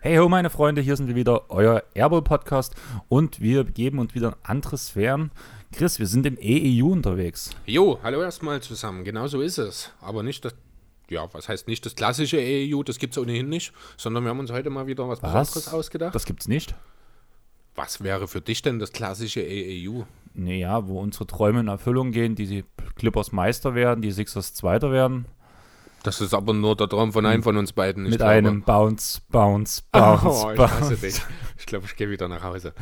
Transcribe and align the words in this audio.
Hey 0.00 0.16
ho, 0.18 0.28
meine 0.30 0.48
Freunde, 0.48 0.80
hier 0.80 0.96
sind 0.96 1.08
wir 1.08 1.14
wieder, 1.14 1.50
euer 1.50 1.82
Airball 1.92 2.22
Podcast 2.22 2.74
und 3.08 3.40
wir 3.40 3.64
begeben 3.64 3.98
uns 3.98 4.14
wieder 4.14 4.28
in 4.28 4.34
andere 4.44 4.78
Sphären. 4.78 5.30
Chris, 5.72 5.98
wir 5.98 6.06
sind 6.06 6.24
im 6.24 6.38
EEU 6.40 6.90
unterwegs. 6.90 7.50
Jo, 7.66 7.98
hallo 8.02 8.22
erstmal 8.22 8.62
zusammen. 8.62 9.04
Genau 9.04 9.26
so 9.26 9.42
ist 9.42 9.58
es. 9.58 9.90
Aber 10.00 10.22
nicht 10.22 10.44
das, 10.44 10.54
ja, 11.14 11.32
was 11.32 11.48
heißt 11.48 11.68
nicht 11.68 11.86
das 11.86 11.94
klassische 11.94 12.38
EEU, 12.38 12.82
das 12.82 12.98
gibt 12.98 13.16
es 13.16 13.22
ohnehin 13.22 13.48
nicht, 13.48 13.72
sondern 13.96 14.24
wir 14.24 14.30
haben 14.30 14.40
uns 14.40 14.52
heute 14.52 14.70
mal 14.70 14.86
wieder 14.86 15.08
was, 15.08 15.20
Besonderes 15.20 15.72
ausgedacht. 15.72 16.14
Das 16.14 16.26
gibt's 16.26 16.48
nicht. 16.48 16.74
Was 17.74 18.02
wäre 18.02 18.28
für 18.28 18.40
dich 18.40 18.62
denn 18.62 18.78
das 18.78 18.92
klassische 18.92 19.40
EEU? 19.40 20.02
Naja, 20.34 20.86
wo 20.86 21.00
unsere 21.00 21.26
Träume 21.26 21.60
in 21.60 21.68
Erfüllung 21.68 22.12
gehen, 22.12 22.34
die 22.34 22.64
Clippers 22.96 23.32
Meister 23.32 23.74
werden, 23.74 24.02
die 24.02 24.10
Sixers 24.10 24.54
Zweiter 24.54 24.92
werden. 24.92 25.26
Das 26.02 26.20
ist 26.20 26.34
aber 26.34 26.52
nur 26.52 26.76
der 26.76 26.88
Traum 26.88 27.12
von 27.12 27.24
einem 27.24 27.42
von 27.42 27.56
uns 27.56 27.72
beiden. 27.72 28.04
Mit 28.04 28.16
glaube. 28.16 28.32
einem 28.32 28.62
Bounce, 28.62 29.22
Bounce, 29.30 29.82
Bounce. 29.90 30.24
Oh, 30.46 30.50
ich 30.50 30.58
bounce. 30.58 30.96
dich. 30.98 31.22
Ich 31.56 31.66
glaube, 31.66 31.86
ich 31.86 31.96
gehe 31.96 32.10
wieder 32.10 32.28
nach 32.28 32.42
Hause. 32.42 32.74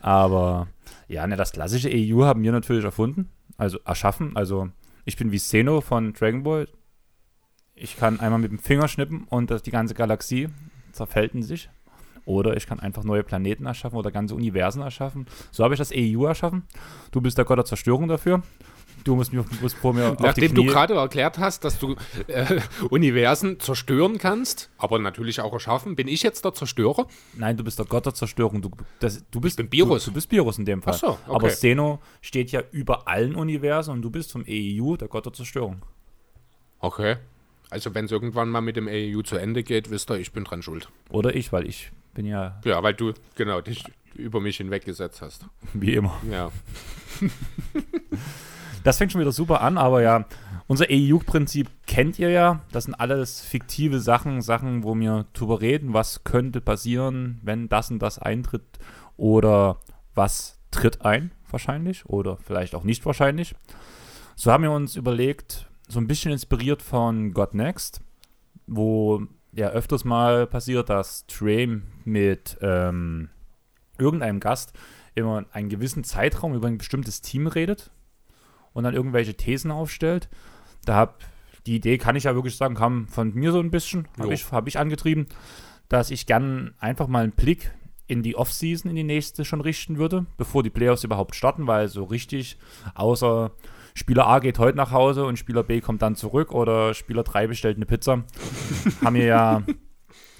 Aber 0.00 0.68
ja, 1.08 1.26
ne, 1.26 1.36
das 1.36 1.52
klassische 1.52 1.90
EU 1.92 2.24
haben 2.24 2.42
wir 2.42 2.52
natürlich 2.52 2.84
erfunden, 2.84 3.30
also 3.58 3.78
erschaffen. 3.84 4.34
Also 4.34 4.70
ich 5.04 5.16
bin 5.16 5.30
wie 5.30 5.38
Seno 5.38 5.80
von 5.80 6.14
Dragon 6.14 6.42
Ball. 6.42 6.68
Ich 7.80 7.96
kann 7.96 8.20
einmal 8.20 8.38
mit 8.38 8.50
dem 8.50 8.58
Finger 8.58 8.88
schnippen 8.88 9.24
und 9.30 9.50
das, 9.50 9.62
die 9.62 9.70
ganze 9.70 9.94
Galaxie 9.94 10.48
zerfällt 10.92 11.34
in 11.34 11.42
sich. 11.42 11.70
Oder 12.24 12.56
ich 12.56 12.66
kann 12.66 12.78
einfach 12.78 13.04
neue 13.04 13.22
Planeten 13.22 13.64
erschaffen 13.64 13.96
oder 13.96 14.10
ganze 14.10 14.34
Universen 14.34 14.82
erschaffen. 14.82 15.26
So 15.50 15.64
habe 15.64 15.72
ich 15.72 15.78
das 15.78 15.92
EU 15.94 16.26
erschaffen. 16.26 16.64
Du 17.10 17.22
bist 17.22 17.38
der 17.38 17.46
Gott 17.46 17.56
der 17.56 17.64
Zerstörung 17.64 18.06
dafür. 18.06 18.42
Du 19.04 19.16
musst, 19.16 19.32
mich, 19.32 19.44
musst 19.62 19.76
vor 19.76 19.94
mir 19.94 20.14
Nachdem 20.20 20.54
du 20.54 20.64
gerade 20.64 20.94
erklärt 20.94 21.38
hast, 21.38 21.64
dass 21.64 21.78
du 21.78 21.96
äh, 22.26 22.60
Universen 22.90 23.58
zerstören 23.60 24.18
kannst, 24.18 24.68
aber 24.76 24.98
natürlich 24.98 25.40
auch 25.40 25.52
erschaffen, 25.52 25.96
bin 25.96 26.08
ich 26.08 26.22
jetzt 26.22 26.44
der 26.44 26.52
Zerstörer? 26.52 27.06
Nein, 27.34 27.56
du 27.56 27.64
bist 27.64 27.78
der 27.78 27.86
Gott 27.86 28.04
der 28.04 28.12
Zerstörung. 28.12 28.60
Du, 28.60 28.70
das, 29.00 29.24
du 29.30 29.40
bist, 29.40 29.58
ich 29.58 29.68
bin 29.68 29.72
Virus. 29.72 30.04
Du, 30.04 30.10
du 30.10 30.14
bist 30.16 30.30
Virus 30.30 30.58
in 30.58 30.66
dem 30.66 30.82
Fall. 30.82 30.94
Ach 30.94 30.98
so, 30.98 31.08
okay. 31.08 31.18
Aber 31.26 31.50
Steno 31.50 32.00
steht 32.20 32.50
ja 32.50 32.62
über 32.72 33.08
allen 33.08 33.34
Universen 33.34 33.92
und 33.92 34.02
du 34.02 34.10
bist 34.10 34.32
vom 34.32 34.44
EEU 34.46 34.96
der 34.96 35.08
Gott 35.08 35.24
der 35.24 35.32
Zerstörung. 35.32 35.80
Okay. 36.80 37.16
Also 37.70 37.94
wenn 37.94 38.06
es 38.06 38.10
irgendwann 38.10 38.48
mal 38.48 38.60
mit 38.60 38.76
dem 38.76 38.88
EEU 38.88 39.22
zu 39.22 39.36
Ende 39.36 39.62
geht, 39.62 39.90
wisst 39.90 40.10
ihr, 40.10 40.16
ich 40.16 40.32
bin 40.32 40.44
dran 40.44 40.62
schuld. 40.62 40.88
Oder 41.10 41.34
ich, 41.34 41.52
weil 41.52 41.66
ich 41.66 41.90
bin 42.14 42.26
ja... 42.26 42.60
Ja, 42.64 42.82
weil 42.82 42.94
du, 42.94 43.12
genau, 43.34 43.60
dich 43.60 43.84
über 44.14 44.40
mich 44.40 44.56
hinweggesetzt 44.56 45.22
hast. 45.22 45.44
Wie 45.74 45.94
immer. 45.94 46.18
Ja. 46.30 46.50
Das 48.84 48.96
fängt 48.96 49.12
schon 49.12 49.20
wieder 49.20 49.32
super 49.32 49.60
an, 49.60 49.76
aber 49.76 50.00
ja, 50.00 50.24
unser 50.66 50.86
EU-Prinzip 50.90 51.68
kennt 51.86 52.18
ihr 52.18 52.30
ja. 52.30 52.60
Das 52.72 52.84
sind 52.84 52.94
alles 52.94 53.40
fiktive 53.40 54.00
Sachen, 54.00 54.40
Sachen, 54.40 54.82
wo 54.82 54.94
wir 54.94 55.26
drüber 55.34 55.60
reden, 55.60 55.92
was 55.92 56.24
könnte 56.24 56.60
passieren, 56.60 57.38
wenn 57.42 57.68
das 57.68 57.90
und 57.90 57.98
das 57.98 58.18
eintritt 58.18 58.62
oder 59.16 59.76
was 60.14 60.58
tritt 60.70 61.02
ein, 61.04 61.32
wahrscheinlich 61.50 62.06
oder 62.06 62.38
vielleicht 62.38 62.74
auch 62.74 62.84
nicht 62.84 63.04
wahrscheinlich. 63.04 63.54
So 64.36 64.52
haben 64.52 64.62
wir 64.62 64.72
uns 64.72 64.96
überlegt, 64.96 65.67
so 65.88 65.98
ein 65.98 66.06
bisschen 66.06 66.32
inspiriert 66.32 66.82
von 66.82 67.32
God 67.32 67.54
Next, 67.54 68.00
wo 68.66 69.22
ja 69.52 69.70
öfters 69.70 70.04
mal 70.04 70.46
passiert, 70.46 70.90
dass 70.90 71.26
Trey 71.26 71.80
mit 72.04 72.58
ähm, 72.60 73.30
irgendeinem 73.98 74.40
Gast 74.40 74.72
immer 75.14 75.44
einen 75.52 75.68
gewissen 75.68 76.04
Zeitraum 76.04 76.54
über 76.54 76.68
ein 76.68 76.78
bestimmtes 76.78 77.22
Team 77.22 77.46
redet 77.46 77.90
und 78.72 78.84
dann 78.84 78.94
irgendwelche 78.94 79.34
Thesen 79.34 79.70
aufstellt. 79.70 80.28
Da 80.84 80.94
hab, 80.94 81.24
die 81.66 81.76
Idee, 81.76 81.98
kann 81.98 82.16
ich 82.16 82.24
ja 82.24 82.34
wirklich 82.34 82.56
sagen, 82.56 82.74
kam 82.74 83.08
von 83.08 83.34
mir 83.34 83.50
so 83.50 83.58
ein 83.58 83.70
bisschen, 83.70 84.06
habe 84.18 84.34
ich, 84.34 84.50
hab 84.52 84.68
ich 84.68 84.78
angetrieben, 84.78 85.26
dass 85.88 86.10
ich 86.10 86.26
gern 86.26 86.74
einfach 86.78 87.08
mal 87.08 87.24
einen 87.24 87.32
Blick 87.32 87.72
in 88.06 88.22
die 88.22 88.36
Offseason, 88.36 88.90
in 88.90 88.96
die 88.96 89.04
nächste 89.04 89.44
schon 89.44 89.60
richten 89.60 89.98
würde, 89.98 90.26
bevor 90.36 90.62
die 90.62 90.70
Playoffs 90.70 91.04
überhaupt 91.04 91.34
starten, 91.34 91.66
weil 91.66 91.88
so 91.88 92.04
richtig, 92.04 92.58
außer 92.94 93.50
Spieler 93.98 94.28
A 94.28 94.38
geht 94.38 94.60
heute 94.60 94.76
nach 94.76 94.92
Hause 94.92 95.24
und 95.24 95.38
Spieler 95.38 95.64
B 95.64 95.80
kommt 95.80 96.02
dann 96.02 96.14
zurück 96.14 96.52
oder 96.52 96.94
Spieler 96.94 97.24
3 97.24 97.48
bestellt 97.48 97.76
eine 97.76 97.86
Pizza, 97.86 98.22
haben 99.04 99.16
wir 99.16 99.24
ja 99.24 99.62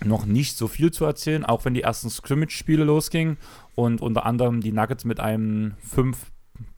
noch 0.05 0.27
nicht 0.27 0.57
so 0.57 0.69
viel 0.69 0.93
zu 0.93 1.05
erzählen, 1.05 1.45
auch 1.45 1.65
wenn 1.65 1.75
die 1.75 1.83
ersten 1.83 2.09
Scrimmage-Spiele 2.09 2.85
losgingen 2.85 3.37
und 3.75 4.01
unter 4.01 4.25
anderem 4.25 4.61
die 4.61 4.71
Nuggets 4.71 5.05
mit 5.05 5.19
einem 5.19 5.75
5 5.81 6.17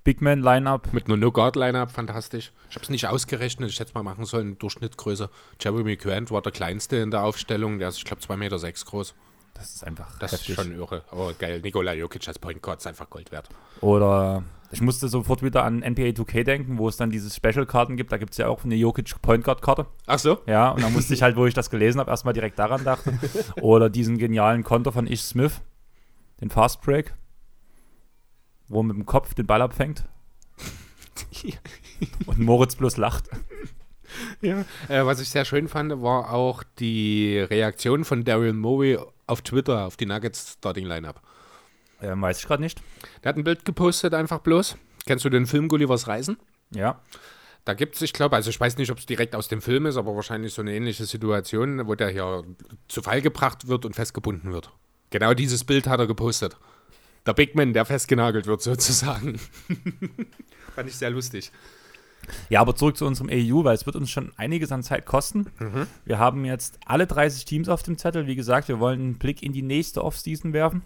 Big 0.04 0.22
Man 0.22 0.40
Lineup. 0.40 0.90
Mit 0.94 1.06
einer 1.06 1.18
No 1.18 1.30
Guard 1.30 1.54
Lineup, 1.56 1.90
fantastisch. 1.90 2.50
Ich 2.70 2.76
habe 2.76 2.84
es 2.84 2.88
nicht 2.88 3.06
ausgerechnet, 3.06 3.68
ich 3.68 3.78
hätte 3.78 3.90
es 3.90 3.94
mal 3.94 4.02
machen 4.02 4.24
sollen, 4.24 4.58
Durchschnittgröße. 4.58 5.28
Jeremy 5.60 5.96
Grant 5.96 6.30
war 6.30 6.40
der 6.40 6.52
kleinste 6.52 6.96
in 6.96 7.10
der 7.10 7.24
Aufstellung, 7.24 7.78
der 7.78 7.88
ist, 7.88 7.98
ich 7.98 8.04
glaube, 8.04 8.22
2,6 8.22 8.36
Meter 8.38 8.58
sechs 8.58 8.86
groß. 8.86 9.14
Das 9.52 9.74
ist 9.74 9.86
einfach. 9.86 10.18
Das 10.18 10.32
heftig. 10.32 10.50
ist 10.50 10.54
schon 10.54 10.74
irre. 10.74 11.04
Oh, 11.12 11.30
geil. 11.38 11.60
Nikola 11.60 11.92
Jokic 11.92 12.26
als 12.26 12.38
Point 12.38 12.62
Guard 12.62 12.80
ist 12.80 12.86
einfach 12.86 13.10
Gold 13.10 13.30
wert. 13.30 13.50
Oder 13.82 14.42
ich 14.70 14.80
musste 14.80 15.08
sofort 15.08 15.42
wieder 15.42 15.64
an 15.64 15.78
NBA 15.78 16.10
2K 16.10 16.44
denken, 16.44 16.78
wo 16.78 16.88
es 16.88 16.96
dann 16.96 17.10
diese 17.10 17.30
Special-Karten 17.30 17.96
gibt. 17.96 18.12
Da 18.12 18.18
gibt 18.18 18.32
es 18.32 18.38
ja 18.38 18.48
auch 18.48 18.64
eine 18.64 18.76
Jokic 18.76 19.20
Point 19.20 19.44
Guard-Karte. 19.44 19.86
Ach 20.06 20.18
so? 20.18 20.38
Ja, 20.46 20.70
und 20.70 20.82
dann 20.82 20.92
musste 20.92 21.14
ich 21.14 21.22
halt, 21.22 21.36
wo 21.36 21.46
ich 21.46 21.54
das 21.54 21.70
gelesen 21.70 21.98
habe, 21.98 22.10
erstmal 22.10 22.34
direkt 22.34 22.58
daran 22.58 22.84
dachte. 22.84 23.18
Oder 23.60 23.90
diesen 23.90 24.18
genialen 24.18 24.62
Konter 24.62 24.92
von 24.92 25.06
Ish 25.06 25.22
Smith, 25.22 25.60
den 26.40 26.50
Fast 26.50 26.82
Break 26.82 27.14
wo 28.70 28.80
er 28.80 28.84
mit 28.84 28.96
dem 28.96 29.04
Kopf 29.04 29.34
den 29.34 29.46
Ball 29.46 29.60
abfängt. 29.60 30.04
und 32.26 32.38
Moritz 32.38 32.76
bloß 32.76 32.96
lacht. 32.96 33.28
Ja, 34.40 34.64
äh, 34.88 35.04
was 35.04 35.20
ich 35.20 35.28
sehr 35.28 35.44
schön 35.44 35.68
fand, 35.68 36.02
war 36.02 36.32
auch 36.32 36.62
die 36.78 37.38
Reaktion 37.38 38.04
von 38.04 38.24
Daryl 38.24 38.52
Morey 38.52 38.98
auf 39.26 39.42
Twitter 39.42 39.86
auf 39.86 39.96
die 39.96 40.06
Nuggets 40.06 40.54
Starting 40.58 40.86
Lineup. 40.86 41.20
Ähm, 42.02 42.22
weiß 42.22 42.40
ich 42.40 42.46
gerade 42.46 42.62
nicht. 42.62 42.80
Der 43.22 43.30
hat 43.30 43.36
ein 43.36 43.44
Bild 43.44 43.64
gepostet, 43.64 44.14
einfach 44.14 44.40
bloß. 44.40 44.76
Kennst 45.06 45.24
du 45.24 45.30
den 45.30 45.46
Film 45.46 45.68
Gullivers 45.68 46.08
Reisen? 46.08 46.38
Ja. 46.74 47.00
Da 47.64 47.74
gibt 47.74 47.96
es, 47.96 48.02
ich 48.02 48.12
glaube, 48.12 48.36
also 48.36 48.48
ich 48.50 48.58
weiß 48.58 48.78
nicht, 48.78 48.90
ob 48.90 48.98
es 48.98 49.06
direkt 49.06 49.34
aus 49.34 49.48
dem 49.48 49.60
Film 49.60 49.86
ist, 49.86 49.96
aber 49.96 50.14
wahrscheinlich 50.16 50.54
so 50.54 50.62
eine 50.62 50.74
ähnliche 50.74 51.04
Situation, 51.04 51.86
wo 51.86 51.94
der 51.94 52.08
hier 52.08 52.44
zu 52.88 53.02
Fall 53.02 53.20
gebracht 53.20 53.68
wird 53.68 53.84
und 53.84 53.94
festgebunden 53.94 54.52
wird. 54.52 54.70
Genau 55.10 55.34
dieses 55.34 55.64
Bild 55.64 55.86
hat 55.86 56.00
er 56.00 56.06
gepostet 56.06 56.56
der 57.26 57.34
Big 57.34 57.54
Man, 57.54 57.72
der 57.72 57.84
festgenagelt 57.84 58.46
wird, 58.46 58.62
sozusagen. 58.62 59.38
Fand 60.74 60.88
ich 60.88 60.96
sehr 60.96 61.10
lustig. 61.10 61.52
Ja, 62.48 62.60
aber 62.60 62.76
zurück 62.76 62.96
zu 62.96 63.06
unserem 63.06 63.30
EU, 63.32 63.64
weil 63.64 63.74
es 63.74 63.86
wird 63.86 63.96
uns 63.96 64.10
schon 64.10 64.32
einiges 64.36 64.70
an 64.72 64.82
Zeit 64.82 65.06
kosten. 65.06 65.46
Mhm. 65.58 65.86
Wir 66.04 66.18
haben 66.18 66.44
jetzt 66.44 66.78
alle 66.84 67.06
30 67.06 67.44
Teams 67.44 67.68
auf 67.68 67.82
dem 67.82 67.98
Zettel. 67.98 68.26
Wie 68.26 68.36
gesagt, 68.36 68.68
wir 68.68 68.78
wollen 68.78 69.00
einen 69.00 69.18
Blick 69.18 69.42
in 69.42 69.52
die 69.52 69.62
nächste 69.62 70.04
Offseason 70.04 70.52
werfen. 70.52 70.82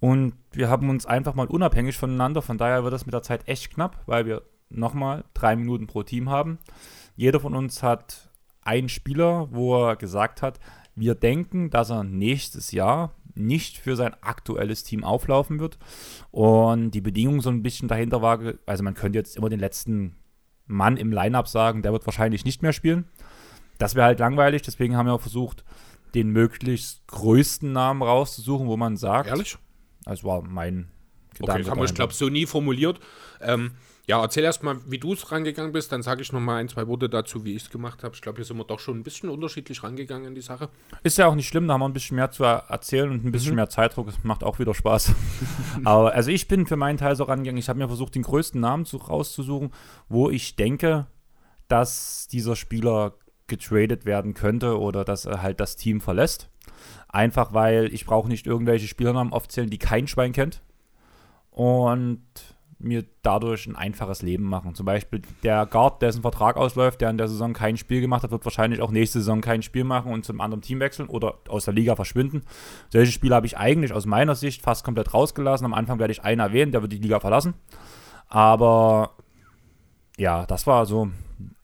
Und 0.00 0.34
wir 0.52 0.68
haben 0.68 0.90
uns 0.90 1.06
einfach 1.06 1.34
mal 1.34 1.46
unabhängig 1.46 1.96
voneinander, 1.96 2.42
von 2.42 2.58
daher 2.58 2.82
wird 2.82 2.92
das 2.92 3.06
mit 3.06 3.14
der 3.14 3.22
Zeit 3.22 3.46
echt 3.48 3.72
knapp, 3.72 4.02
weil 4.06 4.26
wir 4.26 4.42
nochmal 4.68 5.24
drei 5.34 5.54
Minuten 5.56 5.86
pro 5.86 6.02
Team 6.02 6.28
haben. 6.30 6.58
Jeder 7.14 7.40
von 7.40 7.54
uns 7.54 7.82
hat 7.82 8.30
einen 8.62 8.88
Spieler, 8.88 9.48
wo 9.50 9.88
er 9.88 9.96
gesagt 9.96 10.42
hat, 10.42 10.58
wir 10.94 11.14
denken, 11.14 11.70
dass 11.70 11.90
er 11.90 12.04
nächstes 12.04 12.72
Jahr 12.72 13.14
nicht 13.34 13.78
für 13.78 13.96
sein 13.96 14.14
aktuelles 14.20 14.84
Team 14.84 15.04
auflaufen 15.04 15.58
wird. 15.58 15.78
Und 16.30 16.90
die 16.90 17.00
Bedingung 17.00 17.40
so 17.40 17.50
ein 17.50 17.62
bisschen 17.62 17.88
dahinter 17.88 18.22
war, 18.22 18.40
also 18.66 18.82
man 18.82 18.94
könnte 18.94 19.18
jetzt 19.18 19.36
immer 19.36 19.48
den 19.48 19.60
letzten 19.60 20.16
Mann 20.66 20.96
im 20.96 21.12
Lineup 21.12 21.48
sagen, 21.48 21.82
der 21.82 21.92
wird 21.92 22.06
wahrscheinlich 22.06 22.44
nicht 22.44 22.62
mehr 22.62 22.72
spielen. 22.72 23.06
Das 23.78 23.94
wäre 23.94 24.06
halt 24.06 24.20
langweilig, 24.20 24.62
deswegen 24.62 24.96
haben 24.96 25.06
wir 25.06 25.18
versucht, 25.18 25.64
den 26.14 26.30
möglichst 26.30 27.06
größten 27.06 27.72
Namen 27.72 28.02
rauszusuchen, 28.02 28.66
wo 28.66 28.76
man 28.76 28.96
sagt. 28.96 29.28
Ehrlich? 29.28 29.58
Das 30.04 30.24
war 30.24 30.42
mein 30.42 30.90
Gedanke. 31.34 31.62
Okay, 31.62 31.70
haben 31.70 31.78
wir, 31.78 31.84
ich 31.84 31.94
glaube, 31.94 32.12
so 32.12 32.28
nie 32.28 32.46
formuliert. 32.46 33.00
Ähm, 33.40 33.72
ja, 34.06 34.20
erzähl 34.20 34.42
erst 34.42 34.64
mal, 34.64 34.78
wie 34.86 34.98
du 34.98 35.12
es 35.12 35.30
rangegangen 35.30 35.70
bist, 35.70 35.92
dann 35.92 36.02
sage 36.02 36.22
ich 36.22 36.32
noch 36.32 36.40
mal 36.40 36.56
ein, 36.56 36.68
zwei 36.68 36.88
Worte 36.88 37.08
dazu, 37.08 37.44
wie 37.44 37.54
ich 37.54 37.62
es 37.62 37.70
gemacht 37.70 38.02
habe. 38.02 38.16
Ich 38.16 38.20
glaube, 38.20 38.36
hier 38.36 38.44
sind 38.44 38.56
wir 38.56 38.64
doch 38.64 38.80
schon 38.80 38.98
ein 38.98 39.04
bisschen 39.04 39.28
unterschiedlich 39.28 39.82
rangegangen 39.84 40.26
in 40.26 40.34
die 40.34 40.40
Sache. 40.40 40.70
Ist 41.04 41.18
ja 41.18 41.28
auch 41.28 41.36
nicht 41.36 41.46
schlimm, 41.46 41.68
da 41.68 41.74
haben 41.74 41.82
wir 41.82 41.88
ein 41.88 41.92
bisschen 41.92 42.16
mehr 42.16 42.32
zu 42.32 42.42
erzählen 42.42 43.10
und 43.10 43.24
ein 43.24 43.30
bisschen 43.30 43.52
mhm. 43.52 43.56
mehr 43.56 43.68
Zeitdruck. 43.68 44.06
Das 44.06 44.24
macht 44.24 44.42
auch 44.42 44.58
wieder 44.58 44.74
Spaß. 44.74 45.12
Aber 45.84 46.12
also 46.12 46.30
ich 46.30 46.48
bin 46.48 46.66
für 46.66 46.76
meinen 46.76 46.98
Teil 46.98 47.14
so 47.14 47.24
rangegangen, 47.24 47.58
ich 47.58 47.68
habe 47.68 47.78
mir 47.78 47.86
versucht, 47.86 48.16
den 48.16 48.22
größten 48.22 48.60
Namen 48.60 48.86
zu, 48.86 48.96
rauszusuchen, 48.96 49.72
wo 50.08 50.30
ich 50.30 50.56
denke, 50.56 51.06
dass 51.68 52.26
dieser 52.26 52.56
Spieler 52.56 53.14
getradet 53.52 54.04
werden 54.06 54.34
könnte 54.34 54.80
oder 54.80 55.04
dass 55.04 55.26
er 55.26 55.42
halt 55.42 55.60
das 55.60 55.76
Team 55.76 56.00
verlässt. 56.00 56.48
Einfach 57.08 57.52
weil 57.52 57.92
ich 57.92 58.06
brauche 58.06 58.28
nicht 58.28 58.46
irgendwelche 58.46 58.88
Spielernamen 58.88 59.32
aufzählen, 59.32 59.70
die 59.70 59.78
kein 59.78 60.08
Schwein 60.08 60.32
kennt. 60.32 60.62
Und 61.50 62.22
mir 62.78 63.04
dadurch 63.22 63.66
ein 63.66 63.76
einfaches 63.76 64.22
Leben 64.22 64.44
machen. 64.44 64.74
Zum 64.74 64.86
Beispiel 64.86 65.22
der 65.42 65.66
Guard, 65.66 66.02
dessen 66.02 66.22
Vertrag 66.22 66.56
ausläuft, 66.56 67.00
der 67.00 67.10
in 67.10 67.18
der 67.18 67.28
Saison 67.28 67.52
kein 67.52 67.76
Spiel 67.76 68.00
gemacht 68.00 68.22
hat, 68.22 68.30
wird 68.30 68.44
wahrscheinlich 68.44 68.80
auch 68.80 68.90
nächste 68.90 69.20
Saison 69.20 69.40
kein 69.40 69.62
Spiel 69.62 69.84
machen 69.84 70.12
und 70.12 70.24
zum 70.24 70.40
anderen 70.40 70.62
Team 70.62 70.80
wechseln 70.80 71.08
oder 71.08 71.38
aus 71.48 71.64
der 71.64 71.74
Liga 71.74 71.94
verschwinden. 71.94 72.42
Solche 72.90 73.12
Spiele 73.12 73.34
habe 73.34 73.46
ich 73.46 73.56
eigentlich 73.56 73.92
aus 73.92 74.06
meiner 74.06 74.34
Sicht 74.34 74.62
fast 74.62 74.84
komplett 74.84 75.14
rausgelassen. 75.14 75.64
Am 75.64 75.74
Anfang 75.74 75.98
werde 75.98 76.12
ich 76.12 76.24
einen 76.24 76.40
erwähnen, 76.40 76.72
der 76.72 76.82
wird 76.82 76.92
die 76.92 76.98
Liga 76.98 77.20
verlassen. 77.20 77.54
Aber 78.28 79.12
ja, 80.16 80.46
das 80.46 80.66
war 80.66 80.86
so 80.86 81.10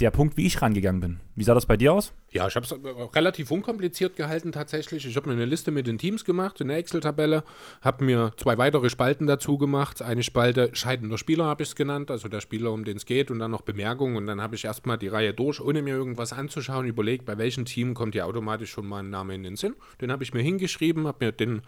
der 0.01 0.11
Punkt, 0.11 0.37
wie 0.37 0.47
ich 0.47 0.61
rangegangen 0.61 1.01
bin. 1.01 1.21
Wie 1.35 1.45
sah 1.45 1.55
das 1.55 1.67
bei 1.67 1.77
dir 1.77 1.93
aus? 1.93 2.13
Ja, 2.31 2.47
ich 2.47 2.57
habe 2.57 2.67
es 2.67 2.75
relativ 3.15 3.51
unkompliziert 3.51 4.17
gehalten 4.17 4.53
tatsächlich. 4.53 5.07
Ich 5.07 5.17
habe 5.17 5.29
mir 5.29 5.35
eine 5.35 5.45
Liste 5.45 5.71
mit 5.71 5.87
den 5.87 5.99
Teams 5.99 6.25
gemacht, 6.25 6.61
in 6.61 6.69
der 6.69 6.77
Excel-Tabelle, 6.77 7.45
habe 7.81 8.05
mir 8.05 8.33
zwei 8.37 8.59
weitere 8.59 8.91
Spalten 8.91 9.27
dazu 9.27 9.57
gemacht. 9.57 10.03
Eine 10.03 10.23
Spalte 10.23 10.71
scheidender 10.75 11.17
Spieler 11.17 11.45
habe 11.45 11.63
ich 11.63 11.71
es 11.71 11.77
genannt, 11.77 12.11
also 12.11 12.29
der 12.29 12.41
Spieler, 12.41 12.73
um 12.73 12.85
den 12.85 12.97
es 12.97 13.07
geht, 13.07 13.31
und 13.31 13.39
dann 13.39 13.51
noch 13.51 13.63
Bemerkungen. 13.63 14.17
Und 14.17 14.27
dann 14.27 14.43
habe 14.43 14.57
ich 14.57 14.65
erstmal 14.65 14.99
die 14.99 15.09
Reihe 15.09 15.33
durch, 15.33 15.61
ohne 15.61 15.81
mir 15.83 15.95
irgendwas 15.95 16.33
anzuschauen, 16.33 16.87
überlegt, 16.87 17.25
bei 17.25 17.39
welchem 17.39 17.65
Team 17.65 17.95
kommt 17.95 18.15
ja 18.15 18.25
automatisch 18.25 18.71
schon 18.71 18.87
mal 18.87 18.99
ein 18.99 19.11
Name 19.11 19.35
in 19.35 19.43
den 19.43 19.57
Sinn. 19.57 19.75
Den 20.01 20.13
habe 20.13 20.23
ich 20.23 20.35
mir 20.35 20.43
hingeschrieben, 20.43 21.07
habe 21.07 21.25
mir 21.25 21.33
den 21.33 21.63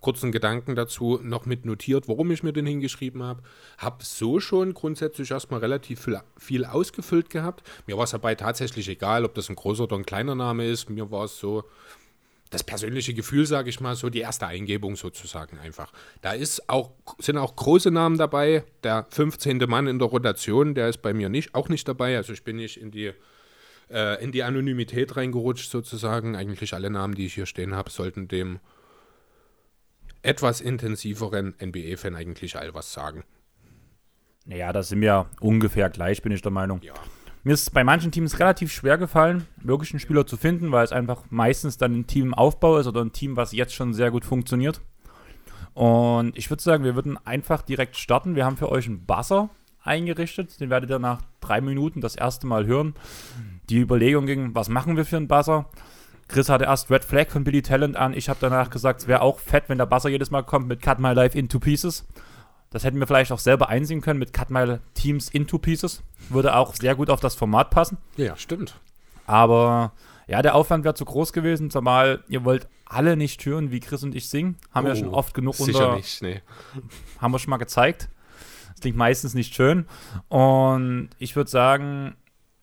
kurzen 0.00 0.32
Gedanken 0.32 0.74
dazu 0.74 1.20
noch 1.22 1.46
mit 1.46 1.64
notiert, 1.64 2.08
warum 2.08 2.30
ich 2.30 2.42
mir 2.42 2.52
den 2.52 2.66
hingeschrieben 2.66 3.22
habe. 3.22 3.42
Habe 3.78 4.04
so 4.04 4.40
schon 4.40 4.74
grundsätzlich 4.74 5.30
erstmal 5.30 5.60
relativ 5.60 6.04
viel, 6.04 6.20
viel 6.38 6.64
ausgefüllt 6.64 7.30
gehabt. 7.30 7.62
Mir 7.86 7.96
war 7.96 8.04
es 8.04 8.10
dabei 8.10 8.34
tatsächlich 8.34 8.88
egal, 8.88 9.24
ob 9.24 9.34
das 9.34 9.48
ein 9.48 9.56
großer 9.56 9.84
oder 9.84 9.96
ein 9.96 10.06
kleiner 10.06 10.34
Name 10.34 10.66
ist. 10.66 10.88
Mir 10.90 11.10
war 11.10 11.24
es 11.24 11.38
so 11.38 11.64
das 12.50 12.64
persönliche 12.64 13.14
Gefühl, 13.14 13.46
sage 13.46 13.70
ich 13.70 13.80
mal, 13.80 13.94
so 13.94 14.10
die 14.10 14.20
erste 14.20 14.46
Eingebung 14.46 14.96
sozusagen 14.96 15.58
einfach. 15.58 15.92
Da 16.20 16.32
ist 16.32 16.68
auch, 16.68 16.90
sind 17.18 17.38
auch 17.38 17.54
große 17.54 17.92
Namen 17.92 18.18
dabei. 18.18 18.64
Der 18.82 19.06
15. 19.10 19.58
Mann 19.68 19.86
in 19.86 20.00
der 20.00 20.08
Rotation, 20.08 20.74
der 20.74 20.88
ist 20.88 21.00
bei 21.00 21.14
mir 21.14 21.28
nicht, 21.28 21.54
auch 21.54 21.68
nicht 21.68 21.86
dabei. 21.86 22.16
Also 22.16 22.32
ich 22.32 22.42
bin 22.42 22.56
nicht 22.56 22.76
in 22.76 22.90
die 22.90 23.12
äh, 23.90 24.22
in 24.22 24.32
die 24.32 24.42
Anonymität 24.42 25.16
reingerutscht 25.16 25.70
sozusagen. 25.70 26.36
Eigentlich 26.36 26.74
alle 26.74 26.90
Namen, 26.90 27.14
die 27.14 27.26
ich 27.26 27.34
hier 27.34 27.46
stehen 27.46 27.74
habe, 27.74 27.90
sollten 27.90 28.28
dem 28.28 28.60
etwas 30.22 30.60
intensiveren 30.60 31.54
NBA-Fan 31.62 32.14
eigentlich 32.14 32.58
all 32.58 32.74
was 32.74 32.92
sagen. 32.92 33.24
Naja, 34.44 34.72
das 34.72 34.88
sind 34.88 35.00
wir 35.00 35.26
ungefähr 35.40 35.90
gleich, 35.90 36.22
bin 36.22 36.32
ich 36.32 36.42
der 36.42 36.50
Meinung. 36.50 36.80
Ja. 36.82 36.94
Mir 37.42 37.54
ist 37.54 37.72
bei 37.72 37.84
manchen 37.84 38.12
Teams 38.12 38.38
relativ 38.38 38.70
schwer 38.70 38.98
gefallen, 38.98 39.46
wirklich 39.62 39.92
einen 39.92 40.00
Spieler 40.00 40.26
zu 40.26 40.36
finden, 40.36 40.72
weil 40.72 40.84
es 40.84 40.92
einfach 40.92 41.24
meistens 41.30 41.78
dann 41.78 42.00
ein 42.00 42.06
Teamaufbau 42.06 42.78
ist 42.78 42.86
oder 42.86 43.02
ein 43.02 43.12
Team, 43.12 43.36
was 43.36 43.52
jetzt 43.52 43.74
schon 43.74 43.94
sehr 43.94 44.10
gut 44.10 44.24
funktioniert. 44.26 44.82
Und 45.72 46.36
ich 46.36 46.50
würde 46.50 46.62
sagen, 46.62 46.84
wir 46.84 46.94
würden 46.94 47.16
einfach 47.24 47.62
direkt 47.62 47.96
starten. 47.96 48.34
Wir 48.34 48.44
haben 48.44 48.58
für 48.58 48.70
euch 48.70 48.86
einen 48.86 49.06
Buzzer 49.06 49.48
eingerichtet. 49.82 50.60
Den 50.60 50.68
werdet 50.68 50.90
ihr 50.90 50.98
nach 50.98 51.22
drei 51.40 51.62
Minuten 51.62 52.02
das 52.02 52.16
erste 52.16 52.46
Mal 52.46 52.66
hören. 52.66 52.94
Die 53.70 53.78
Überlegung 53.78 54.26
ging, 54.26 54.54
was 54.54 54.68
machen 54.68 54.96
wir 54.96 55.06
für 55.06 55.16
einen 55.16 55.28
Buzzer? 55.28 55.70
Chris 56.30 56.48
hatte 56.48 56.64
erst 56.64 56.90
Red 56.90 57.04
Flag 57.04 57.28
von 57.30 57.44
Billy 57.44 57.62
Talent 57.62 57.96
an. 57.96 58.14
Ich 58.14 58.28
habe 58.28 58.38
danach 58.40 58.70
gesagt, 58.70 59.00
es 59.02 59.08
wäre 59.08 59.20
auch 59.22 59.38
fett, 59.40 59.64
wenn 59.68 59.78
der 59.78 59.86
Buzzer 59.86 60.08
jedes 60.08 60.30
Mal 60.30 60.42
kommt 60.42 60.68
mit 60.68 60.80
Cut 60.80 60.98
My 60.98 61.12
Life 61.12 61.36
into 61.38 61.58
Pieces. 61.58 62.06
Das 62.70 62.84
hätten 62.84 63.00
wir 63.00 63.06
vielleicht 63.08 63.32
auch 63.32 63.38
selber 63.40 63.68
einsehen 63.68 64.00
können 64.00 64.18
mit 64.20 64.32
Cut 64.32 64.50
My 64.50 64.78
Teams 64.94 65.28
into 65.28 65.58
Pieces. 65.58 66.02
Würde 66.28 66.54
auch 66.54 66.74
sehr 66.74 66.94
gut 66.94 67.10
auf 67.10 67.20
das 67.20 67.34
Format 67.34 67.70
passen. 67.70 67.98
Ja, 68.16 68.36
stimmt. 68.36 68.76
Aber 69.26 69.92
ja, 70.28 70.40
der 70.42 70.54
Aufwand 70.54 70.84
wäre 70.84 70.94
zu 70.94 71.04
groß 71.04 71.32
gewesen, 71.32 71.70
zumal 71.70 72.22
ihr 72.28 72.44
wollt 72.44 72.68
alle 72.86 73.16
nicht 73.16 73.44
hören, 73.44 73.72
wie 73.72 73.80
Chris 73.80 74.04
und 74.04 74.14
ich 74.14 74.28
singen. 74.28 74.56
Haben 74.72 74.86
wir 74.86 74.92
Oh, 74.92 74.96
schon 74.96 75.08
oft 75.08 75.34
genug 75.34 75.54
Sicher 75.56 75.78
unter, 75.86 75.96
nicht, 75.96 76.22
nee. 76.22 76.42
haben 77.20 77.32
wir 77.32 77.38
schon 77.40 77.50
mal 77.50 77.56
gezeigt. 77.56 78.08
Das 78.72 78.80
klingt 78.80 78.96
meistens 78.96 79.34
nicht 79.34 79.54
schön. 79.54 79.86
Und 80.28 81.10
ich 81.18 81.34
würde 81.36 81.50
sagen, 81.50 82.14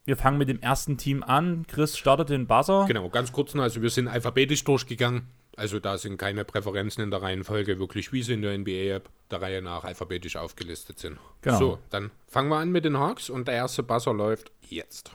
wir 0.07 0.15
fangen 0.17 0.37
mit 0.37 0.47
dem 0.49 0.59
ersten 0.61 0.97
Team 0.97 1.21
an. 1.21 1.65
Chris 1.67 1.97
startet 1.97 2.29
den 2.29 2.47
Buzzer. 2.47 2.85
Genau, 2.87 3.09
ganz 3.09 3.31
kurz 3.33 3.53
noch, 3.53 3.63
also 3.63 3.81
wir 3.81 3.89
sind 3.89 4.07
alphabetisch 4.07 4.63
durchgegangen. 4.63 5.27
Also 5.57 5.79
da 5.79 5.97
sind 5.97 6.17
keine 6.17 6.45
Präferenzen 6.45 7.03
in 7.03 7.11
der 7.11 7.21
Reihenfolge, 7.21 7.77
wirklich 7.77 8.13
wie 8.13 8.23
sie 8.23 8.33
in 8.33 8.41
der 8.41 8.57
NBA-App 8.57 9.09
der 9.31 9.41
Reihe 9.41 9.61
nach 9.61 9.83
alphabetisch 9.83 10.37
aufgelistet 10.37 10.97
sind. 10.99 11.17
Genau. 11.41 11.57
So, 11.59 11.79
dann 11.89 12.11
fangen 12.27 12.47
wir 12.49 12.57
an 12.57 12.71
mit 12.71 12.85
den 12.85 12.97
Hawks 12.97 13.29
und 13.29 13.47
der 13.47 13.55
erste 13.55 13.83
Buzzer 13.83 14.13
läuft 14.13 14.51
jetzt. 14.61 15.11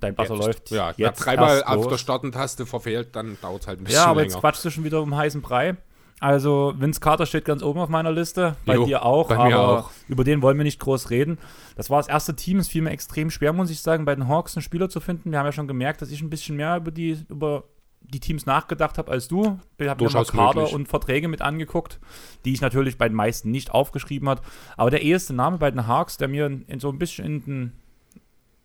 Dein 0.00 0.14
Buzzer 0.14 0.34
jetzt. 0.34 0.44
läuft 0.44 0.70
Ja, 0.72 0.88
jetzt 0.96 0.98
wer 0.98 1.12
dreimal 1.36 1.64
auf 1.64 1.76
los. 1.76 1.88
der 1.88 1.98
Startentaste 1.98 2.66
verfehlt, 2.66 3.16
dann 3.16 3.38
dauert 3.40 3.62
es 3.62 3.68
halt 3.68 3.80
ein 3.80 3.84
bisschen 3.84 4.00
Ja, 4.00 4.06
aber 4.06 4.20
länger. 4.20 4.32
jetzt 4.34 4.40
quatschst 4.40 4.64
du 4.66 4.70
schon 4.70 4.84
wieder 4.84 5.00
um 5.00 5.16
heißen 5.16 5.40
Brei. 5.40 5.76
Also 6.24 6.72
Vince 6.78 7.00
Carter 7.00 7.26
steht 7.26 7.44
ganz 7.44 7.62
oben 7.62 7.80
auf 7.80 7.90
meiner 7.90 8.10
Liste, 8.10 8.56
bei 8.64 8.76
Jo, 8.76 8.86
dir 8.86 9.04
auch, 9.04 9.28
bei 9.28 9.36
aber 9.36 9.44
mir 9.44 9.58
auch. 9.60 9.90
über 10.08 10.24
den 10.24 10.40
wollen 10.40 10.56
wir 10.56 10.64
nicht 10.64 10.80
groß 10.80 11.10
reden. 11.10 11.36
Das 11.76 11.90
war 11.90 11.98
das 11.98 12.08
erste 12.08 12.34
Team, 12.34 12.58
es 12.60 12.68
fiel 12.68 12.80
mir 12.80 12.92
extrem 12.92 13.30
schwer, 13.30 13.52
muss 13.52 13.68
ich 13.68 13.80
sagen, 13.80 14.06
bei 14.06 14.14
den 14.14 14.26
Hawks 14.26 14.56
einen 14.56 14.62
Spieler 14.62 14.88
zu 14.88 15.00
finden. 15.00 15.32
Wir 15.32 15.38
haben 15.38 15.44
ja 15.44 15.52
schon 15.52 15.68
gemerkt, 15.68 16.00
dass 16.00 16.10
ich 16.10 16.22
ein 16.22 16.30
bisschen 16.30 16.56
mehr 16.56 16.78
über 16.78 16.90
die, 16.92 17.18
über 17.28 17.64
die 18.00 18.20
Teams 18.20 18.46
nachgedacht 18.46 18.96
habe 18.96 19.10
als 19.10 19.28
du. 19.28 19.58
Ich 19.76 19.86
habe 19.86 20.02
mir 20.02 20.10
mal 20.10 20.24
Kader 20.24 20.60
möglich. 20.60 20.74
und 20.74 20.88
Verträge 20.88 21.28
mit 21.28 21.42
angeguckt, 21.42 22.00
die 22.46 22.54
ich 22.54 22.62
natürlich 22.62 22.96
bei 22.96 23.06
den 23.06 23.16
meisten 23.16 23.50
nicht 23.50 23.72
aufgeschrieben 23.72 24.30
habe. 24.30 24.40
Aber 24.78 24.88
der 24.90 25.02
erste 25.02 25.34
Name 25.34 25.58
bei 25.58 25.70
den 25.70 25.86
Hawks, 25.86 26.16
der 26.16 26.28
mir 26.28 26.46
in, 26.46 26.62
in 26.68 26.80
so 26.80 26.88
ein 26.88 26.98
bisschen 26.98 27.26
in 27.26 27.44
den, 27.44 27.72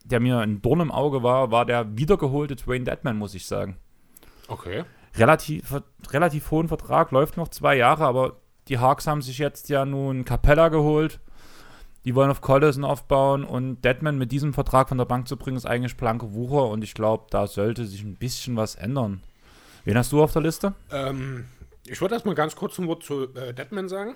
der 0.05 0.21
mir 0.21 0.39
ein 0.39 0.61
Dorn 0.61 0.79
im 0.79 0.91
Auge 0.91 1.23
war, 1.23 1.51
war 1.51 1.65
der 1.65 1.97
wiedergeholte 1.97 2.55
Dwayne 2.55 2.85
Deadman, 2.85 3.17
muss 3.17 3.33
ich 3.35 3.45
sagen 3.45 3.75
Okay. 4.47 4.83
Relativ, 5.15 5.81
relativ 6.11 6.51
hohen 6.51 6.67
Vertrag, 6.67 7.11
läuft 7.11 7.37
noch 7.37 7.47
zwei 7.49 7.75
Jahre, 7.75 8.05
aber 8.05 8.37
die 8.67 8.77
Hawks 8.77 9.07
haben 9.07 9.21
sich 9.21 9.37
jetzt 9.37 9.69
ja 9.69 9.85
nun 9.85 10.25
Capella 10.25 10.69
geholt. 10.69 11.19
Die 12.05 12.15
wollen 12.15 12.31
auf 12.31 12.41
Collison 12.41 12.85
aufbauen 12.85 13.43
und 13.43 13.81
Deadman 13.83 14.17
mit 14.17 14.31
diesem 14.31 14.53
Vertrag 14.53 14.87
von 14.87 14.97
der 14.97 15.05
Bank 15.05 15.27
zu 15.27 15.35
bringen, 15.35 15.57
ist 15.57 15.65
eigentlich 15.65 15.97
blanke 15.97 16.33
Wucher 16.33 16.67
und 16.67 16.83
ich 16.83 16.93
glaube, 16.93 17.25
da 17.29 17.45
sollte 17.45 17.85
sich 17.85 18.03
ein 18.03 18.15
bisschen 18.15 18.55
was 18.55 18.75
ändern. 18.75 19.21
Wen 19.83 19.97
hast 19.97 20.11
du 20.11 20.23
auf 20.23 20.31
der 20.31 20.41
Liste? 20.41 20.73
Ähm, 20.91 21.45
ich 21.85 21.99
würde 21.99 22.15
erstmal 22.15 22.35
ganz 22.35 22.55
kurz 22.55 22.77
ein 22.79 22.87
Wort 22.87 23.03
zu 23.03 23.33
äh, 23.35 23.53
Deadman 23.53 23.89
sagen. 23.89 24.15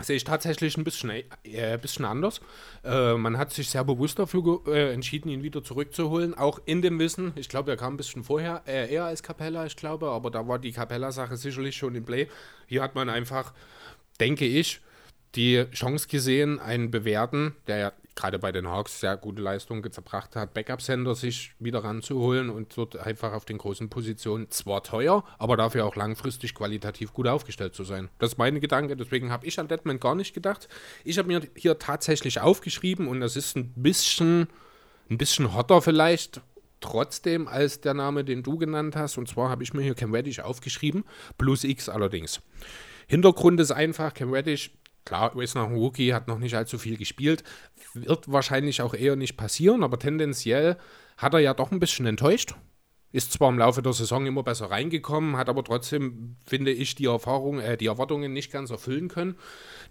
Sehe 0.00 0.16
ich 0.16 0.24
tatsächlich 0.24 0.76
ein 0.76 0.84
bisschen, 0.84 1.10
äh, 1.10 1.78
bisschen 1.80 2.04
anders. 2.04 2.40
Äh, 2.84 3.14
man 3.14 3.36
hat 3.36 3.52
sich 3.52 3.68
sehr 3.68 3.82
bewusst 3.82 4.18
dafür 4.18 4.62
äh, 4.68 4.92
entschieden, 4.92 5.28
ihn 5.28 5.42
wieder 5.42 5.64
zurückzuholen. 5.64 6.34
Auch 6.34 6.60
in 6.66 6.82
dem 6.82 7.00
Wissen, 7.00 7.32
ich 7.34 7.48
glaube, 7.48 7.72
er 7.72 7.76
kam 7.76 7.94
ein 7.94 7.96
bisschen 7.96 8.22
vorher, 8.22 8.62
äh, 8.66 8.92
eher 8.92 9.06
als 9.06 9.24
Capella, 9.24 9.66
ich 9.66 9.74
glaube, 9.74 10.10
aber 10.10 10.30
da 10.30 10.46
war 10.46 10.60
die 10.60 10.70
Capella-Sache 10.70 11.36
sicherlich 11.36 11.76
schon 11.76 11.96
im 11.96 12.04
Play. 12.04 12.28
Hier 12.66 12.82
hat 12.82 12.94
man 12.94 13.08
einfach, 13.08 13.52
denke 14.20 14.44
ich, 14.44 14.80
die 15.34 15.64
Chance 15.72 16.06
gesehen, 16.06 16.60
einen 16.60 16.92
bewährten, 16.92 17.56
der 17.66 17.92
gerade 18.18 18.40
bei 18.40 18.50
den 18.50 18.66
Hawks 18.66 18.98
sehr 18.98 19.16
gute 19.16 19.42
Leistungen 19.42 19.80
gebracht 19.80 20.34
hat, 20.34 20.52
Backup-Sender 20.52 21.14
sich 21.14 21.52
wieder 21.60 21.84
ranzuholen 21.84 22.50
und 22.50 22.76
dort 22.76 22.96
einfach 22.96 23.32
auf 23.32 23.44
den 23.44 23.58
großen 23.58 23.88
Positionen 23.88 24.50
zwar 24.50 24.82
teuer, 24.82 25.24
aber 25.38 25.56
dafür 25.56 25.86
auch 25.86 25.94
langfristig 25.94 26.52
qualitativ 26.52 27.12
gut 27.12 27.28
aufgestellt 27.28 27.76
zu 27.76 27.84
sein. 27.84 28.08
Das 28.18 28.32
ist 28.32 28.38
mein 28.38 28.60
Gedanke, 28.60 28.96
deswegen 28.96 29.30
habe 29.30 29.46
ich 29.46 29.60
an 29.60 29.68
Deadman 29.68 30.00
gar 30.00 30.16
nicht 30.16 30.34
gedacht. 30.34 30.68
Ich 31.04 31.16
habe 31.16 31.28
mir 31.28 31.42
hier 31.54 31.78
tatsächlich 31.78 32.40
aufgeschrieben 32.40 33.06
und 33.06 33.20
das 33.20 33.36
ist 33.36 33.56
ein 33.56 33.72
bisschen, 33.76 34.48
ein 35.08 35.16
bisschen 35.18 35.54
hotter 35.54 35.80
vielleicht, 35.80 36.40
trotzdem 36.80 37.46
als 37.46 37.80
der 37.80 37.94
Name, 37.94 38.24
den 38.24 38.42
du 38.42 38.58
genannt 38.58 38.96
hast. 38.96 39.16
Und 39.16 39.28
zwar 39.28 39.48
habe 39.48 39.62
ich 39.62 39.74
mir 39.74 39.82
hier 39.82 39.94
Cam 39.94 40.12
Reddish 40.12 40.40
aufgeschrieben, 40.40 41.04
plus 41.36 41.62
X 41.62 41.88
allerdings. 41.88 42.40
Hintergrund 43.06 43.60
ist 43.60 43.70
einfach, 43.70 44.12
Cam 44.12 44.32
Reddish, 44.32 44.72
klar, 45.08 45.34
ist 45.40 45.54
noch 45.54 45.68
ein 45.68 45.74
Rookie, 45.74 46.12
hat 46.12 46.28
noch 46.28 46.38
nicht 46.38 46.54
allzu 46.54 46.78
viel 46.78 46.96
gespielt, 46.96 47.42
wird 48.06 48.30
wahrscheinlich 48.30 48.82
auch 48.82 48.94
eher 48.94 49.16
nicht 49.16 49.36
passieren, 49.36 49.82
aber 49.82 49.98
tendenziell 49.98 50.76
hat 51.16 51.34
er 51.34 51.40
ja 51.40 51.54
doch 51.54 51.72
ein 51.72 51.80
bisschen 51.80 52.06
enttäuscht. 52.06 52.54
Ist 53.10 53.32
zwar 53.32 53.48
im 53.48 53.58
Laufe 53.58 53.80
der 53.80 53.94
Saison 53.94 54.26
immer 54.26 54.42
besser 54.42 54.70
reingekommen, 54.70 55.38
hat 55.38 55.48
aber 55.48 55.64
trotzdem, 55.64 56.36
finde 56.46 56.72
ich, 56.72 56.94
die 56.94 57.06
Erfahrung, 57.06 57.58
äh, 57.58 57.78
die 57.78 57.86
Erwartungen 57.86 58.34
nicht 58.34 58.52
ganz 58.52 58.70
erfüllen 58.70 59.08
können. 59.08 59.36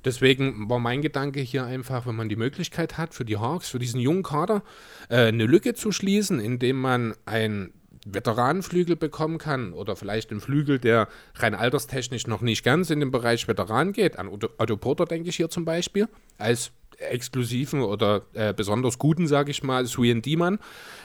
Deswegen 0.06 0.70
war 0.70 0.78
mein 0.78 1.02
Gedanke 1.02 1.40
hier 1.40 1.66
einfach, 1.66 2.06
wenn 2.06 2.16
man 2.16 2.30
die 2.30 2.36
Möglichkeit 2.36 2.98
hat, 3.00 3.16
für 3.16 3.26
die 3.26 3.38
Hawks, 3.38 3.70
für 3.70 3.80
diesen 3.80 4.00
jungen 4.00 4.22
Kader, 4.22 4.64
äh, 5.10 5.28
eine 5.28 5.48
Lücke 5.48 5.74
zu 5.74 5.92
schließen, 5.92 6.40
indem 6.40 6.80
man 6.80 7.16
ein 7.26 7.74
Veteranenflügel 8.06 8.96
bekommen 8.96 9.40
kann 9.40 9.74
oder 9.74 9.96
vielleicht 9.96 10.32
einen 10.32 10.40
Flügel, 10.40 10.80
der 10.80 11.08
rein 11.36 11.56
alterstechnisch 11.56 12.28
noch 12.28 12.42
nicht 12.42 12.64
ganz 12.64 12.90
in 12.90 13.00
den 13.00 13.12
Bereich 13.12 13.48
Veteran 13.48 13.94
geht. 13.94 14.20
An 14.20 14.28
Otto, 14.28 14.50
Otto 14.58 14.78
Porter 14.78 15.06
denke 15.06 15.30
ich 15.30 15.38
hier 15.38 15.50
zum 15.50 15.66
Beispiel 15.66 16.08
als 16.38 16.72
exklusiven 16.98 17.82
oder 17.82 18.24
äh, 18.34 18.54
besonders 18.54 18.98
guten, 18.98 19.28
sage 19.28 19.52
ich 19.52 19.64
mal, 19.64 19.84
3D-Mann. 19.84 20.60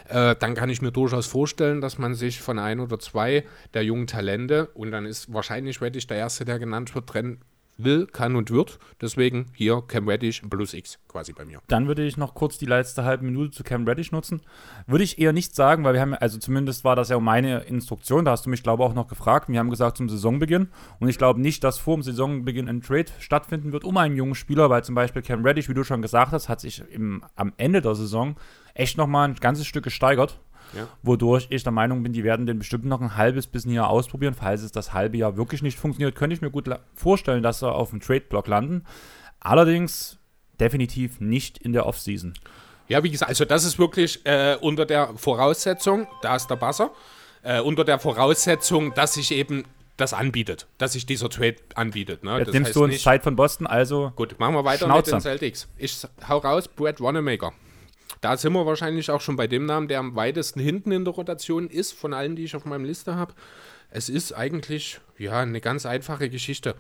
Äh, 0.09 0.37
dann 0.39 0.55
kann 0.55 0.71
ich 0.71 0.83
mir 0.83 0.93
durchaus 0.93 1.27
vorstellen, 1.27 1.81
dass 1.81 1.99
man 1.99 2.15
sich 2.15 2.41
von 2.41 2.59
ein 2.59 2.81
oder 2.81 2.99
zwei 2.99 3.45
der 3.75 3.85
jungen 3.85 4.07
Talente, 4.07 4.69
und 4.75 4.91
dann 4.91 5.07
ist 5.07 5.33
wahrscheinlich 5.33 5.81
Reddish 5.81 6.07
der 6.07 6.17
Erste, 6.17 6.45
der 6.45 6.59
genannt 6.59 6.95
wird, 6.95 7.09
trennen 7.09 7.41
will, 7.77 8.07
kann 8.07 8.37
und 8.37 8.51
wird. 8.51 8.79
Deswegen 9.01 9.47
hier 9.55 9.83
Cam 9.87 10.09
Reddish 10.09 10.43
plus 10.49 10.75
X 10.75 10.99
quasi 11.09 11.33
bei 11.33 11.45
mir. 11.45 11.61
Dann 11.69 11.89
würde 11.89 12.05
ich 12.05 12.17
noch 12.17 12.35
kurz 12.35 12.59
die 12.59 12.67
letzte 12.67 13.05
halbe 13.05 13.25
Minute 13.25 13.51
zu 13.51 13.65
Cam 13.65 13.87
Reddish 13.87 14.13
nutzen. 14.13 14.43
Würde 14.87 15.05
ich 15.05 15.19
eher 15.19 15.33
nicht 15.33 15.55
sagen, 15.55 15.85
weil 15.85 15.95
wir 15.95 16.01
haben, 16.01 16.15
also 16.15 16.39
zumindest 16.39 16.85
war 16.85 16.97
das 16.97 17.09
ja 17.09 17.19
meine 17.19 17.61
Instruktion, 17.61 18.25
da 18.25 18.33
hast 18.33 18.47
du 18.47 18.51
mich, 18.51 18.63
glaube 18.63 18.83
ich, 18.83 18.91
auch 18.91 18.95
noch 18.95 19.09
gefragt. 19.09 19.49
Wir 19.49 19.59
haben 19.59 19.71
gesagt 19.71 19.97
zum 19.97 20.09
Saisonbeginn. 20.09 20.69
Und 21.01 21.09
ich 21.09 21.19
glaube 21.19 21.41
nicht, 21.41 21.65
dass 21.65 21.79
vor 21.79 21.97
dem 21.97 22.03
Saisonbeginn 22.03 22.69
ein 22.69 22.81
Trade 22.81 23.07
stattfinden 23.19 23.73
wird 23.73 23.85
um 23.85 23.97
einen 23.97 24.17
jungen 24.17 24.35
Spieler, 24.35 24.71
weil 24.71 24.85
zum 24.85 24.95
Beispiel 24.95 25.23
Cam 25.23 25.45
Reddish, 25.45 25.69
wie 25.69 25.75
du 25.75 25.85
schon 25.85 26.03
gesagt 26.03 26.33
hast, 26.33 26.49
hat 26.49 26.61
sich 26.61 26.83
im, 26.91 27.25
am 27.37 27.53
Ende 27.57 27.81
der 27.81 27.95
Saison 27.95 28.37
echt 28.75 28.97
nochmal 28.97 29.29
ein 29.29 29.35
ganzes 29.35 29.67
Stück 29.67 29.85
gesteigert. 29.85 30.41
Ja. 30.75 30.89
Wodurch 31.03 31.47
ich 31.51 31.63
der 31.63 31.73
Meinung 31.73 32.03
bin, 32.03 32.13
die 32.13 32.25
werden 32.25 32.47
den 32.47 32.59
bestimmt 32.59 32.85
noch 32.85 33.01
ein 33.01 33.17
halbes 33.17 33.47
bis 33.47 33.65
ein 33.65 33.71
Jahr 33.71 33.91
ausprobieren. 33.91 34.35
Falls 34.35 34.63
es 34.63 34.73
das 34.73 34.93
halbe 34.93 35.17
Jahr 35.17 35.37
wirklich 35.37 35.63
nicht 35.63 35.79
funktioniert, 35.79 36.15
könnte 36.15 36.35
ich 36.35 36.43
mir 36.43 36.51
gut 36.51 36.69
vorstellen, 36.95 37.43
dass 37.43 37.61
sie 37.61 37.71
auf 37.71 37.91
dem 37.91 38.01
Trade-Block 38.01 38.47
landen. 38.47 38.85
Allerdings 39.41 40.19
definitiv 40.61 41.21
nicht 41.21 41.59
in 41.59 41.73
der 41.73 41.87
Offseason. 41.87 42.35
Ja, 42.89 43.03
wie 43.03 43.11
gesagt, 43.11 43.29
also 43.29 43.45
das 43.45 43.65
ist 43.65 43.79
wirklich 43.79 44.25
äh, 44.25 44.57
unter 44.61 44.85
der 44.85 45.15
Voraussetzung, 45.17 46.07
da 46.21 46.37
ist 46.37 46.49
der 46.49 46.57
Basser, 46.57 46.91
äh, 47.43 47.61
unter 47.61 47.85
der 47.85 47.99
Voraussetzung, 47.99 48.93
dass 48.95 49.15
sich 49.15 49.33
eben 49.33 49.65
das 49.97 50.13
anbietet, 50.13 50.67
dass 50.79 50.93
sich 50.93 51.07
dieser 51.07 51.29
Trade 51.29 51.57
anbietet. 51.75 52.25
Ne? 52.25 52.39
Jetzt 52.39 52.49
das 52.49 52.55
nimmst 52.55 52.77
du 52.77 52.85
uns 52.85 52.93
nicht, 52.95 53.03
Zeit 53.03 53.23
von 53.23 53.37
Boston, 53.37 53.67
also. 53.67 54.13
Gut, 54.17 54.39
machen 54.39 54.55
wir 54.55 54.65
weiter 54.65 54.87
Schnauze. 54.87 55.15
mit 55.15 55.21
den 55.21 55.21
Celtics. 55.21 55.69
Ich 55.77 56.07
hau 56.29 56.39
raus, 56.39 56.69
Brad 56.69 57.01
Wanamaker. 57.01 57.53
Da 58.23 58.37
sind 58.37 58.53
wir 58.53 58.65
wahrscheinlich 58.65 59.11
auch 59.11 59.21
schon 59.21 59.35
bei 59.35 59.49
dem 59.49 59.67
Namen, 59.67 59.89
der 59.89 59.99
am 59.99 60.15
weitesten 60.15 60.61
hinten 60.61 60.93
in 60.93 61.05
der 61.05 61.13
Rotation 61.13 61.69
ist, 61.69 61.93
von 61.93 62.15
allen, 62.15 62.37
die 62.37 62.45
ich 62.45 62.55
auf 62.55 62.65
meinem 62.65 62.85
Liste 62.85 63.17
habe. 63.17 63.35
Es 63.91 64.09
ist 64.09 64.33
eigentlich, 64.33 65.01
ja, 65.19 65.41
eine 65.41 65.61
ganz 65.61 65.85
einfache 65.85 66.31
Geschichte. 66.31 66.77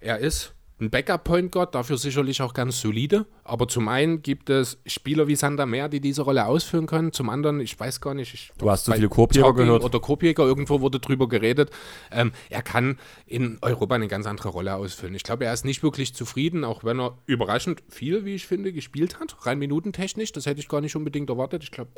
Er 0.00 0.18
ist 0.18 0.54
ein 0.80 0.90
Backup-Point 0.90 1.52
Guard, 1.52 1.74
dafür 1.74 1.96
sicherlich 1.96 2.42
auch 2.42 2.54
ganz 2.54 2.80
solide. 2.80 3.26
Aber 3.44 3.68
zum 3.68 3.88
einen 3.88 4.22
gibt 4.22 4.50
es 4.50 4.78
Spieler 4.86 5.28
wie 5.28 5.36
Sander 5.36 5.66
Meer, 5.66 5.88
die 5.88 6.00
diese 6.00 6.22
Rolle 6.22 6.46
ausführen 6.46 6.86
können. 6.86 7.12
Zum 7.12 7.28
anderen, 7.28 7.60
ich 7.60 7.78
weiß 7.78 8.00
gar 8.00 8.14
nicht, 8.14 8.34
ich, 8.34 8.52
du 8.58 8.68
hast 8.68 8.86
so 8.86 8.92
viele 8.92 9.08
Korbjäger 9.08 9.54
gehört. 9.54 9.84
Oder 9.84 10.00
Korbjäger, 10.00 10.44
irgendwo 10.44 10.80
wurde 10.80 10.98
drüber 10.98 11.28
geredet. 11.28 11.70
Ähm, 12.10 12.32
er 12.50 12.62
kann 12.62 12.98
in 13.26 13.58
Europa 13.62 13.94
eine 13.94 14.08
ganz 14.08 14.26
andere 14.26 14.48
Rolle 14.48 14.74
ausfüllen. 14.74 15.14
Ich 15.14 15.22
glaube, 15.22 15.44
er 15.44 15.52
ist 15.52 15.64
nicht 15.64 15.82
wirklich 15.82 16.14
zufrieden, 16.14 16.64
auch 16.64 16.82
wenn 16.84 17.00
er 17.00 17.16
überraschend 17.26 17.82
viel, 17.88 18.24
wie 18.24 18.34
ich 18.34 18.46
finde, 18.46 18.72
gespielt 18.72 19.20
hat. 19.20 19.36
Rein 19.46 19.58
minutentechnisch, 19.58 20.32
das 20.32 20.46
hätte 20.46 20.60
ich 20.60 20.68
gar 20.68 20.80
nicht 20.80 20.96
unbedingt 20.96 21.30
erwartet. 21.30 21.62
Ich 21.62 21.70
glaube, 21.70 21.90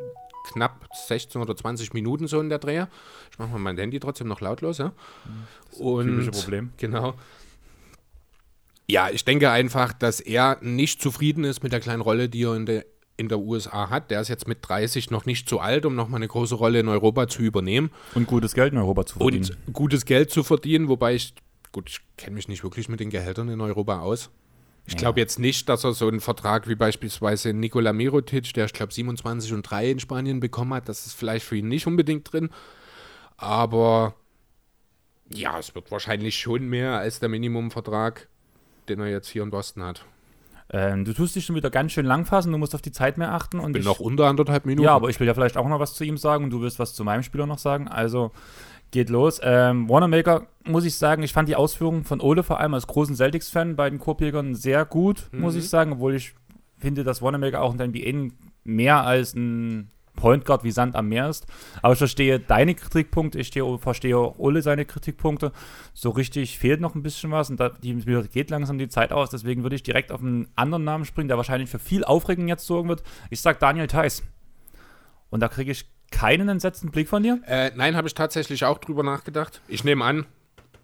knapp 0.53 0.89
16 1.09 1.41
oder 1.41 1.57
20 1.57 1.95
Minuten 1.95 2.27
so 2.27 2.41
in 2.41 2.51
der 2.51 2.59
Dreher. 2.59 2.89
Ich 3.31 3.39
mache 3.39 3.51
mal 3.51 3.59
mein 3.59 3.79
Handy 3.79 3.99
trotzdem 3.99 4.29
noch 4.29 4.41
lautlos. 4.41 4.79
Ja? 4.79 4.93
Das 5.71 5.81
Und, 5.81 6.31
Problem. 6.33 6.73
Genau. 6.77 7.15
Ja, 8.87 9.09
ich 9.11 9.25
denke 9.25 9.51
einfach, 9.51 9.93
dass 9.93 10.21
er 10.21 10.59
nicht 10.61 11.01
zufrieden 11.01 11.45
ist 11.45 11.63
mit 11.63 11.73
der 11.73 11.81
kleinen 11.81 12.03
Rolle, 12.03 12.29
die 12.29 12.45
er 12.45 12.55
in 12.55 12.67
der, 12.67 12.85
in 13.17 13.29
der 13.29 13.39
USA 13.39 13.89
hat. 13.89 14.11
Der 14.11 14.21
ist 14.21 14.29
jetzt 14.29 14.47
mit 14.47 14.59
30 14.63 15.11
noch 15.11 15.25
nicht 15.25 15.49
zu 15.49 15.61
alt, 15.61 15.87
um 15.87 15.95
nochmal 15.95 16.19
eine 16.19 16.29
große 16.29 16.55
Rolle 16.55 16.81
in 16.81 16.89
Europa 16.89 17.29
zu 17.29 17.43
übernehmen. 17.43 17.91
Und 18.15 18.27
gutes 18.27 18.55
Geld 18.55 18.73
in 18.73 18.79
Europa 18.79 19.07
zu 19.07 19.19
verdienen. 19.19 19.57
Und 19.67 19.73
gutes 19.73 20.05
Geld 20.05 20.31
zu 20.31 20.43
verdienen, 20.43 20.89
wobei 20.89 21.15
ich, 21.15 21.35
gut, 21.73 21.89
ich 21.89 22.01
kenne 22.19 22.35
mich 22.35 22.49
nicht 22.49 22.63
wirklich 22.63 22.89
mit 22.89 23.01
den 23.01 23.11
Gehältern 23.11 23.49
in 23.49 23.61
Europa 23.61 24.01
aus. 24.01 24.31
Ich 24.87 24.99
glaube 24.99 25.19
jetzt 25.19 25.39
nicht, 25.39 25.69
dass 25.71 25.85
er 25.85 25.95
so 25.95 26.07
einen 26.09 26.21
Vertrag 26.21 26.69
wie 26.69 26.75
beispielsweise 26.75 27.55
Nikola 27.55 27.95
Mirotic, 27.95 28.53
der 28.53 28.67
ich 28.67 28.75
glaube 28.75 28.93
27 28.93 29.55
und 29.55 29.63
3 29.63 29.93
in 29.93 29.99
Spanien 29.99 30.41
bekommen 30.41 30.75
hat, 30.75 30.91
das 30.91 31.07
ist 31.07 31.15
vielleicht 31.15 31.47
für 31.47 31.57
ihn 31.57 31.69
nicht 31.69 31.87
unbedingt 31.87 32.31
drin. 32.31 32.51
Aber 33.39 34.15
ja, 35.31 35.59
es 35.59 35.75
wird 35.75 35.91
wahrscheinlich 35.91 36.39
schon 36.39 36.69
mehr 36.69 36.99
als 36.99 37.19
der 37.19 37.31
Minimumvertrag 37.31 38.29
den 38.89 39.01
er 39.01 39.09
jetzt 39.09 39.29
hier 39.29 39.43
in 39.43 39.51
Boston 39.51 39.83
hat. 39.83 40.05
Ähm, 40.71 41.05
du 41.05 41.13
tust 41.13 41.37
dich 41.37 41.45
schon 41.45 41.57
wieder 41.57 41.71
ganz 41.71 41.93
schön 41.93 42.07
lang 42.07 42.25
fassen, 42.25 42.51
du 42.51 42.59
musst 42.59 42.75
auf 42.75 42.83
die 42.83 42.93
Zeit 42.93 43.19
mehr 43.19 43.33
achten. 43.33 43.61
Und 43.61 43.71
ich 43.71 43.73
bin 43.75 43.83
ich, 43.83 43.87
noch 43.87 44.01
unter 44.01 44.27
anderthalb 44.27 44.65
Minuten. 44.65 44.85
Ja, 44.85 44.95
aber 44.95 45.11
ich 45.11 45.21
will 45.21 45.27
ja 45.27 45.35
vielleicht 45.35 45.57
auch 45.57 45.69
noch 45.69 45.79
was 45.79 45.95
zu 45.95 46.05
ihm 46.05 46.17
sagen 46.17 46.45
und 46.45 46.51
du 46.51 46.63
willst 46.63 46.79
was 46.79 46.95
zu 46.95 47.05
meinem 47.05 47.23
Spieler 47.23 47.47
noch 47.47 47.59
sagen. 47.59 47.87
Also 47.87 48.33
geht 48.91 49.11
los. 49.11 49.41
Ähm, 49.43 49.89
Wanamaker, 49.89 50.47
muss 50.65 50.85
ich 50.85 50.97
sagen, 50.97 51.23
ich 51.23 51.33
fand 51.33 51.49
die 51.49 51.57
Ausführungen 51.57 52.05
von 52.05 52.21
Ole 52.21 52.43
vor 52.43 52.61
allem 52.61 52.75
als 52.75 52.87
großen 52.87 53.17
Celtics-Fan 53.17 53.77
bei 53.77 53.91
den 53.91 53.99
Korbjägern 53.99 54.55
sehr 54.55 54.85
gut, 54.85 55.29
mhm. 55.33 55.41
muss 55.41 55.57
ich 55.57 55.69
sagen, 55.69 55.93
obwohl 55.93 56.15
ich 56.15 56.35
finde, 56.79 57.05
dass 57.05 57.21
Wanamaker 57.21 57.61
auch 57.61 57.73
in 57.73 57.79
der 57.79 57.89
NBA 57.89 58.35
mehr 58.63 59.05
als 59.05 59.35
ein 59.35 59.91
Point 60.17 60.45
Guard 60.45 60.65
wie 60.65 60.71
Sand 60.71 60.97
am 60.97 61.09
Meer 61.09 61.29
ist. 61.29 61.47
Aber 61.83 61.93
ich 61.93 61.99
verstehe 61.99 62.39
deine 62.41 62.75
Kritikpunkte, 62.75 63.39
ich 63.39 63.53
verstehe 63.79 64.17
Ole 64.39 64.63
seine 64.63 64.85
Kritikpunkte. 64.85 65.53
So 65.93 66.11
richtig 66.11 66.59
fehlt 66.59 66.81
noch 66.81 66.95
ein 66.95 67.03
bisschen 67.03 67.31
was 67.31 67.51
und 67.51 67.61
da, 67.61 67.71
die, 67.71 67.95
geht 68.33 68.51
langsam 68.51 68.79
die 68.79 68.89
Zeit 68.89 69.13
aus. 69.13 69.31
Deswegen 69.31 69.63
würde 69.63 69.77
ich 69.77 69.83
direkt 69.83 70.13
auf 70.13 70.21
einen 70.21 70.49
anderen 70.57 70.85
Namen 70.85 71.05
springen, 71.05 71.29
der 71.29 71.37
wahrscheinlich 71.37 71.71
für 71.71 71.79
viel 71.79 72.05
Aufregung 72.05 72.49
jetzt 72.49 72.67
sorgen 72.67 72.89
wird. 72.89 73.03
Ich 73.31 73.41
sage 73.41 73.59
Daniel 73.61 73.87
Theiss. 73.87 74.23
Und 75.31 75.41
da 75.41 75.49
kriege 75.49 75.73
ich 75.73 75.87
keinen 76.11 76.49
entsetzten 76.49 76.91
Blick 76.91 77.09
von 77.09 77.23
dir? 77.23 77.41
Äh, 77.47 77.73
nein, 77.75 77.97
habe 77.97 78.07
ich 78.07 78.15
tatsächlich 78.15 78.65
auch 78.65 78.79
drüber 78.79 79.03
nachgedacht. 79.03 79.61
Ich 79.67 79.83
nehme 79.83 80.05
an, 80.05 80.27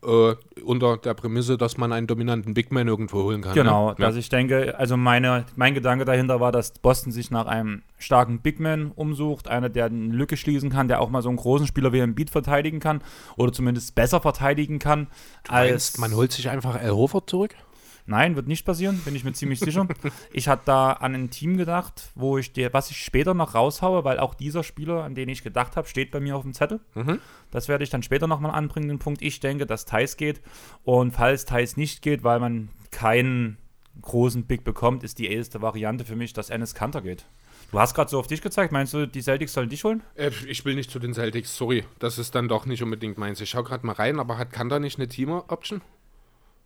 äh, 0.02 0.34
unter 0.64 0.96
der 0.96 1.14
Prämisse, 1.14 1.58
dass 1.58 1.76
man 1.76 1.92
einen 1.92 2.06
dominanten 2.06 2.54
Big 2.54 2.72
Man 2.72 2.88
irgendwo 2.88 3.22
holen 3.22 3.42
kann. 3.42 3.54
Genau, 3.54 3.90
ne? 3.90 3.96
dass 3.98 4.14
ja. 4.14 4.20
ich 4.20 4.28
denke, 4.28 4.78
also 4.78 4.96
meine, 4.96 5.44
mein 5.56 5.74
Gedanke 5.74 6.04
dahinter 6.04 6.40
war, 6.40 6.52
dass 6.52 6.72
Boston 6.72 7.12
sich 7.12 7.30
nach 7.30 7.46
einem 7.46 7.82
starken 7.98 8.40
Big 8.40 8.60
Man 8.60 8.92
umsucht, 8.92 9.48
einer, 9.48 9.68
der 9.68 9.86
eine 9.86 10.14
Lücke 10.14 10.36
schließen 10.36 10.70
kann, 10.70 10.88
der 10.88 11.00
auch 11.00 11.10
mal 11.10 11.22
so 11.22 11.28
einen 11.28 11.38
großen 11.38 11.66
Spieler 11.66 11.92
wie 11.92 12.00
ein 12.00 12.14
Beat 12.14 12.30
verteidigen 12.30 12.80
kann 12.80 13.02
oder 13.36 13.52
zumindest 13.52 13.94
besser 13.94 14.20
verteidigen 14.20 14.78
kann. 14.78 15.08
Du 15.44 15.52
als 15.52 15.70
meinst, 15.70 15.98
man 16.00 16.14
holt 16.14 16.32
sich 16.32 16.48
einfach 16.48 16.76
Al 16.76 16.90
Hofer 16.90 17.26
zurück? 17.26 17.54
Nein, 18.06 18.36
wird 18.36 18.48
nicht 18.48 18.64
passieren, 18.64 18.98
bin 19.04 19.14
ich 19.14 19.24
mir 19.24 19.32
ziemlich 19.32 19.60
sicher. 19.60 19.86
Ich 20.32 20.48
hatte 20.48 20.62
da 20.66 20.92
an 20.92 21.14
ein 21.14 21.30
Team 21.30 21.56
gedacht, 21.56 22.10
wo 22.14 22.38
ich 22.38 22.52
dir, 22.52 22.72
was 22.72 22.90
ich 22.90 22.98
später 22.98 23.34
noch 23.34 23.54
raushaue, 23.54 24.04
weil 24.04 24.18
auch 24.18 24.34
dieser 24.34 24.62
Spieler, 24.64 25.04
an 25.04 25.14
den 25.14 25.28
ich 25.28 25.42
gedacht 25.42 25.76
habe, 25.76 25.88
steht 25.88 26.10
bei 26.10 26.20
mir 26.20 26.36
auf 26.36 26.42
dem 26.42 26.52
Zettel. 26.52 26.80
Mhm. 26.94 27.20
Das 27.50 27.68
werde 27.68 27.84
ich 27.84 27.90
dann 27.90 28.02
später 28.02 28.26
nochmal 28.26 28.52
anbringen, 28.52 28.88
den 28.88 28.98
Punkt. 28.98 29.22
Ich 29.22 29.40
denke, 29.40 29.66
dass 29.66 29.84
Thais 29.84 30.16
geht. 30.16 30.40
Und 30.84 31.12
falls 31.12 31.44
Thais 31.44 31.76
nicht 31.76 32.02
geht, 32.02 32.24
weil 32.24 32.40
man 32.40 32.70
keinen 32.90 33.58
großen 34.02 34.44
Big 34.44 34.64
bekommt, 34.64 35.02
ist 35.02 35.18
die 35.18 35.30
erste 35.30 35.62
Variante 35.62 36.04
für 36.04 36.16
mich, 36.16 36.32
dass 36.32 36.50
Ennis 36.50 36.74
Kanter 36.74 37.02
geht. 37.02 37.26
Du 37.70 37.78
hast 37.78 37.94
gerade 37.94 38.10
so 38.10 38.18
auf 38.18 38.26
dich 38.26 38.42
gezeigt. 38.42 38.72
Meinst 38.72 38.94
du, 38.94 39.06
die 39.06 39.22
Celtics 39.22 39.52
sollen 39.52 39.68
dich 39.68 39.84
holen? 39.84 40.02
Äh, 40.16 40.30
ich 40.48 40.64
will 40.64 40.74
nicht 40.74 40.90
zu 40.90 40.98
den 40.98 41.14
Celtics, 41.14 41.56
sorry. 41.56 41.84
Das 41.98 42.18
ist 42.18 42.34
dann 42.34 42.48
doch 42.48 42.66
nicht 42.66 42.82
unbedingt 42.82 43.16
meins. 43.16 43.40
Ich 43.40 43.50
schaue 43.50 43.64
gerade 43.64 43.86
mal 43.86 43.92
rein, 43.92 44.18
aber 44.18 44.38
hat 44.38 44.52
Kanter 44.52 44.80
nicht 44.80 44.98
eine 44.98 45.06
Teamer-Option? 45.06 45.80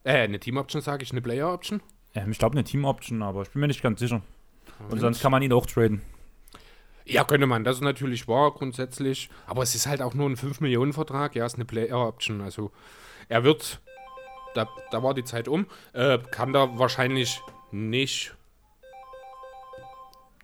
Äh, 0.05 0.19
eine 0.19 0.39
Team-Option 0.39 0.83
sage 0.83 1.03
ich, 1.03 1.11
eine 1.11 1.23
Player-Option? 1.23 1.83
Ja, 2.15 2.27
ich 2.27 2.39
glaube 2.39 2.55
eine 2.55 2.65
Team-Option, 2.65 3.23
aber 3.23 3.43
ich 3.43 3.51
bin 3.51 3.61
mir 3.61 3.67
nicht 3.67 3.83
ganz 3.83 4.01
sicher. 4.01 4.23
Moment. 4.79 4.93
Und 4.93 5.01
sonst 5.01 5.21
kann 5.21 5.33
man 5.33 5.43
ihn 5.43 5.53
auch 5.53 5.67
traden. 5.67 6.03
Ja, 7.07 7.25
könnte 7.25 7.47
man. 7.47 7.65
Das 7.65 7.77
ist 7.77 7.83
natürlich 7.83 8.29
wahr, 8.29 8.53
grundsätzlich. 8.53 9.29
Aber 9.47 9.63
es 9.63 9.75
ist 9.75 9.87
halt 9.87 10.01
auch 10.01 10.15
nur 10.15 10.29
ein 10.29 10.37
5-Millionen-Vertrag. 10.37 11.35
Ja, 11.35 11.45
ist 11.45 11.57
eine 11.57 11.65
Player-Option. 11.65 12.41
Also, 12.41 12.71
er 13.29 13.45
wird, 13.45 13.81
da, 14.55 14.69
da 14.91 15.03
war 15.03 15.15
die 15.15 15.25
Zeit 15.25 15.49
um, 15.49 15.67
äh, 15.93 16.19
kann 16.31 16.53
da 16.53 16.79
wahrscheinlich 16.79 17.41
nicht 17.73 18.35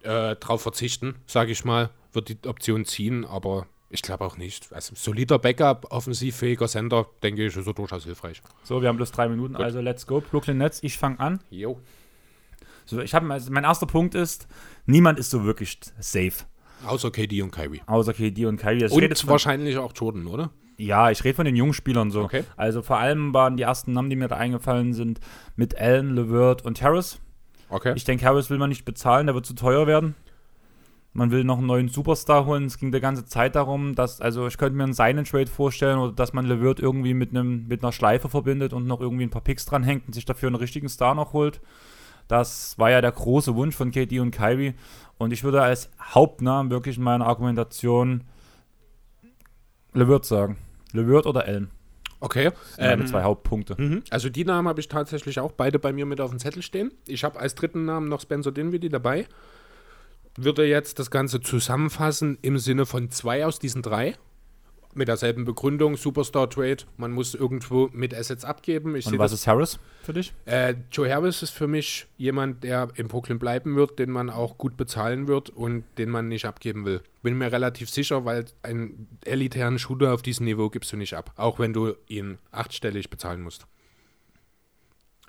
äh, 0.02 0.36
drauf 0.36 0.62
verzichten, 0.62 1.16
sage 1.26 1.52
ich 1.52 1.64
mal. 1.64 1.90
Wird 2.12 2.28
die 2.28 2.48
Option 2.48 2.84
ziehen, 2.84 3.24
aber 3.24 3.66
ich 3.90 4.02
glaube 4.02 4.24
auch 4.24 4.36
nicht. 4.36 4.72
Also 4.72 4.94
solider 4.94 5.38
Backup, 5.40 5.86
offensivfähiger 5.90 6.68
Sender, 6.68 7.06
denke 7.24 7.44
ich, 7.44 7.56
ist 7.56 7.64
so 7.64 7.72
durchaus 7.72 8.04
hilfreich. 8.04 8.40
So, 8.62 8.80
wir 8.80 8.88
haben 8.88 8.96
bloß 8.96 9.10
drei 9.10 9.28
Minuten, 9.28 9.54
Gut. 9.54 9.64
also 9.64 9.80
let's 9.80 10.06
go. 10.06 10.20
Brooklyn 10.20 10.58
Nets, 10.58 10.78
ich 10.82 10.96
fange 10.96 11.18
an. 11.18 11.40
Jo. 11.50 11.80
So, 12.86 13.00
ich 13.00 13.14
habe 13.14 13.30
also 13.32 13.52
mein 13.52 13.64
erster 13.64 13.86
Punkt 13.86 14.14
ist, 14.14 14.46
niemand 14.86 15.18
ist 15.18 15.30
so 15.30 15.44
wirklich 15.44 15.78
safe. 15.98 16.44
Außer 16.86 17.10
KD 17.10 17.42
und 17.42 17.50
Kyrie. 17.50 17.82
Außer 17.86 18.14
KD 18.14 18.46
und 18.46 18.58
Kyrie. 18.58 18.78
Das 18.78 18.92
und 18.92 19.26
wahrscheinlich 19.26 19.76
auch 19.76 19.92
Jordan, 19.94 20.28
oder? 20.28 20.50
Ja, 20.78 21.10
ich 21.10 21.22
rede 21.24 21.34
von 21.34 21.44
den 21.44 21.56
jungen 21.56 21.74
Spielern 21.74 22.10
so. 22.10 22.22
Okay. 22.22 22.44
Also 22.56 22.82
vor 22.82 22.96
allem 22.96 23.34
waren 23.34 23.56
die 23.56 23.64
ersten 23.64 23.92
Namen, 23.92 24.08
die 24.08 24.16
mir 24.16 24.28
da 24.28 24.36
eingefallen 24.36 24.94
sind, 24.94 25.20
mit 25.56 25.76
Allen, 25.78 26.14
LeVert 26.14 26.64
und 26.64 26.80
Harris. 26.80 27.18
Okay. 27.68 27.92
Ich 27.96 28.04
denke, 28.04 28.24
Harris 28.24 28.50
will 28.50 28.58
man 28.58 28.70
nicht 28.70 28.84
bezahlen, 28.84 29.26
der 29.26 29.34
wird 29.34 29.46
zu 29.46 29.54
teuer 29.54 29.86
werden 29.86 30.14
man 31.12 31.30
will 31.30 31.44
noch 31.44 31.58
einen 31.58 31.66
neuen 31.66 31.88
Superstar 31.88 32.46
holen. 32.46 32.66
Es 32.66 32.78
ging 32.78 32.92
die 32.92 33.00
ganze 33.00 33.24
Zeit 33.24 33.56
darum, 33.56 33.94
dass, 33.94 34.20
also 34.20 34.46
ich 34.46 34.58
könnte 34.58 34.76
mir 34.76 34.84
einen 34.84 34.92
Sign 34.92 35.24
Trade 35.24 35.48
vorstellen 35.48 35.98
oder 35.98 36.12
dass 36.12 36.32
man 36.32 36.46
LeVert 36.46 36.78
irgendwie 36.78 37.14
mit, 37.14 37.30
einem, 37.30 37.66
mit 37.66 37.82
einer 37.82 37.92
Schleife 37.92 38.28
verbindet 38.28 38.72
und 38.72 38.86
noch 38.86 39.00
irgendwie 39.00 39.24
ein 39.24 39.30
paar 39.30 39.42
Picks 39.42 39.66
dranhängt 39.66 40.06
und 40.06 40.14
sich 40.14 40.24
dafür 40.24 40.46
einen 40.46 40.56
richtigen 40.56 40.88
Star 40.88 41.14
noch 41.14 41.32
holt. 41.32 41.60
Das 42.28 42.78
war 42.78 42.90
ja 42.90 43.00
der 43.00 43.10
große 43.10 43.56
Wunsch 43.56 43.74
von 43.74 43.90
KD 43.90 44.20
und 44.20 44.30
Kyrie. 44.30 44.74
Und 45.18 45.32
ich 45.32 45.42
würde 45.42 45.62
als 45.62 45.90
Hauptnamen 46.00 46.70
wirklich 46.70 46.96
in 46.96 47.02
meiner 47.02 47.26
Argumentation 47.26 48.22
LeVert 49.92 50.24
sagen. 50.24 50.58
LeVert 50.92 51.26
oder 51.26 51.44
Allen. 51.44 51.70
Okay. 52.20 52.52
Ähm, 52.78 53.06
zwei 53.06 53.24
Hauptpunkte. 53.24 53.74
Mhm. 53.76 54.04
Also 54.10 54.28
die 54.28 54.44
Namen 54.44 54.68
habe 54.68 54.78
ich 54.78 54.86
tatsächlich 54.86 55.40
auch 55.40 55.52
beide 55.52 55.80
bei 55.80 55.92
mir 55.92 56.06
mit 56.06 56.20
auf 56.20 56.30
dem 56.30 56.38
Zettel 56.38 56.62
stehen. 56.62 56.92
Ich 57.08 57.24
habe 57.24 57.40
als 57.40 57.56
dritten 57.56 57.84
Namen 57.84 58.08
noch 58.08 58.20
Spencer 58.20 58.52
Dinwiddie 58.52 58.90
dabei 58.90 59.26
würde 60.44 60.66
jetzt 60.66 60.98
das 60.98 61.10
Ganze 61.10 61.40
zusammenfassen 61.40 62.38
im 62.42 62.58
Sinne 62.58 62.86
von 62.86 63.10
zwei 63.10 63.46
aus 63.46 63.58
diesen 63.58 63.82
drei. 63.82 64.16
mit 64.94 65.08
derselben 65.08 65.44
Begründung, 65.44 65.96
Superstar 65.96 66.50
Trade. 66.50 66.78
Man 66.96 67.12
muss 67.12 67.34
irgendwo 67.34 67.88
mit 67.92 68.12
Assets 68.14 68.44
abgeben. 68.44 68.96
Ich 68.96 69.06
Und 69.06 69.18
was 69.18 69.30
das 69.30 69.40
ist 69.40 69.46
Harris 69.46 69.78
für 70.02 70.12
dich? 70.12 70.32
Äh, 70.46 70.74
Joe 70.90 71.08
Harris 71.08 71.42
ist 71.42 71.50
für 71.50 71.68
mich 71.68 72.06
jemand, 72.16 72.64
der 72.64 72.88
in 72.96 73.06
Brooklyn 73.08 73.38
bleiben 73.38 73.76
wird, 73.76 73.98
den 73.98 74.10
man 74.10 74.30
auch 74.30 74.58
gut 74.58 74.76
bezahlen 74.76 75.28
wird 75.28 75.50
und 75.50 75.84
den 75.98 76.10
man 76.10 76.28
nicht 76.28 76.44
abgeben 76.44 76.84
will. 76.84 77.02
Bin 77.22 77.38
mir 77.38 77.52
relativ 77.52 77.88
sicher, 77.90 78.24
weil 78.24 78.46
einen 78.62 79.06
elitären 79.24 79.78
Shooter 79.78 80.12
auf 80.12 80.22
diesem 80.22 80.46
Niveau 80.46 80.70
gibst 80.70 80.92
du 80.92 80.96
nicht 80.96 81.14
ab, 81.14 81.32
auch 81.36 81.58
wenn 81.58 81.72
du 81.72 81.94
ihn 82.08 82.38
achtstellig 82.50 83.10
bezahlen 83.10 83.42
musst. 83.42 83.66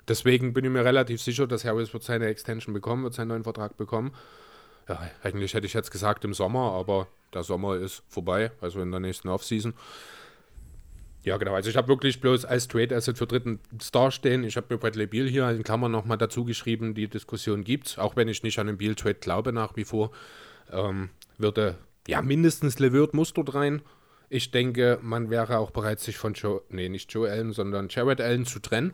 Deswegen 0.08 0.52
bin 0.52 0.64
ich 0.64 0.70
mir 0.72 0.84
relativ 0.84 1.22
sicher, 1.22 1.46
dass 1.46 1.64
Harris 1.64 1.92
wird 1.92 2.02
seine 2.02 2.26
Extension 2.26 2.74
bekommen, 2.74 3.04
wird 3.04 3.14
seinen 3.14 3.28
neuen 3.28 3.44
Vertrag 3.44 3.76
bekommen. 3.76 4.10
Ja, 4.88 5.10
eigentlich 5.22 5.54
hätte 5.54 5.66
ich 5.66 5.74
jetzt 5.74 5.90
gesagt 5.90 6.24
im 6.24 6.34
Sommer, 6.34 6.72
aber 6.72 7.06
der 7.32 7.42
Sommer 7.42 7.76
ist 7.76 8.02
vorbei, 8.08 8.50
also 8.60 8.80
in 8.80 8.90
der 8.90 9.00
nächsten 9.00 9.28
Offseason. 9.28 9.74
Ja, 11.24 11.36
genau. 11.36 11.54
Also 11.54 11.70
ich 11.70 11.76
habe 11.76 11.86
wirklich 11.88 12.20
bloß 12.20 12.44
als 12.44 12.66
Trade 12.66 12.96
Asset 12.96 13.16
für 13.16 13.26
dritten 13.26 13.60
Star 13.80 14.10
stehen. 14.10 14.42
Ich 14.42 14.56
habe 14.56 14.66
mir 14.70 14.78
Bradley 14.78 15.06
Beal 15.06 15.28
hier 15.28 15.48
in 15.50 15.62
Klammern 15.62 15.92
nochmal 15.92 16.18
dazu 16.18 16.44
geschrieben, 16.44 16.94
die 16.94 17.08
Diskussion 17.08 17.62
gibt 17.62 17.98
auch 17.98 18.16
wenn 18.16 18.28
ich 18.28 18.42
nicht 18.42 18.58
an 18.58 18.66
den 18.66 18.76
Beal 18.76 18.94
Trade 18.96 19.14
glaube 19.14 19.52
nach 19.52 19.76
wie 19.76 19.84
vor. 19.84 20.10
Ähm, 20.70 21.10
würde, 21.38 21.76
ja, 22.08 22.22
mindestens 22.22 22.78
Levert 22.78 23.12
dort 23.14 23.54
rein. 23.54 23.82
Ich 24.30 24.50
denke, 24.50 24.98
man 25.02 25.30
wäre 25.30 25.58
auch 25.58 25.70
bereit, 25.70 26.00
sich 26.00 26.16
von 26.16 26.32
Joe, 26.32 26.62
nee, 26.70 26.88
nicht 26.88 27.12
Joe 27.12 27.30
Allen, 27.30 27.52
sondern 27.52 27.88
Jared 27.88 28.20
Allen 28.20 28.46
zu 28.46 28.58
trennen. 28.58 28.92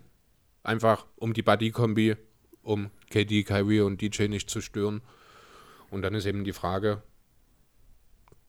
Einfach 0.63 1.07
um 1.17 1.33
die 1.33 1.43
Buddy-Kombi, 1.43 2.17
um 2.63 2.91
KD, 3.11 3.45
Kyrie 3.45 3.81
und 3.81 4.03
DJ 4.03 4.25
nicht 4.25 4.51
zu 4.51 4.61
stören. 4.61 5.01
Und 5.91 6.03
dann 6.03 6.15
ist 6.15 6.27
eben 6.27 6.45
die 6.45 6.53
Frage, 6.53 7.03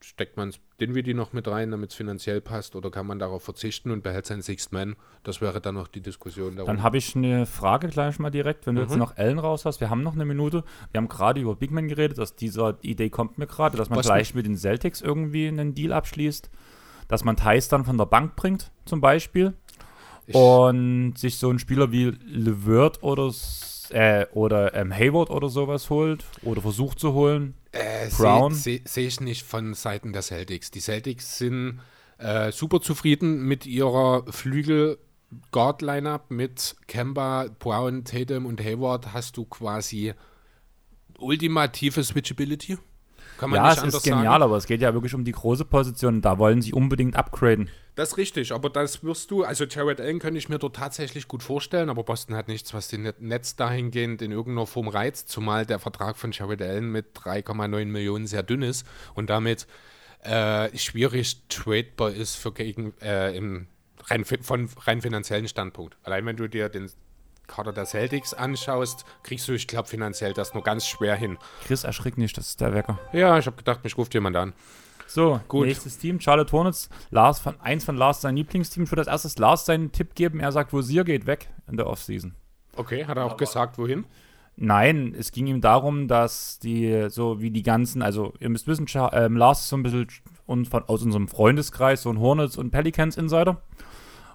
steckt 0.02 0.38
man 0.38 0.54
Dinwiddie 0.80 1.14
noch 1.14 1.34
mit 1.34 1.48
rein, 1.48 1.72
damit 1.72 1.90
es 1.92 1.96
finanziell 1.96 2.40
passt, 2.42 2.76
oder 2.76 2.90
kann 2.90 3.06
man 3.06 3.20
darauf 3.20 3.44
verzichten 3.44 3.92
und 3.92 4.02
behält 4.02 4.26
seinen 4.26 4.42
Sixth 4.42 4.72
Man? 4.72 4.96
Das 5.24 5.42
wäre 5.42 5.60
dann 5.60 5.76
noch 5.76 5.88
die 5.90 6.00
Diskussion 6.02 6.56
darum. 6.56 6.68
Dann 6.68 6.84
habe 6.84 6.98
ich 6.98 7.16
eine 7.16 7.46
Frage 7.46 7.90
gleich 7.90 8.18
mal 8.20 8.30
direkt, 8.30 8.66
wenn 8.66 8.76
du 8.76 8.82
jetzt 8.82 8.94
Mhm. 8.94 9.00
noch 9.00 9.18
Ellen 9.18 9.40
raus 9.40 9.66
hast. 9.66 9.82
Wir 9.82 9.90
haben 9.90 10.04
noch 10.04 10.14
eine 10.16 10.26
Minute. 10.26 10.64
Wir 10.92 11.00
haben 11.00 11.10
gerade 11.10 11.42
über 11.42 11.56
Big 11.56 11.72
Man 11.72 11.88
geredet. 11.90 12.20
Aus 12.20 12.36
dieser 12.36 12.78
Idee 12.82 13.10
kommt 13.10 13.38
mir 13.38 13.48
gerade, 13.48 13.76
dass 13.78 13.90
man 13.90 14.00
Was 14.00 14.06
gleich 14.06 14.34
mit 14.34 14.46
den 14.46 14.58
Celtics 14.58 15.02
irgendwie 15.02 15.48
einen 15.48 15.76
Deal 15.76 15.92
abschließt. 15.92 16.50
Dass 17.10 17.24
man 17.26 17.36
Thais 17.36 17.68
dann 17.68 17.84
von 17.86 17.98
der 17.98 18.06
Bank 18.06 18.36
bringt, 18.36 18.72
zum 18.86 19.02
Beispiel. 19.02 19.54
Ich- 20.28 20.36
und 20.36 21.16
sich 21.18 21.38
so 21.38 21.50
einen 21.50 21.60
Spieler 21.60 21.92
wie 21.92 22.06
LeVert 22.26 23.02
oder, 23.04 23.28
s- 23.28 23.79
äh, 23.92 24.26
oder 24.34 24.74
ähm, 24.74 24.94
Hayward 24.94 25.30
oder 25.30 25.50
sowas 25.50 25.90
holt. 25.90 26.26
Oder 26.44 26.62
versucht 26.62 27.00
zu 27.00 27.14
holen. 27.14 27.56
Äh, 27.72 28.10
Brown? 28.18 28.54
Sehe 28.54 28.80
seh, 28.80 28.84
seh 28.86 29.08
ich 29.08 29.22
nicht 29.22 29.44
von 29.44 29.74
Seiten 29.74 30.14
der 30.14 30.22
Celtics. 30.22 30.72
Die 30.72 30.80
Celtics 30.80 31.38
sind 31.38 31.80
äh, 32.18 32.52
super 32.52 32.82
zufrieden 32.82 33.44
mit 33.44 33.66
ihrer 33.66 34.24
Flügel-Guard-Lineup 34.32 36.32
mit 36.32 36.76
Kemba, 36.88 37.48
Brown, 37.60 38.04
Tatum 38.04 38.46
und 38.46 38.62
Hayward. 38.64 39.14
Hast 39.14 39.38
du 39.38 39.46
quasi 39.46 40.14
ultimative 41.18 42.04
Switchability? 42.04 42.78
Kann 43.38 43.52
man 43.52 43.58
Ja, 43.58 43.70
nicht 43.70 43.84
es 43.86 43.94
ist 43.94 44.04
genial, 44.04 44.26
sagen. 44.26 44.44
aber 44.44 44.58
es 44.58 44.66
geht 44.68 44.82
ja 44.82 44.94
wirklich 44.94 45.14
um 45.16 45.24
die 45.24 45.32
große 45.32 45.64
Position. 45.66 46.22
Da 46.22 46.38
wollen 46.40 46.62
sie 46.62 46.74
unbedingt 46.74 47.16
upgraden. 47.16 47.70
Das 48.00 48.12
ist 48.12 48.18
richtig, 48.18 48.54
aber 48.54 48.70
das 48.70 49.04
wirst 49.04 49.30
du, 49.30 49.44
also 49.44 49.66
Jared 49.66 50.00
Allen 50.00 50.20
könnte 50.20 50.38
ich 50.38 50.48
mir 50.48 50.58
dort 50.58 50.78
tatsächlich 50.78 51.28
gut 51.28 51.44
vorstellen, 51.44 51.90
aber 51.90 52.04
Boston 52.04 52.34
hat 52.34 52.48
nichts, 52.48 52.74
was 52.74 52.88
den 52.88 53.02
Net- 53.02 53.20
Netz 53.20 53.58
dahingehend 53.58 54.22
in 54.22 54.32
irgendeiner 54.32 54.68
Form 54.68 54.88
reizt, 54.88 55.28
zumal 55.28 55.66
der 55.66 55.80
Vertrag 55.80 56.16
von 56.16 56.32
Jared 56.32 56.62
Allen 56.62 56.94
mit 56.94 57.08
3,9 57.18 57.84
Millionen 57.88 58.26
sehr 58.26 58.42
dünn 58.42 58.62
ist 58.62 58.88
und 59.16 59.30
damit 59.30 59.68
äh, 60.24 60.70
schwierig 60.78 61.42
tradebar 61.50 62.12
ist 62.12 62.38
für 62.38 62.54
gegen, 62.54 62.94
äh, 63.02 63.36
im 63.36 63.68
rein, 64.06 64.24
von 64.24 64.70
rein 64.78 65.02
finanziellen 65.02 65.50
Standpunkt. 65.50 65.98
Allein 66.04 66.26
wenn 66.26 66.38
du 66.38 66.48
dir 66.48 66.70
den 66.70 66.90
Kader 67.48 67.74
der 67.74 67.86
Celtics 67.86 68.34
anschaust, 68.34 69.04
kriegst 69.24 69.46
du, 69.50 69.52
ich 69.52 69.68
glaube, 69.68 69.90
finanziell 69.90 70.32
das 70.32 70.54
nur 70.54 70.64
ganz 70.64 70.88
schwer 70.88 71.18
hin. 71.18 71.38
Chris, 71.66 71.84
erschrick 71.84 72.18
nicht, 72.18 72.38
das 72.38 72.48
ist 72.48 72.62
der 72.62 72.74
Wecker. 72.74 72.98
Ja, 73.12 73.38
ich 73.38 73.46
habe 73.46 73.58
gedacht, 73.58 73.84
mich 73.84 73.98
ruft 73.98 74.14
jemand 74.14 74.38
an. 74.38 74.54
So, 75.10 75.40
Gut. 75.48 75.66
nächstes 75.66 75.98
Team, 75.98 76.20
Charlotte 76.20 76.52
Hornets. 76.52 76.88
Lars 77.10 77.40
von, 77.40 77.60
eins 77.62 77.84
von 77.84 77.98
Lars 77.98 78.22
sein 78.22 78.36
Lieblingsteam. 78.36 78.84
Ich 78.84 78.92
würde 78.92 79.02
als 79.02 79.08
erstes 79.08 79.38
Lars 79.40 79.66
seinen 79.66 79.92
Tipp 79.92 80.14
geben. 80.14 80.40
Er 80.40 80.52
sagt, 80.52 80.72
Rosier 80.72 81.04
geht 81.04 81.26
weg 81.26 81.50
in 81.68 81.78
der 81.78 81.88
Offseason. 81.88 82.36
Okay, 82.76 83.06
hat 83.06 83.18
er 83.18 83.26
auch 83.26 83.36
gesagt, 83.36 83.80
wohin? 83.80 84.06
Nein, 84.56 85.16
es 85.18 85.32
ging 85.32 85.48
ihm 85.48 85.62
darum, 85.62 86.08
dass 86.08 86.60
die, 86.60 87.08
so 87.10 87.42
wie 87.42 87.50
die 87.50 87.64
ganzen, 87.64 88.02
also 88.02 88.34
ihr 88.40 88.50
müsst 88.50 88.68
wissen, 88.68 88.88
Char 88.88 89.14
ähm, 89.14 89.36
Lars 89.36 89.62
ist 89.62 89.70
so 89.70 89.78
ein 89.78 89.84
bisschen 89.84 90.08
und 90.46 90.68
von, 90.68 90.84
aus 90.84 91.02
unserem 91.02 91.28
Freundeskreis, 91.28 92.04
so 92.04 92.10
ein 92.12 92.20
Hornets 92.20 92.58
und 92.58 92.70
Pelicans 92.72 93.18
Insider. 93.18 93.62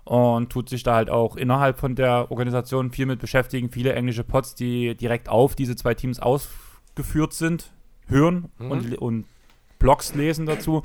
Und 0.05 0.51
tut 0.51 0.69
sich 0.69 0.83
da 0.83 0.97
halt 0.97 1.09
auch 1.09 1.37
innerhalb 1.37 1.79
von 1.79 1.95
der 1.95 2.31
Organisation 2.31 2.91
viel 2.91 3.07
mit 3.07 3.21
beschäftigen. 3.21 3.71
Viele 3.71 3.95
englische 3.95 4.25
Pots, 4.25 4.55
die 4.55 4.95
direkt 4.97 5.29
auf 5.31 5.55
diese 5.55 5.77
zwei 5.77 5.95
Teams 5.95 6.21
ausgeführt 6.21 7.33
sind, 7.33 7.73
hören 8.07 8.51
Mhm. 8.59 8.71
und, 8.71 8.99
und 8.99 9.25
Blogs 9.79 10.15
lesen 10.15 10.47
dazu. 10.47 10.83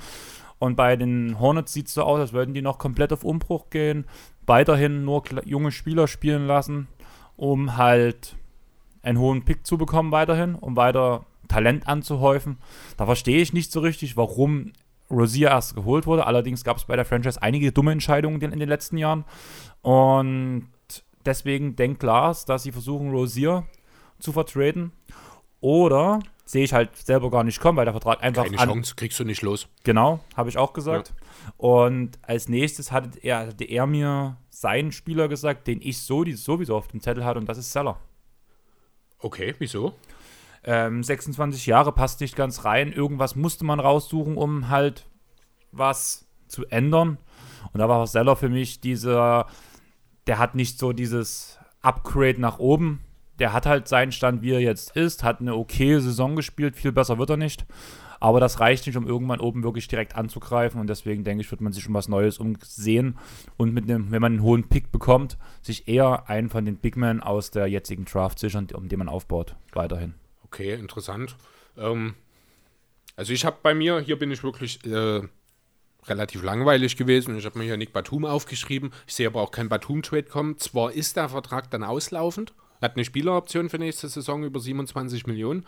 Und 0.60 0.76
bei 0.76 0.96
den 0.96 1.40
Hornets 1.40 1.74
sieht 1.74 1.88
es 1.88 1.94
so 1.94 2.04
aus, 2.04 2.20
als 2.20 2.34
würden 2.34 2.54
die 2.54 2.62
noch 2.62 2.78
komplett 2.78 3.14
auf 3.14 3.24
Umbruch 3.24 3.70
gehen, 3.70 4.06
weiterhin 4.46 5.06
nur 5.06 5.24
junge 5.46 5.72
Spieler 5.72 6.08
spielen 6.08 6.48
lassen, 6.48 6.88
um 7.38 7.78
halt 7.78 8.36
einen 9.02 9.20
hohen 9.20 9.46
Pick 9.46 9.66
zu 9.66 9.78
bekommen 9.78 10.12
weiterhin, 10.12 10.56
um 10.56 10.76
weiter 10.76 11.26
Talent 11.48 11.88
anzuhäufen. 11.88 12.58
Da 12.98 13.06
verstehe 13.06 13.42
ich 13.42 13.54
nicht 13.54 13.72
so 13.72 13.80
richtig, 13.80 14.18
warum 14.18 14.74
Rosier 15.10 15.50
erst 15.50 15.76
geholt 15.76 16.06
wurde. 16.06 16.28
Allerdings 16.28 16.64
gab 16.64 16.78
es 16.78 16.86
bei 16.86 16.96
der 16.96 17.06
Franchise 17.06 17.42
einige 17.42 17.72
dumme 17.72 17.92
Entscheidungen 17.92 18.42
in 18.42 18.60
den 18.60 18.70
letzten 18.70 18.98
Jahren. 18.98 19.26
Und 19.82 20.68
deswegen 21.26 21.76
denkt 21.76 22.04
Lars, 22.04 22.46
dass 22.46 22.64
sie 22.64 22.72
versuchen, 22.72 23.12
Rosier 23.12 23.66
zu 24.20 24.32
vertraden. 24.32 24.92
Oder 25.62 26.20
sehe 26.50 26.64
ich 26.64 26.74
halt 26.74 26.96
selber 26.96 27.30
gar 27.30 27.44
nicht 27.44 27.60
kommen, 27.60 27.78
weil 27.78 27.86
der 27.86 27.94
Vertrag 27.94 28.24
einfach 28.24 28.46
Keine 28.46 28.58
an, 28.58 28.70
Chance, 28.70 28.96
kriegst 28.96 29.20
du 29.20 29.24
nicht 29.24 29.44
los. 29.44 29.68
Genau, 29.84 30.20
habe 30.36 30.50
ich 30.50 30.58
auch 30.58 30.74
gesagt. 30.74 31.14
Und 31.58 32.18
als 32.24 32.50
nächstes 32.50 32.92
hatte 32.92 33.20
er, 33.22 33.46
hatte 33.50 33.66
er 33.66 33.86
mir 33.86 34.36
seinen 34.50 34.92
Spieler 34.92 35.28
gesagt, 35.28 35.68
den 35.68 35.80
ich 35.80 36.00
so, 36.00 36.24
die 36.24 36.34
sowieso 36.34 36.76
auf 36.76 36.88
dem 36.88 37.02
Zettel 37.02 37.24
hatte, 37.24 37.38
und 37.38 37.48
das 37.48 37.60
ist 37.60 37.72
Seller. 37.72 38.00
Okay, 39.20 39.54
wieso? 39.60 39.94
Ähm, 40.64 41.04
26 41.04 41.68
Jahre 41.68 41.92
passt 41.92 42.20
nicht 42.20 42.36
ganz 42.36 42.66
rein. 42.66 42.92
Irgendwas 42.92 43.36
musste 43.36 43.64
man 43.64 43.80
raussuchen, 43.80 44.36
um 44.36 44.70
halt 44.70 45.06
was 45.72 46.26
zu 46.48 46.66
ändern. 46.66 47.20
Und 47.74 47.80
da 47.80 47.88
war 47.88 48.08
Seller 48.08 48.36
für 48.36 48.50
mich 48.50 48.82
dieser, 48.82 49.46
der 50.26 50.40
hat 50.40 50.56
nicht 50.56 50.80
so 50.80 50.94
dieses 50.94 51.60
Upgrade 51.84 52.42
nach 52.42 52.58
oben. 52.58 53.02
Der 53.40 53.54
hat 53.54 53.66
halt 53.66 53.88
seinen 53.88 54.12
Stand, 54.12 54.42
wie 54.42 54.52
er 54.52 54.60
jetzt 54.60 54.96
ist, 54.96 55.24
hat 55.24 55.40
eine 55.40 55.56
okay 55.56 56.00
Saison 56.00 56.36
gespielt, 56.36 56.76
viel 56.76 56.92
besser 56.92 57.18
wird 57.18 57.30
er 57.30 57.38
nicht. 57.38 57.66
Aber 58.20 58.40
das 58.40 58.60
reicht 58.60 58.86
nicht, 58.86 58.98
um 58.98 59.08
irgendwann 59.08 59.40
oben 59.40 59.64
wirklich 59.64 59.88
direkt 59.88 60.16
anzugreifen. 60.16 60.82
Und 60.82 60.88
deswegen 60.88 61.24
denke 61.24 61.42
ich, 61.42 61.52
wird 61.52 61.62
man 61.62 61.72
sich 61.72 61.88
um 61.88 61.94
was 61.94 62.10
Neues 62.10 62.38
umsehen. 62.38 63.18
Und 63.56 63.74
mit 63.74 63.86
einem, 63.86 64.12
wenn 64.12 64.22
man 64.22 64.34
einen 64.34 64.44
hohen 64.44 64.68
Pick 64.68 64.92
bekommt, 64.92 65.38
sich 65.62 65.88
eher 65.88 66.30
einen 66.30 66.50
von 66.50 66.66
den 66.66 66.78
Big 66.78 66.98
Men 66.98 67.22
aus 67.22 67.52
der 67.52 67.68
jetzigen 67.68 68.06
Draft 68.06 68.40
sichern, 68.40 68.68
um 68.74 68.90
den 68.90 69.00
man 69.00 69.08
aufbaut, 69.08 69.56
weiterhin. 69.72 70.16
Okay, 70.44 70.74
interessant. 70.74 71.38
Ähm, 71.78 72.16
also 73.16 73.32
ich 73.32 73.46
habe 73.46 73.58
bei 73.62 73.74
mir, 73.74 74.00
hier 74.02 74.20
bin 74.20 74.32
ich 74.32 74.44
wirklich 74.44 74.86
äh, 74.86 75.22
relativ 76.08 76.44
langweilig 76.44 76.98
gewesen. 76.98 77.38
Ich 77.38 77.46
habe 77.46 77.58
mir 77.58 77.66
hier 77.66 77.78
Nick 77.78 77.94
Batum 77.94 78.26
aufgeschrieben. 78.26 78.92
Ich 79.08 79.16
sehe 79.16 79.28
aber 79.28 79.42
auch 79.42 79.52
kein 79.52 79.70
Batum-Trade 79.70 80.24
kommen. 80.24 80.58
Zwar 80.58 80.92
ist 80.92 81.16
der 81.16 81.30
Vertrag 81.30 81.70
dann 81.72 81.84
auslaufend, 81.84 82.54
hat 82.82 82.96
eine 82.96 83.06
Spieleroption 83.06 83.70
für 83.70 83.78
nächste 83.78 84.08
Saison 84.08 84.44
über 84.44 84.60
27 84.60 85.28
Millionen. 85.28 85.66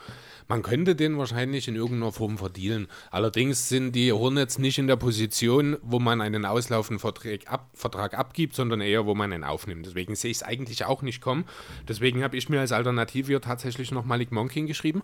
Man 0.47 0.62
könnte 0.62 0.95
den 0.95 1.17
wahrscheinlich 1.17 1.67
in 1.67 1.76
irgendeiner 1.76 2.12
Form 2.12 2.38
verdienen. 2.38 2.88
Allerdings 3.10 3.69
sind 3.69 3.93
die 3.93 4.12
Hornets 4.12 4.58
nicht 4.58 4.78
in 4.78 4.88
der 4.88 4.95
Position, 4.95 5.78
wo 5.82 6.00
man 6.00 6.21
einen 6.21 6.45
auslaufenden 6.45 7.00
Vertrag, 7.00 7.52
ab, 7.52 7.69
Vertrag 7.74 8.17
abgibt, 8.17 8.56
sondern 8.56 8.82
eher, 8.82 9.06
wo 9.06 9.15
man 9.15 9.32
ihn 9.32 9.43
aufnimmt. 9.43 9.86
Deswegen 9.86 10.15
sehe 10.15 10.32
ich 10.32 10.38
es 10.38 10.43
eigentlich 10.43 10.86
auch 10.86 11.02
nicht 11.02 11.21
kommen. 11.21 11.45
Deswegen 11.88 12.24
habe 12.24 12.38
ich 12.38 12.50
mir 12.50 12.60
als 12.60 12.71
Alternative 12.71 13.28
hier 13.28 13.41
tatsächlich 13.41 13.91
noch 13.91 14.06
Malik 14.06 14.32
Monking 14.32 14.67
geschrieben 14.67 15.04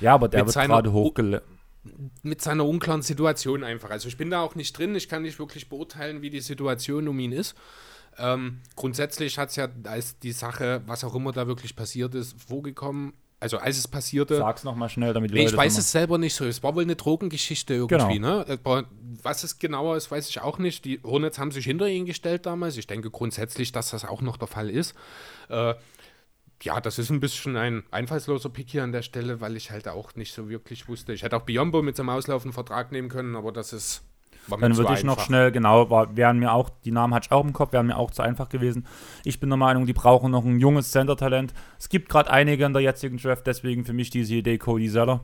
Ja, 0.00 0.14
aber 0.14 0.28
der 0.28 0.44
Mit 0.44 0.54
wird 0.54 0.66
gerade 0.66 0.92
hochgele... 0.92 1.42
mit 2.22 2.42
seiner 2.42 2.66
unklaren 2.66 3.02
Situation 3.02 3.64
einfach. 3.64 3.90
Also 3.90 4.08
ich 4.08 4.16
bin 4.16 4.30
da 4.30 4.40
auch 4.40 4.54
nicht 4.54 4.76
drin, 4.76 4.94
ich 4.94 5.08
kann 5.08 5.22
nicht 5.22 5.38
wirklich 5.38 5.68
beurteilen, 5.68 6.22
wie 6.22 6.30
die 6.30 6.40
Situation 6.40 7.08
um 7.08 7.18
ihn 7.18 7.32
ist. 7.32 7.54
Ähm, 8.18 8.60
grundsätzlich 8.76 9.38
hat 9.38 9.50
es 9.50 9.56
ja, 9.56 9.68
als 9.84 10.18
die 10.18 10.32
Sache, 10.32 10.82
was 10.86 11.04
auch 11.04 11.14
immer 11.14 11.32
da 11.32 11.46
wirklich 11.46 11.76
passiert 11.76 12.14
ist, 12.14 12.34
vorgekommen, 12.40 13.12
also 13.38 13.58
als 13.58 13.76
es 13.76 13.86
passierte, 13.86 14.36
Sag's 14.38 14.64
nochmal 14.64 14.88
schnell, 14.88 15.12
damit 15.12 15.30
die 15.30 15.34
Nee, 15.34 15.42
Leute 15.42 15.54
ich 15.54 15.58
weiß 15.58 15.76
es 15.76 15.92
selber 15.92 16.16
nicht 16.16 16.34
so. 16.34 16.46
Es 16.46 16.62
war 16.62 16.74
wohl 16.74 16.82
eine 16.84 16.96
Drogengeschichte 16.96 17.74
irgendwie, 17.74 18.14
Genau. 18.14 18.44
ne? 18.44 18.58
Was 19.22 19.44
es 19.44 19.58
genauer 19.58 19.96
ist, 19.98 20.10
weiß 20.10 20.30
ich 20.30 20.40
auch 20.40 20.58
nicht. 20.58 20.86
Die 20.86 21.00
Hornets 21.02 21.38
haben 21.38 21.50
sich 21.50 21.66
hinter 21.66 21.86
ihn 21.88 22.06
gestellt 22.06 22.46
damals. 22.46 22.78
Ich 22.78 22.86
denke 22.86 23.10
grundsätzlich, 23.10 23.72
dass 23.72 23.90
das 23.90 24.06
auch 24.06 24.22
noch 24.22 24.38
der 24.38 24.48
Fall 24.48 24.70
ist. 24.70 24.94
Äh, 25.50 25.74
ja, 26.62 26.80
das 26.80 26.98
ist 26.98 27.10
ein 27.10 27.20
bisschen 27.20 27.56
ein 27.58 27.82
einfallsloser 27.90 28.48
Pick 28.48 28.70
hier 28.70 28.82
an 28.82 28.92
der 28.92 29.02
Stelle, 29.02 29.42
weil 29.42 29.56
ich 29.56 29.70
halt 29.70 29.86
auch 29.88 30.14
nicht 30.14 30.32
so 30.32 30.48
wirklich 30.48 30.88
wusste. 30.88 31.12
Ich 31.12 31.22
hätte 31.22 31.36
auch 31.36 31.42
Biombo 31.42 31.82
mit 31.82 31.96
seinem 31.96 32.08
auslaufenden 32.08 32.54
Vertrag 32.54 32.90
nehmen 32.92 33.10
können, 33.10 33.36
aber 33.36 33.52
das 33.52 33.74
ist 33.74 34.02
Dann 34.48 34.76
würde 34.76 34.94
ich 34.94 35.04
noch 35.04 35.20
schnell, 35.20 35.50
genau, 35.50 35.90
war, 35.90 36.16
wären 36.16 36.38
mir 36.38 36.52
auch, 36.52 36.70
die 36.84 36.92
Namen 36.92 37.14
hatte 37.14 37.26
ich 37.26 37.32
auch 37.32 37.44
im 37.44 37.52
Kopf, 37.52 37.72
wären 37.72 37.86
mir 37.86 37.96
auch 37.96 38.10
zu 38.10 38.22
einfach 38.22 38.48
gewesen. 38.48 38.86
Ich 39.24 39.40
bin 39.40 39.48
der 39.48 39.56
Meinung, 39.56 39.86
die 39.86 39.92
brauchen 39.92 40.30
noch 40.30 40.44
ein 40.44 40.60
junges 40.60 40.90
Center-Talent. 40.92 41.52
Es 41.78 41.88
gibt 41.88 42.08
gerade 42.08 42.30
einige 42.30 42.64
in 42.64 42.72
der 42.72 42.82
jetzigen 42.82 43.18
Draft, 43.18 43.46
deswegen 43.46 43.84
für 43.84 43.92
mich 43.92 44.10
diese 44.10 44.34
Idee 44.34 44.58
Cody 44.58 44.90
Zeller. 44.90 45.20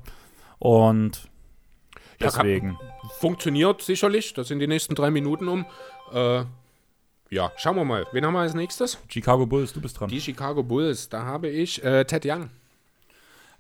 Und 0.59 1.29
Ja, 2.19 2.27
deswegen. 2.27 2.79
Funktioniert 3.19 3.83
sicherlich. 3.83 4.35
Das 4.35 4.49
sind 4.49 4.59
die 4.59 4.67
nächsten 4.67 4.95
drei 4.95 5.11
Minuten 5.11 5.49
um. 5.49 5.67
Äh, 6.13 6.45
ja, 7.31 7.51
schauen 7.57 7.77
wir 7.77 7.85
mal. 7.85 8.07
Wen 8.13 8.27
haben 8.27 8.35
wir 8.35 8.41
als 8.41 8.55
nächstes? 8.55 8.99
Chicago 9.09 9.47
Bulls, 9.47 9.73
du 9.73 9.81
bist 9.81 9.99
dran. 9.99 10.11
Die 10.11 10.21
Chicago 10.21 10.63
Bulls. 10.63 11.09
Da 11.09 11.25
habe 11.25 11.49
ich 11.49 11.83
äh, 11.83 12.05
Ted 12.05 12.27
Young. 12.27 12.51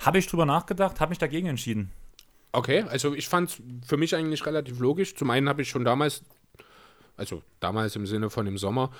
Habe 0.00 0.18
ich 0.18 0.26
drüber 0.26 0.44
nachgedacht, 0.44 1.00
habe 1.00 1.10
mich 1.10 1.18
dagegen 1.18 1.46
entschieden. 1.46 1.90
Okay, 2.52 2.84
also 2.88 3.14
ich 3.14 3.28
fand 3.28 3.50
es 3.50 3.62
für 3.86 3.96
mich 3.96 4.14
eigentlich 4.14 4.44
relativ 4.44 4.78
logisch. 4.78 5.14
Zum 5.14 5.30
einen 5.30 5.48
habe 5.48 5.62
ich 5.62 5.68
schon 5.68 5.84
damals, 5.84 6.22
also 7.16 7.42
damals 7.60 7.96
im 7.96 8.06
Sinne 8.06 8.28
von 8.28 8.46
im 8.46 8.58
Sommer, 8.58 8.90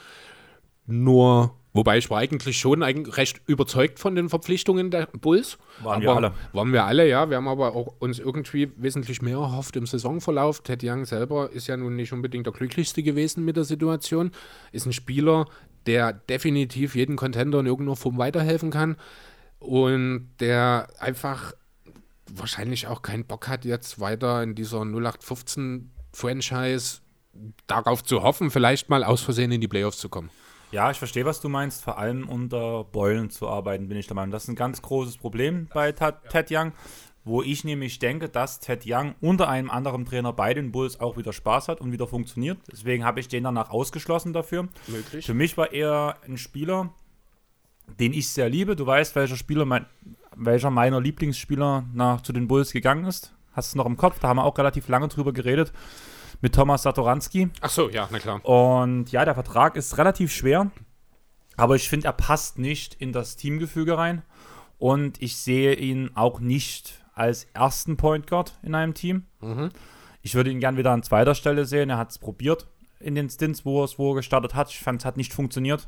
nur, 0.87 1.55
wobei 1.73 1.99
ich 1.99 2.11
war 2.11 2.19
eigentlich 2.19 2.59
schon 2.59 2.83
eigentlich 2.83 3.17
recht 3.17 3.41
überzeugt 3.47 3.99
von 3.99 4.15
den 4.15 4.29
Verpflichtungen 4.29 4.91
der 4.91 5.07
Bulls. 5.07 5.59
Waren 5.83 5.97
aber, 5.97 6.03
wir 6.03 6.17
alle. 6.17 6.33
Waren 6.53 6.73
wir 6.73 6.85
alle, 6.85 7.09
ja. 7.09 7.31
Wir 7.31 7.37
haben 7.37 7.49
aber 7.49 7.75
auch 7.75 7.95
uns 8.01 8.19
irgendwie 8.19 8.73
wesentlich 8.77 9.23
mehr 9.23 9.38
erhofft 9.38 9.77
im 9.77 9.87
Saisonverlauf. 9.87 10.62
Ted 10.62 10.83
Young 10.83 11.05
selber 11.05 11.51
ist 11.51 11.69
ja 11.69 11.77
nun 11.77 11.95
nicht 11.95 12.12
unbedingt 12.12 12.47
der 12.47 12.53
glücklichste 12.53 13.03
gewesen 13.03 13.45
mit 13.45 13.57
der 13.57 13.65
Situation. 13.65 14.33
Ist 14.73 14.87
ein 14.87 14.93
Spieler, 14.93 15.47
der 15.87 16.12
definitiv 16.12 16.97
jeden 16.97 17.17
Contender 17.17 17.61
in 17.61 17.67
irgendeiner 17.67 17.97
Form 17.97 18.19
weiterhelfen 18.19 18.71
kann 18.71 18.97
und 19.61 20.31
der 20.41 20.88
einfach 20.99 21.53
wahrscheinlich 22.35 22.87
auch 22.87 23.03
keinen 23.03 23.25
Bock 23.25 23.49
hat, 23.49 23.64
jetzt 23.64 23.99
weiter 24.01 24.42
in 24.42 24.55
dieser 24.55 24.83
0815-Franchise 24.83 27.01
darauf 27.66 28.05
zu 28.05 28.23
hoffen, 28.23 28.51
vielleicht 28.51 28.90
mal 28.90 29.05
aus 29.05 29.23
Versehen 29.23 29.53
in 29.53 29.61
die 29.61 29.68
Playoffs 29.68 29.99
zu 29.99 30.09
kommen. 30.09 30.31
Ja, 30.71 30.90
ich 30.90 30.97
verstehe, 30.99 31.27
was 31.27 31.40
du 31.40 31.51
meinst. 31.51 31.85
Vor 31.85 31.99
allem 31.99 32.29
unter 32.29 32.85
Beulen 32.85 33.31
zu 33.31 33.49
arbeiten, 33.49 33.88
bin 33.88 33.99
ich 33.99 34.07
der 34.07 34.16
Meinung. 34.16 34.31
Das 34.31 34.45
ist 34.45 34.49
ein 34.49 34.57
ganz 34.57 34.81
großes 34.81 35.18
Problem 35.18 35.68
bei 35.73 35.92
Ted, 35.92 36.51
Young, 36.51 36.73
wo 37.25 37.42
ich 37.42 37.64
nämlich 37.64 37.99
denke, 37.99 38.31
dass 38.31 38.59
Ted 38.59 38.85
Young 38.87 39.14
unter 39.21 39.51
einem 39.51 39.71
anderen 39.71 40.07
Trainer 40.07 40.33
bei 40.33 40.55
den 40.55 40.73
Bulls 40.73 40.99
auch 40.99 41.18
wieder 41.18 41.35
Spaß 41.35 41.68
hat 41.68 41.83
und 41.83 41.92
wieder 41.92 42.07
funktioniert. 42.07 42.57
Deswegen 42.71 43.05
habe 43.05 43.21
ich 43.21 43.29
den 43.29 43.45
danach 43.45 43.68
ausgeschlossen 43.68 44.33
dafür. 44.33 44.68
Möglich. 44.87 45.27
Für 45.27 45.35
mich 45.35 45.59
war 45.59 45.73
er 45.73 46.16
ein 46.27 46.38
Spieler, 46.38 46.95
den 47.87 48.12
ich 48.12 48.29
sehr 48.29 48.49
liebe. 48.49 48.77
Du 48.77 48.87
weißt, 48.87 49.14
welcher 49.14 49.37
Spieler 49.37 49.64
mein, 49.64 49.87
welcher 50.37 50.71
meiner 50.71 51.01
Lieblingsspieler 51.01 51.85
nach 51.92 52.23
zu 52.23 52.33
den 52.33 52.49
Bulls 52.49 52.73
gegangen 52.73 53.05
ist. 53.05 53.35
Hast 53.53 53.75
du 53.75 53.79
noch 53.79 53.87
im 53.87 53.97
Kopf? 53.97 54.18
Da 54.18 54.29
haben 54.29 54.38
wir 54.38 54.45
auch 54.45 54.57
relativ 54.57 54.88
lange 54.88 55.09
drüber 55.09 55.33
geredet. 55.33 55.73
Mit 56.40 56.55
Thomas 56.55 56.83
Satoranski. 56.83 57.51
Ach 57.61 57.71
so, 57.71 57.88
ja, 57.88 58.09
na 58.11 58.18
klar. 58.18 58.45
Und 58.45 59.12
ja, 59.12 59.25
der 59.25 59.35
Vertrag 59.35 59.77
ist 59.77 59.97
relativ 59.99 60.33
schwer, 60.33 60.71
aber 61.57 61.77
ich 61.77 61.88
finde, 61.88 62.09
er 62.09 62.12
passt 62.12 62.59
nicht 62.59 62.95
in 62.95 63.12
das 63.12 63.37
Teamgefüge 63.37 63.97
rein. 63.97 64.23
Und 64.79 65.23
ich 65.23 65.37
sehe 65.37 65.75
ihn 65.75 66.11
auch 66.14 66.40
nicht 66.40 67.05
als 67.14 67.45
ersten 67.55 67.97
Point 67.97 68.27
Guard 68.27 68.59
in 68.62 68.75
einem 68.75 68.95
Team. 68.95 69.27
Ich 70.23 70.35
würde 70.35 70.51
ihn 70.51 70.59
gern 70.59 70.77
wieder 70.77 70.90
an 70.90 71.05
zweiter 71.05 71.37
Stelle 71.37 71.66
sehen. 71.66 71.90
Er 71.90 71.99
hat 71.99 72.11
es 72.11 72.18
probiert 72.18 72.66
in 72.99 73.14
den 73.14 73.29
Stints, 73.29 73.64
wo 73.64 73.81
er 73.81 73.85
es 73.85 73.99
wo 73.99 74.12
er 74.12 74.16
gestartet 74.16 74.55
hat. 74.57 74.71
Ich 74.71 74.81
fand, 74.81 75.03
es 75.03 75.05
hat 75.05 75.16
nicht 75.16 75.33
funktioniert. 75.33 75.87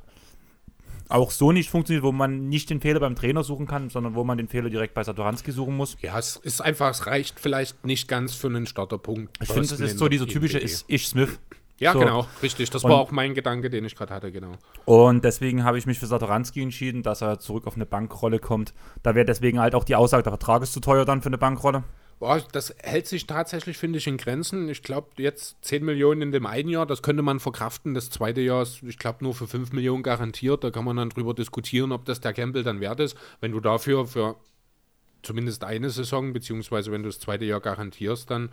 Auch 1.14 1.30
so 1.30 1.52
nicht 1.52 1.70
funktioniert, 1.70 2.02
wo 2.02 2.10
man 2.10 2.48
nicht 2.48 2.70
den 2.70 2.80
Fehler 2.80 2.98
beim 2.98 3.14
Trainer 3.14 3.44
suchen 3.44 3.68
kann, 3.68 3.88
sondern 3.88 4.16
wo 4.16 4.24
man 4.24 4.36
den 4.36 4.48
Fehler 4.48 4.68
direkt 4.68 4.94
bei 4.94 5.04
Satoranski 5.04 5.52
suchen 5.52 5.76
muss. 5.76 5.96
Ja, 6.02 6.18
es 6.18 6.34
ist 6.34 6.60
einfach, 6.60 6.90
es 6.90 7.06
reicht 7.06 7.38
vielleicht 7.38 7.86
nicht 7.86 8.08
ganz 8.08 8.34
für 8.34 8.48
einen 8.48 8.66
Starterpunkt. 8.66 9.38
Ich 9.40 9.46
finde, 9.48 9.68
das 9.68 9.78
ist 9.78 9.98
so 9.98 10.08
dieser 10.08 10.26
typische 10.26 10.58
Ish 10.58 10.84
Ish 10.88 11.06
Smith. 11.06 11.38
Ja, 11.78 11.92
so. 11.92 12.00
genau, 12.00 12.26
richtig. 12.42 12.68
Das 12.70 12.82
Und- 12.82 12.90
war 12.90 12.98
auch 12.98 13.12
mein 13.12 13.34
Gedanke, 13.34 13.70
den 13.70 13.84
ich 13.84 13.94
gerade 13.94 14.12
hatte, 14.12 14.32
genau. 14.32 14.52
Und 14.86 15.24
deswegen 15.24 15.62
habe 15.62 15.78
ich 15.78 15.86
mich 15.86 16.00
für 16.00 16.06
Satoranski 16.06 16.60
entschieden, 16.62 17.04
dass 17.04 17.20
er 17.22 17.38
zurück 17.38 17.68
auf 17.68 17.76
eine 17.76 17.86
Bankrolle 17.86 18.40
kommt. 18.40 18.74
Da 19.04 19.14
wäre 19.14 19.24
deswegen 19.24 19.60
halt 19.60 19.76
auch 19.76 19.84
die 19.84 19.94
Aussage, 19.94 20.24
der 20.24 20.32
Vertrag 20.32 20.64
ist 20.64 20.72
zu 20.72 20.80
teuer 20.80 21.04
dann 21.04 21.22
für 21.22 21.28
eine 21.28 21.38
Bankrolle. 21.38 21.84
Boah, 22.18 22.42
das 22.52 22.74
hält 22.78 23.06
sich 23.06 23.26
tatsächlich, 23.26 23.76
finde 23.76 23.98
ich, 23.98 24.06
in 24.06 24.16
Grenzen. 24.16 24.68
Ich 24.68 24.82
glaube, 24.82 25.10
jetzt 25.18 25.56
10 25.62 25.84
Millionen 25.84 26.22
in 26.22 26.32
dem 26.32 26.46
einen 26.46 26.68
Jahr, 26.68 26.86
das 26.86 27.02
könnte 27.02 27.22
man 27.22 27.40
verkraften. 27.40 27.94
Das 27.94 28.10
zweite 28.10 28.40
Jahr 28.40 28.62
ist, 28.62 28.82
ich 28.82 28.98
glaube, 28.98 29.24
nur 29.24 29.34
für 29.34 29.46
5 29.46 29.72
Millionen 29.72 30.02
garantiert. 30.02 30.64
Da 30.64 30.70
kann 30.70 30.84
man 30.84 30.96
dann 30.96 31.10
drüber 31.10 31.34
diskutieren, 31.34 31.92
ob 31.92 32.04
das 32.04 32.20
der 32.20 32.32
Campbell 32.32 32.62
dann 32.62 32.80
wert 32.80 33.00
ist. 33.00 33.16
Wenn 33.40 33.52
du 33.52 33.60
dafür 33.60 34.06
für 34.06 34.36
zumindest 35.22 35.64
eine 35.64 35.90
Saison, 35.90 36.32
beziehungsweise 36.32 36.92
wenn 36.92 37.02
du 37.02 37.08
das 37.08 37.20
zweite 37.20 37.44
Jahr 37.44 37.60
garantierst, 37.60 38.30
dann 38.30 38.50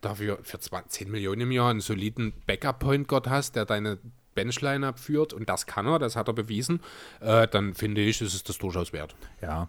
dafür 0.00 0.38
für 0.42 0.58
20, 0.58 0.90
10 0.90 1.10
Millionen 1.10 1.42
im 1.42 1.52
Jahr 1.52 1.70
einen 1.70 1.80
soliden 1.80 2.32
Backup-Point 2.46 3.08
Guard 3.08 3.28
hast, 3.28 3.56
der 3.56 3.64
deine 3.64 3.98
Benchline 4.34 4.86
abführt, 4.86 5.32
und 5.32 5.48
das 5.48 5.66
kann 5.66 5.86
er, 5.86 5.98
das 5.98 6.14
hat 6.14 6.28
er 6.28 6.34
bewiesen, 6.34 6.80
äh, 7.20 7.48
dann 7.48 7.74
finde 7.74 8.02
ich, 8.02 8.20
ist 8.20 8.34
es 8.34 8.44
das 8.44 8.58
durchaus 8.58 8.92
wert. 8.92 9.14
Ja. 9.40 9.68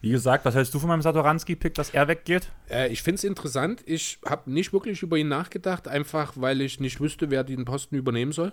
Wie 0.00 0.10
gesagt, 0.10 0.44
was 0.44 0.54
hältst 0.54 0.74
du 0.74 0.78
von 0.78 0.88
meinem 0.88 1.02
Satoranski-Pick, 1.02 1.74
dass 1.74 1.90
er 1.90 2.08
weggeht? 2.08 2.52
Äh, 2.70 2.92
ich 2.92 3.02
finde 3.02 3.16
es 3.16 3.24
interessant. 3.24 3.82
Ich 3.86 4.18
habe 4.24 4.50
nicht 4.50 4.72
wirklich 4.72 5.02
über 5.02 5.16
ihn 5.16 5.28
nachgedacht, 5.28 5.88
einfach 5.88 6.34
weil 6.36 6.60
ich 6.60 6.80
nicht 6.80 7.00
wüsste, 7.00 7.30
wer 7.30 7.44
den 7.44 7.64
Posten 7.64 7.96
übernehmen 7.96 8.32
soll. 8.32 8.52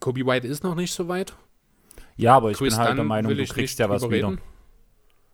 Kobe 0.00 0.26
White 0.26 0.46
ist 0.46 0.62
noch 0.62 0.74
nicht 0.74 0.92
so 0.92 1.08
weit. 1.08 1.34
Ja, 2.16 2.36
aber 2.36 2.50
ich 2.50 2.58
Chris 2.58 2.74
bin 2.74 2.84
halt 2.84 2.98
der 2.98 3.04
Meinung, 3.04 3.36
du 3.36 3.44
kriegst 3.44 3.78
ja 3.78 3.88
was 3.88 4.02
überreden. 4.02 4.32
wieder. 4.32 4.42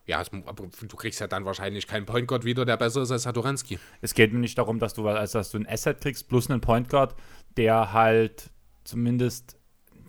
Ja, 0.06 0.22
aber 0.46 0.66
du 0.88 0.96
kriegst 0.96 1.20
ja 1.20 1.28
dann 1.28 1.44
wahrscheinlich 1.44 1.86
keinen 1.86 2.06
Point 2.06 2.26
Guard 2.26 2.44
wieder, 2.44 2.64
der 2.64 2.76
besser 2.76 3.02
ist 3.02 3.12
als 3.12 3.22
Satoranski. 3.24 3.78
Es 4.00 4.14
geht 4.14 4.32
mir 4.32 4.40
nicht 4.40 4.58
darum, 4.58 4.78
dass 4.78 4.94
du, 4.94 5.06
als 5.06 5.32
dass 5.32 5.50
du 5.50 5.58
ein 5.58 5.68
Asset 5.68 6.00
kriegst 6.00 6.28
plus 6.28 6.50
einen 6.50 6.60
Point 6.60 6.88
Guard, 6.88 7.14
der 7.56 7.92
halt 7.92 8.50
zumindest 8.82 9.56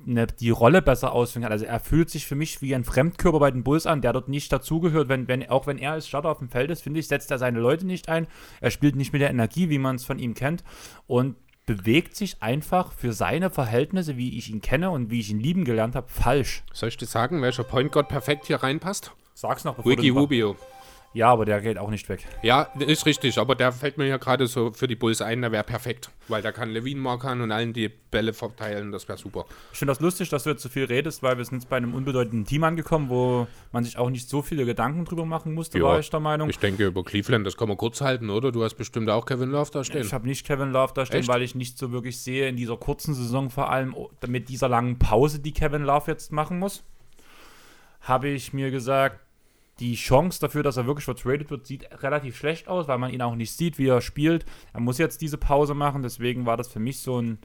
eine, 0.08 0.28
die 0.28 0.50
Rolle 0.50 0.82
besser 0.82 1.14
ausführen 1.14 1.44
kann. 1.44 1.52
Also 1.52 1.66
er 1.66 1.80
fühlt 1.80 2.10
sich 2.10 2.26
für 2.26 2.36
mich 2.36 2.62
wie 2.62 2.76
ein 2.76 2.84
Fremdkörper 2.84 3.40
bei 3.40 3.52
den 3.52 3.64
Bulls 3.64 3.86
an, 3.86 4.02
der 4.02 4.14
dort 4.14 4.30
nicht 4.30 4.52
dazugehört. 4.52 5.10
Wenn, 5.10 5.28
wenn, 5.28 5.50
auch 5.50 5.68
wenn 5.68 5.78
er 5.78 5.94
als 5.94 6.08
Starter 6.08 6.30
auf 6.30 6.40
dem 6.40 6.50
Feld 6.50 6.72
ist, 6.72 6.82
finde 6.82 7.00
ich, 7.00 7.08
setzt 7.08 7.32
er 7.32 7.38
seine 7.38 7.60
Leute 7.60 7.86
nicht 7.86 8.10
ein. 8.10 8.28
Er 8.60 8.72
spielt 8.72 8.96
nicht 8.96 9.14
mit 9.14 9.22
der 9.22 9.30
Energie, 9.30 9.70
wie 9.70 9.80
man 9.80 9.96
es 9.96 10.06
von 10.06 10.20
ihm 10.20 10.34
kennt. 10.34 10.64
Und 11.08 11.36
bewegt 11.66 12.16
sich 12.16 12.42
einfach 12.42 12.92
für 12.92 13.14
seine 13.14 13.50
Verhältnisse, 13.50 14.18
wie 14.18 14.38
ich 14.38 14.50
ihn 14.50 14.62
kenne 14.62 14.90
und 14.90 15.10
wie 15.10 15.20
ich 15.20 15.30
ihn 15.30 15.40
lieben 15.40 15.64
gelernt 15.64 15.96
habe, 15.96 16.10
falsch. 16.10 16.64
Soll 16.74 16.90
ich 16.90 16.98
dir 16.98 17.06
sagen, 17.06 17.42
welcher 17.42 17.64
Point 17.64 17.92
Guard 17.92 18.10
perfekt 18.10 18.48
hier 18.48 18.58
reinpasst? 18.58 19.12
Sag's 19.34 19.64
noch, 19.64 19.76
bevor 19.76 19.92
Ricky 19.92 20.10
Rubio. 20.10 20.56
Ja, 21.14 21.30
aber 21.30 21.44
der 21.44 21.60
geht 21.60 21.78
auch 21.78 21.90
nicht 21.90 22.08
weg. 22.08 22.26
Ja, 22.42 22.64
ist 22.80 23.06
richtig, 23.06 23.38
aber 23.38 23.56
der 23.56 23.74
fällt 23.74 23.98
mir 23.98 24.08
ja 24.08 24.16
gerade 24.16 24.48
so 24.48 24.72
für 24.72 24.88
die 24.88 24.96
Bulls 24.96 25.22
ein, 25.22 25.42
der 25.42 25.52
wäre 25.52 25.66
perfekt. 25.66 26.10
Weil 26.30 26.42
der 26.42 26.54
kann 26.54 26.70
Levine 26.70 27.02
markern 27.02 27.42
und 27.42 27.52
allen 27.52 27.74
die 27.74 27.90
Bälle 27.90 28.32
verteilen, 28.32 28.94
das 28.94 29.10
wäre 29.10 29.18
super. 29.18 29.46
Ich 29.74 29.80
finde 29.80 29.92
das 29.92 30.00
lustig, 30.00 30.30
dass 30.30 30.44
du 30.44 30.52
jetzt 30.52 30.64
so 30.64 30.70
viel 30.70 30.86
redest, 30.86 31.22
weil 31.22 31.38
wir 31.38 31.44
sind 31.44 31.60
jetzt 31.60 31.70
bei 31.70 31.76
einem 31.76 31.94
unbedeutenden 31.94 32.46
Team 32.46 32.64
angekommen, 32.64 33.10
wo 33.10 33.48
man 33.74 33.84
sich 33.84 33.98
auch 33.98 34.10
nicht 34.10 34.30
so 34.30 34.42
viele 34.42 34.64
Gedanken 34.64 35.04
drüber 35.04 35.26
machen 35.26 35.54
musste, 35.54 35.80
Ja, 35.80 35.84
war 35.84 36.00
ich 36.00 36.10
der 36.10 36.22
Meinung. 36.22 36.50
Ich 36.50 36.60
denke, 36.60 36.86
über 36.86 37.04
Cleveland, 37.04 37.46
das 37.46 37.58
kann 37.58 37.68
man 37.68 37.76
kurz 37.76 38.00
halten, 38.00 38.30
oder? 38.30 38.54
Du 38.54 38.64
hast 38.64 38.76
bestimmt 38.76 39.10
auch 39.10 39.26
Kevin 39.26 39.50
Love 39.50 39.72
da 39.72 39.84
stehen. 39.84 40.06
Ich 40.06 40.14
habe 40.14 40.26
nicht 40.26 40.46
Kevin 40.46 40.72
Love 40.72 40.94
da 40.96 41.06
stehen, 41.06 41.22
Echt? 41.22 41.30
weil 41.30 41.42
ich 41.42 41.56
nicht 41.56 41.78
so 41.78 41.92
wirklich 41.92 42.22
sehe 42.22 42.48
in 42.48 42.56
dieser 42.56 42.78
kurzen 42.78 43.14
Saison, 43.14 43.50
vor 43.50 43.70
allem 43.70 43.94
oh, 43.94 44.10
mit 44.28 44.48
dieser 44.48 44.70
langen 44.70 44.98
Pause, 44.98 45.40
die 45.40 45.52
Kevin 45.52 45.84
Love 45.84 46.10
jetzt 46.10 46.32
machen 46.32 46.58
muss, 46.58 46.84
habe 48.00 48.30
ich 48.30 48.54
mir 48.54 48.72
gesagt, 48.72 49.20
die 49.80 49.96
Chance 49.96 50.40
dafür, 50.40 50.64
dass 50.64 50.78
er 50.78 50.86
wirklich 50.86 51.06
vertradet 51.06 51.50
wird, 51.50 51.66
sieht 51.66 51.88
relativ 52.04 52.38
schlecht 52.38 52.68
aus, 52.68 52.88
weil 52.88 52.98
man 53.00 53.12
ihn 53.12 53.22
auch 53.22 53.36
nicht 53.36 53.52
sieht, 53.56 53.78
wie 53.78 53.88
er 53.88 54.02
spielt. 54.02 54.46
Er 54.74 54.80
muss 54.80 54.98
jetzt 54.98 55.22
diese 55.22 55.38
Pause 55.38 55.74
machen, 55.74 56.04
deswegen 56.04 56.46
war 56.46 56.58
das 56.58 56.68
für 56.68 56.80
mich 56.80 57.00
so 57.00 57.20
ein 57.22 57.40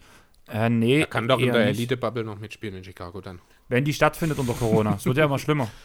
äh, 0.48 0.68
nee. 0.68 1.00
Er 1.00 1.06
kann 1.06 1.26
doch 1.26 1.40
in 1.40 1.52
der. 1.52 1.66
Elite-Bubble 1.66 2.22
noch 2.24 2.38
mitspielen 2.38 2.76
in 2.76 2.84
Chicago 2.84 3.20
dann. 3.20 3.40
Wenn 3.68 3.84
die 3.84 3.92
stattfindet 3.92 4.38
unter 4.38 4.52
Corona. 4.52 4.94
Es 4.94 5.04
wird 5.04 5.16
ja 5.16 5.24
immer 5.24 5.38
schlimmer. 5.38 5.68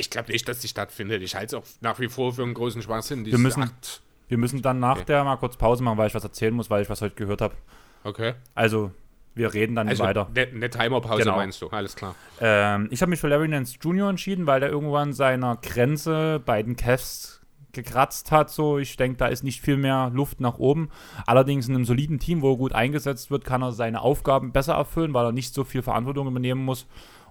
Ich 0.00 0.10
glaube 0.10 0.30
nicht, 0.30 0.46
dass 0.48 0.60
die 0.60 0.68
stattfindet. 0.68 1.22
Ich 1.22 1.34
halte 1.34 1.56
es 1.56 1.60
auch 1.60 1.66
nach 1.80 1.98
wie 1.98 2.06
vor 2.06 2.32
für 2.32 2.44
einen 2.44 2.54
großen 2.54 2.80
Schwachsinn. 2.82 3.26
Wir 3.26 3.36
müssen- 3.36 3.64
Acht. 3.64 4.00
Wir 4.28 4.38
müssen 4.38 4.62
dann 4.62 4.78
nach 4.78 4.94
Okay. 4.98 5.06
der 5.06 5.24
mal 5.24 5.34
kurz 5.38 5.56
Pause 5.56 5.82
machen, 5.82 5.98
weil 5.98 6.06
ich 6.06 6.14
was 6.14 6.22
erzählen 6.22 6.54
muss, 6.54 6.70
weil 6.70 6.82
ich 6.82 6.88
was 6.88 7.02
heute 7.02 7.16
gehört 7.16 7.40
habe. 7.40 7.56
Okay. 8.04 8.34
Also, 8.54 8.92
wir 9.38 9.54
reden 9.54 9.74
dann 9.76 9.88
Also 9.88 10.04
weiter. 10.04 10.28
eine 10.34 10.46
ne 10.58 10.68
Timerpause 10.70 11.22
Genau. 11.22 11.36
meinst 11.36 11.62
du, 11.62 11.68
alles 11.68 11.96
klar. 11.96 12.14
Ähm, 12.40 12.88
ich 12.90 13.00
habe 13.00 13.10
mich 13.10 13.20
für 13.20 13.28
Larry 13.28 13.48
Nance 13.48 13.78
Jr. 13.80 14.10
entschieden, 14.10 14.46
weil 14.46 14.60
der 14.60 14.68
irgendwann 14.68 15.12
seiner 15.12 15.56
Grenze 15.56 16.40
bei 16.44 16.62
den 16.62 16.76
Cavs 16.76 17.40
gekratzt 17.72 18.32
hat. 18.32 18.50
So, 18.50 18.78
ich 18.78 18.96
denke, 18.96 19.18
da 19.18 19.26
ist 19.28 19.44
nicht 19.44 19.60
viel 19.60 19.76
mehr 19.76 20.10
Luft 20.12 20.40
nach 20.40 20.58
oben. 20.58 20.90
Allerdings 21.26 21.68
in 21.68 21.74
einem 21.74 21.84
soliden 21.84 22.18
Team, 22.18 22.42
wo 22.42 22.52
er 22.52 22.56
gut 22.56 22.72
eingesetzt 22.72 23.30
wird, 23.30 23.44
kann 23.44 23.62
er 23.62 23.72
seine 23.72 24.00
Aufgaben 24.00 24.52
besser 24.52 24.74
erfüllen, 24.74 25.14
weil 25.14 25.24
er 25.26 25.32
nicht 25.32 25.54
so 25.54 25.64
viel 25.64 25.82
Verantwortung 25.82 26.26
übernehmen 26.26 26.64
muss. 26.64 26.86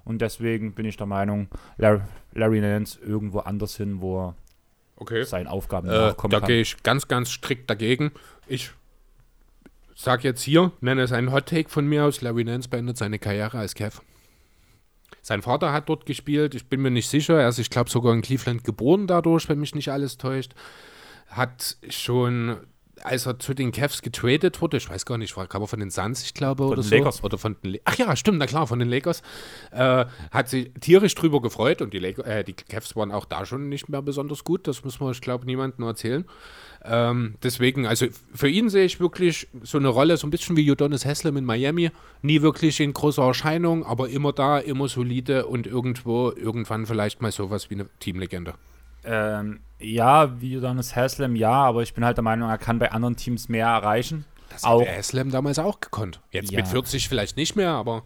Und 0.06 0.22
deswegen 0.22 0.74
bin 0.74 0.86
ich 0.86 0.96
der 0.96 1.08
Meinung, 1.08 1.50
Larry, 1.78 2.00
Larry 2.34 2.62
Nance 2.62 2.98
irgendwo 3.06 3.39
anders 3.39 3.76
hin, 3.76 4.00
wo 4.00 4.28
er 4.28 4.36
Okay. 4.96 5.24
seinen 5.26 5.48
Aufgaben 5.48 5.89
Äh, 5.89 5.91
nachkommen 5.91 6.32
da 6.32 6.39
kann. 6.39 6.48
gehe 6.48 6.62
ich 6.62 6.82
ganz, 6.82 7.08
ganz 7.08 7.30
strikt 7.30 7.70
dagegen. 7.70 8.12
Ich 8.48 8.72
sag 9.98 10.24
jetzt 10.24 10.44
hier, 10.44 10.72
nenne 10.80 11.02
es 11.02 11.12
einen 11.12 11.32
Hot 11.32 11.48
Take 11.48 11.70
von 11.70 11.88
mir 11.88 12.06
aus, 12.06 12.22
Larry 12.22 12.44
Nance 12.44 12.70
beendet 12.70 12.98
seine 12.98 13.18
Karriere 13.18 13.58
als 13.58 13.74
Kev. 13.74 14.00
Sein 15.24 15.42
Vater 15.42 15.74
hat 15.74 15.90
dort 15.90 16.06
gespielt, 16.06 16.54
ich 16.56 16.70
bin 16.70 16.82
mir 16.82 16.92
nicht 16.92 17.10
sicher, 17.10 17.42
er 17.42 17.50
ist, 17.50 17.58
ich 17.58 17.72
glaube, 17.72 17.90
sogar 17.90 18.14
in 18.14 18.22
Cleveland 18.22 18.64
geboren 18.64 19.08
dadurch, 19.08 19.50
wenn 19.50 19.60
mich 19.60 19.74
nicht 19.76 19.92
alles 19.92 20.18
täuscht. 20.18 20.54
Hat 21.28 21.78
schon 21.90 22.58
als 23.04 23.26
er 23.26 23.40
zu 23.40 23.54
den 23.54 23.72
Cavs 23.72 24.02
getradet 24.02 24.62
wurde, 24.62 24.78
ich 24.78 24.90
weiß 24.90 25.06
gar 25.06 25.18
nicht, 25.18 25.36
war, 25.38 25.48
kam 25.48 25.62
er 25.62 25.68
von 25.68 25.80
den 25.80 25.90
Suns, 25.90 26.24
ich 26.24 26.34
glaube, 26.34 26.64
Von 26.64 26.74
oder 26.74 26.82
den 26.82 26.90
so. 26.90 26.96
Lakers. 26.96 27.24
Oder 27.24 27.38
von 27.38 27.56
den, 27.64 27.80
ach 27.86 27.96
ja, 27.98 28.16
stimmt, 28.16 28.38
na 28.40 28.46
klar, 28.46 28.68
von 28.68 28.80
den 28.80 28.90
Lakers. 28.90 29.22
Äh, 29.72 30.06
hat 30.32 30.50
sich 30.50 30.72
tierisch 30.80 31.16
drüber 31.16 31.42
gefreut 31.42 31.82
und 31.82 31.94
die, 31.94 32.00
Lak 32.00 32.20
äh, 32.20 32.44
die 32.44 32.54
Cavs 32.54 32.96
waren 32.96 33.12
auch 33.12 33.26
da 33.26 33.46
schon 33.46 33.70
nicht 33.70 33.90
mehr 33.90 34.02
besonders 34.02 34.44
gut. 34.44 34.68
Das 34.68 34.84
muss 34.84 35.00
man, 35.00 35.12
ich 35.12 35.22
glaube, 35.22 35.46
niemandem 35.46 35.86
erzählen. 35.86 36.26
Ähm, 36.84 37.36
deswegen, 37.44 37.86
also 37.86 38.08
für 38.34 38.48
ihn 38.48 38.70
sehe 38.70 38.86
ich 38.86 39.00
wirklich 39.00 39.48
so 39.64 39.78
eine 39.78 39.90
Rolle, 39.90 40.18
so 40.18 40.28
ein 40.28 40.30
bisschen 40.30 40.56
wie 40.56 40.70
Udonis 40.70 41.06
Haslem 41.06 41.38
in 41.38 41.46
Miami. 41.46 41.92
Nie 42.22 42.42
wirklich 42.42 42.80
in 42.80 42.94
großer 42.94 43.24
Erscheinung, 43.24 43.86
aber 43.86 44.10
immer 44.10 44.34
da, 44.34 44.60
immer 44.60 44.88
solide 44.88 45.48
und 45.48 45.68
irgendwo, 45.68 46.32
irgendwann 46.32 46.86
vielleicht 46.86 47.22
mal 47.22 47.32
sowas 47.32 47.70
wie 47.70 47.76
eine 47.76 47.88
Teamlegende. 48.00 48.54
Ähm, 49.04 49.60
ja, 49.80 50.42
wie 50.42 50.54
Jonas 50.54 50.96
Haslam, 50.96 51.36
ja, 51.36 51.52
aber 51.52 51.84
ich 51.84 51.94
bin 51.94 52.04
halt 52.04 52.18
der 52.18 52.24
Meinung, 52.24 52.50
er 52.50 52.58
kann 52.58 52.80
bei 52.80 52.92
anderen 52.92 53.16
Teams 53.16 53.48
mehr 53.48 53.68
erreichen. 53.68 54.26
Das 54.50 54.64
auch, 54.64 54.82
hat 54.82 54.88
der 54.88 54.98
Haslem 54.98 55.32
damals 55.32 55.60
auch 55.60 55.80
gekonnt. 55.80 56.22
Jetzt 56.32 56.52
Ja. 56.52 56.60
mit 56.60 56.68
40 56.68 57.08
vielleicht 57.10 57.38
nicht 57.38 57.56
mehr, 57.56 57.72
aber 57.72 58.04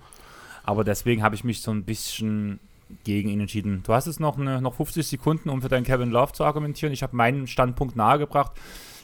aber 0.64 0.84
deswegen 0.84 1.24
habe 1.24 1.36
ich 1.36 1.44
mich 1.44 1.62
so 1.62 1.72
ein 1.72 1.86
bisschen 1.86 2.60
gegen 3.04 3.30
ihn 3.30 3.40
entschieden. 3.40 3.84
Du 3.84 3.94
hast 3.94 4.06
jetzt 4.06 4.20
noch, 4.20 4.38
eine, 4.38 4.62
noch 4.62 4.76
50 4.76 5.08
Sekunden, 5.08 5.50
um 5.50 5.62
für 5.62 5.70
deinen 5.70 5.86
Kevin 5.86 6.12
Love 6.12 6.34
zu 6.34 6.44
argumentieren. 6.44 6.94
Ich 6.94 7.04
habe 7.04 7.16
meinen 7.16 7.48
Standpunkt 7.48 7.96
nahegebracht. 7.96 8.52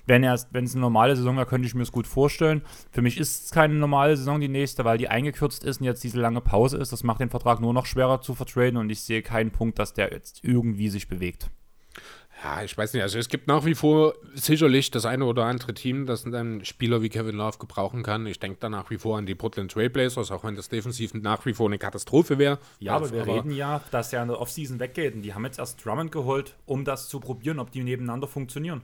Wenn 0.05 0.21
wenn 0.23 0.63
es 0.65 0.73
eine 0.73 0.81
normale 0.81 1.15
Saison 1.17 1.35
wäre, 1.35 1.45
könnte 1.45 1.67
ich 1.67 1.75
mir 1.75 1.81
es 1.83 1.91
gut 1.91 2.07
vorstellen. 2.07 2.61
Für 2.91 3.01
mich 3.01 3.17
ist 3.17 3.45
es 3.45 3.51
keine 3.51 3.73
normale 3.73 4.15
Saison, 4.15 4.39
die 4.39 4.47
nächste, 4.47 4.85
weil 4.85 4.97
die 4.97 5.09
eingekürzt 5.09 5.63
ist 5.65 5.81
und 5.81 5.85
jetzt 5.85 6.03
diese 6.03 6.19
lange 6.19 6.39
Pause 6.39 6.77
ist. 6.77 6.93
Das 6.93 7.03
macht 7.03 7.19
den 7.19 7.29
Vertrag 7.29 7.59
nur 7.59 7.73
noch 7.73 7.85
schwerer 7.85 8.21
zu 8.21 8.33
vertraden 8.33 8.77
und 8.77 8.89
ich 8.89 9.01
sehe 9.01 9.21
keinen 9.21 9.51
Punkt, 9.51 9.79
dass 9.79 9.93
der 9.93 10.11
jetzt 10.11 10.43
irgendwie 10.43 10.89
sich 10.89 11.09
bewegt. 11.09 11.49
Ja, 12.43 12.61
ich 12.61 12.77
weiß 12.77 12.93
nicht. 12.93 13.01
Also 13.01 13.17
es 13.17 13.29
gibt 13.29 13.47
nach 13.47 13.65
wie 13.65 13.73
vor 13.73 14.13
sicherlich 14.35 14.91
das 14.91 15.05
eine 15.05 15.25
oder 15.25 15.45
andere 15.45 15.73
Team, 15.73 16.05
das 16.05 16.25
einen 16.25 16.63
Spieler 16.65 17.01
wie 17.01 17.09
Kevin 17.09 17.35
Love 17.35 17.57
gebrauchen 17.57 18.03
kann. 18.03 18.27
Ich 18.27 18.39
denke 18.39 18.57
da 18.59 18.69
nach 18.69 18.91
wie 18.91 18.97
vor 18.97 19.17
an 19.17 19.25
die 19.25 19.33
Portland 19.33 19.71
Trailblazers, 19.71 20.31
auch 20.31 20.43
wenn 20.43 20.55
das 20.55 20.69
defensiv 20.69 21.13
nach 21.15 21.45
wie 21.45 21.53
vor 21.53 21.67
eine 21.67 21.79
Katastrophe 21.79 22.37
wäre. 22.37 22.59
Ja, 22.79 22.95
aber 22.95 23.11
wir 23.11 23.25
reden 23.25 23.51
ja, 23.51 23.81
dass 23.91 24.13
er 24.13 24.21
in 24.21 24.27
der 24.27 24.39
Offseason 24.39 24.79
weggeht 24.79 25.15
und 25.15 25.23
die 25.23 25.33
haben 25.33 25.45
jetzt 25.45 25.57
erst 25.57 25.83
Drummond 25.83 26.11
geholt, 26.11 26.55
um 26.65 26.85
das 26.85 27.09
zu 27.09 27.19
probieren, 27.19 27.59
ob 27.59 27.71
die 27.71 27.83
nebeneinander 27.83 28.27
funktionieren. 28.27 28.81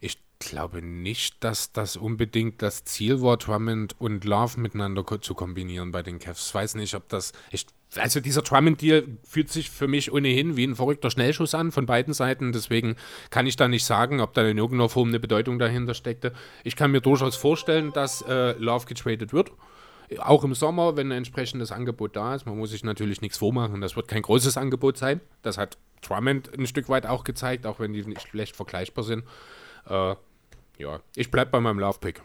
Ich 0.00 0.18
glaube 0.40 0.82
nicht, 0.82 1.44
dass 1.44 1.70
das 1.72 1.96
unbedingt 1.96 2.60
das 2.60 2.84
Ziel 2.84 3.22
war, 3.22 3.36
Drummond 3.36 3.94
und 4.00 4.24
Love 4.24 4.58
miteinander 4.58 5.04
ko 5.04 5.18
zu 5.18 5.34
kombinieren 5.34 5.92
bei 5.92 6.02
den 6.02 6.18
Cavs. 6.18 6.48
Ich 6.48 6.54
weiß 6.54 6.74
nicht, 6.74 6.94
ob 6.94 7.08
das. 7.08 7.32
Ich, 7.52 7.66
also 7.96 8.20
dieser 8.20 8.42
Drummond-Deal 8.42 9.04
fühlt 9.24 9.50
sich 9.50 9.70
für 9.70 9.88
mich 9.88 10.12
ohnehin 10.12 10.56
wie 10.56 10.64
ein 10.64 10.76
verrückter 10.76 11.10
Schnellschuss 11.10 11.54
an 11.54 11.72
von 11.72 11.86
beiden 11.86 12.14
Seiten. 12.14 12.52
Deswegen 12.52 12.96
kann 13.30 13.46
ich 13.46 13.56
da 13.56 13.68
nicht 13.68 13.84
sagen, 13.84 14.20
ob 14.20 14.34
da 14.34 14.46
in 14.46 14.58
irgendeiner 14.58 14.88
Form 14.88 15.08
eine 15.08 15.20
Bedeutung 15.20 15.58
dahinter 15.58 15.94
steckte. 15.94 16.32
Ich 16.62 16.76
kann 16.76 16.92
mir 16.92 17.00
durchaus 17.00 17.36
vorstellen, 17.36 17.92
dass 17.92 18.22
äh, 18.22 18.52
Love 18.52 18.86
getradet 18.86 19.32
wird. 19.32 19.50
Auch 20.18 20.42
im 20.44 20.54
Sommer, 20.54 20.96
wenn 20.96 21.08
ein 21.08 21.18
entsprechendes 21.18 21.70
Angebot 21.72 22.16
da 22.16 22.34
ist. 22.34 22.44
Man 22.46 22.58
muss 22.58 22.70
sich 22.70 22.82
natürlich 22.84 23.20
nichts 23.20 23.38
vormachen. 23.38 23.80
Das 23.80 23.96
wird 23.96 24.08
kein 24.08 24.22
großes 24.22 24.56
Angebot 24.56 24.96
sein. 24.96 25.20
Das 25.42 25.56
hat 25.56 25.78
Drummond 26.02 26.52
ein 26.56 26.66
Stück 26.66 26.88
weit 26.88 27.06
auch 27.06 27.24
gezeigt, 27.24 27.66
auch 27.66 27.78
wenn 27.78 27.92
die 27.92 28.04
nicht 28.04 28.22
schlecht 28.22 28.56
vergleichbar 28.56 29.04
sind. 29.04 29.24
Äh, 29.88 30.14
ja, 30.78 31.00
ich 31.14 31.30
bleib 31.30 31.50
bei 31.50 31.60
meinem 31.60 31.78
Love-Pick. 31.78 32.22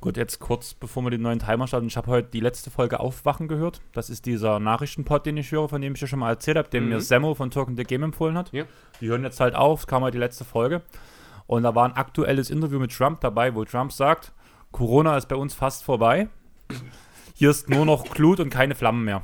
Gut, 0.00 0.16
jetzt 0.16 0.38
kurz 0.38 0.72
bevor 0.72 1.02
wir 1.02 1.10
den 1.10 1.20
neuen 1.20 1.40
Timer 1.40 1.66
starten. 1.66 1.86
Ich 1.86 1.98
habe 1.98 2.06
heute 2.06 2.28
die 2.30 2.40
letzte 2.40 2.70
Folge 2.70 3.00
Aufwachen 3.00 3.48
gehört. 3.48 3.82
Das 3.92 4.08
ist 4.08 4.24
dieser 4.24 4.58
Nachrichtenpod, 4.58 5.26
den 5.26 5.36
ich 5.36 5.52
höre, 5.52 5.68
von 5.68 5.82
dem 5.82 5.94
ich 5.94 6.00
ja 6.00 6.06
schon 6.06 6.20
mal 6.20 6.30
erzählt 6.30 6.56
habe, 6.56 6.70
den 6.70 6.88
mir 6.88 7.02
Semmo 7.02 7.34
von 7.34 7.50
Talking 7.50 7.76
the 7.76 7.84
Game 7.84 8.02
empfohlen 8.02 8.38
hat. 8.38 8.50
Ja. 8.52 8.64
Die 9.02 9.08
hören 9.08 9.24
jetzt 9.24 9.40
halt 9.40 9.54
auf, 9.54 9.80
es 9.80 9.86
kam 9.86 10.02
heute 10.02 10.12
die 10.12 10.18
letzte 10.18 10.46
Folge. 10.46 10.80
Und 11.46 11.64
da 11.64 11.74
war 11.74 11.84
ein 11.84 11.92
aktuelles 11.92 12.48
Interview 12.48 12.78
mit 12.78 12.96
Trump 12.96 13.20
dabei, 13.20 13.54
wo 13.54 13.62
Trump 13.66 13.92
sagt, 13.92 14.32
Corona 14.72 15.18
ist 15.18 15.28
bei 15.28 15.36
uns 15.36 15.52
fast 15.52 15.84
vorbei. 15.84 16.28
Hier 17.34 17.50
ist 17.50 17.68
nur 17.68 17.84
noch 17.84 18.04
Glut 18.04 18.40
und 18.40 18.48
keine 18.48 18.74
Flammen 18.74 19.04
mehr. 19.04 19.20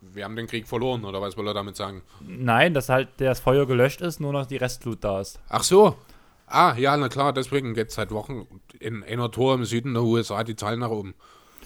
Wir 0.00 0.24
haben 0.24 0.36
den 0.36 0.46
Krieg 0.46 0.66
verloren, 0.66 1.04
oder 1.04 1.22
was 1.22 1.38
will 1.38 1.46
er 1.46 1.54
damit 1.54 1.76
sagen? 1.76 2.02
Nein, 2.20 2.74
dass 2.74 2.90
halt 2.90 3.08
das 3.18 3.40
Feuer 3.40 3.66
gelöscht 3.66 4.02
ist, 4.02 4.20
nur 4.20 4.32
noch 4.32 4.44
die 4.44 4.56
Restglut 4.56 5.02
da 5.04 5.20
ist. 5.20 5.40
Ach 5.48 5.62
so. 5.62 5.96
Ah, 6.50 6.74
ja, 6.76 6.96
na 6.96 7.08
klar, 7.08 7.32
deswegen 7.32 7.74
geht 7.74 7.88
es 7.88 7.94
seit 7.94 8.10
Wochen 8.10 8.46
in 8.80 9.04
einer 9.04 9.30
Tor 9.30 9.54
im 9.54 9.64
Süden 9.64 9.94
der 9.94 10.02
USA 10.02 10.44
die 10.44 10.56
Zahlen 10.56 10.80
nach 10.80 10.90
oben. 10.90 11.14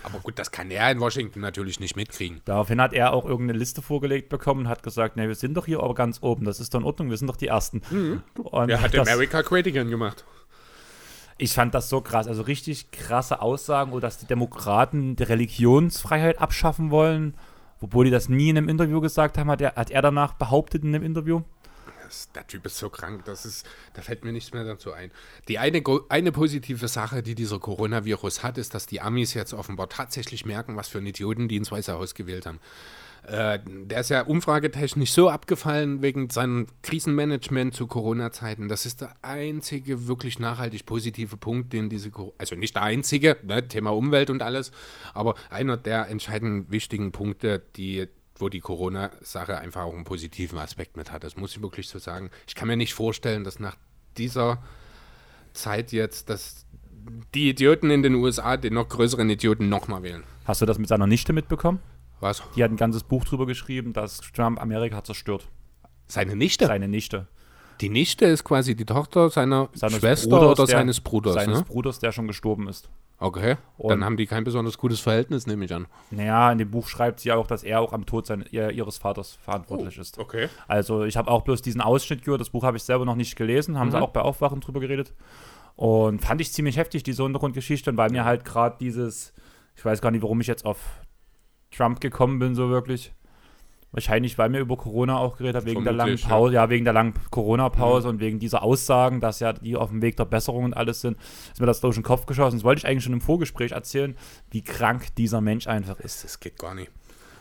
Aber 0.05 0.19
gut, 0.19 0.39
das 0.39 0.51
kann 0.51 0.71
er 0.71 0.91
in 0.91 0.99
Washington 0.99 1.41
natürlich 1.41 1.79
nicht 1.79 1.95
mitkriegen. 1.95 2.41
Daraufhin 2.45 2.81
hat 2.81 2.93
er 2.93 3.13
auch 3.13 3.25
irgendeine 3.25 3.59
Liste 3.59 3.83
vorgelegt 3.83 4.29
bekommen 4.29 4.63
und 4.63 4.69
hat 4.69 4.83
gesagt, 4.83 5.17
ne, 5.17 5.29
wir 5.29 5.37
sind 5.37 5.55
doch 5.55 5.67
hier 5.67 5.81
aber 5.81 5.95
ganz 5.95 6.19
oben, 6.23 6.45
das 6.45 6.59
ist 6.59 6.75
doch 6.75 6.81
in 6.81 6.85
Ordnung, 6.87 7.11
wir 7.11 7.17
sind 7.17 7.29
doch 7.29 7.37
die 7.37 7.47
Ersten. 7.47 7.83
Und 8.35 8.69
Er 8.69 8.81
hat 8.81 8.95
das, 8.95 9.09
America 9.09 9.43
Great 9.43 9.67
Again 9.67 9.91
gemacht. 9.91 10.25
ich 11.39 11.53
fand 11.53 11.73
das 11.75 11.89
so 11.89 12.01
krass, 12.01 12.27
also 12.27 12.43
richtig 12.43 12.91
krasse 12.91 13.41
Aussagen, 13.41 13.93
oder 13.93 14.03
dass 14.09 14.19
die 14.19 14.27
Demokraten 14.27 15.15
die 15.15 15.23
Religionsfreiheit 15.23 16.41
abschaffen 16.41 16.91
wollen, 16.91 17.35
obwohl 17.81 18.05
die 18.05 18.11
das 18.11 18.29
nie 18.29 18.49
in 18.51 18.59
einem 18.59 18.69
Interview 18.69 19.01
gesagt 19.01 19.39
haben, 19.39 19.51
hat 19.51 19.61
er, 19.61 19.77
hat 19.77 19.91
er 19.93 20.03
danach 20.03 20.33
behauptet 20.35 20.83
in 20.83 20.95
einem 20.95 21.05
Interview. 21.05 21.43
Das, 22.13 22.31
der 22.33 22.47
Typ 22.47 22.67
ist 22.67 22.77
so 22.77 22.91
krank, 22.91 23.25
das 23.25 23.47
ist, 23.47 23.67
da 23.95 24.03
fällt 24.03 24.23
mir 24.23 24.33
nichts 24.33 24.53
mehr 24.53 24.65
dazu 24.65 24.93
ein. 24.93 25.11
Die 25.49 25.59
eine, 25.59 25.83
eine 26.11 26.31
positive 26.31 26.87
Sache, 26.87 27.23
die 27.23 27.35
dieser 27.35 27.59
Coronavirus 27.59 28.43
hat, 28.43 28.59
ist, 28.59 28.75
dass 28.75 28.85
die 28.85 29.01
Amis 29.01 29.33
jetzt 29.33 29.55
offenbar 29.55 29.89
tatsächlich 29.89 30.45
merken, 30.45 30.77
was 30.77 30.89
für 30.89 30.99
einen 30.99 31.07
Idioten 31.07 31.49
die 31.49 31.57
ins 31.57 31.73
Weiße 31.73 31.95
Haus 31.95 32.15
gewählt 32.15 32.45
haben. 32.45 32.61
Äh, 33.27 33.61
der 33.65 34.01
ist 34.01 34.11
ja 34.11 34.23
umfragetechnisch 34.23 35.13
so 35.13 35.31
abgefallen 35.31 36.03
wegen 36.03 36.29
seinem 36.29 36.67
Krisenmanagement 36.83 37.73
zu 37.73 37.87
Corona-Zeiten. 37.87 38.69
Das 38.69 38.85
ist 38.85 39.01
der 39.01 39.15
einzige 39.23 40.07
wirklich 40.07 40.39
nachhaltig 40.39 40.85
positive 40.85 41.39
Punkt, 41.39 41.73
den 41.73 41.89
diese, 41.89 42.11
also 42.37 42.57
nicht 42.57 42.75
der 42.75 42.83
einzige, 42.83 43.39
ne, 43.43 43.67
Thema 43.67 43.95
Umwelt 43.95 44.29
und 44.29 44.43
alles, 44.43 44.71
aber 45.15 45.35
einer 45.49 45.79
der 45.79 46.09
entscheidenden 46.09 46.71
wichtigen 46.71 47.11
Punkte, 47.11 47.63
die 47.77 48.07
wo 48.37 48.49
die 48.49 48.61
Corona-Sache 48.61 49.59
einfach 49.59 49.83
auch 49.83 49.95
einen 49.95 50.05
positiven 50.05 50.59
Aspekt 50.59 50.97
mit 50.97 51.13
hat. 51.13 51.25
Das 51.25 51.37
muss 51.37 51.57
ich 51.57 51.63
wirklich 51.63 51.89
so 51.89 51.99
sagen. 51.99 52.31
Ich 52.47 52.55
kann 52.55 52.69
mir 52.69 52.77
nicht 52.77 52.95
vorstellen, 52.95 53.45
dass 53.45 53.59
nach 53.61 53.77
dieser 54.17 54.63
Zeit 55.53 55.93
jetzt, 55.93 56.29
dass 56.29 56.67
die 57.35 57.51
Idioten 57.51 57.91
in 57.91 58.03
den 58.03 58.15
USA 58.15 58.57
den 58.57 58.75
noch 58.75 58.89
größeren 58.89 59.29
Idioten 59.29 59.69
nochmal 59.69 60.03
wählen. 60.03 60.25
Hast 60.45 60.61
du 60.61 60.67
das 60.67 60.79
mit 60.79 60.89
seiner 60.89 61.07
Nichte 61.07 61.33
mitbekommen? 61.33 61.81
Was? 62.21 62.43
Die 62.57 62.63
hat 62.63 62.71
ein 62.71 62.77
ganzes 62.77 63.03
Buch 63.03 63.25
drüber 63.25 63.47
geschrieben, 63.47 63.93
dass 63.93 64.19
Trump 64.19 64.61
Amerika 64.61 65.03
zerstört. 65.03 65.49
Seine 66.07 66.37
Nichte? 66.37 66.67
Seine 66.67 66.89
Nichte. 66.89 67.27
Die 67.83 67.91
Nichte 67.91 68.25
ist 68.25 68.45
quasi 68.45 68.75
die 68.75 68.85
Tochter 68.87 69.29
seiner 69.29 69.69
Seines 69.75 69.99
Schwester 69.99 70.31
Bruders, 70.31 70.59
oder 70.61 70.67
der- 70.67 70.77
seines 70.79 71.01
Bruders, 71.01 71.35
Seines 71.35 71.59
ne? 71.59 71.65
Bruders, 71.65 71.99
der 71.99 72.13
schon 72.13 72.27
gestorben 72.29 72.69
ist. 72.69 72.89
Okay. 73.19 73.57
Und- 73.77 73.91
Dann 73.91 74.05
haben 74.05 74.17
die 74.17 74.27
kein 74.27 74.43
besonders 74.45 74.79
gutes 74.79 74.99
Verhältnis, 75.01 75.47
nehme 75.47 75.65
ich 75.65 75.75
an. 75.75 75.87
Naja, 76.11 76.51
in 76.51 76.59
dem 76.59 76.71
Buch 76.71 76.89
schreibt 76.89 77.21
sie 77.21 77.29
ja 77.29 77.37
auch, 77.37 77.47
dass 77.47 77.63
er 77.63 77.81
auch 77.81 77.93
am 77.93 78.07
Tod 78.07 78.27
seine, 78.27 78.45
ihr, 78.51 78.71
ihres 78.71 78.99
Vaters 78.99 79.37
verantwortlich 79.43 79.99
ist. 79.99 80.19
Okay. 80.19 80.49
Also 80.67 81.05
ich 81.05 81.17
habe 81.17 81.31
auch 81.31 81.43
bloß 81.43 81.63
diesen 81.63 81.81
Ausschnitt 81.81 82.25
gehört, 82.25 82.41
das 82.41 82.51
Buch 82.51 82.65
habe 82.65 82.77
ich 82.79 82.83
selber 82.83 83.05
noch 83.05 83.15
nicht 83.17 83.37
gelesen, 83.37 83.79
haben 83.79 83.91
sie 83.91 83.97
Mhm. 83.99 84.03
auch 84.05 84.11
bei 84.11 84.23
Aufwachen 84.23 84.61
drüber 84.61 84.81
geredet. 84.81 85.13
Und 85.77 86.21
fand 86.21 86.41
ich 86.41 86.53
ziemlich 86.53 86.77
heftig, 86.77 87.03
diese 87.03 87.23
Hintergrundgeschichte, 87.23 87.91
und 87.91 87.97
weil 87.97 88.11
mir 88.11 88.25
halt 88.25 88.45
gerade 88.45 88.77
dieses, 88.81 89.33
ich 89.77 89.85
weiß 89.85 90.01
gar 90.01 90.11
nicht, 90.11 90.23
warum 90.23 90.41
ich 90.41 90.47
jetzt 90.47 90.65
auf 90.67 90.79
Trump 91.71 92.01
gekommen 92.01 92.39
bin, 92.39 92.55
so 92.55 92.71
wirklich. 92.71 93.13
Wahrscheinlich, 93.93 94.39
weil 94.39 94.49
mir 94.49 94.61
über 94.61 94.79
Corona 94.79 95.19
auch 95.19 95.37
geredet 95.37 95.57
hat, 95.57 95.67
wegen 95.67 95.85
der 95.85 95.93
langen 95.93 96.17
Vermutlich, 96.17 96.23
ja. 96.23 96.29
Pause, 96.29 96.55
ja. 96.55 96.71
wegen 96.71 96.85
der 96.85 96.95
langen 96.95 97.13
Corona-Pause 97.31 98.09
und 98.09 98.21
wegen 98.21 98.39
dieser 98.39 98.63
Aussagen, 98.63 99.21
dass 99.21 99.41
ja 99.41 99.53
die 99.53 99.77
auf 99.77 99.91
dem 99.91 100.01
Weg 100.01 100.17
der 100.17 100.25
Besserung 100.25 100.65
und 100.65 100.75
alles 100.75 101.03
sind, 101.03 101.19
ist 101.53 101.61
mir 101.61 101.67
das 101.67 101.81
durch 101.83 101.97
den 101.97 102.03
Kopf 102.03 102.25
geschossen. 102.25 102.57
Das 102.57 102.65
wollte 102.65 102.81
ich 102.81 102.87
eigentlich 102.87 103.05
schon 103.05 103.13
im 103.13 103.21
Vorgespräch 103.21 103.73
erzählen, 103.73 104.17
wie 104.51 104.63
krank 104.63 105.15
dieser 105.17 105.43
Mensch 105.43 105.67
einfach 105.67 106.01
ist. 106.01 106.25
Das 106.25 106.41
geht 106.41 106.59
gar 106.59 106.75
nicht. 106.75 106.91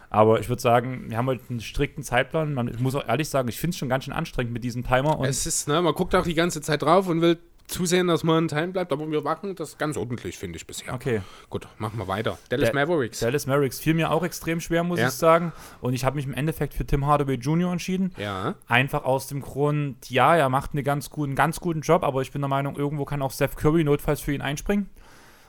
Aber 0.10 0.42
ich 0.42 0.50
würde 0.50 0.62
sagen, 0.62 1.06
wir 1.08 1.16
haben 1.16 1.28
heute 1.28 1.42
einen 1.50 1.62
strikten 1.62 2.04
Zeitplan. 2.04 2.54
Man, 2.54 2.68
ich 2.68 2.80
muss 2.80 2.96
auch 2.96 3.08
ehrlich 3.08 3.30
sagen, 3.30 3.48
ich 3.48 3.58
finde 3.58 3.70
es 3.70 3.78
schon 3.78 3.88
ganz 3.88 4.04
schön 4.04 4.14
anstrengend 4.14 4.52
mit 4.52 4.62
diesem 4.62 4.84
Timer. 4.84 5.18
Es 5.24 5.46
ist, 5.46 5.70
ne, 5.70 5.82
man 5.82 5.94
guckt 5.94 6.14
auch 6.16 6.26
die 6.26 6.34
ganze 6.34 6.60
Zeit 6.60 6.82
drauf 6.82 7.08
und 7.08 7.22
will 7.22 7.40
zusehen, 7.71 8.07
dass 8.07 8.23
man 8.23 8.43
in 8.43 8.47
Time 8.47 8.67
bleibt, 8.67 8.91
aber 8.91 9.10
wir 9.10 9.21
machen 9.21 9.55
das 9.55 9.77
ganz 9.77 9.97
ordentlich, 9.97 10.38
finde 10.38 10.57
ich 10.57 10.67
bisher. 10.67 10.93
okay. 10.93 11.21
Gut, 11.49 11.67
machen 11.79 11.97
wir 11.97 12.07
weiter. 12.07 12.38
Dallas 12.49 12.69
Da- 12.69 12.75
Mavericks. 12.75 13.19
Dallas 13.19 13.47
Mavericks 13.47 13.79
fiel 13.79 13.93
mir 13.95 14.12
auch 14.12 14.23
extrem 14.23 14.60
schwer, 14.60 14.84
muss 14.84 14.99
Ja. 14.99 15.07
ich 15.07 15.13
sagen. 15.13 15.51
Und 15.81 15.93
ich 15.93 16.05
habe 16.05 16.17
mich 16.17 16.25
im 16.25 16.34
Endeffekt 16.34 16.73
für 16.73 16.86
Tim 16.86 17.05
Hardaway 17.07 17.36
Jr. 17.36 17.71
entschieden. 17.71 18.13
ja. 18.17 18.55
Einfach 18.67 19.03
aus 19.05 19.27
dem 19.27 19.41
Grund, 19.41 20.10
ja, 20.10 20.36
er 20.36 20.49
macht 20.49 20.73
eine 20.73 20.84
ganz 20.84 21.10
guten, 21.10 21.36
ganz 21.36 21.60
guten 21.60 21.81
Job, 21.81 22.03
aber 22.03 22.21
ich 22.21 22.31
bin 22.31 22.41
der 22.41 22.49
Meinung, 22.49 22.75
irgendwo 22.75 23.05
kann 23.05 23.21
auch 23.21 23.31
Steph 23.31 23.55
Curry 23.55 23.84
notfalls 23.84 24.21
für 24.21 24.34
ihn 24.34 24.41
einspringen. 24.41 24.89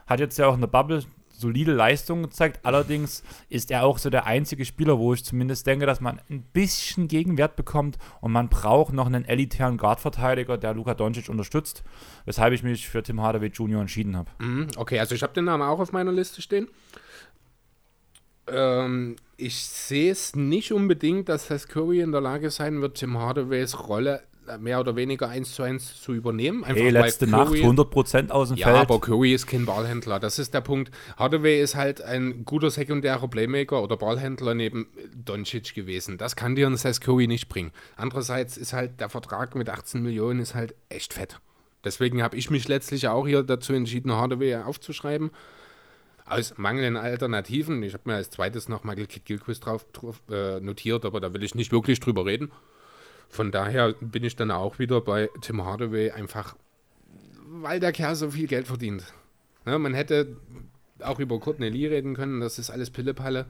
Hat 0.07 0.21
jetzt 0.21 0.39
ja 0.39 0.47
auch 0.47 0.55
eine 0.55 0.67
Bubble 0.69 1.05
solide 1.43 1.73
Leistung 1.73 2.23
gezeigt. 2.23 2.61
Allerdings 2.63 3.23
ist 3.51 3.71
er 3.71 3.85
auch 3.85 3.99
so 3.99 4.09
der 4.09 4.25
einzige 4.25 4.65
Spieler, 4.65 4.99
wo 4.99 5.13
ich 5.13 5.25
zumindest 5.25 5.67
denke, 5.67 5.85
dass 5.85 6.01
man 6.01 6.21
ein 6.31 6.43
bisschen 6.43 7.09
Gegenwert 7.09 7.57
bekommt 7.57 7.99
und 8.23 8.33
man 8.33 8.49
braucht 8.49 8.95
noch 8.95 9.07
einen 9.07 9.27
elitären 9.27 9.77
Guard-Verteidiger, 9.77 10.57
der 10.57 10.73
Luka 10.73 10.95
Doncic 10.95 11.29
unterstützt, 11.29 11.85
weshalb 12.25 12.55
ich 12.55 12.63
mich 12.63 12.89
für 12.89 13.03
Tim 13.03 13.21
Hardaway 13.21 13.49
Jr. 13.49 13.83
entschieden 13.83 14.17
habe. 14.17 14.31
Mhm, 14.39 14.69
Okay, 14.77 14.99
also 14.99 15.15
ich 15.15 15.23
habe 15.23 15.35
den 15.35 15.45
Namen 15.45 15.63
auch 15.63 15.79
auf 15.81 15.93
meiner 15.93 16.13
Liste 16.13 16.41
stehen. 16.41 16.69
Ähm, 18.47 19.17
ich 19.37 19.57
sehe 19.65 20.11
es 20.11 20.35
nicht 20.35 20.73
unbedingt, 20.73 21.29
dass 21.29 21.49
das 21.49 21.69
Curry 21.69 22.01
in 22.01 22.13
der 22.13 22.21
Lage 22.21 22.51
sein 22.51 22.81
wird, 22.81 22.97
Tim 22.97 23.19
Hardaways 23.19 23.89
Rolle 23.89 24.23
mehr 24.59 24.81
oder 24.81 24.97
weniger 24.97 25.29
eins 25.29 25.55
zu 25.55 25.63
eins 25.63 26.01
zu 26.01 26.13
übernehmen. 26.13 26.65
Einfach 26.65 26.83
Ey, 26.83 26.91
letzte 26.91 27.27
Nacht 27.27 27.53
100% 27.53 28.31
aus 28.31 28.49
dem 28.49 28.57
ja, 28.57 28.67
Feld. 28.67 28.79
aber 28.79 29.01
Curry 29.01 29.33
ist 29.33 29.47
kein 29.47 29.67
Ballhändler. 29.67 30.21
Das 30.21 30.39
ist 30.39 30.55
der 30.55 30.61
Punkt. 30.61 30.91
Hardaway 31.17 31.61
ist 31.61 31.75
halt 31.75 32.03
ein 32.03 32.45
guter 32.45 32.71
sekundärer 32.71 33.29
Playmaker 33.29 33.83
oder 33.83 33.97
Ballhändler 33.97 34.55
neben 34.55 34.89
Doncic 35.15 35.75
gewesen. 35.75 36.19
Das 36.19 36.37
kann 36.37 36.55
dir 36.55 36.67
ein 36.67 36.77
Seth 36.77 37.01
Curry 37.01 37.27
nicht 37.27 37.49
bringen. 37.49 37.73
Andererseits 37.97 38.57
ist 38.57 38.73
halt 38.73 39.01
der 39.01 39.09
Vertrag 39.09 39.55
mit 39.55 39.69
18 39.69 40.03
Millionen 40.03 40.41
ist 40.41 40.55
halt 40.55 40.75
echt 40.89 41.15
fett. 41.15 41.41
Deswegen 41.85 42.23
habe 42.23 42.37
ich 42.37 42.51
mich 42.51 42.69
letztlich 42.69 43.09
auch 43.09 43.27
hier 43.27 43.43
dazu 43.43 43.73
entschieden, 43.73 44.13
Hardaway 44.13 44.57
aufzuschreiben. 44.57 45.31
Aus 46.25 46.55
mangelnden 46.57 46.97
Alternativen. 46.97 47.83
Ich 47.83 47.95
habe 47.95 48.05
mir 48.07 48.15
als 48.15 48.31
zweites 48.31 48.69
noch 48.69 48.85
Michael 48.85 49.07
Kidd 49.07 49.25
Gilchrist 49.25 49.67
drauf, 49.67 49.85
drauf 49.93 50.23
äh, 50.31 50.61
notiert, 50.61 51.05
aber 51.05 51.21
da 51.21 51.35
will 51.35 51.43
ich 51.43 51.55
nicht 51.55 51.73
wirklich 51.73 51.99
drüber 51.99 52.25
reden. 52.25 52.53
Von 53.33 53.51
daher 53.51 53.95
bin 53.95 54.25
ich 54.25 54.37
dann 54.37 54.51
auch 54.51 54.79
wieder 54.79 55.01
bei 55.01 55.31
Tim 55.41 55.65
Hardaway, 55.65 56.11
einfach 56.11 56.55
weil 57.47 57.81
der 57.81 57.93
Kerl 57.93 58.15
so 58.15 58.31
viel 58.31 58.47
Geld 58.47 58.67
verdient. 58.67 59.05
Ne, 59.65 59.79
man 59.79 59.95
hätte 59.95 60.37
auch 61.01 61.19
über 61.19 61.41
Courtney 61.41 61.71
Lee 61.71 61.89
reden 61.89 62.15
können, 62.15 62.41
das 62.41 62.59
ist 62.59 62.69
alles 62.69 62.91
Pillepalle. 62.91 63.47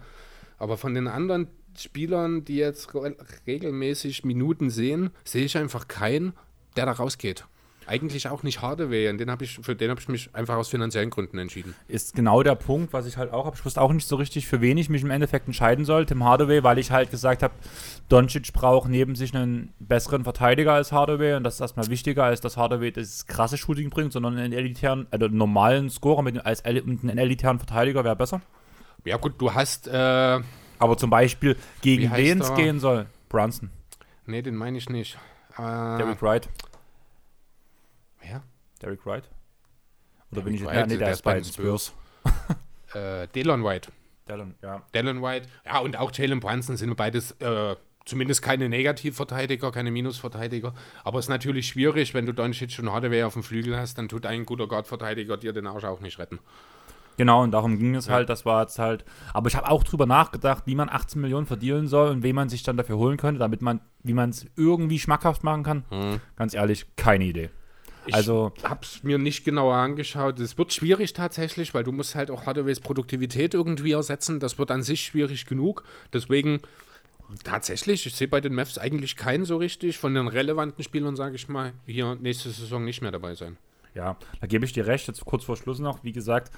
Aber 0.56 0.76
von 0.76 0.94
den 0.94 1.08
anderen 1.08 1.48
Spielern, 1.76 2.44
die 2.44 2.58
jetzt 2.58 2.94
re 2.94 3.16
regelmäßig 3.44 4.24
Minuten 4.24 4.70
sehen, 4.70 5.10
sehe 5.24 5.46
ich 5.46 5.58
einfach 5.58 5.88
keinen, 5.88 6.32
der 6.76 6.86
da 6.86 6.92
rausgeht. 6.92 7.44
Eigentlich 7.86 8.28
auch 8.28 8.42
nicht 8.42 8.62
Hardaway, 8.62 9.08
und 9.08 9.18
den 9.18 9.30
hab 9.30 9.42
ich, 9.42 9.58
für 9.62 9.74
den 9.74 9.90
habe 9.90 10.00
ich 10.00 10.08
mich 10.08 10.34
einfach 10.34 10.56
aus 10.56 10.68
finanziellen 10.68 11.10
Gründen 11.10 11.38
entschieden. 11.38 11.74
ist 11.88 12.14
genau 12.14 12.42
der 12.42 12.54
Punkt, 12.54 12.92
was 12.92 13.06
ich 13.06 13.16
halt 13.16 13.32
auch 13.32 13.46
habe. 13.46 13.56
Ich 13.56 13.64
wusste 13.64 13.80
auch 13.80 13.92
nicht 13.92 14.06
so 14.06 14.16
richtig, 14.16 14.46
für 14.46 14.60
wen 14.60 14.78
ich 14.78 14.88
mich 14.88 15.02
im 15.02 15.10
Endeffekt 15.10 15.46
entscheiden 15.46 15.84
soll. 15.84 16.06
Tim 16.06 16.24
Hardaway, 16.24 16.62
weil 16.62 16.78
ich 16.78 16.90
halt 16.90 17.10
gesagt 17.10 17.42
habe, 17.42 17.54
Doncic 18.08 18.52
braucht 18.52 18.88
neben 18.88 19.14
sich 19.14 19.34
einen 19.34 19.72
besseren 19.78 20.24
Verteidiger 20.24 20.72
als 20.72 20.92
Hardaway 20.92 21.34
und 21.34 21.44
das 21.44 21.54
ist 21.54 21.60
erstmal 21.60 21.88
wichtiger, 21.88 22.24
als 22.24 22.40
dass 22.40 22.56
Hardaway 22.56 22.92
das 22.92 23.26
krasse 23.26 23.58
Shooting 23.58 23.90
bringt, 23.90 24.12
sondern 24.12 24.38
einen 24.38 24.52
elitären, 24.52 25.06
also 25.10 25.26
einen 25.26 25.36
normalen 25.36 25.90
Scorer 25.90 26.22
mit, 26.22 26.44
als 26.44 26.60
und 26.62 27.00
einen 27.02 27.18
elitären 27.18 27.58
Verteidiger 27.58 28.04
wäre 28.04 28.16
besser. 28.16 28.40
Ja 29.04 29.16
gut, 29.16 29.34
du 29.38 29.52
hast, 29.52 29.88
äh, 29.88 30.40
Aber 30.78 30.96
zum 30.96 31.10
Beispiel, 31.10 31.56
gegen 31.80 32.14
wen 32.14 32.40
es 32.40 32.54
gehen 32.54 32.80
soll. 32.80 33.06
Brunson, 33.28 33.70
nee, 34.26 34.42
den 34.42 34.56
meine 34.56 34.78
ich 34.78 34.88
nicht. 34.88 35.18
Äh, 35.56 35.62
Derrick 35.98 36.22
Wright. 36.22 36.48
Ja, 38.28 38.42
Derrick 38.80 39.04
Wright? 39.06 39.28
Oder 40.30 40.42
Derrick 40.42 40.44
bin 40.44 40.54
ich 40.54 40.64
Wright, 40.64 40.76
ja, 40.76 40.86
nee, 40.86 40.96
der 40.96 40.98
der 40.98 41.10
ist 41.12 41.22
bei 41.22 41.34
den 41.34 41.44
Spurs. 41.44 41.92
äh, 42.94 43.28
Delon 43.28 43.64
White. 43.64 43.90
Dallin, 44.26 44.54
ja. 44.62 44.82
Dallin 44.92 45.22
White, 45.22 45.48
ja, 45.66 45.78
und 45.78 45.96
auch 45.96 46.12
Jalen 46.12 46.40
Brunson 46.40 46.76
sind 46.76 46.94
beides 46.96 47.32
äh, 47.40 47.74
zumindest 48.04 48.42
keine 48.42 48.68
Negativverteidiger, 48.68 49.70
keine 49.72 49.90
Minusverteidiger. 49.90 50.74
Aber 51.04 51.18
es 51.18 51.26
ist 51.26 51.30
natürlich 51.30 51.68
schwierig, 51.68 52.14
wenn 52.14 52.26
du 52.26 52.32
Doncic 52.32 52.78
und 52.78 52.90
Hardaway 52.90 53.24
auf 53.24 53.34
dem 53.34 53.42
Flügel 53.42 53.76
hast, 53.76 53.98
dann 53.98 54.08
tut 54.08 54.26
ein 54.26 54.44
guter 54.44 54.66
Guard-Verteidiger 54.66 55.36
dir 55.36 55.52
den 55.52 55.66
Arsch 55.66 55.84
auch 55.84 56.00
nicht 56.00 56.18
retten. 56.18 56.38
Genau, 57.18 57.42
und 57.42 57.50
darum 57.50 57.78
ging 57.78 57.94
es 57.94 58.08
halt, 58.08 58.30
das 58.30 58.46
war 58.46 58.62
jetzt 58.62 58.78
halt, 58.78 59.04
aber 59.34 59.48
ich 59.48 59.54
habe 59.54 59.70
auch 59.70 59.84
drüber 59.84 60.06
nachgedacht, 60.06 60.62
wie 60.66 60.74
man 60.74 60.88
18 60.88 61.20
Millionen 61.20 61.46
verdienen 61.46 61.86
soll 61.86 62.08
und 62.08 62.22
wen 62.22 62.34
man 62.34 62.48
sich 62.48 62.62
dann 62.62 62.78
dafür 62.78 62.96
holen 62.96 63.18
könnte, 63.18 63.38
damit 63.38 63.60
man, 63.60 63.80
wie 64.02 64.14
man 64.14 64.30
es 64.30 64.46
irgendwie 64.56 64.98
schmackhaft 64.98 65.44
machen 65.44 65.62
kann. 65.62 65.84
Ganz 66.36 66.54
ehrlich, 66.54 66.86
keine 66.96 67.24
Idee. 67.24 67.50
Ich 68.06 68.14
Also- 68.14 68.52
habe 68.64 68.80
es 68.82 69.02
mir 69.02 69.18
nicht 69.18 69.44
genauer 69.44 69.74
angeschaut. 69.76 70.40
Es 70.40 70.58
wird 70.58 70.72
schwierig 70.72 71.12
tatsächlich, 71.12 71.72
weil 71.74 71.84
du 71.84 71.92
musst 71.92 72.14
halt 72.14 72.30
auch 72.30 72.46
Hardaways 72.46 72.80
Produktivität 72.80 73.54
irgendwie 73.54 73.92
ersetzen. 73.92 74.40
Das 74.40 74.58
wird 74.58 74.70
an 74.70 74.82
sich 74.82 75.02
schwierig 75.04 75.46
genug. 75.46 75.84
Deswegen 76.12 76.60
tatsächlich, 77.44 78.04
ich 78.06 78.14
sehe 78.14 78.28
bei 78.28 78.40
den 78.40 78.54
Mavs 78.54 78.78
eigentlich 78.78 79.16
keinen 79.16 79.44
so 79.44 79.56
richtig 79.56 79.98
von 79.98 80.14
den 80.14 80.28
relevanten 80.28 80.82
Spielern, 80.84 81.16
sage 81.16 81.36
ich 81.36 81.48
mal, 81.48 81.72
hier 81.86 82.16
nächste 82.16 82.50
Saison 82.50 82.84
nicht 82.84 83.02
mehr 83.02 83.12
dabei 83.12 83.34
sein. 83.34 83.56
Ja, 83.94 84.16
da 84.40 84.46
gebe 84.46 84.64
ich 84.64 84.72
dir 84.72 84.86
recht, 84.86 85.06
jetzt 85.08 85.24
kurz 85.24 85.44
vor 85.44 85.56
Schluss 85.56 85.78
noch, 85.78 86.02
wie 86.02 86.12
gesagt, 86.12 86.50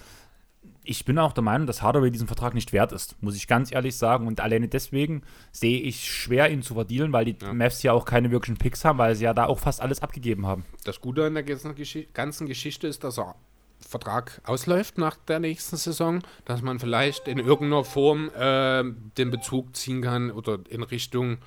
ich 0.85 1.05
bin 1.05 1.18
auch 1.18 1.33
der 1.33 1.42
Meinung, 1.42 1.66
dass 1.66 1.83
Hardaway 1.83 2.11
diesen 2.11 2.27
Vertrag 2.27 2.55
nicht 2.55 2.72
wert 2.72 2.92
ist, 2.92 3.20
muss 3.22 3.37
ich 3.37 3.46
ganz 3.46 3.72
ehrlich 3.72 3.96
sagen. 3.96 4.27
Und 4.27 4.40
alleine 4.40 4.68
deswegen 4.68 5.22
sehe 5.50 5.81
ich 5.81 6.11
schwer, 6.11 6.50
ihn 6.50 6.62
zu 6.62 6.74
verdienen, 6.74 7.12
weil 7.12 7.24
die 7.24 7.37
Mavs 7.53 7.83
ja 7.83 7.92
auch 7.92 8.05
keine 8.05 8.31
wirklichen 8.31 8.59
Picks 8.59 8.85
haben, 8.85 8.98
weil 8.98 9.14
sie 9.14 9.24
ja 9.24 9.33
da 9.33 9.46
auch 9.46 9.59
fast 9.59 9.81
alles 9.81 10.03
abgegeben 10.03 10.46
haben. 10.46 10.64
Das 10.85 11.00
Gute 11.00 11.24
an 11.24 11.35
der 11.35 11.42
ganzen 11.42 12.46
Geschichte 12.46 12.87
ist, 12.87 13.03
dass 13.03 13.18
er 13.18 13.35
Vertrag 13.81 14.40
ausläuft 14.44 14.98
nach 14.98 15.16
der 15.16 15.40
nächsten 15.40 15.77
Saison, 15.77 16.22
dass 16.44 16.62
man 16.62 16.79
vielleicht 16.79 17.29
in 17.29 17.38
irgendeiner 17.38 17.85
Form 17.85 18.31
äh, 18.31 18.85
den 19.18 19.31
Bezug 19.31 19.77
ziehen 19.77 20.03
kann 20.03 20.31
oder 20.31 20.59
in 20.68 20.83
Richtung, 20.83 21.38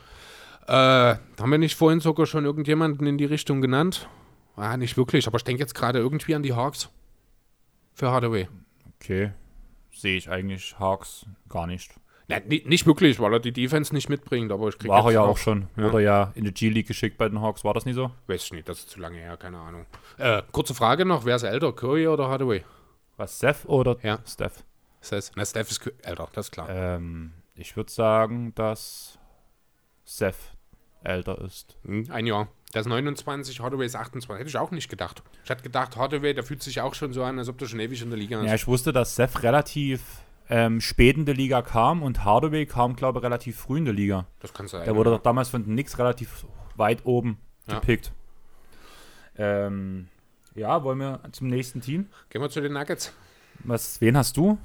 äh, 0.67 0.71
haben 0.71 1.49
wir 1.49 1.57
nicht 1.57 1.75
vorhin 1.75 1.99
sogar 1.99 2.25
schon 2.25 2.45
irgendjemanden 2.45 3.07
in 3.07 3.17
die 3.17 3.25
Richtung 3.25 3.61
genannt? 3.61 4.07
Ah, 4.55 4.77
nicht 4.77 4.97
wirklich, 4.97 5.27
aber 5.27 5.37
ich 5.37 5.43
denke 5.43 5.61
jetzt 5.61 5.75
gerade 5.75 5.99
irgendwie 5.99 6.35
an 6.35 6.43
die 6.43 6.53
Hawks 6.53 6.89
für 7.93 8.11
Hardaway. 8.11 8.47
Okay, 9.01 9.31
sehe 9.91 10.17
ich 10.17 10.29
eigentlich 10.29 10.77
Hawks 10.79 11.25
gar 11.49 11.67
nicht. 11.67 11.93
Nein, 12.29 12.43
ni- 12.47 12.63
nicht 12.65 12.85
wirklich, 12.85 13.19
weil 13.21 13.31
er 13.33 13.39
die 13.39 13.53
Defense 13.53 13.93
nicht 13.95 14.09
mitbringt, 14.09 14.51
aber 14.51 14.67
ich 14.67 14.77
kriege 14.77 14.89
War 14.93 15.05
er 15.05 15.11
ja 15.11 15.21
auch 15.21 15.37
schon. 15.37 15.69
Wurde 15.75 16.03
ja 16.03 16.31
in 16.35 16.43
die 16.43 16.53
G-League 16.53 16.87
geschickt 16.87 17.17
bei 17.17 17.29
den 17.29 17.39
Hawks, 17.41 17.63
war 17.63 17.73
das 17.73 17.85
nicht 17.85 17.95
so? 17.95 18.11
Weiß 18.27 18.43
ich 18.43 18.51
nicht, 18.51 18.67
das 18.67 18.79
ist 18.79 18.89
zu 18.89 18.99
lange 18.99 19.17
her, 19.17 19.37
keine 19.37 19.57
Ahnung. 19.59 19.85
Äh, 20.17 20.41
kurze 20.51 20.73
Frage 20.75 21.05
noch, 21.05 21.23
wer 21.23 21.37
ist 21.37 21.43
älter, 21.43 21.71
Curry 21.71 22.07
oder 22.07 22.27
Hardaway? 22.27 22.65
Was, 23.15 23.37
Steph 23.37 23.63
oder 23.65 23.97
Ja. 24.03 24.19
Steph? 24.27 24.63
Heißt, 25.09 25.33
na, 25.37 25.45
Steph 25.45 25.71
ist 25.71 25.89
älter, 26.03 26.27
das 26.33 26.47
ist 26.47 26.51
klar. 26.51 26.67
Ähm, 26.69 27.31
ich 27.55 27.77
würde 27.77 27.89
sagen, 27.91 28.53
dass 28.55 29.17
Steph 30.05 30.51
älter 31.03 31.39
ist. 31.41 31.77
Hm, 31.85 32.07
Ein 32.11 32.25
Jahr. 32.27 32.49
Der 32.73 32.81
ist 32.81 32.87
29, 32.87 33.59
Hardaway 33.61 33.85
ist 33.85 33.95
28. 33.95 34.39
Hätte 34.39 34.49
ich 34.49 34.57
auch 34.57 34.71
nicht 34.71 34.89
gedacht. 34.89 35.23
Ich 35.43 35.49
hätte 35.49 35.63
gedacht, 35.63 35.95
Hardaway, 35.95 36.33
der 36.33 36.43
fühlt 36.43 36.61
sich 36.61 36.81
auch 36.81 36.93
schon 36.95 37.13
so 37.13 37.23
an, 37.23 37.39
als 37.39 37.47
ob 37.49 37.57
der 37.57 37.67
schon 37.67 37.79
ewig 37.79 38.01
in 38.01 38.09
der 38.09 38.19
Liga 38.19 38.39
ist. 38.41 38.47
Ja, 38.47 38.55
ich 38.55 38.67
wusste, 38.67 38.91
dass 38.91 39.13
Steph 39.13 39.41
relativ 39.43 40.01
ähm, 40.49 40.81
spät 40.81 41.15
in 41.17 41.25
der 41.25 41.35
Liga 41.35 41.61
kam 41.61 42.03
und 42.03 42.23
Hardaway 42.25 42.65
kam, 42.65 42.95
glaube 42.95 43.19
ich, 43.19 43.23
relativ 43.23 43.57
früh 43.57 43.77
in 43.77 43.85
der 43.85 43.93
Liga. 43.93 44.27
das 44.39 44.53
kann 44.53 44.67
sein. 44.67 44.83
Der 44.85 44.95
wurde 44.95 45.11
doch 45.11 45.21
damals 45.21 45.49
von 45.49 45.63
Knicks 45.63 45.97
relativ 45.97 46.45
weit 46.75 47.05
oben 47.05 47.37
Ja. 47.67 47.75
gepickt. 47.79 48.11
Ähm, 49.37 50.07
ja, 50.55 50.83
wollen 50.83 50.99
wir 50.99 51.21
zum 51.31 51.47
nächsten 51.47 51.81
Team? 51.81 52.07
Gehen 52.29 52.41
wir 52.41 52.49
zu 52.49 52.61
den 52.61 52.73
Nuggets. 52.73 53.13
Was, 53.63 54.01
wen 54.01 54.17
hast 54.17 54.37
du? 54.37 54.57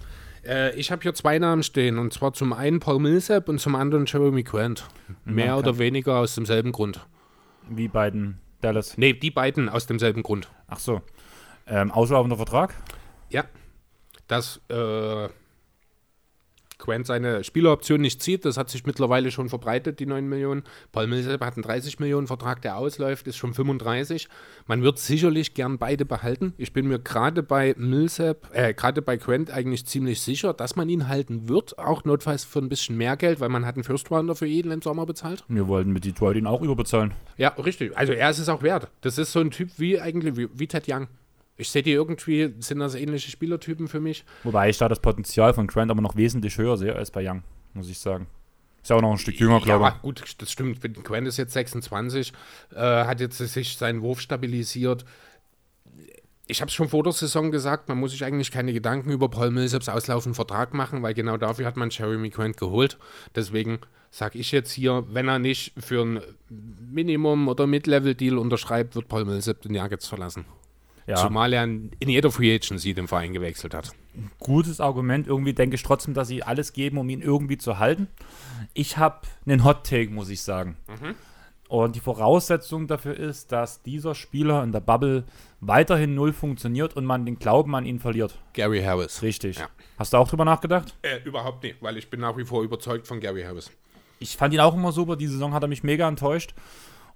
Äh, 0.45 0.75
ich 0.77 0.91
habe 0.91 1.03
hier 1.03 1.15
zwei 1.15 1.39
Namen 1.39 1.63
stehen. 1.63 1.99
Und 1.99 2.13
zwar 2.13 2.33
zum 2.33 2.53
einen 2.53 2.81
Paul 2.81 2.99
Millsap 2.99 3.49
und 3.49 3.59
zum 3.61 3.75
anderen 3.75 4.07
Jeremy 4.07 4.43
Grant. 4.43 4.87
Mehr 5.25 5.57
Okay. 5.57 5.69
oder 5.69 5.79
weniger 5.79 6.17
aus 6.19 6.35
demselben 6.35 6.73
Grund. 6.73 7.07
Wie 7.69 7.89
bei 7.89 8.11
den 8.11 8.39
Dallas? 8.61 8.97
Nee, 8.99 9.13
die 9.13 9.31
beiden 9.31 9.69
aus 9.69 9.87
demselben 9.87 10.23
Grund. 10.23 10.51
Ach 10.69 10.79
so. 10.79 11.03
Ähm, 11.67 11.91
auslaufender 11.91 12.37
Vertrag? 12.37 12.75
Ja. 13.31 13.45
Dass 14.27 14.61
äh, 14.69 15.29
Grant 16.83 17.07
seine 17.07 17.45
Spieleroption 17.45 18.01
nicht 18.01 18.23
zieht, 18.23 18.45
das 18.45 18.57
hat 18.57 18.69
sich 18.69 18.85
mittlerweile 18.85 19.31
schon 19.31 19.49
verbreitet, 19.49 20.01
die 20.01 20.07
9 20.07 20.29
Millionen. 20.29 20.65
Paul 20.91 21.07
Millsap 21.07 21.41
hat 21.41 21.55
einen 21.55 21.63
30 21.63 22.01
Millionen 22.01 22.27
Vertrag, 22.27 22.61
der 22.63 22.77
ausläuft, 22.77 23.29
ist 23.29 23.37
schon 23.37 23.55
35. 23.55 24.29
Man 24.67 24.83
wird 24.83 24.99
sicherlich 24.99 25.55
gern 25.55 25.79
beide 25.79 26.05
behalten. 26.05 26.55
Ich 26.59 26.73
bin 26.73 26.89
mir 26.89 26.99
gerade 26.99 27.43
bei 27.43 27.75
Millsap, 27.79 28.51
äh, 28.53 28.75
gerade 28.75 29.01
bei 29.01 29.17
Grant 29.17 29.51
eigentlich 29.51 29.87
ziemlich 29.87 30.21
sicher, 30.21 30.53
dass 30.53 30.75
man 30.75 30.89
ihn 30.89 31.09
halten 31.09 31.49
wird, 31.49 31.79
auch 31.79 32.05
notfalls 32.05 32.45
für 32.45 32.59
ein 32.59 32.69
bisschen 32.69 32.97
mehr 32.97 33.17
Geld, 33.17 33.41
weil 33.41 33.49
man 33.49 33.65
hat 33.65 33.77
einen 33.77 33.85
First 33.85 34.11
Rounder 34.11 34.35
für 34.35 34.47
jeden 34.47 34.73
im 34.73 34.83
Sommer 34.83 35.07
bezahlt. 35.07 35.45
Wir 35.49 35.69
wollten 35.69 35.93
mit 35.93 36.05
Detroit 36.05 36.37
ihn 36.37 36.47
auch 36.47 36.63
überbezahlen. 36.63 37.15
Ja, 37.37 37.51
richtig. 37.51 37.97
Also 37.97 38.13
er 38.13 38.31
ist 38.31 38.41
es 38.41 38.49
auch 38.49 38.63
wert. 38.63 38.89
Das 39.03 39.19
ist 39.19 39.33
so 39.33 39.41
ein 39.41 39.53
Typ 39.53 39.71
wie 39.77 40.01
eigentlich 40.01 40.37
wie, 40.37 40.49
wie 40.53 40.67
Ted 40.67 40.85
Young. 40.89 41.07
Ich 41.57 41.71
sehe 41.71 41.83
die 41.83 41.93
irgendwie, 41.93 42.55
sind 42.59 42.81
das 42.81 42.95
ähnliche 42.95 43.31
Spielertypen 43.31 43.89
für 43.89 44.01
mich. 44.01 44.25
Wobei 44.43 44.71
ich 44.71 44.79
da 44.79 44.89
das 44.89 45.01
Potenzial 45.01 45.55
von 45.55 45.67
Grant 45.67 45.91
aber 45.91 46.01
noch 46.01 46.17
wesentlich 46.17 46.59
höher 46.59 46.77
sehe 46.77 46.95
als 46.95 47.11
bei 47.11 47.29
Young, 47.29 47.43
muss 47.75 47.89
ich 47.89 47.99
sagen. 47.99 48.27
Ist 48.83 48.91
ja 48.91 48.97
auch 48.97 49.01
noch 49.01 49.13
ein 49.13 49.19
Stück 49.19 49.39
jünger, 49.39 49.61
glaube 49.61 49.85
Ja, 49.85 49.99
gut, 50.03 50.25
das 50.39 50.51
stimmt. 50.51 50.81
Quinn 51.05 51.27
ist 51.27 51.37
jetzt 51.37 51.53
26, 51.53 52.33
äh, 52.75 52.79
hat 52.81 53.21
jetzt 53.21 53.39
sich 53.39 53.77
seinen 53.77 54.03
Wurf 54.03 54.21
stabilisiert. 54.21 55.05
Ich 56.49 56.61
habe 56.61 56.69
es 56.69 56.75
schon 56.75 56.89
vor 56.89 57.05
der 57.05 57.13
Saison 57.13 57.53
gesagt, 57.53 57.89
man 57.89 57.99
muss 57.99 58.11
sich 58.11 58.25
eigentlich 58.25 58.51
keine 58.51 58.73
Gedanken 58.73 59.13
über 59.13 59.29
Paul 59.29 59.53
Millsaps 59.53 59.89
auslaufenden 59.89 60.35
Vertrag 60.35 60.75
machen, 60.75 61.01
weil 61.03 61.15
genau 61.15 61.37
dafür 61.37 61.67
hat 61.67 61.77
man 61.77 61.91
Jeremy 61.91 62.31
Grant 62.31 62.57
geholt. 62.57 62.99
Deswegen 63.37 63.79
sage 64.11 64.39
ich 64.41 64.51
jetzt 64.51 64.73
hier, 64.73 65.05
wenn 65.09 65.29
er 65.29 65.39
nicht 65.39 65.75
für 65.79 66.05
ein 66.05 66.21
Minimum- 66.51 67.47
oder 67.47 67.69
Mid-Level-Deal 67.69 68.37
unterschreibt, 68.37 68.97
wird 68.97 69.07
Paul 69.07 69.25
Millsap 69.25 69.63
den 69.63 69.73
Nuggets 69.73 70.09
verlassen. 70.09 70.45
Ja, 71.07 71.17
Zumal 71.17 71.53
er 71.53 71.65
in 71.65 71.91
jeder 71.99 72.31
Free 72.31 72.55
Agency 72.55 72.95
den 72.95 73.09
Verein 73.09 73.33
gewechselt 73.33 73.75
hat. 73.75 73.93
gutes 74.39 74.81
Argument. 74.81 75.27
Irgendwie 75.27 75.53
denke 75.53 75.75
ich 75.77 75.83
trotzdem, 75.83 76.15
dass 76.15 76.29
sie 76.29 76.43
alles 76.43 76.73
geben, 76.73 76.99
um 76.99 77.09
ihn 77.09 77.21
irgendwie 77.21 77.59
zu 77.59 77.79
halten. 77.79 78.09
Ich 78.75 78.99
habe 78.99 79.23
einen 79.45 79.65
Hot 79.65 79.85
Take, 79.85 80.11
muss 80.11 80.29
ich 80.29 80.43
sagen. 80.43 80.77
Und 81.69 81.97
die 81.97 82.01
Voraussetzung 82.01 82.87
dafür 82.87 83.17
ist, 83.17 83.51
dass 83.51 83.83
dieser 83.83 84.15
Spieler 84.15 84.63
in 84.63 84.73
der 84.73 84.81
Bubble 84.81 85.25
weiterhin 85.61 86.15
null 86.15 86.33
funktioniert 86.35 86.95
und 86.97 87.07
man 87.07 87.25
den 87.25 87.39
Glauben 87.39 87.75
an 87.75 87.87
ihn 87.87 87.99
verliert. 87.99 88.39
Gary 88.53 88.83
Harris. 88.83 89.23
Richtig. 89.23 89.59
Ja. 89.59 89.69
Hast 89.99 90.13
du 90.13 90.19
auch 90.19 90.29
drüber 90.29 90.45
nachgedacht? 90.45 90.95
Äh, 91.01 91.21
überhaupt 91.25 91.63
nicht, 91.63 91.77
weil 91.81 91.97
ich 91.97 92.11
bin 92.11 92.21
nach 92.21 92.37
wie 92.37 92.45
vor 92.45 92.63
überzeugt 92.63 93.07
von 93.09 93.21
Gary 93.21 93.43
Harris. 93.43 93.71
Ich 94.19 94.37
fand 94.37 94.53
ihn 94.53 94.61
auch 94.61 94.75
immer 94.75 94.93
super. 94.93 95.17
Die 95.17 95.27
Saison 95.27 95.55
hat 95.55 95.63
er 95.63 95.69
mich 95.69 95.83
mega 95.83 96.07
enttäuscht. 96.07 96.55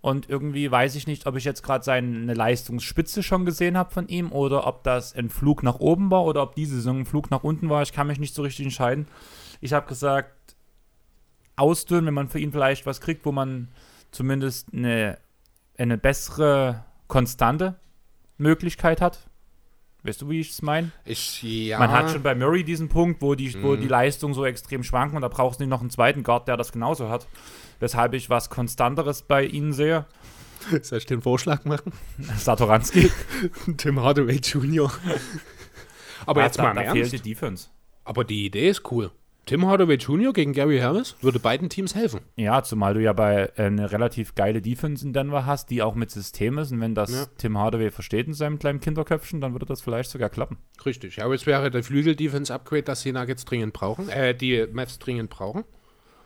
Und 0.01 0.29
irgendwie 0.29 0.71
weiß 0.71 0.95
ich 0.95 1.07
nicht, 1.07 1.27
ob 1.27 1.37
ich 1.37 1.45
jetzt 1.45 1.63
gerade 1.63 1.85
seine 1.85 2.33
Leistungsspitze 2.33 3.23
schon 3.23 3.45
gesehen 3.45 3.77
habe 3.77 3.91
von 3.91 4.09
ihm 4.09 4.31
oder 4.31 4.67
ob 4.67 4.85
das 4.85 5.15
ein 5.15 5.31
Flug 5.31 5.63
nach 5.63 5.81
oben 5.81 6.11
war 6.11 6.25
oder 6.25 6.43
ob 6.43 6.55
diese 6.55 6.77
Saison 6.77 7.01
ein 7.01 7.07
Flug 7.07 7.31
nach 7.31 7.43
unten 7.43 7.69
war. 7.69 7.83
Ich 7.83 7.93
kann 7.93 8.07
mich 8.07 8.21
nicht 8.21 8.35
so 8.35 8.43
richtig 8.43 8.67
entscheiden. 8.67 9.09
Ich 9.61 9.73
habe 9.73 9.89
gesagt, 9.89 10.57
ausdünnen, 11.57 12.07
wenn 12.07 12.15
man 12.15 12.29
für 12.29 12.39
ihn 12.39 12.53
vielleicht 12.53 12.87
was 12.87 13.01
kriegt, 13.01 13.25
wo 13.25 13.33
man 13.33 13.69
zumindest 14.11 14.73
eine, 14.73 15.19
eine 15.77 15.99
bessere, 15.99 16.85
konstante 17.09 17.77
Möglichkeit 18.39 19.01
hat. 19.01 19.26
Weißt 20.07 20.23
du, 20.23 20.29
wie 20.31 20.41
ich 20.41 20.51
es 20.51 20.63
meine? 20.63 20.91
Ja. 21.43 21.79
Man 21.79 21.91
hat 21.91 22.11
schon 22.11 22.23
bei 22.23 22.35
Murray 22.35 22.65
diesen 22.65 22.89
Punkt, 22.89 23.21
wo 23.23 23.35
die, 23.35 23.53
wo 23.63 23.73
Mhm. 23.77 23.81
die 23.81 23.89
Leistungen 23.89 24.35
so 24.35 24.45
extrem 24.45 24.83
schwanken 24.83 25.17
und 25.17 25.23
da 25.23 25.29
brauchst 25.29 25.59
du 25.61 25.65
nicht 25.65 25.71
noch 25.71 25.81
einen 25.81 25.91
zweiten 25.91 26.23
Guard, 26.23 26.49
der 26.49 26.57
das 26.57 26.73
genauso 26.73 27.09
hat. 27.09 27.27
Weshalb 27.81 28.15
ich 28.15 28.31
was 28.31 28.49
Konstanteres 28.51 29.23
bei 29.23 29.45
ihnen 29.45 29.73
sehe. 29.73 30.07
Soll 30.83 30.99
ich 30.99 31.07
den 31.07 31.23
Vorschlag 31.23 31.65
machen? 31.65 31.93
Satoranski. 32.37 33.11
Tim 33.77 34.01
Hardaway 34.01 34.37
Jr. 34.37 34.91
Aber 36.25 36.43
jetzt 36.43 36.59
da, 36.59 36.63
mal 36.63 36.71
im 36.71 36.77
da 36.77 36.83
fehlt 36.93 36.97
Ernst. 37.13 37.13
die 37.25 37.31
Defense. 37.31 37.69
Aber 38.05 38.25
die 38.25 38.47
Idee 38.47 38.69
ist 38.71 38.91
cool. 38.91 39.11
Tim 39.47 39.65
Hardaway 39.65 39.95
Jr. 39.95 40.33
gegen 40.33 40.53
Gary 40.53 40.81
Harris 40.81 41.15
würde 41.21 41.39
beiden 41.39 41.69
Teams 41.69 41.95
helfen. 41.95 42.21
Ja, 42.35 42.65
zumal 42.65 42.95
du 42.95 43.01
ja 43.01 43.13
bei 43.13 43.53
äh, 43.57 43.63
eine 43.67 43.93
relativ 43.93 44.35
geile 44.35 44.61
Defense 44.61 45.07
in 45.07 45.13
Denver 45.13 45.47
hast, 45.47 45.71
die 45.71 45.83
auch 45.83 45.95
mit 45.95 46.11
System 46.11 46.59
ist. 46.59 46.73
Und 46.73 46.81
wenn 46.81 46.97
das 46.97 47.13
Ja. 47.13 47.27
Tim 47.39 47.57
Hardaway 47.57 47.93
versteht 47.93 48.27
in 48.27 48.35
seinem 48.35 48.59
kleinen 48.59 48.81
Kinderköpfchen, 48.81 49.41
dann 49.41 49.53
würde 49.53 49.65
das 49.65 49.83
vielleicht 49.83 50.11
sogar 50.11 50.31
klappen. 50.31 50.59
Richtig. 50.85 51.21
Harris 51.21 51.47
wäre 51.47 51.71
der 51.71 51.85
Flügel-Defense-Upgrade, 51.85 52.83
das 52.83 53.05
die 53.05 53.13
Nuggets 53.13 53.45
dringend 53.45 53.73
brauchen. 53.73 54.09
Äh, 54.09 54.35
die 54.35 54.67
Mavs 54.73 54.99
dringend 54.99 55.31
brauchen. 55.31 55.63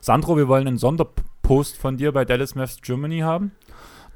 Sandro, 0.00 0.38
wir 0.38 0.48
wollen 0.48 0.66
einen 0.66 0.78
Sonderpost 0.78 1.76
von 1.76 1.98
dir 1.98 2.12
bei 2.12 2.24
Dallas 2.24 2.54
Mavs 2.54 2.80
Germany 2.80 3.18
haben, 3.18 3.52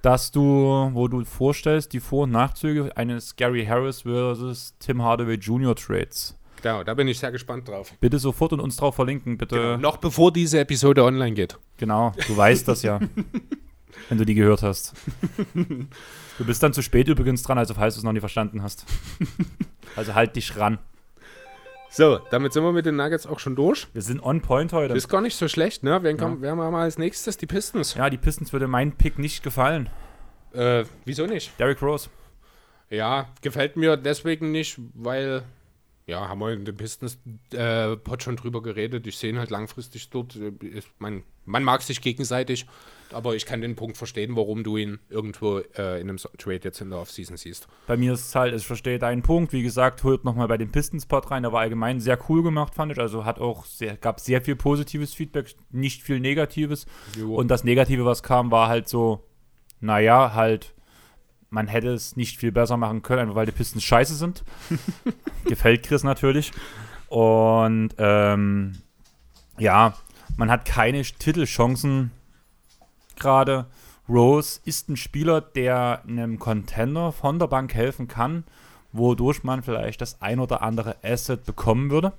dass 0.00 0.30
du, 0.30 0.90
wo 0.94 1.08
du 1.08 1.22
vorstellst, 1.26 1.92
die 1.92 2.00
Vor- 2.00 2.22
und 2.24 2.30
Nachzüge 2.30 2.96
eines 2.96 3.36
Gary 3.36 3.66
Harris 3.66 4.00
versus 4.02 4.74
Tim 4.78 5.02
Hardaway 5.02 5.34
Jr. 5.34 5.76
Trades. 5.76 6.38
Genau, 6.64 6.82
da 6.82 6.94
bin 6.94 7.06
ich 7.08 7.18
sehr 7.18 7.30
gespannt 7.30 7.68
drauf. 7.68 7.92
Bitte 8.00 8.18
sofort 8.18 8.54
und 8.54 8.60
uns 8.60 8.76
drauf 8.76 8.94
verlinken, 8.94 9.36
bitte. 9.36 9.54
Genau. 9.56 9.76
Noch 9.76 9.98
bevor 9.98 10.32
diese 10.32 10.60
Episode 10.60 11.04
online 11.04 11.32
geht. 11.32 11.58
Genau, 11.76 12.14
du 12.26 12.34
weißt 12.34 12.66
das 12.66 12.80
ja, 12.82 13.00
wenn 14.08 14.16
du 14.16 14.24
die 14.24 14.34
gehört 14.34 14.62
hast. 14.62 14.94
Du 15.52 16.44
bist 16.46 16.62
dann 16.62 16.72
zu 16.72 16.80
spät 16.80 17.06
übrigens 17.08 17.42
dran, 17.42 17.58
also 17.58 17.74
falls 17.74 17.96
du 17.96 17.98
es 17.98 18.04
noch 18.04 18.12
nicht 18.12 18.22
verstanden 18.22 18.62
hast. 18.62 18.86
Also 19.94 20.14
halt 20.14 20.36
dich 20.36 20.56
ran. 20.56 20.78
So, 21.90 22.18
damit 22.30 22.54
sind 22.54 22.64
wir 22.64 22.72
mit 22.72 22.86
den 22.86 22.96
Nuggets 22.96 23.26
auch 23.26 23.40
schon 23.40 23.56
durch. 23.56 23.86
Wir 23.92 24.00
sind 24.00 24.22
on 24.22 24.40
point 24.40 24.72
heute. 24.72 24.94
Ist 24.94 25.08
gar 25.10 25.20
nicht 25.20 25.36
so 25.36 25.46
schlecht, 25.48 25.82
ne? 25.82 26.02
Wen, 26.02 26.16
kommen, 26.16 26.36
Ja. 26.36 26.40
wer 26.40 26.50
haben 26.52 26.58
wir 26.60 26.70
mal 26.70 26.84
als 26.84 26.96
nächstes? 26.96 27.36
Die 27.36 27.46
Pistons. 27.46 27.94
Ja, 27.94 28.08
die 28.08 28.16
Pistons 28.16 28.54
würde 28.54 28.68
mein 28.68 28.92
Pick 28.92 29.18
nicht 29.18 29.42
gefallen. 29.42 29.90
Äh, 30.54 30.84
wieso 31.04 31.26
nicht? 31.26 31.52
Derrick 31.60 31.82
Rose. 31.82 32.08
Ja, 32.88 33.28
gefällt 33.42 33.76
mir 33.76 33.98
deswegen 33.98 34.50
nicht, 34.50 34.78
weil, 34.94 35.42
ja, 36.06 36.28
haben 36.28 36.40
wir 36.40 36.52
in 36.52 36.64
dem 36.66 36.76
Pistons-Pod 36.76 38.22
schon 38.22 38.36
drüber 38.36 38.62
geredet. 38.62 39.06
Ich 39.06 39.16
sehe 39.16 39.30
ihn 39.30 39.38
halt 39.38 39.50
langfristig 39.50 40.10
dort. 40.10 40.36
äh, 40.36 40.52
Ist, 40.66 40.88
man, 40.98 41.22
mag 41.46 41.80
sich 41.80 42.02
gegenseitig, 42.02 42.66
aber 43.10 43.34
ich 43.34 43.46
kann 43.46 43.62
den 43.62 43.74
Punkt 43.74 43.96
verstehen, 43.96 44.36
warum 44.36 44.64
du 44.64 44.76
ihn 44.76 44.98
irgendwo 45.08 45.60
äh, 45.78 46.00
in 46.00 46.10
einem 46.10 46.18
Trade 46.18 46.60
jetzt 46.62 46.82
in 46.82 46.90
der 46.90 46.98
Offseason 46.98 47.38
siehst. 47.38 47.68
Bei 47.86 47.96
mir 47.96 48.12
ist 48.12 48.26
es 48.28 48.34
halt, 48.34 48.54
ich 48.54 48.66
verstehe 48.66 48.98
deinen 48.98 49.22
Punkt. 49.22 49.54
Wie 49.54 49.62
gesagt, 49.62 50.04
holt 50.04 50.24
nochmal 50.24 50.48
bei 50.48 50.58
dem 50.58 50.70
Pistons-Pod 50.70 51.30
rein. 51.30 51.42
Der 51.42 51.52
war 51.52 51.60
allgemein 51.60 52.00
sehr 52.00 52.18
cool 52.28 52.42
gemacht, 52.42 52.74
fand 52.74 52.92
ich. 52.92 52.98
Also 52.98 53.24
hat 53.24 53.38
auch 53.38 53.64
sehr, 53.64 53.96
gab 53.96 54.20
sehr 54.20 54.42
viel 54.42 54.56
positives 54.56 55.14
Feedback, 55.14 55.54
nicht 55.70 56.02
viel 56.02 56.20
Negatives. 56.20 56.84
Und 57.36 57.48
das 57.48 57.64
Negative, 57.64 58.04
was 58.04 58.22
kam, 58.22 58.50
war 58.50 58.68
halt 58.68 58.88
so, 58.90 59.24
naja, 59.80 60.34
halt, 60.34 60.73
man 61.54 61.68
hätte 61.68 61.90
es 61.90 62.16
nicht 62.16 62.38
viel 62.38 62.50
besser 62.50 62.76
machen 62.76 63.02
können, 63.02 63.20
einfach 63.20 63.36
weil 63.36 63.46
die 63.46 63.52
Pistons 63.52 63.84
scheiße 63.84 64.16
sind. 64.16 64.42
Gefällt 65.44 65.84
Chris 65.84 66.02
natürlich. 66.02 66.52
Und 67.08 67.90
ähm, 67.98 68.82
ja, 69.56 69.94
man 70.36 70.50
hat 70.50 70.64
keine 70.64 71.02
Titelchancen 71.02 72.10
gerade. 73.16 73.66
Rose 74.08 74.60
ist 74.64 74.88
ein 74.90 74.96
Spieler, 74.96 75.40
der 75.40 76.02
einem 76.06 76.38
Contender 76.38 77.12
von 77.12 77.38
der 77.38 77.46
Bank 77.46 77.72
helfen 77.72 78.08
kann, 78.08 78.44
wodurch 78.92 79.44
man 79.44 79.62
vielleicht 79.62 80.00
das 80.00 80.20
ein 80.20 80.40
oder 80.40 80.60
andere 80.60 80.96
Asset 81.04 81.44
bekommen 81.44 81.90
würde. 81.90 82.12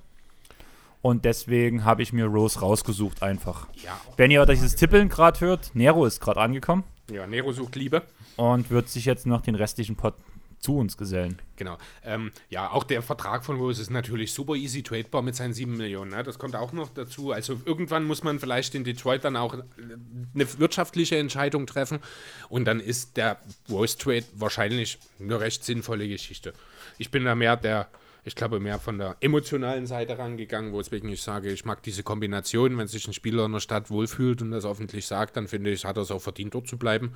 Und 1.02 1.26
deswegen 1.26 1.84
habe 1.84 2.02
ich 2.02 2.12
mir 2.12 2.24
Rose 2.24 2.58
rausgesucht 2.58 3.22
einfach. 3.22 3.68
ja. 3.84 3.92
Wenn 4.16 4.30
ihr 4.30 4.44
dieses 4.46 4.74
Tippeln 4.76 5.10
gerade 5.10 5.40
hört, 5.40 5.72
Nero 5.74 6.06
ist 6.06 6.20
gerade 6.20 6.40
angekommen 6.40 6.84
Ja, 7.10 7.26
Nero 7.26 7.52
sucht 7.52 7.76
Liebe. 7.76 8.02
und 8.36 8.70
wird 8.70 8.88
sich 8.88 9.04
jetzt 9.04 9.26
noch 9.26 9.40
den 9.40 9.54
restlichen 9.54 9.96
Pot 9.96 10.14
zu 10.58 10.78
uns 10.78 10.96
gesellen. 10.96 11.38
Genau. 11.56 11.78
Ähm, 12.02 12.32
ja, 12.48 12.70
auch 12.70 12.82
der 12.82 13.02
Vertrag 13.02 13.44
von 13.44 13.56
Rose 13.56 13.80
ist 13.80 13.90
natürlich 13.90 14.32
super 14.32 14.54
easy 14.54 14.82
tradebar 14.82 15.22
mit 15.22 15.36
seinen 15.36 15.54
7 15.54 15.76
Millionen. 15.76 16.10
Ne? 16.10 16.22
Das 16.22 16.38
kommt 16.38 16.56
auch 16.56 16.72
noch 16.72 16.88
dazu. 16.88 17.30
Also 17.30 17.60
irgendwann 17.64 18.04
muss 18.04 18.24
man 18.24 18.40
vielleicht 18.40 18.74
in 18.74 18.82
Detroit 18.82 19.24
dann 19.24 19.36
auch 19.36 19.54
eine 19.54 20.58
wirtschaftliche 20.58 21.18
Entscheidung 21.18 21.66
treffen. 21.66 22.00
Und 22.48 22.64
dann 22.64 22.80
ist 22.80 23.16
der 23.16 23.38
Rose 23.70 23.96
Trade 23.96 24.24
wahrscheinlich 24.34 24.98
eine 25.20 25.38
recht 25.38 25.62
sinnvolle 25.62 26.08
Geschichte. 26.08 26.52
Ich 26.98 27.10
bin 27.10 27.24
da 27.24 27.34
mehr 27.34 27.56
der, 27.56 27.88
ich 28.26 28.34
glaube, 28.34 28.60
mehr 28.60 28.78
von 28.78 28.98
der 28.98 29.16
emotionalen 29.20 29.86
Seite 29.86 30.18
rangegangen, 30.18 30.76
weswegen 30.76 31.08
ich 31.08 31.22
sage, 31.22 31.50
ich 31.50 31.64
mag 31.64 31.82
diese 31.84 32.02
Kombination. 32.02 32.76
Wenn 32.76 32.88
sich 32.88 33.06
ein 33.06 33.14
Spieler 33.14 33.46
in 33.46 33.52
der 33.52 33.60
Stadt 33.60 33.88
wohlfühlt 33.88 34.42
und 34.42 34.50
das 34.50 34.66
öffentlich 34.66 35.06
sagt, 35.06 35.36
dann 35.36 35.46
finde 35.46 35.70
ich, 35.70 35.84
hat 35.84 35.96
er 35.96 36.02
es 36.02 36.10
auch 36.10 36.20
verdient, 36.20 36.54
dort 36.54 36.66
zu 36.66 36.76
bleiben. 36.76 37.14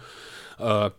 Äh, 0.59 0.91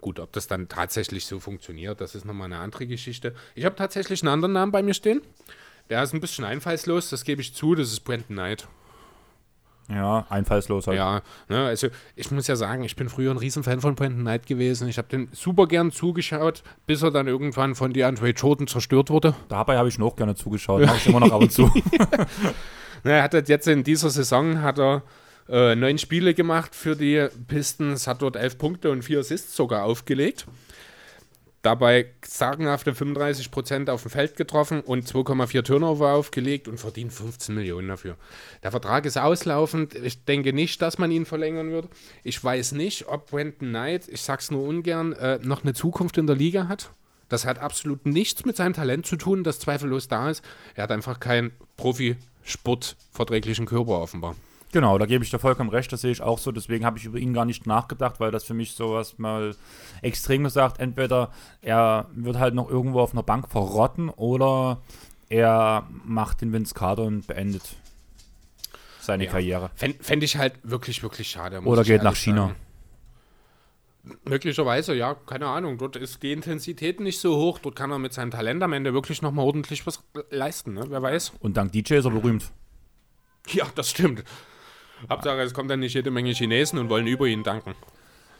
Gut, 0.00 0.20
ob 0.20 0.30
das 0.32 0.46
dann 0.46 0.68
tatsächlich 0.68 1.24
so 1.24 1.40
funktioniert, 1.40 2.00
das 2.00 2.14
ist 2.14 2.26
nochmal 2.26 2.46
eine 2.46 2.58
andere 2.58 2.86
Geschichte. 2.86 3.34
Ich 3.54 3.64
habe 3.64 3.76
tatsächlich 3.76 4.22
einen 4.22 4.28
anderen 4.28 4.52
Namen 4.52 4.70
bei 4.70 4.82
mir 4.82 4.94
stehen. 4.94 5.22
Der 5.88 6.02
ist 6.02 6.12
ein 6.12 6.20
bisschen 6.20 6.44
einfallslos, 6.44 7.10
das 7.10 7.24
gebe 7.24 7.40
ich 7.40 7.54
zu, 7.54 7.74
das 7.74 7.88
ist 7.88 8.00
Brandon 8.00 8.36
Knight. 8.36 8.68
Ja, 9.88 10.26
einfallslos 10.28 10.86
halt. 10.88 10.96
Ja, 10.96 11.22
ne, 11.48 11.66
also 11.66 11.88
ich 12.16 12.30
muss 12.30 12.48
ja 12.48 12.56
sagen, 12.56 12.82
ich 12.82 12.96
bin 12.96 13.08
früher 13.08 13.30
ein 13.30 13.36
Riesenfan 13.36 13.80
von 13.80 13.94
Brandon 13.94 14.22
Knight 14.22 14.46
gewesen. 14.46 14.88
Ich 14.88 14.98
habe 14.98 15.08
den 15.08 15.28
super 15.32 15.66
gern 15.66 15.92
zugeschaut, 15.92 16.62
bis 16.86 17.02
er 17.02 17.12
dann 17.12 17.28
irgendwann 17.28 17.74
von 17.74 17.92
DeAndre 17.92 18.30
Jordan 18.30 18.66
zerstört 18.66 19.10
wurde. 19.10 19.34
Dabei 19.48 19.78
habe 19.78 19.88
ich 19.88 19.98
noch 19.98 20.16
gerne 20.16 20.34
zugeschaut, 20.34 20.82
mache 20.84 20.96
ich 20.96 21.06
immer 21.06 21.20
noch 21.20 21.32
ab 21.32 21.42
und 21.42 21.52
zu. 21.52 21.70
Na, 23.04 23.12
er 23.12 23.22
hat 23.22 23.48
jetzt 23.48 23.68
in 23.68 23.84
dieser 23.84 24.10
Saison 24.10 24.62
hat 24.62 24.78
er 24.78 25.02
äh, 25.48 25.76
neun 25.76 25.98
Spiele 25.98 26.34
gemacht 26.34 26.74
für 26.74 26.96
die 26.96 27.28
Pistons, 27.46 28.06
hat 28.06 28.22
dort 28.22 28.36
elf 28.36 28.58
Punkte 28.58 28.90
und 28.90 29.02
vier 29.02 29.20
Assists 29.20 29.54
sogar 29.54 29.84
aufgelegt. 29.84 30.46
Dabei 31.66 32.06
sagenhafte 32.24 32.92
35% 32.92 33.90
auf 33.90 34.02
dem 34.02 34.10
Feld 34.12 34.36
getroffen 34.36 34.82
und 34.82 35.04
2,4 35.04 35.64
Turnover 35.64 36.12
aufgelegt 36.12 36.68
und 36.68 36.78
verdient 36.78 37.12
15 37.12 37.56
Millionen 37.56 37.88
dafür. 37.88 38.14
Der 38.62 38.70
Vertrag 38.70 39.04
ist 39.04 39.18
auslaufend. 39.18 39.96
Ich 39.96 40.24
denke 40.24 40.52
nicht, 40.52 40.80
dass 40.80 40.98
man 40.98 41.10
ihn 41.10 41.26
verlängern 41.26 41.72
wird. 41.72 41.88
Ich 42.22 42.44
weiß 42.44 42.70
nicht, 42.70 43.08
ob 43.08 43.32
Brandon 43.32 43.70
Knight, 43.70 44.06
ich 44.06 44.22
sag's 44.22 44.52
nur 44.52 44.62
ungern, 44.62 45.12
äh, 45.14 45.40
noch 45.42 45.64
eine 45.64 45.74
Zukunft 45.74 46.18
in 46.18 46.28
der 46.28 46.36
Liga 46.36 46.68
hat. 46.68 46.92
Das 47.28 47.44
hat 47.44 47.58
absolut 47.58 48.06
nichts 48.06 48.44
mit 48.44 48.54
seinem 48.54 48.74
Talent 48.74 49.04
zu 49.04 49.16
tun, 49.16 49.42
das 49.42 49.58
zweifellos 49.58 50.06
da 50.06 50.30
ist. 50.30 50.44
Er 50.76 50.84
hat 50.84 50.92
einfach 50.92 51.18
keinen 51.18 51.50
Profisportverträglichen 51.76 53.66
Körper 53.66 54.00
offenbar. 54.02 54.36
Genau, 54.76 54.98
da 54.98 55.06
gebe 55.06 55.24
ich 55.24 55.30
dir 55.30 55.38
vollkommen 55.38 55.70
recht, 55.70 55.90
das 55.90 56.02
sehe 56.02 56.10
ich 56.12 56.20
auch 56.20 56.38
so. 56.38 56.52
Deswegen 56.52 56.84
habe 56.84 56.98
ich 56.98 57.06
über 57.06 57.16
ihn 57.18 57.32
gar 57.32 57.46
nicht 57.46 57.66
nachgedacht, 57.66 58.20
weil 58.20 58.30
das 58.30 58.44
für 58.44 58.52
mich 58.52 58.72
sowas 58.72 59.16
mal 59.16 59.56
extrem 60.02 60.44
gesagt, 60.44 60.80
entweder 60.80 61.30
er 61.62 62.10
wird 62.14 62.38
halt 62.38 62.52
noch 62.54 62.68
irgendwo 62.68 63.00
auf 63.00 63.12
einer 63.14 63.22
Bank 63.22 63.48
verrotten 63.48 64.10
oder 64.10 64.82
er 65.30 65.88
macht 66.04 66.42
den 66.42 66.52
Vince 66.52 66.74
Carter 66.74 67.04
und 67.04 67.26
beendet 67.26 67.62
seine 69.00 69.24
Ja. 69.24 69.30
Karriere. 69.30 69.70
Fände 69.76 69.96
fänd 70.04 70.22
ich 70.22 70.36
halt 70.36 70.52
wirklich, 70.62 71.02
wirklich 71.02 71.30
schade. 71.30 71.62
Oder 71.62 71.82
geht 71.82 72.02
nach 72.02 72.14
China. 72.14 72.48
sagen. 72.48 74.18
Möglicherweise, 74.26 74.94
ja, 74.94 75.14
keine 75.14 75.46
Ahnung. 75.46 75.78
Dort 75.78 75.96
ist 75.96 76.22
die 76.22 76.32
Intensität 76.32 77.00
nicht 77.00 77.18
so 77.18 77.34
hoch. 77.34 77.60
Dort 77.60 77.76
kann 77.76 77.90
er 77.90 77.98
mit 77.98 78.12
seinem 78.12 78.30
Talent 78.30 78.62
am 78.62 78.74
Ende 78.74 78.92
wirklich 78.92 79.22
nochmal 79.22 79.46
ordentlich 79.46 79.86
was 79.86 80.04
leisten, 80.28 80.74
ne? 80.74 80.84
wer 80.90 81.00
weiß. 81.00 81.32
Und 81.40 81.56
dank 81.56 81.72
DJ 81.72 81.94
ist 81.94 82.04
er 82.04 82.10
berühmt. 82.10 82.52
Ja, 83.48 83.64
das 83.74 83.88
stimmt. 83.88 84.22
Hauptsache, 85.10 85.40
es 85.40 85.54
kommt 85.54 85.70
dann 85.70 85.80
nicht 85.80 85.94
jede 85.94 86.10
Menge 86.10 86.32
Chinesen 86.32 86.78
und 86.78 86.88
wollen 86.88 87.06
über 87.06 87.26
ihn 87.26 87.42
danken. 87.42 87.74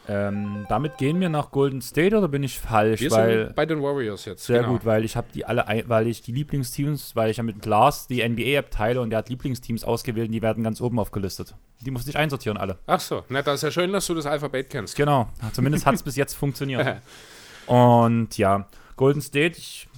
Ähm, 0.09 0.65
damit 0.69 0.97
gehen 0.97 1.19
wir 1.19 1.27
nach 1.27 1.51
Golden 1.51 1.81
State 1.81 2.17
oder 2.17 2.29
bin 2.29 2.41
ich 2.41 2.59
falsch? 2.59 3.01
Wir 3.01 3.11
weil 3.11 3.45
sind 3.45 3.55
bei 3.55 3.65
den 3.65 3.83
Warriors 3.83 4.23
jetzt. 4.23 4.45
Sehr 4.45 4.59
genau. 4.59 4.73
gut, 4.73 4.85
weil 4.85 5.03
ich 5.03 5.17
habe 5.17 5.27
die 5.33 5.43
alle, 5.43 5.65
weil 5.87 6.07
ich 6.07 6.21
die 6.21 6.31
Lieblingsteams, 6.31 7.15
weil 7.15 7.29
ich 7.29 7.37
ja 7.37 7.43
mit 7.43 7.65
Lars 7.65 8.07
die 8.07 8.27
NBA-App 8.27 8.71
teile 8.71 9.01
und 9.01 9.09
der 9.09 9.19
hat 9.19 9.29
Lieblingsteams 9.29 9.83
ausgewählt 9.83 10.27
und 10.27 10.31
die 10.31 10.41
werden 10.41 10.63
ganz 10.63 10.79
oben 10.79 10.97
aufgelistet. 10.97 11.55
Die 11.81 11.91
musste 11.91 12.09
ich 12.09 12.17
einsortieren, 12.17 12.57
alle. 12.57 12.77
Ach 12.87 13.01
so, 13.01 13.23
na, 13.27 13.41
das 13.41 13.55
ist 13.55 13.63
ja 13.63 13.71
schön, 13.71 13.91
dass 13.91 14.07
du 14.07 14.13
das 14.13 14.25
Alphabet 14.25 14.69
kennst. 14.69 14.95
Genau, 14.95 15.27
zumindest 15.51 15.85
hat 15.85 15.95
es 15.95 16.03
bis 16.03 16.15
jetzt 16.15 16.35
funktioniert. 16.35 17.01
Und 17.67 18.37
ja, 18.37 18.65
Golden 18.95 19.21
State, 19.21 19.57
ich 19.57 19.89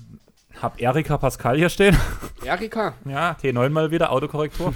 habe 0.60 0.80
Erika 0.82 1.20
Pascal 1.20 1.56
hier 1.56 1.70
stehen. 1.70 1.96
Erika, 2.44 2.96
Ja, 3.06 3.38
T9 3.40 3.70
mal 3.70 3.92
wieder, 3.92 4.12
Autokorrektur. 4.12 4.74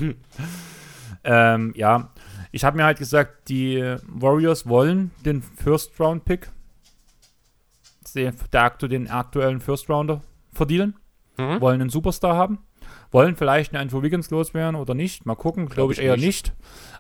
Ähm, 1.24 1.74
ja, 1.76 2.10
ich 2.52 2.64
habe 2.64 2.78
mir 2.78 2.86
halt 2.86 2.98
gesagt, 3.00 3.50
die 3.50 3.96
Warriors 4.08 4.68
wollen 4.68 5.12
den 5.26 5.42
First-Round-Pick, 5.42 6.50
aktu 8.54 8.88
den 8.88 9.10
aktuellen 9.10 9.60
First-Rounder 9.60 10.22
verdienen, 10.52 10.96
Mhm. 11.38 11.62
wollen 11.62 11.82
einen 11.82 11.90
Superstar 11.90 12.36
haben, 12.36 12.60
wollen 13.12 13.36
vielleicht 13.36 13.74
einen 13.74 13.82
Andrew 13.82 14.04
Wiggins 14.04 14.30
loswerden 14.30 14.76
oder 14.76 14.94
nicht, 14.94 15.26
mal 15.26 15.36
gucken, 15.36 15.66
glaube 15.66 15.76
Glaub 15.76 15.92
ich 15.94 15.98
ich 16.00 16.06
eher 16.06 16.16
nicht. 16.16 16.26
nicht, 16.26 16.54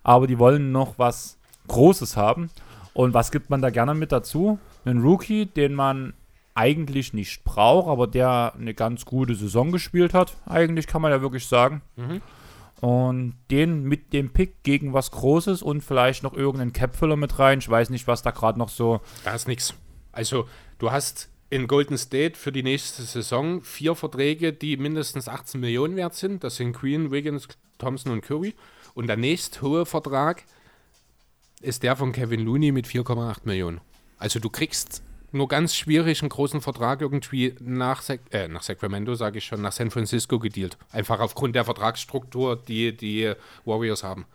aber 0.03 0.25
die 0.25 0.39
wollen 0.39 0.71
noch 0.71 0.97
was 0.97 1.37
Großes 1.67 2.17
haben. 2.17 2.49
Und 2.93 3.13
was 3.13 3.31
gibt 3.31 3.49
man 3.49 3.61
da 3.61 3.69
gerne 3.71 3.93
mit 3.95 4.11
dazu? 4.11 4.59
Einen 4.85 5.01
Rookie, 5.03 5.45
den 5.47 5.73
man 5.75 6.13
eigentlich 6.55 7.13
nicht 7.13 7.43
braucht, 7.43 7.87
aber 7.87 8.05
der 8.07 8.53
eine 8.55 8.73
ganz 8.75 9.05
gute 9.05 9.33
Saison 9.35 9.71
gespielt 9.71 10.13
hat, 10.13 10.35
eigentlich 10.45 10.85
kann 10.87 11.01
man 11.01 11.11
ja 11.11 11.21
wirklich 11.21 11.47
sagen. 11.47 11.81
Mhm. 11.95 12.21
Und 12.83 13.35
den 13.49 13.83
mit 13.83 14.11
dem 14.11 14.33
Pick 14.33 14.61
gegen 14.63 14.91
was 14.91 15.11
Großes 15.11 15.61
und 15.61 15.79
vielleicht 15.79 16.21
noch 16.21 16.33
irgendeinen 16.33 16.73
Capfiller 16.73 17.15
mit 17.15 17.39
rein. 17.39 17.59
Ich 17.59 17.69
weiß 17.69 17.89
nicht, 17.89 18.07
was 18.07 18.23
da 18.23 18.31
gerade 18.31 18.59
noch 18.59 18.67
so. 18.67 18.99
Da 19.23 19.33
ist 19.33 19.47
nichts. 19.47 19.73
Also, 20.11 20.49
du 20.79 20.91
hast 20.91 21.29
in 21.49 21.67
Golden 21.67 21.97
State 21.97 22.37
für 22.37 22.51
die 22.51 22.61
nächste 22.61 23.03
Saison 23.03 23.61
vier 23.61 23.95
Verträge, 23.95 24.51
die 24.51 24.75
mindestens 24.75 25.29
18 25.29 25.61
Millionen 25.61 25.95
wert 25.95 26.13
sind. 26.15 26.43
Das 26.43 26.57
sind 26.57 26.73
Queen, 26.73 27.09
Wiggins, 27.09 27.47
Thompson 27.77 28.11
und 28.11 28.19
Curry. 28.19 28.53
Und 28.95 29.07
der 29.07 29.15
nächst 29.15 29.61
hohe 29.61 29.85
Vertrag 29.85 30.43
ist 31.61 31.83
der 31.83 31.95
von 31.95 32.11
Kevin 32.11 32.41
Looney 32.41 32.73
mit 32.73 32.85
4,8 32.85 33.45
Millionen. 33.45 33.79
Also 34.17 34.41
du 34.41 34.49
kriegst 34.49 35.03
nur 35.33 35.47
ganz 35.47 35.75
schwierig 35.75 36.21
einen 36.21 36.29
großen 36.29 36.61
Vertrag 36.61 37.01
irgendwie 37.01 37.55
nach, 37.59 38.01
Sac 38.01 38.19
äh, 38.31 38.47
nach 38.47 38.63
Sacramento, 38.63 39.15
sage 39.15 39.37
ich 39.39 39.45
schon, 39.45 39.61
nach 39.61 39.71
San 39.71 39.91
Francisco 39.91 40.39
gedealt. 40.39 40.77
Einfach 40.91 41.19
aufgrund 41.19 41.55
der 41.55 41.65
Vertragsstruktur, 41.65 42.55
die 42.55 42.95
die 42.95 43.33
Warriors 43.65 44.03
haben. 44.03 44.25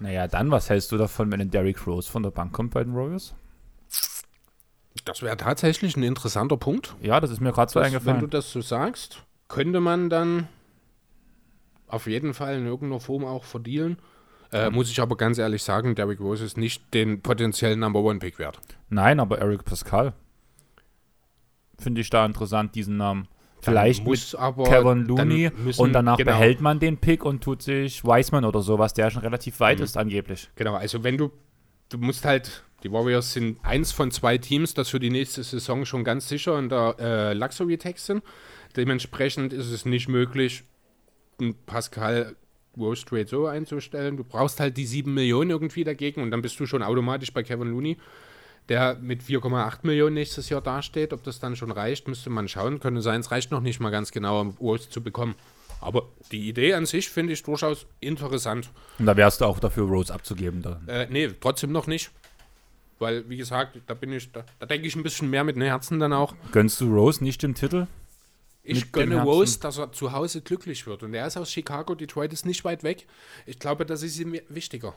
Naja, 0.00 0.26
dann, 0.26 0.50
was 0.50 0.68
hältst 0.70 0.90
du 0.92 0.96
davon, 0.96 1.30
wenn 1.30 1.40
ein 1.40 1.50
Derrick 1.50 1.86
Rose 1.86 2.10
von 2.10 2.22
der 2.22 2.30
Bank 2.30 2.52
kommt 2.52 2.74
bei 2.74 2.82
den 2.82 2.94
Warriors? 2.94 3.34
Das 5.04 5.22
wäre 5.22 5.36
tatsächlich 5.36 5.96
ein 5.96 6.02
interessanter 6.02 6.56
Punkt. 6.56 6.94
Ja, 7.00 7.20
das 7.20 7.30
ist 7.30 7.40
mir 7.40 7.52
gerade 7.52 7.70
so 7.70 7.80
Das, 7.80 7.92
wenn 7.92 7.92
du 7.92 7.98
eingefallen. 8.08 8.30
das 8.30 8.50
so 8.52 8.60
sagst, 8.60 9.22
könnte 9.48 9.80
man 9.80 10.10
dann 10.10 10.48
auf 11.88 12.06
jeden 12.06 12.34
Fall 12.34 12.56
in 12.56 12.66
irgendeiner 12.66 13.00
Form 13.00 13.24
auch 13.24 13.44
verdealen. 13.44 13.98
Äh, 14.52 14.70
muss 14.70 14.90
ich 14.90 15.00
aber 15.00 15.16
ganz 15.16 15.38
ehrlich 15.38 15.62
sagen, 15.62 15.94
Derrick 15.94 16.20
Rose 16.20 16.44
ist 16.44 16.58
nicht 16.58 16.92
den 16.92 17.22
potenziellen 17.22 17.80
Number 17.80 18.00
One 18.00 18.18
Pick 18.18 18.38
wert. 18.38 18.60
Nein, 18.90 19.18
aber 19.18 19.38
Eric 19.38 19.64
Pascal. 19.64 20.12
Finde 21.78 22.00
ich 22.02 22.10
da 22.10 22.24
interessant, 22.26 22.74
diesen 22.74 22.96
Namen. 22.96 23.28
Vielleicht 23.62 24.04
muss 24.04 24.34
aber, 24.34 24.64
Kevin 24.64 25.04
Looney 25.06 25.50
müssen- 25.56 25.80
und 25.80 25.92
danach 25.92 26.16
genau, 26.16 26.32
behält 26.32 26.60
man 26.60 26.80
den 26.80 26.98
Pick 26.98 27.24
und 27.24 27.42
tut 27.42 27.62
sich 27.62 28.04
Wiseman 28.04 28.44
oder 28.44 28.60
sowas, 28.60 28.92
der 28.92 29.10
schon 29.10 29.22
relativ 29.22 29.60
weit 29.60 29.78
Mhm. 29.78 29.84
ist 29.84 29.96
angeblich. 29.96 30.50
Genau, 30.56 30.74
also 30.74 31.04
wenn 31.04 31.16
du, 31.16 31.30
du 31.88 31.98
musst 31.98 32.24
halt, 32.24 32.64
die 32.82 32.90
Warriors 32.92 33.32
sind 33.32 33.58
eins 33.64 33.92
von 33.92 34.10
zwei 34.10 34.36
Teams, 34.38 34.74
das 34.74 34.88
für 34.90 34.98
die 34.98 35.10
nächste 35.10 35.44
Saison 35.44 35.84
schon 35.84 36.02
ganz 36.02 36.28
sicher 36.28 36.58
in 36.58 36.68
der 36.68 36.96
äh, 36.98 37.32
Luxury 37.34 37.78
Tax 37.78 38.06
sind. 38.06 38.22
Dementsprechend 38.76 39.52
ist 39.52 39.70
es 39.70 39.84
nicht 39.86 40.08
möglich, 40.08 40.64
Pascal 41.66 42.36
Rose 42.76 43.04
Trade 43.04 43.26
so 43.26 43.46
einzustellen. 43.46 44.16
Du 44.16 44.24
brauchst 44.24 44.60
halt 44.60 44.76
die 44.76 44.86
7 44.86 45.12
Millionen 45.12 45.50
irgendwie 45.50 45.84
dagegen 45.84 46.22
und 46.22 46.30
dann 46.30 46.42
bist 46.42 46.58
du 46.60 46.66
schon 46.66 46.82
automatisch 46.82 47.32
bei 47.32 47.42
Kevin 47.42 47.68
Looney, 47.68 47.98
der 48.68 48.96
mit 49.00 49.22
4,8 49.22 49.78
Millionen 49.82 50.14
nächstes 50.14 50.48
Jahr 50.48 50.60
dasteht. 50.60 51.12
Ob 51.12 51.22
das 51.22 51.40
dann 51.40 51.56
schon 51.56 51.70
reicht, 51.70 52.08
müsste 52.08 52.30
man 52.30 52.48
schauen. 52.48 52.80
Könnte 52.80 53.02
sein, 53.02 53.20
es 53.20 53.30
reicht 53.30 53.50
noch 53.50 53.60
nicht 53.60 53.80
mal 53.80 53.90
ganz 53.90 54.10
genau, 54.12 54.40
um 54.40 54.50
Rose 54.60 54.88
zu 54.88 55.02
bekommen. 55.02 55.34
Aber 55.80 56.04
die 56.30 56.48
Idee 56.48 56.74
an 56.74 56.86
sich 56.86 57.10
finde 57.10 57.32
ich 57.32 57.42
durchaus 57.42 57.86
interessant. 58.00 58.70
Und 58.98 59.06
da 59.06 59.16
wärst 59.16 59.40
du 59.40 59.46
auch 59.46 59.58
dafür, 59.58 59.84
Rose 59.84 60.14
abzugeben. 60.14 60.62
Da. 60.62 60.80
Äh, 60.86 61.08
nee, 61.10 61.28
trotzdem 61.40 61.72
noch 61.72 61.88
nicht. 61.88 62.10
Weil, 63.00 63.28
wie 63.28 63.36
gesagt, 63.36 63.80
da 63.88 63.94
bin 63.94 64.12
ich, 64.12 64.30
da, 64.30 64.44
da 64.60 64.66
denke 64.66 64.86
ich 64.86 64.94
ein 64.94 65.02
bisschen 65.02 65.28
mehr 65.28 65.42
mit 65.42 65.56
dem 65.56 65.62
Herzen 65.62 65.98
dann 65.98 66.12
auch. 66.12 66.36
Gönnst 66.52 66.80
du 66.80 66.94
Rose 66.94 67.24
nicht 67.24 67.42
den 67.42 67.56
Titel? 67.56 67.88
Ich 68.64 68.92
gönne. 68.92 69.22
Rose, 69.22 69.58
dass 69.60 69.78
er 69.78 69.92
zu 69.92 70.12
Hause 70.12 70.40
glücklich 70.40 70.86
wird. 70.86 71.02
Und 71.02 71.14
er 71.14 71.26
ist 71.26 71.36
aus 71.36 71.50
Chicago, 71.50 71.94
Detroit 71.94 72.32
ist 72.32 72.46
nicht 72.46 72.64
weit 72.64 72.84
weg. 72.84 73.06
Ich 73.46 73.58
glaube, 73.58 73.84
das 73.84 74.02
ist 74.02 74.18
ihm 74.20 74.38
wichtiger. 74.48 74.94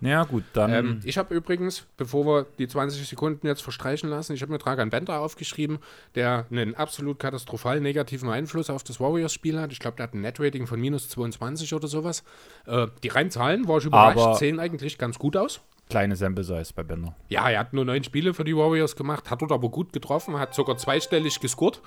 Naja, 0.00 0.22
gut, 0.22 0.44
dann. 0.52 0.72
Ähm, 0.72 1.00
ich 1.04 1.18
habe 1.18 1.34
übrigens, 1.34 1.84
bevor 1.96 2.24
wir 2.24 2.46
die 2.58 2.68
20 2.68 3.08
Sekunden 3.08 3.48
jetzt 3.48 3.62
verstreichen 3.62 4.08
lassen, 4.08 4.32
ich 4.32 4.42
habe 4.42 4.52
mir 4.52 4.58
Dragan 4.58 4.90
Bender 4.90 5.18
aufgeschrieben, 5.18 5.78
der 6.14 6.46
einen 6.52 6.76
absolut 6.76 7.18
katastrophal 7.18 7.80
negativen 7.80 8.28
Einfluss 8.30 8.70
auf 8.70 8.84
das 8.84 9.00
Warriors-Spiel 9.00 9.58
hat. 9.60 9.72
Ich 9.72 9.80
glaube, 9.80 9.96
der 9.96 10.04
hat 10.04 10.14
ein 10.14 10.20
Net-Rating 10.20 10.68
von 10.68 10.80
minus 10.80 11.08
22 11.08 11.74
oder 11.74 11.88
sowas. 11.88 12.22
Äh, 12.66 12.86
die 13.02 13.08
reinen 13.08 13.32
Zahlen, 13.32 13.66
war 13.66 13.78
ich 13.78 13.86
überrascht, 13.86 14.18
Aber- 14.18 14.34
sehen 14.36 14.60
eigentlich 14.60 14.98
ganz 14.98 15.18
gut 15.18 15.36
aus. 15.36 15.60
Kleine 15.88 16.16
Sample 16.16 16.44
Size 16.44 16.72
bei 16.74 16.82
Bender. 16.82 17.14
Ja, 17.28 17.48
er 17.48 17.60
hat 17.60 17.72
nur 17.72 17.84
neun 17.84 18.04
Spiele 18.04 18.34
für 18.34 18.44
die 18.44 18.56
Warriors 18.56 18.96
gemacht, 18.96 19.30
hat 19.30 19.42
dort 19.42 19.52
aber 19.52 19.68
gut 19.68 19.92
getroffen, 19.92 20.38
hat 20.38 20.54
sogar 20.54 20.76
zweistellig 20.76 21.40
gescored, 21.40 21.80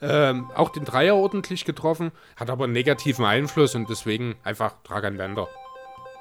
ähm, 0.00 0.50
auch 0.54 0.70
den 0.70 0.84
Dreier 0.84 1.16
ordentlich 1.16 1.64
getroffen, 1.64 2.12
hat 2.36 2.50
aber 2.50 2.64
einen 2.64 2.72
negativen 2.72 3.24
Einfluss 3.24 3.74
und 3.74 3.88
deswegen 3.88 4.36
einfach 4.44 4.74
Dragan 4.84 5.16
Bender. 5.16 5.48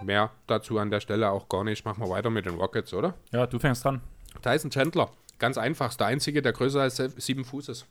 Mehr 0.02 0.32
dazu 0.48 0.78
an 0.78 0.92
der 0.92 1.00
Stelle 1.00 1.30
auch 1.30 1.48
gar 1.48 1.64
nicht. 1.64 1.86
Machen 1.86 2.04
wir 2.04 2.10
weiter 2.10 2.30
mit 2.30 2.46
den 2.46 2.56
Rockets, 2.56 2.94
oder? 2.94 3.14
Ja, 3.32 3.48
du 3.48 3.60
fängst 3.60 3.84
dran. 3.86 4.02
Tyson 4.42 4.70
Chandler, 4.70 5.10
ganz 5.40 5.58
einfach, 5.58 5.90
ist 5.90 6.00
der 6.00 6.08
einzige, 6.08 6.42
der 6.42 6.52
größer 6.52 6.82
als 6.82 6.98
sieben 6.98 7.46
Fuß 7.46 7.70
ist. 7.70 7.86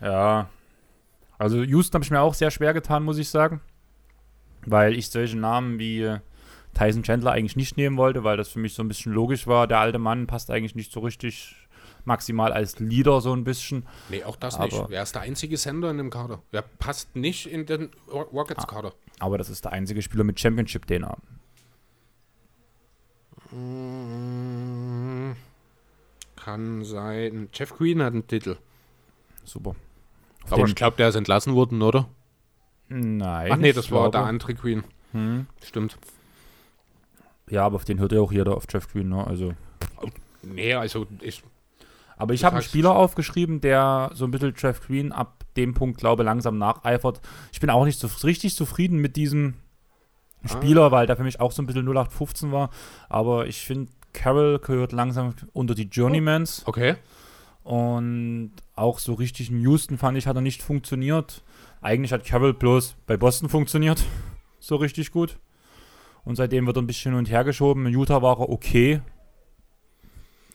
Ja. 0.00 0.48
Also 1.38 1.62
Houston 1.62 1.94
habe 1.94 2.04
ich 2.04 2.10
mir 2.10 2.20
auch 2.20 2.34
sehr 2.34 2.50
schwer 2.50 2.72
getan, 2.74 3.02
muss 3.02 3.18
ich 3.18 3.28
sagen. 3.28 3.60
Weil 4.64 4.94
ich 4.94 5.10
solche 5.10 5.36
Namen 5.36 5.78
wie 5.78 6.02
äh, 6.02 6.20
Tyson 6.76 7.02
Chandler 7.02 7.32
eigentlich 7.32 7.56
nicht 7.56 7.76
nehmen 7.76 7.96
wollte, 7.96 8.22
weil 8.22 8.36
das 8.36 8.48
für 8.50 8.58
mich 8.58 8.74
so 8.74 8.82
ein 8.82 8.88
bisschen 8.88 9.12
logisch 9.12 9.46
war. 9.46 9.66
Der 9.66 9.78
alte 9.80 9.98
Mann 9.98 10.26
passt 10.26 10.50
eigentlich 10.50 10.74
nicht 10.74 10.92
so 10.92 11.00
richtig 11.00 11.56
maximal 12.04 12.52
als 12.52 12.78
Leader 12.78 13.20
so 13.20 13.32
ein 13.34 13.44
bisschen. 13.44 13.84
Nee, 14.10 14.22
auch 14.24 14.36
das 14.36 14.54
Aber- 14.56 14.64
nicht. 14.66 14.84
Wer 14.88 15.02
ist 15.02 15.14
der 15.14 15.22
einzige 15.22 15.56
Sender 15.56 15.90
in 15.90 15.96
dem 15.98 16.10
Kader? 16.10 16.42
Wer 16.50 16.62
passt 16.62 17.16
nicht 17.16 17.46
in 17.46 17.66
den 17.66 17.90
Ro- 18.12 18.20
Ah. 18.20 18.28
Rockets-Kader? 18.32 18.92
Aber 19.18 19.38
das 19.38 19.48
ist 19.50 19.64
der 19.64 19.72
einzige 19.72 20.02
Spieler 20.02 20.22
mit 20.24 20.38
Championship-DNA. 20.38 21.16
Mm, 23.52 25.32
Kann 26.36 26.84
sein. 26.84 27.48
Jeff 27.52 27.76
Green 27.76 28.02
hat 28.02 28.12
einen 28.12 28.26
Titel. 28.26 28.56
Super. 29.44 29.74
Auf 30.44 30.52
Aber 30.52 30.64
ich 30.66 30.74
glaube, 30.74 30.96
der 30.96 31.08
ist 31.08 31.14
entlassen 31.16 31.54
worden, 31.54 31.82
oder? 31.82 32.08
Nein. 32.88 33.50
Ach 33.52 33.56
nee, 33.56 33.72
das 33.72 33.90
war 33.90 34.10
der 34.10 34.22
andere 34.24 34.54
Queen. 34.54 34.84
Hm. 35.12 35.46
Stimmt. 35.64 35.96
Ja, 37.48 37.64
aber 37.64 37.76
auf 37.76 37.84
den 37.84 37.98
hört 38.00 38.12
ja 38.12 38.20
auch 38.20 38.32
jeder 38.32 38.56
auf 38.56 38.64
Jeff 38.70 38.90
Green, 38.92 39.08
ne? 39.08 39.26
Also. 39.26 39.52
Nee, 40.42 40.74
also 40.74 41.06
ich. 41.20 41.42
Aber 42.16 42.32
ich 42.34 42.44
habe 42.44 42.56
einen 42.56 42.62
Spieler 42.62 42.96
aufgeschrieben, 42.96 43.60
der 43.60 44.10
so 44.14 44.24
ein 44.24 44.30
bisschen 44.30 44.54
Jeff 44.56 44.80
Green 44.86 45.12
ab 45.12 45.44
dem 45.56 45.74
Punkt, 45.74 45.98
glaube 45.98 46.22
ich, 46.22 46.26
langsam 46.26 46.56
nacheifert. 46.58 47.20
Ich 47.52 47.60
bin 47.60 47.68
auch 47.70 47.84
nicht 47.84 47.98
so 47.98 48.08
richtig 48.24 48.54
zufrieden 48.56 48.98
mit 48.98 49.16
diesem 49.16 49.54
Ah. 50.44 50.48
Spieler, 50.48 50.92
weil 50.92 51.06
der 51.06 51.16
für 51.16 51.24
mich 51.24 51.40
auch 51.40 51.52
so 51.52 51.62
ein 51.62 51.66
bisschen 51.66 51.84
0815 51.86 52.52
war. 52.52 52.70
Aber 53.08 53.46
ich 53.46 53.64
finde, 53.64 53.90
Carroll 54.12 54.58
gehört 54.58 54.92
langsam 54.92 55.34
unter 55.52 55.74
die 55.74 55.88
Journeymans. 55.88 56.62
Okay. 56.66 56.96
Und 57.64 58.52
auch 58.76 58.98
so 58.98 59.14
richtig 59.14 59.50
in 59.50 59.60
Houston 59.60 59.98
fand 59.98 60.16
ich, 60.16 60.26
hat 60.26 60.36
er 60.36 60.42
nicht 60.42 60.62
funktioniert. 60.62 61.42
Eigentlich 61.80 62.12
hat 62.12 62.24
Carroll 62.24 62.54
bloß 62.54 62.96
bei 63.06 63.16
Boston 63.16 63.48
funktioniert. 63.48 64.02
So 64.58 64.74
richtig 64.76 65.12
gut. 65.12 65.38
Und 66.26 66.36
seitdem 66.36 66.66
wird 66.66 66.76
er 66.76 66.82
ein 66.82 66.86
bisschen 66.86 67.12
hin 67.12 67.18
und 67.20 67.30
her 67.30 67.44
geschoben. 67.44 67.86
In 67.86 67.94
Utah 67.94 68.20
war 68.20 68.38
er 68.40 68.50
okay. 68.50 69.00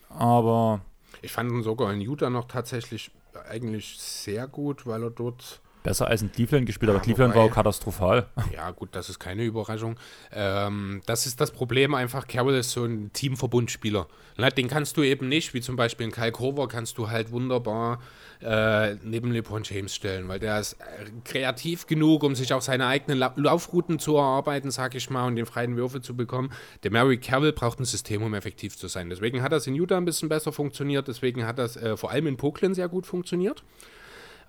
Aber 0.10 0.82
Ich 1.22 1.32
fand 1.32 1.52
ihn 1.52 1.64
sogar 1.64 1.92
in 1.94 2.02
Utah 2.02 2.30
noch 2.30 2.46
tatsächlich 2.48 3.12
eigentlich 3.50 3.98
sehr 3.98 4.48
gut, 4.48 4.86
weil 4.86 5.04
er 5.04 5.10
dort. 5.10 5.62
besser 5.84 6.08
als 6.08 6.22
in 6.22 6.32
Cleveland 6.32 6.66
gespielt. 6.68 6.90
Aber 6.90 7.00
Ja, 7.00 7.04
Cleveland 7.04 7.34
wobei- 7.34 7.44
war 7.46 7.50
katastrophal. 7.50 8.28
Ja, 8.54 8.70
gut, 8.72 8.90
das 8.92 9.10
ist 9.10 9.18
keine 9.20 9.44
Überraschung. 9.44 9.96
Ähm, 10.32 11.02
das 11.06 11.26
ist 11.26 11.40
das 11.42 11.52
Problem 11.52 11.96
einfach. 11.96 12.28
Carroll 12.28 12.54
ist 12.56 12.72
so 12.72 12.84
ein 12.84 13.12
Teamverbundspieler. 13.14 14.08
Na, 14.38 14.50
Den 14.50 14.68
kannst 14.68 14.98
du 14.98 15.04
eben 15.04 15.28
nicht, 15.30 15.54
wie 15.54 15.62
zum 15.62 15.76
Beispiel 15.78 16.06
in 16.06 16.12
Kyle 16.12 16.32
Korver, 16.32 16.68
kannst 16.68 16.98
du 16.98 17.10
halt 17.10 17.32
wunderbar 17.32 18.00
äh, 18.42 18.96
neben 19.04 19.32
LeBron 19.32 19.64
James 19.64 19.94
stellen, 19.94 20.28
weil 20.28 20.40
der 20.40 20.60
ist 20.60 20.74
äh, 20.74 21.06
kreativ 21.24 21.86
genug, 21.88 22.24
um 22.24 22.36
sich 22.36 22.54
auch 22.54 22.62
seine 22.62 22.88
eigenen 22.88 23.20
La 23.20 23.34
Laufrouten 23.36 24.00
zu 24.00 24.16
erarbeiten, 24.16 24.72
sag 24.72 24.96
ich 24.96 25.10
mal, 25.10 25.28
und 25.28 25.36
den 25.36 25.46
freien 25.46 25.76
Würfe 25.76 26.02
zu 26.02 26.16
bekommen. 26.16 26.52
Der 26.84 26.92
Mary 26.92 27.18
Carroll 27.18 27.54
braucht 27.54 27.80
ein 27.80 27.86
System, 27.86 28.24
um 28.24 28.34
effektiv 28.34 28.78
zu 28.78 28.88
sein. 28.88 29.10
Deswegen 29.10 29.42
hat 29.42 29.52
das 29.52 29.68
in 29.68 29.76
Utah 29.76 29.98
ein 29.98 30.06
bisschen 30.06 30.30
besser 30.30 30.52
funktioniert, 30.52 31.08
deswegen 31.08 31.46
hat 31.46 31.60
das 31.60 31.78
äh, 31.78 31.96
vor 31.98 32.12
allem 32.12 32.28
in 32.28 32.38
Brooklyn 32.38 32.74
sehr 32.74 32.90
gut 32.90 33.06
funktioniert. 33.06 33.64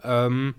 Ähm, 0.02 0.54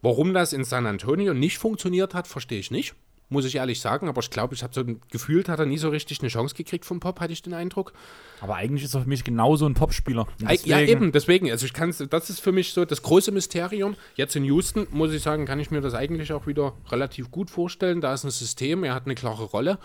warum 0.00 0.32
das 0.34 0.52
in 0.52 0.64
San 0.64 0.86
Antonio 0.86 1.34
nicht 1.34 1.58
funktioniert 1.58 2.14
hat, 2.14 2.26
verstehe 2.26 2.58
ich 2.58 2.70
nicht. 2.70 2.94
Muss 3.28 3.44
ich 3.44 3.56
ehrlich 3.56 3.80
sagen. 3.80 4.08
Aber 4.08 4.20
ich 4.20 4.30
glaube, 4.30 4.54
ich 4.54 4.62
habe 4.62 4.74
so 4.74 4.84
gefühlt, 5.10 5.48
hat 5.48 5.58
er 5.58 5.66
nie 5.66 5.78
so 5.78 5.88
richtig 5.88 6.20
eine 6.20 6.28
Chance 6.28 6.54
gekriegt 6.54 6.84
vom 6.84 7.00
Pop, 7.00 7.20
hatte 7.20 7.32
ich 7.32 7.42
den 7.42 7.54
Eindruck. 7.54 7.92
Aber 8.40 8.56
eigentlich 8.56 8.84
ist 8.84 8.94
er 8.94 9.02
für 9.02 9.08
mich 9.08 9.24
genauso 9.24 9.66
ein 9.66 9.74
Topspieler. 9.74 10.26
Ja, 10.64 10.80
eben, 10.80 11.12
deswegen. 11.12 11.50
Also 11.50 11.66
ich 11.66 11.72
kann 11.72 11.94
das 12.10 12.30
ist 12.30 12.40
für 12.40 12.52
mich 12.52 12.72
so 12.72 12.84
das 12.84 13.02
große 13.02 13.32
Mysterium. 13.32 13.96
Jetzt 14.14 14.36
in 14.36 14.44
Houston, 14.44 14.86
muss 14.90 15.12
ich 15.12 15.22
sagen, 15.22 15.46
kann 15.46 15.60
ich 15.60 15.70
mir 15.70 15.80
das 15.80 15.94
eigentlich 15.94 16.32
auch 16.32 16.46
wieder 16.46 16.74
relativ 16.90 17.30
gut 17.30 17.50
vorstellen. 17.50 18.00
Da 18.00 18.14
ist 18.14 18.24
ein 18.24 18.30
System, 18.30 18.84
er 18.84 18.94
hat 18.94 19.06
eine 19.06 19.14
klare 19.14 19.44
Rolle. 19.44 19.78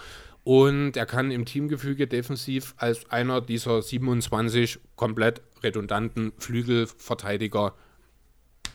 Und 0.44 0.98
er 0.98 1.06
kann 1.06 1.32
im 1.32 1.46
Teamgefüge 1.46 2.06
defensiv 2.06 2.74
als 2.78 3.10
einer 3.10 3.40
dieser 3.40 3.82
27 3.82 4.80
komplett 4.98 5.42
redundanten 5.64 6.34
Flügelverteidiger 6.38 7.74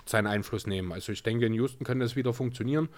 seinen 0.07 0.27
Einfluss 0.27 0.67
nehmen. 0.67 0.93
Also 0.93 1.13
ich 1.13 1.23
denke, 1.23 1.45
in 1.45 1.53
Houston 1.53 1.85
könnte 1.85 2.05
das 2.05 2.17
wieder 2.17 2.33
funktionieren. 2.33 2.89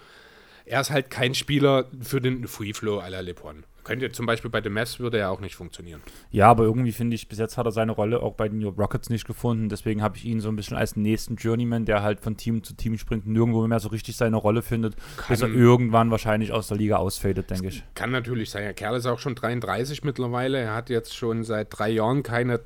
Er 0.65 0.81
ist 0.81 0.91
halt 0.91 1.09
kein 1.09 1.33
Spieler 1.33 1.85
für 2.01 2.21
den 2.21 2.47
Free 2.47 2.73
Flow 2.73 3.01
la 3.07 3.19
LeBron. 3.19 3.63
Könnte 3.83 4.11
zum 4.11 4.25
Beispiel 4.25 4.51
bei 4.51 4.61
den 4.61 4.73
Mavs 4.73 4.99
würde 4.99 5.17
er 5.17 5.31
auch 5.31 5.39
nicht 5.39 5.55
funktionieren. 5.55 6.01
Ja, 6.29 6.47
aber 6.47 6.63
irgendwie 6.63 6.91
finde 6.91 7.15
ich, 7.15 7.27
bis 7.27 7.39
jetzt 7.39 7.57
hat 7.57 7.65
er 7.65 7.71
seine 7.71 7.91
Rolle 7.91 8.21
auch 8.21 8.35
bei 8.35 8.47
den 8.47 8.59
New 8.59 8.65
York 8.65 8.77
Rockets 8.77 9.09
nicht 9.09 9.25
gefunden. 9.25 9.69
Deswegen 9.69 10.03
habe 10.03 10.17
ich 10.17 10.25
ihn 10.25 10.39
so 10.39 10.49
ein 10.49 10.55
bisschen 10.55 10.77
als 10.77 10.95
nächsten 10.95 11.35
Journeyman, 11.35 11.85
der 11.85 12.03
halt 12.03 12.19
von 12.19 12.37
Team 12.37 12.63
zu 12.63 12.75
Team 12.75 12.97
springt 12.97 13.25
und 13.25 13.33
nirgendwo 13.33 13.65
mehr 13.65 13.79
so 13.79 13.89
richtig 13.89 14.17
seine 14.17 14.37
Rolle 14.37 14.61
findet, 14.61 14.95
kann, 15.17 15.27
bis 15.29 15.41
er 15.41 15.49
irgendwann 15.49 16.11
wahrscheinlich 16.11 16.51
aus 16.51 16.67
der 16.67 16.77
Liga 16.77 16.97
ausfadet, 16.97 17.49
denke 17.49 17.69
ich. 17.69 17.83
Kann 17.95 18.11
natürlich 18.11 18.51
sein. 18.51 18.63
Der 18.63 18.73
Kerl 18.73 18.95
ist 18.95 19.07
auch 19.07 19.19
schon 19.19 19.35
33 19.35 20.03
mittlerweile. 20.03 20.59
Er 20.59 20.75
hat 20.75 20.89
jetzt 20.89 21.15
schon 21.15 21.43
seit 21.43 21.67
drei 21.71 21.89
Jahren 21.89 22.21
keine 22.21 22.61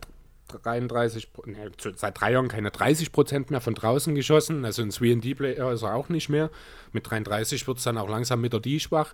33, 0.48 1.30
ne, 1.46 1.72
seit 1.96 2.20
drei 2.20 2.34
Jahren 2.34 2.48
keine 2.48 2.72
30 2.72 3.12
Prozent 3.12 3.52
mehr 3.52 3.62
von 3.62 3.74
draußen 3.74 4.14
geschossen. 4.16 4.64
Also 4.66 4.82
ein 4.82 4.92
3D-Player 4.92 5.72
ist 5.72 5.82
er 5.82 5.96
auch 5.96 6.10
nicht 6.10 6.30
mehr. 6.30 6.50
Mit 6.92 7.10
33 7.10 7.68
wird 7.68 7.78
es 7.78 7.84
dann 7.84 7.98
auch 7.98 8.10
langsam 8.10 8.42
mit 8.42 8.54
der 8.54 8.60
D 8.60 8.80
schwach. 8.80 9.14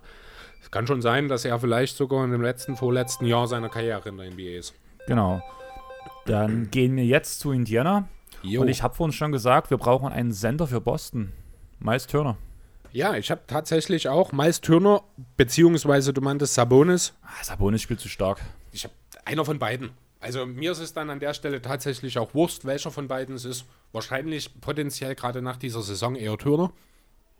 Es 0.62 0.70
kann 0.70 0.86
schon 0.86 1.02
sein, 1.02 1.28
dass 1.28 1.44
er 1.44 1.58
vielleicht 1.58 1.96
sogar 1.96 2.24
in 2.24 2.30
dem 2.30 2.42
letzten, 2.42 2.76
vorletzten 2.76 3.26
Jahr 3.26 3.48
seiner 3.48 3.68
Karriere 3.68 4.08
in 4.08 4.16
der 4.16 4.30
NBA 4.30 4.58
ist. 4.58 4.74
Genau. 5.06 5.42
Dann 6.26 6.70
gehen 6.70 6.94
wir 6.96 7.04
jetzt 7.04 7.40
zu 7.40 7.50
Indiana. 7.52 8.08
Jo. 8.42 8.60
Und 8.60 8.68
ich 8.68 8.82
habe 8.82 8.94
vorhin 8.94 9.12
schon 9.12 9.32
gesagt, 9.32 9.70
wir 9.70 9.78
brauchen 9.78 10.12
einen 10.12 10.32
Sender 10.32 10.66
für 10.66 10.80
Boston. 10.80 11.32
Miles 11.78 12.06
Turner. 12.06 12.36
Ja, 12.92 13.14
ich 13.14 13.30
habe 13.30 13.40
tatsächlich 13.46 14.08
auch 14.08 14.32
Miles 14.32 14.60
Turner, 14.60 15.02
beziehungsweise 15.36 16.12
du 16.12 16.20
meintest 16.20 16.54
Sabonis. 16.54 17.14
Ah, 17.22 17.42
Sabonis 17.42 17.82
spielt 17.82 18.00
zu 18.00 18.08
stark. 18.08 18.40
Ich 18.70 18.84
habe 18.84 18.94
einer 19.24 19.44
von 19.44 19.58
beiden. 19.58 19.90
Also 20.22 20.46
mir 20.46 20.70
ist 20.70 20.78
es 20.78 20.92
dann 20.92 21.10
an 21.10 21.18
der 21.18 21.34
Stelle 21.34 21.60
tatsächlich 21.60 22.16
auch 22.16 22.32
Wurst, 22.32 22.64
welcher 22.64 22.92
von 22.92 23.08
beiden 23.08 23.34
es 23.34 23.44
ist. 23.44 23.64
Wahrscheinlich 23.90 24.60
potenziell 24.60 25.16
gerade 25.16 25.42
nach 25.42 25.56
dieser 25.56 25.82
Saison 25.82 26.14
eher 26.14 26.38
Turner. 26.38 26.72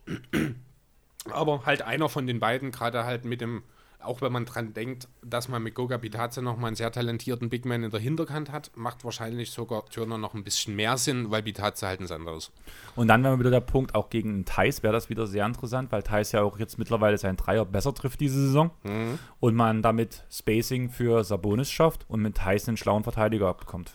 Aber 1.31 1.65
halt 1.65 1.83
einer 1.83 2.09
von 2.09 2.27
den 2.27 2.41
beiden, 2.41 2.73
gerade 2.73 3.05
halt 3.05 3.25
mit 3.25 3.41
dem 3.41 3.63
auch 4.05 4.21
wenn 4.21 4.33
man 4.33 4.45
dran 4.45 4.75
denkt, 4.75 5.09
dass 5.25 5.49
man 5.49 5.63
mit 5.63 5.75
Goga 5.75 5.97
Bitaze 5.97 6.43
nochmal 6.43 6.69
einen 6.69 6.77
sehr 6.77 6.91
talentierten 6.91 7.49
Big 7.51 7.65
Man 7.65 7.83
in 7.83 7.91
der 7.91 8.01
Hinterkant 8.01 8.53
hat, 8.53 8.71
macht 8.75 9.05
wahrscheinlich 9.05 9.51
sogar 9.51 9.87
Turner 9.87 10.19
noch 10.19 10.35
ein 10.35 10.45
bisschen 10.45 10.77
mehr 10.77 10.97
Sinn, 10.97 11.31
weil 11.31 11.43
Bitaze 11.43 11.87
halt 11.87 12.01
ein 12.01 12.11
anderes. 12.11 12.51
Und 12.97 13.09
dann 13.09 13.23
wäre 13.25 13.39
wieder 13.39 13.51
der 13.51 13.61
Punkt, 13.61 13.95
auch 13.95 14.11
gegen 14.11 14.45
Thais 14.45 14.83
wäre 14.83 14.93
das 14.93 15.09
wieder 15.09 15.27
sehr 15.27 15.47
interessant, 15.47 15.93
weil 15.93 16.03
Thais 16.03 16.33
ja 16.33 16.43
auch 16.43 16.59
jetzt 16.59 16.79
mittlerweile 16.79 17.17
seinen 17.19 17.37
Dreier 17.37 17.65
besser 17.65 17.95
trifft 17.95 18.21
diese 18.21 18.47
Saison 18.47 18.71
mhm. 18.83 19.19
und 19.41 19.55
man 19.55 19.83
damit 19.83 20.25
Spacing 20.31 20.91
für 20.91 21.25
Sabonis 21.25 21.71
schafft 21.71 22.05
und 22.09 22.23
mit 22.23 22.37
Thais 22.37 22.69
einen 22.69 22.77
schlauen 22.77 23.05
Verteidiger 23.05 23.55
bekommt. 23.55 23.93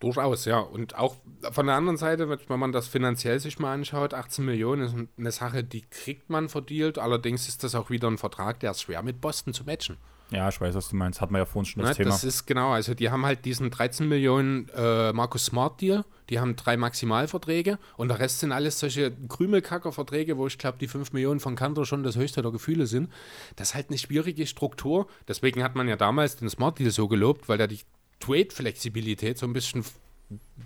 Durchaus, 0.00 0.44
ja. 0.44 0.58
Und 0.58 0.94
auch 0.96 1.16
von 1.52 1.66
der 1.66 1.76
anderen 1.76 1.96
Seite, 1.96 2.28
wenn 2.28 2.58
man 2.58 2.72
das 2.72 2.86
finanziell 2.86 3.40
sich 3.40 3.58
mal 3.58 3.72
anschaut, 3.72 4.12
18 4.12 4.44
Millionen 4.44 4.82
ist 4.82 4.94
eine 5.16 5.32
Sache, 5.32 5.64
die 5.64 5.82
kriegt 5.82 6.28
man 6.28 6.48
verdealt. 6.48 6.98
Allerdings 6.98 7.48
ist 7.48 7.64
das 7.64 7.74
auch 7.74 7.88
wieder 7.88 8.08
ein 8.08 8.18
Vertrag, 8.18 8.60
der 8.60 8.72
ist 8.72 8.82
schwer 8.82 9.02
mit 9.02 9.20
Boston 9.20 9.54
zu 9.54 9.64
matchen. 9.64 9.96
Ja, 10.30 10.48
ich 10.48 10.60
weiß, 10.60 10.74
was 10.74 10.88
du 10.88 10.96
meinst. 10.96 11.20
Hat 11.20 11.30
man 11.30 11.40
ja 11.40 11.46
vorhin 11.46 11.66
schon 11.66 11.82
das 11.82 11.90
ne, 11.90 11.96
Thema. 11.96 12.10
Das 12.10 12.24
ist 12.24 12.46
genau, 12.46 12.72
also 12.72 12.94
die 12.94 13.10
haben 13.10 13.24
halt 13.24 13.44
diesen 13.44 13.70
13 13.70 14.08
Millionen 14.08 14.68
äh, 14.74 15.12
Markus 15.12 15.46
Smart 15.46 15.80
Deal, 15.80 16.04
die 16.30 16.40
haben 16.40 16.56
drei 16.56 16.76
Maximalverträge 16.76 17.78
und 17.96 18.08
der 18.08 18.18
Rest 18.18 18.40
sind 18.40 18.50
alles 18.50 18.80
solche 18.80 19.12
Krümelkacker-Verträge, 19.12 20.36
wo 20.36 20.48
ich 20.48 20.58
glaube, 20.58 20.78
die 20.78 20.88
5 20.88 21.12
Millionen 21.12 21.38
von 21.38 21.54
Kantor 21.54 21.86
schon 21.86 22.02
das 22.02 22.16
höchste 22.16 22.42
der 22.42 22.50
Gefühle 22.50 22.86
sind. 22.86 23.10
Das 23.54 23.68
ist 23.68 23.74
halt 23.76 23.90
eine 23.90 23.98
schwierige 23.98 24.46
Struktur. 24.46 25.06
Deswegen 25.28 25.62
hat 25.62 25.76
man 25.76 25.86
ja 25.86 25.96
damals 25.96 26.36
den 26.36 26.50
Smart 26.50 26.78
Deal 26.80 26.90
so 26.90 27.06
gelobt, 27.06 27.48
weil 27.48 27.58
der 27.58 27.68
die 27.68 27.80
Trade-Flexibilität 28.20 29.38
so 29.38 29.46
ein 29.46 29.52
bisschen 29.52 29.84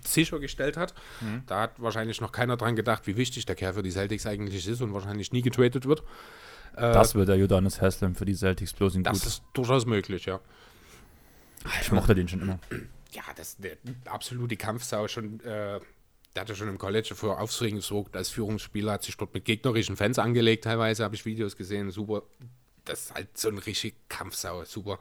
sichergestellt 0.05 0.77
hat. 0.77 0.93
Mhm. 1.21 1.43
Da 1.45 1.61
hat 1.61 1.81
wahrscheinlich 1.81 2.21
noch 2.21 2.31
keiner 2.31 2.57
dran 2.57 2.75
gedacht, 2.75 3.05
wie 3.07 3.17
wichtig 3.17 3.45
der 3.45 3.55
Kerl 3.55 3.73
für 3.73 3.83
die 3.83 3.91
Celtics 3.91 4.25
eigentlich 4.25 4.67
ist 4.67 4.81
und 4.81 4.93
wahrscheinlich 4.93 5.31
nie 5.31 5.41
getradet 5.41 5.85
wird. 5.85 6.01
Äh, 6.75 6.93
das 6.93 7.15
wird 7.15 7.29
der 7.29 7.37
Jodannes 7.37 7.81
Haslam 7.81 8.15
für 8.15 8.25
die 8.25 8.33
Celtics 8.33 8.73
bloß 8.73 8.95
in 8.95 9.03
Das 9.03 9.19
gut. 9.19 9.27
ist 9.27 9.43
durchaus 9.53 9.85
möglich, 9.85 10.25
ja. 10.25 10.39
Ich 11.81 11.91
mochte 11.91 12.15
den 12.15 12.27
schon 12.27 12.41
immer. 12.41 12.59
Ja, 13.11 13.23
das 13.35 13.49
ist 13.49 13.63
der 13.63 13.77
absolute 14.05 14.57
Kampfsau 14.57 15.07
schon. 15.07 15.39
Äh, 15.41 15.79
der 16.35 16.41
hatte 16.43 16.55
schon 16.55 16.69
im 16.69 16.77
College 16.77 17.13
für 17.13 17.37
Aufsehen 17.37 17.75
gesorgt 17.75 18.15
als 18.15 18.29
Führungsspieler, 18.29 18.93
hat 18.93 19.03
sich 19.03 19.17
dort 19.17 19.33
mit 19.33 19.43
gegnerischen 19.43 19.97
Fans 19.97 20.17
angelegt, 20.17 20.63
teilweise 20.63 21.03
habe 21.03 21.13
ich 21.13 21.25
Videos 21.25 21.57
gesehen, 21.57 21.91
super. 21.91 22.23
Das 22.85 23.01
ist 23.01 23.13
halt 23.13 23.37
so 23.37 23.49
ein 23.49 23.57
richtig 23.57 23.95
Kampfsau, 24.07 24.63
super. 24.63 24.97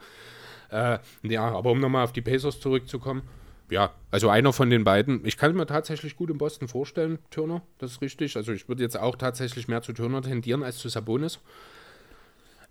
Äh, 0.70 0.98
ja, 1.22 1.50
aber 1.50 1.70
um 1.70 1.80
nochmal 1.80 2.04
auf 2.04 2.12
die 2.12 2.22
Pacers 2.22 2.60
zurückzukommen, 2.60 3.22
ja, 3.70 3.92
also 4.10 4.28
einer 4.28 4.52
von 4.52 4.68
den 4.68 4.82
beiden. 4.82 5.24
Ich 5.24 5.36
kann 5.36 5.54
mir 5.54 5.66
tatsächlich 5.66 6.16
gut 6.16 6.28
in 6.30 6.38
Boston 6.38 6.66
vorstellen, 6.66 7.18
Turner, 7.30 7.62
das 7.78 7.92
ist 7.92 8.02
richtig. 8.02 8.36
Also 8.36 8.52
ich 8.52 8.68
würde 8.68 8.82
jetzt 8.82 8.98
auch 8.98 9.14
tatsächlich 9.14 9.68
mehr 9.68 9.80
zu 9.80 9.92
Turner 9.92 10.22
tendieren 10.22 10.64
als 10.64 10.78
zu 10.78 10.88
Sabonis. 10.88 11.38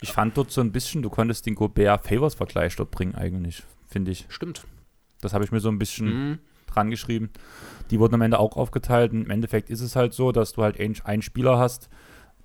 Ich 0.02 0.12
fand 0.12 0.38
dort 0.38 0.52
so 0.52 0.62
ein 0.62 0.72
bisschen, 0.72 1.02
du 1.02 1.10
konntest 1.10 1.46
den 1.46 1.56
Gobert-Favors-Vergleich 1.56 2.76
dort 2.76 2.92
bringen 2.92 3.16
eigentlich, 3.16 3.64
finde 3.88 4.12
ich. 4.12 4.26
Stimmt. 4.30 4.66
Das 5.22 5.34
habe 5.34 5.44
ich 5.44 5.52
mir 5.52 5.60
so 5.60 5.70
ein 5.70 5.80
bisschen 5.80 6.08
mhm. 6.08 6.40
dran 6.68 6.90
geschrieben. 6.90 7.30
Die 7.92 8.00
wurden 8.00 8.16
am 8.16 8.22
Ende 8.22 8.40
auch 8.40 8.56
aufgeteilt. 8.56 9.12
Und 9.12 9.24
Im 9.24 9.32
Endeffekt 9.32 9.70
ist 9.70 9.82
es 9.82 9.96
halt 9.96 10.14
so, 10.14 10.32
dass 10.32 10.54
du 10.54 10.64
halt 10.64 10.80
einen 10.80 11.22
Spieler 11.22 11.58
hast, 11.58 11.90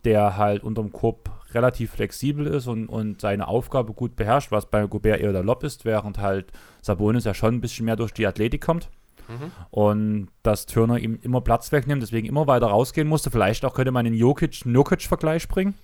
der 0.05 0.37
halt 0.37 0.63
unterm 0.63 0.93
Korb 0.93 1.31
relativ 1.55 1.93
flexibel 1.93 2.47
ist 2.47 2.67
und, 2.67 2.89
und 2.89 3.21
seine 3.21 3.49
Aufgabe 3.49 3.93
gut 3.93 4.17
beherrscht, 4.17 4.51
was 4.51 4.67
bei 4.67 4.87
Gobert 4.87 5.21
eher 5.21 5.33
der 5.33 5.43
Lob 5.43 5.63
ist, 5.63 5.85
während 5.85 6.19
halt 6.19 6.53
Sabonis 6.83 7.25
ja 7.25 7.35
schon 7.35 7.55
ein 7.55 7.61
bisschen 7.61 7.87
mehr 7.87 7.97
durch 7.97 8.13
die 8.13 8.27
Athletik 8.27 8.63
kommt. 8.63 8.89
Mhm. 9.29 9.51
Und 9.71 10.29
dass 10.43 10.67
Turner 10.67 10.99
ihm 10.99 11.19
immer 11.23 11.41
Platz 11.41 11.73
wegnimmt, 11.73 12.03
deswegen 12.03 12.27
immer 12.27 12.47
weiter 12.47 12.67
rausgehen 12.67 13.09
musste. 13.09 13.31
Vielleicht 13.31 13.65
auch 13.65 13.75
könnte 13.75 13.93
man 13.93 14.05
den 14.05 14.15
Jokic-Nurkic-Vergleich 14.15 15.49
bringen, 15.49 15.75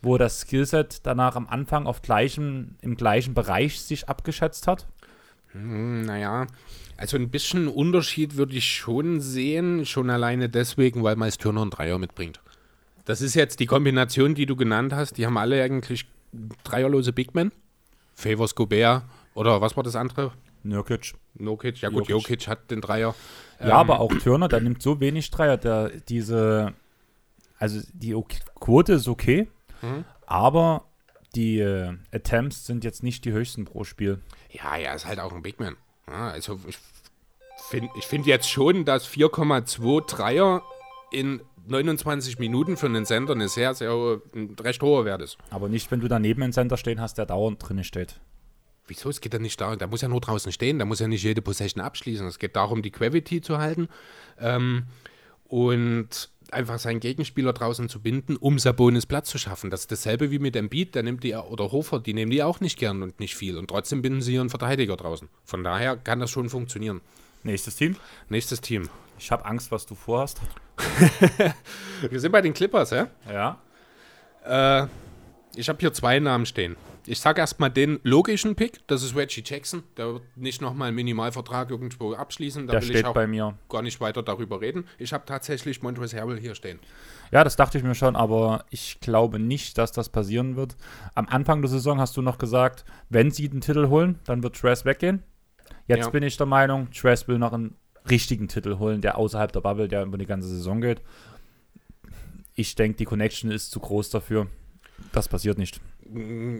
wo 0.00 0.16
das 0.16 0.40
Skillset 0.40 1.00
danach 1.04 1.36
am 1.36 1.46
Anfang 1.48 1.86
auf 1.86 2.00
gleichem, 2.00 2.76
im 2.80 2.96
gleichen 2.96 3.34
Bereich 3.34 3.80
sich 3.80 4.08
abgeschätzt 4.08 4.66
hat. 4.66 4.86
Hm, 5.52 6.02
naja, 6.02 6.46
also 6.96 7.16
ein 7.16 7.30
bisschen 7.30 7.68
Unterschied 7.68 8.36
würde 8.36 8.56
ich 8.56 8.64
schon 8.64 9.20
sehen, 9.20 9.84
schon 9.84 10.10
alleine 10.10 10.48
deswegen, 10.48 11.02
weil 11.02 11.16
meist 11.16 11.40
Turner 11.40 11.62
einen 11.62 11.70
Dreier 11.70 11.98
mitbringt. 11.98 12.40
Das 13.04 13.20
ist 13.20 13.34
jetzt 13.34 13.60
die 13.60 13.66
Kombination, 13.66 14.34
die 14.34 14.46
du 14.46 14.56
genannt 14.56 14.92
hast. 14.92 15.18
Die 15.18 15.26
haben 15.26 15.36
alle 15.36 15.62
eigentlich 15.62 16.06
dreierlose 16.64 17.12
Big 17.12 17.34
Men. 17.34 17.52
Favors 18.14 18.54
Gobert 18.54 19.02
oder 19.34 19.60
was 19.60 19.76
war 19.76 19.82
das 19.82 19.96
andere? 19.96 20.32
Nurkic. 20.62 21.14
Nurkic, 21.34 21.80
ja 21.80 21.90
gut, 21.90 22.08
Jokic, 22.08 22.30
Jokic 22.30 22.48
hat 22.48 22.70
den 22.70 22.80
Dreier. 22.80 23.14
Ja, 23.60 23.66
ähm, 23.66 23.72
aber 23.72 24.00
auch 24.00 24.12
Turner, 24.14 24.48
der 24.48 24.60
nimmt 24.60 24.82
so 24.82 25.00
wenig 25.00 25.30
Dreier. 25.30 25.56
Der, 25.56 25.90
diese, 26.08 26.72
also 27.58 27.80
die 27.92 28.16
Quote 28.60 28.94
ist 28.94 29.08
okay, 29.08 29.48
mhm. 29.82 30.04
aber 30.26 30.84
die 31.34 31.58
äh, 31.58 31.92
Attempts 32.12 32.66
sind 32.66 32.84
jetzt 32.84 33.02
nicht 33.02 33.24
die 33.24 33.32
höchsten 33.32 33.64
pro 33.64 33.84
Spiel. 33.84 34.20
Ja, 34.50 34.76
ja, 34.76 34.94
ist 34.94 35.06
halt 35.06 35.18
auch 35.18 35.32
ein 35.32 35.42
Big 35.42 35.58
Man. 35.58 35.76
Ja, 36.08 36.30
also 36.30 36.58
ich 36.66 36.78
finde 37.68 37.90
ich 37.98 38.06
find 38.06 38.26
jetzt 38.26 38.48
schon, 38.48 38.84
dass 38.84 39.08
4,2 39.08 40.06
Dreier 40.06 40.62
in 41.10 41.40
29 41.66 42.38
Minuten 42.38 42.76
für 42.76 42.86
einen 42.86 43.06
Center 43.06 43.32
eine 43.32 43.48
sehr, 43.48 43.74
sehr 43.74 44.20
ein 44.34 44.56
recht 44.60 44.82
hoher 44.82 45.04
Wert 45.04 45.22
ist. 45.22 45.38
Aber 45.50 45.68
nicht, 45.68 45.90
wenn 45.90 46.00
du 46.00 46.08
daneben 46.08 46.42
einen 46.42 46.52
Center 46.52 46.76
stehen 46.76 47.00
hast, 47.00 47.18
der 47.18 47.26
dauernd 47.26 47.66
drin 47.66 47.82
steht. 47.84 48.20
Wieso? 48.86 49.08
Es 49.08 49.20
geht 49.20 49.32
ja 49.32 49.38
nicht 49.38 49.60
darum, 49.60 49.78
der 49.78 49.88
muss 49.88 50.02
ja 50.02 50.08
nur 50.08 50.20
draußen 50.20 50.52
stehen, 50.52 50.78
der 50.78 50.86
muss 50.86 51.00
ja 51.00 51.08
nicht 51.08 51.22
jede 51.22 51.40
Possession 51.40 51.82
abschließen. 51.82 52.26
Es 52.26 52.38
geht 52.38 52.54
darum, 52.54 52.82
die 52.82 52.92
Gravity 52.92 53.40
zu 53.40 53.58
halten 53.58 53.88
ähm, 54.38 54.84
und 55.44 56.28
einfach 56.50 56.78
seinen 56.78 57.00
Gegenspieler 57.00 57.54
draußen 57.54 57.88
zu 57.88 58.00
binden, 58.00 58.36
um 58.36 58.58
Sabonis 58.58 59.06
Platz 59.06 59.30
zu 59.30 59.38
schaffen. 59.38 59.70
Das 59.70 59.80
ist 59.80 59.92
dasselbe 59.92 60.30
wie 60.30 60.38
mit 60.38 60.54
dem 60.54 60.68
Beat, 60.68 60.94
der 60.94 61.02
nimmt 61.02 61.24
die, 61.24 61.34
oder 61.34 61.72
Hofer, 61.72 61.98
die 61.98 62.12
nehmen 62.12 62.30
die 62.30 62.42
auch 62.42 62.60
nicht 62.60 62.78
gern 62.78 63.02
und 63.02 63.20
nicht 63.20 63.34
viel. 63.34 63.56
Und 63.56 63.68
trotzdem 63.68 64.02
binden 64.02 64.20
sie 64.20 64.34
ihren 64.34 64.50
Verteidiger 64.50 64.96
draußen. 64.96 65.28
Von 65.44 65.64
daher 65.64 65.96
kann 65.96 66.20
das 66.20 66.30
schon 66.30 66.50
funktionieren. 66.50 67.00
Nächstes 67.42 67.76
Team? 67.76 67.96
Nächstes 68.28 68.60
Team. 68.60 68.88
Ich 69.18 69.30
habe 69.30 69.44
Angst, 69.46 69.70
was 69.70 69.86
du 69.86 69.94
vorhast. 69.94 70.40
Wir 72.10 72.20
sind 72.20 72.32
bei 72.32 72.40
den 72.42 72.52
Clippers, 72.54 72.90
ja? 72.90 73.08
Ja. 73.30 73.58
Äh, 74.82 74.86
Ich 75.56 75.68
habe 75.68 75.78
hier 75.80 75.92
zwei 75.92 76.18
Namen 76.18 76.46
stehen. 76.46 76.76
Ich 77.06 77.20
sage 77.20 77.40
erstmal 77.40 77.70
den 77.70 78.00
logischen 78.02 78.54
Pick, 78.56 78.80
das 78.88 79.02
ist 79.02 79.14
Reggie 79.14 79.42
Jackson. 79.44 79.82
Der 79.98 80.14
wird 80.14 80.22
nicht 80.36 80.62
nochmal 80.62 80.88
einen 80.88 80.96
Minimalvertrag 80.96 81.70
irgendwo 81.70 82.14
abschließen. 82.14 82.66
Da 82.66 82.72
Der 82.72 82.80
will 82.80 82.88
steht 82.88 83.00
ich 83.00 83.04
auch 83.04 83.12
bei 83.14 83.26
mir. 83.26 83.54
gar 83.68 83.82
nicht 83.82 84.00
weiter 84.00 84.22
darüber 84.22 84.60
reden. 84.62 84.86
Ich 84.98 85.12
habe 85.12 85.24
tatsächlich 85.26 85.82
Montrezl 85.82 86.18
Harrell 86.18 86.40
hier 86.40 86.54
stehen. 86.54 86.78
Ja, 87.30 87.44
das 87.44 87.56
dachte 87.56 87.76
ich 87.78 87.84
mir 87.84 87.94
schon, 87.94 88.16
aber 88.16 88.64
ich 88.70 89.00
glaube 89.00 89.38
nicht, 89.38 89.76
dass 89.76 89.92
das 89.92 90.08
passieren 90.08 90.56
wird. 90.56 90.76
Am 91.14 91.28
Anfang 91.28 91.60
der 91.60 91.68
Saison 91.70 92.00
hast 92.00 92.16
du 92.16 92.22
noch 92.22 92.38
gesagt, 92.38 92.84
wenn 93.10 93.30
sie 93.30 93.48
den 93.50 93.60
Titel 93.60 93.88
holen, 93.88 94.18
dann 94.24 94.42
wird 94.42 94.56
Trash 94.56 94.84
weggehen. 94.86 95.22
Jetzt 95.86 96.06
Ja. 96.06 96.10
bin 96.10 96.22
ich 96.22 96.36
der 96.38 96.46
Meinung, 96.46 96.90
Trash 96.90 97.28
will 97.28 97.38
noch 97.38 97.52
einen 97.52 97.76
richtigen 98.08 98.48
Titel 98.48 98.78
holen, 98.78 99.00
der 99.00 99.16
außerhalb 99.18 99.52
der 99.52 99.60
Bubble, 99.60 99.88
der 99.88 100.04
über 100.04 100.18
die 100.18 100.26
ganze 100.26 100.48
Saison 100.48 100.80
geht. 100.80 101.00
Ich 102.54 102.74
denke, 102.74 102.98
die 102.98 103.04
Connection 103.04 103.50
ist 103.50 103.70
zu 103.70 103.80
groß 103.80 104.10
dafür. 104.10 104.46
Das 105.12 105.28
passiert 105.28 105.58
nicht. 105.58 105.80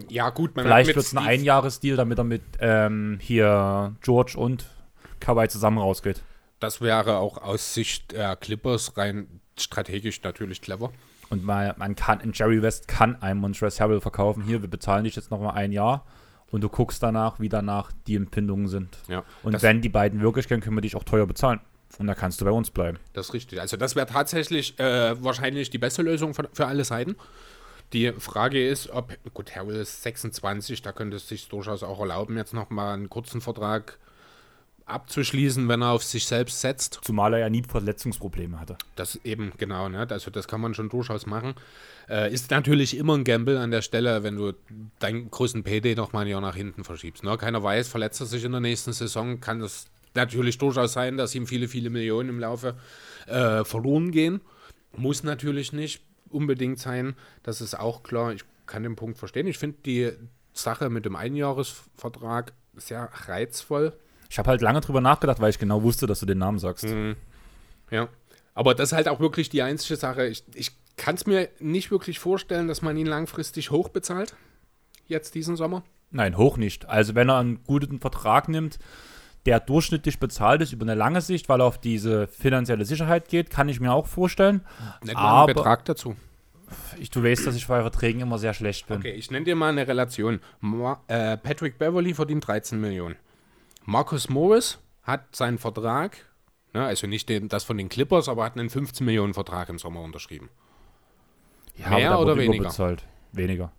Ja, 0.09 0.29
gut, 0.31 0.55
man 0.55 0.65
Vielleicht 0.65 0.87
wird 0.87 0.97
es 0.97 1.15
ein 1.15 1.23
Einjahresdeal, 1.23 1.97
damit 1.97 2.17
er 2.17 2.23
mit 2.23 2.41
ähm, 2.59 3.19
hier 3.21 3.95
George 4.01 4.33
und 4.37 4.65
Kawhi 5.19 5.47
zusammen 5.47 5.77
rausgeht. 5.77 6.21
Das 6.59 6.81
wäre 6.81 7.17
auch 7.17 7.37
aus 7.37 7.73
Sicht 7.73 8.11
der 8.11 8.35
Clippers 8.35 8.97
rein 8.97 9.41
strategisch 9.57 10.21
natürlich 10.23 10.61
clever. 10.61 10.91
Und 11.29 11.43
mal, 11.43 11.73
man 11.77 11.95
kann, 11.95 12.19
in 12.19 12.33
Jerry 12.33 12.61
West 12.61 12.87
kann 12.87 13.21
einem 13.21 13.39
Montrezl 13.41 13.79
Harrell 13.81 14.01
verkaufen. 14.01 14.43
Hier, 14.43 14.61
wir 14.61 14.69
bezahlen 14.69 15.03
dich 15.05 15.15
jetzt 15.15 15.31
noch 15.31 15.39
mal 15.39 15.51
ein 15.51 15.71
Jahr 15.71 16.05
und 16.51 16.61
du 16.61 16.69
guckst 16.69 17.01
danach, 17.03 17.39
wie 17.39 17.49
danach 17.49 17.91
die 18.07 18.15
Empfindungen 18.15 18.67
sind. 18.67 18.97
Ja, 19.07 19.23
Und 19.43 19.61
wenn 19.61 19.81
die 19.81 19.89
beiden 19.89 20.21
wirklich 20.21 20.47
können, 20.47 20.61
können 20.61 20.77
wir 20.77 20.81
dich 20.81 20.95
auch 20.95 21.03
teuer 21.03 21.25
bezahlen. 21.27 21.59
Und 21.97 22.07
da 22.07 22.15
kannst 22.15 22.41
du 22.41 22.45
bei 22.45 22.51
uns 22.51 22.71
bleiben. 22.71 22.97
das 23.13 23.27
ist 23.27 23.33
richtig. 23.33 23.61
Also 23.61 23.77
das 23.77 23.95
wäre 23.95 24.05
tatsächlich 24.05 24.77
äh, 24.79 25.21
wahrscheinlich 25.23 25.69
die 25.69 25.77
beste 25.77 26.01
Lösung 26.01 26.33
für, 26.33 26.49
für 26.51 26.65
alle 26.67 26.83
Seiten. 26.83 27.15
Die 27.93 28.11
Frage 28.13 28.67
ist, 28.67 28.89
ob, 28.89 29.13
gut, 29.33 29.55
Harrell 29.55 29.77
ist 29.77 30.03
26, 30.03 30.81
da 30.81 30.91
könnte 30.91 31.17
es 31.17 31.29
sich 31.29 31.47
durchaus 31.47 31.83
auch 31.83 31.99
erlauben, 31.99 32.35
jetzt 32.35 32.53
nochmal 32.53 32.95
einen 32.95 33.09
kurzen 33.09 33.39
Vertrag 33.41 33.97
abzuschließen, 34.85 35.67
wenn 35.67 35.81
er 35.81 35.91
auf 35.91 36.03
sich 36.03 36.25
selbst 36.25 36.61
setzt. 36.61 36.99
Zumal 37.01 37.33
er 37.33 37.39
ja 37.39 37.49
nie 37.49 37.63
Verletzungsprobleme 37.63 38.59
hatte. 38.59 38.77
Das 38.95 39.19
eben, 39.23 39.51
genau, 39.57 39.89
ne? 39.89 40.07
Also 40.09 40.29
das 40.29 40.47
kann 40.47 40.61
man 40.61 40.73
schon 40.73 40.89
durchaus 40.89 41.25
machen. 41.25 41.55
Äh, 42.07 42.31
ist 42.31 42.51
natürlich 42.51 42.95
immer 42.95 43.15
ein 43.15 43.23
Gamble 43.23 43.57
an 43.57 43.71
der 43.71 43.81
Stelle, 43.81 44.21
wenn 44.23 44.35
du 44.35 44.53
deinen 44.99 45.31
größten 45.31 45.63
PD 45.63 45.95
noch 45.95 46.13
mal 46.13 46.21
ein 46.21 46.27
Jahr 46.27 46.41
nach 46.41 46.55
hinten 46.55 46.83
verschiebst. 46.83 47.23
Ne? 47.23 47.35
Keiner 47.37 47.63
weiß, 47.63 47.87
verletzt 47.87 48.21
er 48.21 48.27
sich 48.27 48.43
in 48.43 48.51
der 48.51 48.61
nächsten 48.61 48.93
Saison, 48.93 49.39
kann 49.39 49.59
das 49.59 49.87
natürlich 50.13 50.59
durchaus 50.59 50.93
sein, 50.93 51.17
dass 51.17 51.33
ihm 51.33 51.47
viele, 51.47 51.67
viele 51.67 51.89
Millionen 51.89 52.29
im 52.29 52.39
Laufe 52.39 52.75
äh, 53.25 53.63
verloren 53.63 54.11
gehen. 54.11 54.41
Muss 54.95 55.23
natürlich 55.23 55.73
nicht 55.73 56.01
unbedingt 56.29 56.79
sein, 56.79 57.15
das 57.43 57.59
ist 57.59 57.77
auch 57.77 58.03
klar. 58.03 58.33
Ich 58.33 58.43
kann 58.67 58.83
den 58.83 58.95
Punkt 58.95 59.17
verstehen. 59.17 59.47
Ich 59.47 59.57
finde 59.57 59.77
die 59.85 60.11
Sache 60.53 60.89
mit 60.89 61.05
dem 61.05 61.15
Einjahresvertrag 61.15 62.53
sehr 62.75 63.09
reizvoll. 63.27 63.93
Ich 64.29 64.37
habe 64.39 64.49
halt 64.49 64.61
lange 64.61 64.81
drüber 64.81 65.01
nachgedacht, 65.01 65.39
weil 65.39 65.49
ich 65.49 65.59
genau 65.59 65.83
wusste, 65.83 66.07
dass 66.07 66.19
du 66.19 66.25
den 66.25 66.37
Namen 66.37 66.59
sagst. 66.59 66.85
Ja. 67.91 68.07
Aber 68.53 68.73
das 68.73 68.89
ist 68.89 68.93
halt 68.95 69.07
auch 69.07 69.19
wirklich 69.19 69.49
die 69.49 69.61
einzige 69.61 69.97
Sache. 69.97 70.27
Ich, 70.27 70.43
ich 70.53 70.71
kann 70.97 71.15
es 71.15 71.25
mir 71.25 71.49
nicht 71.59 71.91
wirklich 71.91 72.19
vorstellen, 72.19 72.67
dass 72.67 72.81
man 72.81 72.97
ihn 72.97 73.05
langfristig 73.05 73.71
hoch 73.71 73.89
bezahlt. 73.89 74.35
Jetzt 75.07 75.35
diesen 75.35 75.55
Sommer. 75.55 75.83
Nein, 76.11 76.37
hoch 76.37 76.57
nicht. 76.57 76.87
Also 76.87 77.15
wenn 77.15 77.29
er 77.29 77.37
einen 77.37 77.63
guten 77.65 77.99
Vertrag 77.99 78.47
nimmt, 78.47 78.79
der 79.45 79.59
durchschnittlich 79.59 80.19
bezahlt 80.19 80.61
ist 80.61 80.73
über 80.73 80.83
eine 80.83 80.95
lange 80.95 81.21
Sicht, 81.21 81.49
weil 81.49 81.61
er 81.61 81.65
auf 81.65 81.77
diese 81.77 82.27
finanzielle 82.27 82.85
Sicherheit 82.85 83.27
geht, 83.27 83.49
kann 83.49 83.69
ich 83.69 83.79
mir 83.79 83.91
auch 83.91 84.07
vorstellen. 84.07 84.61
Nicht 85.03 85.13
mal 85.13 85.43
einen 85.43 85.53
Betrag 85.53 85.85
dazu. 85.85 86.15
Ich, 86.99 87.11
du 87.11 87.23
weißt, 87.23 87.45
dass 87.45 87.55
ich 87.55 87.67
bei 87.67 87.81
Verträgen 87.81 88.21
immer 88.21 88.39
sehr 88.39 88.53
schlecht 88.53 88.87
bin. 88.87 88.97
Okay, 88.97 89.11
ich 89.11 89.29
nenne 89.29 89.45
dir 89.45 89.55
mal 89.55 89.69
eine 89.69 89.87
Relation. 89.87 90.39
Äh, 91.07 91.37
Patrick 91.37 91.77
Beverly 91.77 92.13
verdient 92.13 92.47
13 92.47 92.79
Millionen. 92.79 93.15
Marcus 93.85 94.29
Morris 94.29 94.79
hat 95.03 95.35
seinen 95.35 95.57
Vertrag, 95.59 96.17
ne, 96.73 96.83
also 96.85 97.07
nicht 97.07 97.29
den, 97.29 97.49
das 97.49 97.63
von 97.63 97.77
den 97.77 97.89
Clippers, 97.89 98.27
aber 98.27 98.43
hat 98.43 98.57
einen 98.57 98.69
15 98.69 99.05
Millionen 99.05 99.33
Vertrag 99.33 99.69
im 99.69 99.79
Sommer 99.79 100.01
unterschrieben. 100.01 100.49
Ja, 101.77 101.89
Mehr 101.89 102.19
oder 102.19 102.35
weniger? 102.35 102.61
überbezahlt. 102.63 103.03
Weniger. 103.31 103.71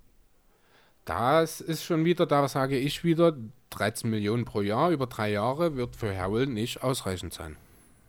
Das 1.04 1.60
ist 1.60 1.84
schon 1.84 2.04
wieder, 2.04 2.26
da 2.26 2.46
sage 2.48 2.78
ich 2.78 3.04
wieder, 3.04 3.36
13 3.70 4.10
Millionen 4.10 4.44
pro 4.44 4.60
Jahr 4.60 4.90
über 4.90 5.06
drei 5.06 5.30
Jahre 5.30 5.76
wird 5.76 5.96
für 5.96 6.16
Harrell 6.16 6.46
nicht 6.46 6.82
ausreichend 6.82 7.32
sein. 7.32 7.56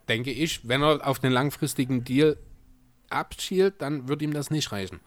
Denke 0.08 0.32
ich, 0.32 0.68
wenn 0.68 0.82
er 0.82 1.06
auf 1.08 1.20
den 1.20 1.32
langfristigen 1.32 2.04
Deal 2.04 2.38
abschielt, 3.10 3.82
dann 3.82 4.08
wird 4.08 4.22
ihm 4.22 4.34
das 4.34 4.52
nicht 4.52 4.72
reichen. 4.72 5.00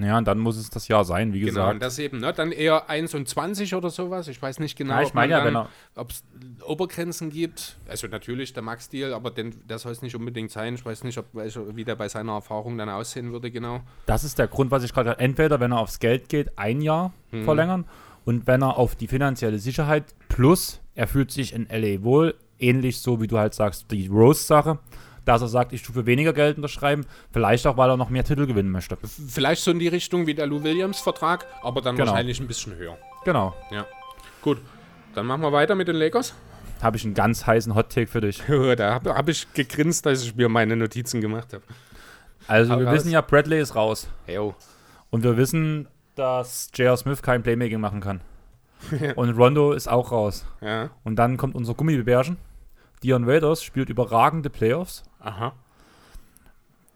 Ja, 0.00 0.18
und 0.18 0.26
dann 0.26 0.38
muss 0.38 0.56
es 0.56 0.68
das 0.70 0.88
Jahr 0.88 1.04
sein, 1.04 1.32
wie 1.32 1.40
Genau, 1.40 1.50
gesagt. 1.52 1.74
und 1.74 1.82
das 1.82 1.98
eben, 1.98 2.18
ne? 2.18 2.32
Dann 2.32 2.52
eher 2.52 2.88
1 2.90 3.14
und 3.14 3.28
20 3.28 3.74
oder 3.74 3.90
sowas. 3.90 4.28
Ich 4.28 4.40
weiß 4.42 4.58
nicht 4.60 4.76
genau, 4.76 4.94
Ja, 4.94 5.02
ich 5.02 5.14
ja, 5.14 5.44
er- 5.44 5.68
ob 5.94 6.10
es 6.10 6.22
Obergrenzen 6.64 7.30
gibt. 7.30 7.76
Also 7.88 8.06
natürlich 8.08 8.52
der 8.52 8.62
Max-Deal, 8.62 9.12
aber 9.14 9.30
den, 9.30 9.54
der 9.68 9.78
soll 9.78 9.92
es 9.92 10.02
nicht 10.02 10.14
unbedingt 10.16 10.50
sein. 10.50 10.74
Ich 10.74 10.84
weiß 10.84 11.04
nicht, 11.04 11.18
ob, 11.18 11.26
welcher, 11.32 11.76
wie 11.76 11.84
der 11.84 11.96
bei 11.96 12.08
seiner 12.08 12.32
Erfahrung 12.32 12.76
dann 12.78 12.88
aussehen 12.88 13.32
würde, 13.32 13.50
genau. 13.50 13.80
Das 14.06 14.24
ist 14.24 14.38
der 14.38 14.48
Grund, 14.48 14.70
was 14.70 14.82
ich 14.84 14.92
gerade 14.92 15.18
entweder, 15.18 15.60
wenn 15.60 15.72
er 15.72 15.78
aufs 15.78 15.98
Geld 15.98 16.28
geht, 16.28 16.58
ein 16.58 16.80
Jahr 16.80 17.12
Mhm. 17.30 17.44
verlängern 17.44 17.84
und 18.24 18.46
wenn 18.46 18.62
er 18.62 18.76
auf 18.78 18.94
die 18.96 19.06
finanzielle 19.06 19.58
Sicherheit 19.58 20.04
plus 20.28 20.80
er 20.94 21.06
fühlt 21.06 21.30
sich 21.30 21.52
in 21.52 21.66
LA 21.70 22.02
wohl, 22.02 22.34
ähnlich 22.58 23.00
so 23.00 23.20
wie 23.20 23.26
du 23.26 23.36
halt 23.38 23.52
sagst, 23.54 23.90
die 23.90 24.06
Rose-Sache, 24.06 24.78
dass 25.26 25.42
er 25.42 25.48
sagt, 25.48 25.72
ich 25.74 25.82
tue 25.82 25.92
für 25.92 26.06
weniger 26.06 26.32
Geld 26.32 26.56
unterschreiben, 26.56 27.04
vielleicht 27.32 27.66
auch, 27.66 27.76
weil 27.76 27.90
er 27.90 27.96
noch 27.98 28.08
mehr 28.08 28.24
Titel 28.24 28.46
gewinnen 28.46 28.70
möchte. 28.70 28.96
Vielleicht 29.28 29.62
so 29.62 29.70
in 29.72 29.78
die 29.78 29.88
Richtung 29.88 30.26
wie 30.26 30.34
der 30.34 30.46
Lou 30.46 30.62
Williams-Vertrag, 30.62 31.46
aber 31.62 31.82
dann 31.82 31.96
Genau. 31.96 32.12
wahrscheinlich 32.12 32.40
ein 32.40 32.46
bisschen 32.46 32.74
höher. 32.76 32.96
Genau. 33.24 33.54
Ja. 33.70 33.84
Gut, 34.40 34.58
dann 35.14 35.26
machen 35.26 35.42
wir 35.42 35.52
weiter 35.52 35.74
mit 35.74 35.88
den 35.88 35.96
Lakers. 35.96 36.32
Habe 36.80 36.96
ich 36.96 37.04
einen 37.04 37.14
ganz 37.14 37.46
heißen 37.46 37.74
Hot-Take 37.74 38.06
für 38.06 38.20
dich. 38.20 38.42
da 38.76 38.94
habe 38.94 39.14
hab 39.14 39.28
ich 39.28 39.52
gegrinst, 39.52 40.06
als 40.06 40.22
ich 40.22 40.36
mir 40.36 40.48
meine 40.48 40.76
Notizen 40.76 41.20
gemacht 41.20 41.52
habe. 41.52 41.64
Also 42.46 42.72
Hau 42.74 42.78
wir 42.78 42.92
wissen 42.92 43.10
ja, 43.10 43.20
Bradley 43.20 43.60
ist 43.60 43.74
raus. 43.74 44.08
Jo. 44.28 44.54
Und 45.10 45.24
wir 45.24 45.36
wissen, 45.36 45.88
dass 46.14 46.70
J.R. 46.74 46.96
Smith 46.96 47.22
kein 47.22 47.42
Playmaking 47.42 47.80
machen 47.80 48.00
kann. 48.00 48.20
Und 49.16 49.30
Rondo 49.30 49.72
ist 49.72 49.88
auch 49.88 50.12
raus. 50.12 50.44
Ja. 50.60 50.90
Und 51.02 51.16
dann 51.16 51.36
kommt 51.36 51.54
unser 51.54 51.74
Gummibärchen. 51.74 52.36
Dion 53.02 53.26
Waiters 53.26 53.62
spielt 53.62 53.88
überragende 53.88 54.50
Playoffs. 54.50 55.04
Aha. 55.20 55.52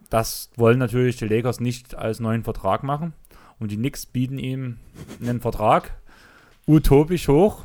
Das 0.09 0.49
wollen 0.55 0.79
natürlich 0.79 1.17
die 1.17 1.27
Lakers 1.27 1.59
nicht 1.59 1.95
als 1.95 2.19
neuen 2.19 2.43
Vertrag 2.43 2.83
machen. 2.83 3.13
Und 3.59 3.71
die 3.71 3.77
Knicks 3.77 4.05
bieten 4.05 4.37
ihm 4.37 4.77
einen 5.21 5.39
Vertrag. 5.39 5.91
Utopisch 6.67 7.27
hoch. 7.27 7.63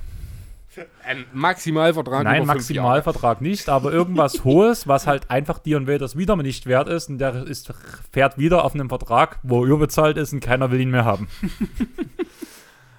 Ein 1.05 1.25
Maximalvertrag 1.33 2.25
Nein. 2.25 2.45
Maximalvertrag 2.45 3.41
nicht, 3.41 3.69
aber 3.71 3.93
irgendwas 3.93 4.45
Hohes, 4.45 4.87
was 4.87 5.07
halt 5.07 5.31
einfach 5.31 5.59
Dion 5.59 5.87
Waiters 5.87 6.17
wieder 6.17 6.37
nicht 6.37 6.67
wert 6.67 6.89
ist. 6.89 7.09
Und 7.09 7.19
der 7.19 7.47
ist, 7.47 7.73
fährt 8.13 8.37
wieder 8.37 8.65
auf 8.65 8.75
einem 8.75 8.91
Vertrag, 8.91 9.39
wo 9.43 9.63
er 9.63 9.69
überbezahlt 9.69 10.19
ist 10.19 10.35
und 10.35 10.41
keiner 10.41 10.71
will 10.71 10.81
ihn 10.81 10.91
mehr 10.91 11.07
haben. 11.07 11.29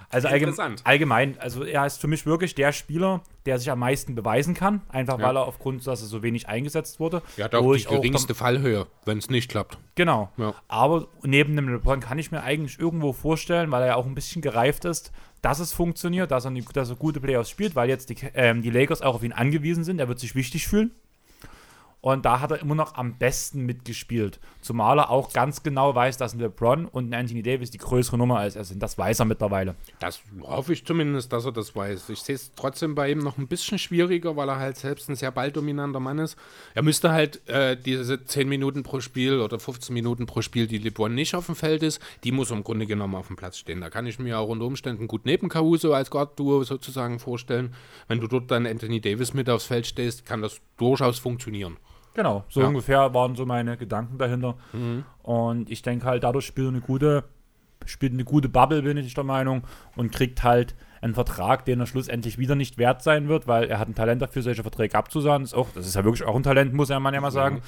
Also 0.09 0.29
allgemein, 0.29 0.75
allgemein, 0.85 1.37
also 1.39 1.63
er 1.63 1.85
ist 1.85 1.99
für 1.99 2.07
mich 2.07 2.25
wirklich 2.25 2.55
der 2.55 2.71
Spieler, 2.71 3.21
der 3.45 3.59
sich 3.59 3.69
am 3.69 3.79
meisten 3.79 4.15
beweisen 4.15 4.53
kann, 4.53 4.81
einfach 4.89 5.19
Ja. 5.19 5.25
weil 5.27 5.35
er 5.37 5.45
aufgrund, 5.45 5.85
dass 5.85 6.01
er 6.01 6.07
so 6.07 6.23
wenig 6.23 6.47
eingesetzt 6.47 6.99
wurde. 7.01 7.21
Er 7.35 7.45
hat 7.45 7.55
auch 7.55 7.63
wo 7.63 7.73
die 7.73 7.79
ich 7.79 7.87
auch 7.87 7.91
geringste 7.95 8.33
Fallhöhe, 8.33 8.87
wenn 9.05 9.17
es 9.17 9.29
nicht 9.29 9.49
klappt. 9.49 9.77
Genau. 9.95 10.31
Ja. 10.37 10.53
Aber 10.69 11.07
neben 11.23 11.55
dem 11.57 11.67
LeBron 11.67 11.99
kann 11.99 12.19
ich 12.19 12.31
mir 12.31 12.41
eigentlich 12.41 12.79
irgendwo 12.79 13.11
vorstellen, 13.11 13.69
weil 13.71 13.81
er 13.81 13.87
ja 13.89 13.95
auch 13.95 14.05
ein 14.05 14.15
bisschen 14.15 14.41
gereift 14.41 14.85
ist, 14.85 15.11
dass 15.41 15.59
es 15.59 15.73
funktioniert, 15.73 16.31
dass 16.31 16.45
er, 16.45 16.51
dass 16.73 16.89
er 16.89 16.95
gute 16.95 17.19
Playoffs 17.19 17.49
spielt, 17.49 17.75
weil 17.75 17.89
jetzt 17.89 18.09
die, 18.09 18.17
ähm, 18.33 18.61
die 18.61 18.69
Lakers 18.69 19.01
auch 19.01 19.15
auf 19.15 19.23
ihn 19.23 19.33
angewiesen 19.33 19.83
sind. 19.83 19.99
Er 19.99 20.07
wird 20.07 20.19
sich 20.19 20.35
wichtig 20.35 20.67
fühlen. 20.67 20.91
Und 21.99 22.25
da 22.25 22.39
hat 22.39 22.51
er 22.51 22.61
immer 22.61 22.75
noch 22.75 22.95
am 22.95 23.17
besten 23.17 23.65
mitgespielt. 23.65 24.39
Zumal 24.61 24.99
er 24.99 25.09
auch 25.09 25.33
ganz 25.33 25.63
genau 25.63 25.95
weiß, 25.95 26.17
dass 26.17 26.33
ein 26.33 26.39
LeBron 26.39 26.85
und 26.85 27.09
ein 27.09 27.13
Anthony 27.13 27.41
Davis 27.41 27.71
die 27.71 27.79
größere 27.79 28.17
Nummer 28.17 28.37
als 28.37 28.55
er 28.55 28.65
sind. 28.65 28.83
Das 28.83 28.97
weiß 28.97 29.19
er 29.19 29.25
mittlerweile. 29.25 29.75
Das 29.99 30.21
hoffe 30.41 30.73
ich 30.73 30.85
zumindest, 30.85 31.33
dass 31.33 31.45
er 31.45 31.51
das 31.51 31.75
weiß. 31.75 32.09
Ich 32.09 32.19
sehe 32.19 32.35
es 32.35 32.51
trotzdem 32.55 32.93
bei 32.93 33.09
ihm 33.09 33.19
noch 33.19 33.37
ein 33.37 33.47
bisschen 33.47 33.79
schwieriger, 33.79 34.35
weil 34.35 34.47
er 34.47 34.57
halt 34.59 34.77
selbst 34.77 35.09
ein 35.09 35.15
sehr 35.15 35.31
balldominanter 35.31 35.99
Mann 35.99 36.19
ist. 36.19 36.37
Er 36.75 36.83
müsste 36.83 37.11
halt 37.11 37.47
äh, 37.49 37.75
diese 37.75 38.23
10 38.23 38.47
Minuten 38.47 38.83
pro 38.83 38.99
Spiel 38.99 39.39
oder 39.39 39.59
15 39.59 39.93
Minuten 39.93 40.27
pro 40.27 40.43
Spiel, 40.43 40.67
die 40.67 40.77
LeBron 40.77 41.13
nicht 41.13 41.33
auf 41.33 41.47
dem 41.47 41.55
Feld 41.55 41.81
ist, 41.81 41.99
die 42.23 42.31
muss 42.31 42.51
im 42.51 42.63
Grunde 42.63 42.85
genommen 42.85 43.15
auf 43.15 43.27
dem 43.27 43.37
Platz 43.37 43.57
stehen. 43.57 43.81
Da 43.81 43.89
kann 43.89 44.05
ich 44.05 44.19
mir 44.19 44.37
auch 44.37 44.49
unter 44.49 44.65
Umständen 44.65 45.07
gut 45.07 45.25
neben 45.25 45.49
Caruso 45.49 45.93
als 45.93 46.11
Guard-Duo 46.11 46.63
sozusagen 46.63 47.19
vorstellen. 47.19 47.73
Wenn 48.07 48.19
du 48.19 48.27
dort 48.27 48.51
dann 48.51 48.67
Anthony 48.67 49.01
Davis 49.01 49.33
mit 49.33 49.49
aufs 49.49 49.65
Feld 49.65 49.87
stehst, 49.87 50.25
kann 50.25 50.41
das 50.43 50.61
durchaus 50.77 51.17
funktionieren. 51.17 51.77
Genau, 52.17 52.43
so 52.49 52.59
Ja. 52.61 52.65
Mhm. 52.65 52.69
ungefähr 52.75 53.13
waren 53.13 53.35
so 53.35 53.45
meine 53.45 53.77
Gedanken 53.77 54.17
dahinter. 54.17 54.55
Und 55.21 55.69
ich 55.69 55.83
denke 55.83 56.05
halt, 56.07 56.23
dadurch 56.23 56.47
spielt 56.47 56.65
er 56.67 56.69
eine 56.71 56.81
gute, 56.81 57.23
spielt 57.85 58.11
eine 58.13 58.23
gute 58.23 58.49
Bubble, 58.49 58.81
bin 58.81 58.97
ich 58.97 59.13
der 59.13 59.23
Meinung, 59.23 59.61
und 59.95 60.11
kriegt 60.11 60.43
halt 60.43 60.73
einen 60.99 61.13
Vertrag, 61.13 61.63
den 61.65 61.79
er 61.79 61.85
schlussendlich 61.85 62.39
wieder 62.39 62.55
nicht 62.55 62.79
wert 62.79 63.03
sein 63.03 63.27
wird, 63.27 63.47
weil 63.47 63.65
er 63.65 63.77
hat 63.77 63.87
ein 63.87 63.93
Talent 63.93 64.23
dafür, 64.23 64.41
solche 64.41 64.63
Verträge 64.63 64.97
abzusagen. 64.97 65.43
Das 65.43 65.51
ist, 65.51 65.57
auch, 65.57 65.67
das 65.75 65.85
ist 65.85 65.93
ja 65.95 66.03
wirklich 66.03 66.23
auch 66.27 66.35
ein 66.35 66.41
Talent, 66.41 66.73
muss 66.73 66.89
man 66.89 67.13
ja 67.13 67.21
mal 67.21 67.29
sagen. 67.29 67.61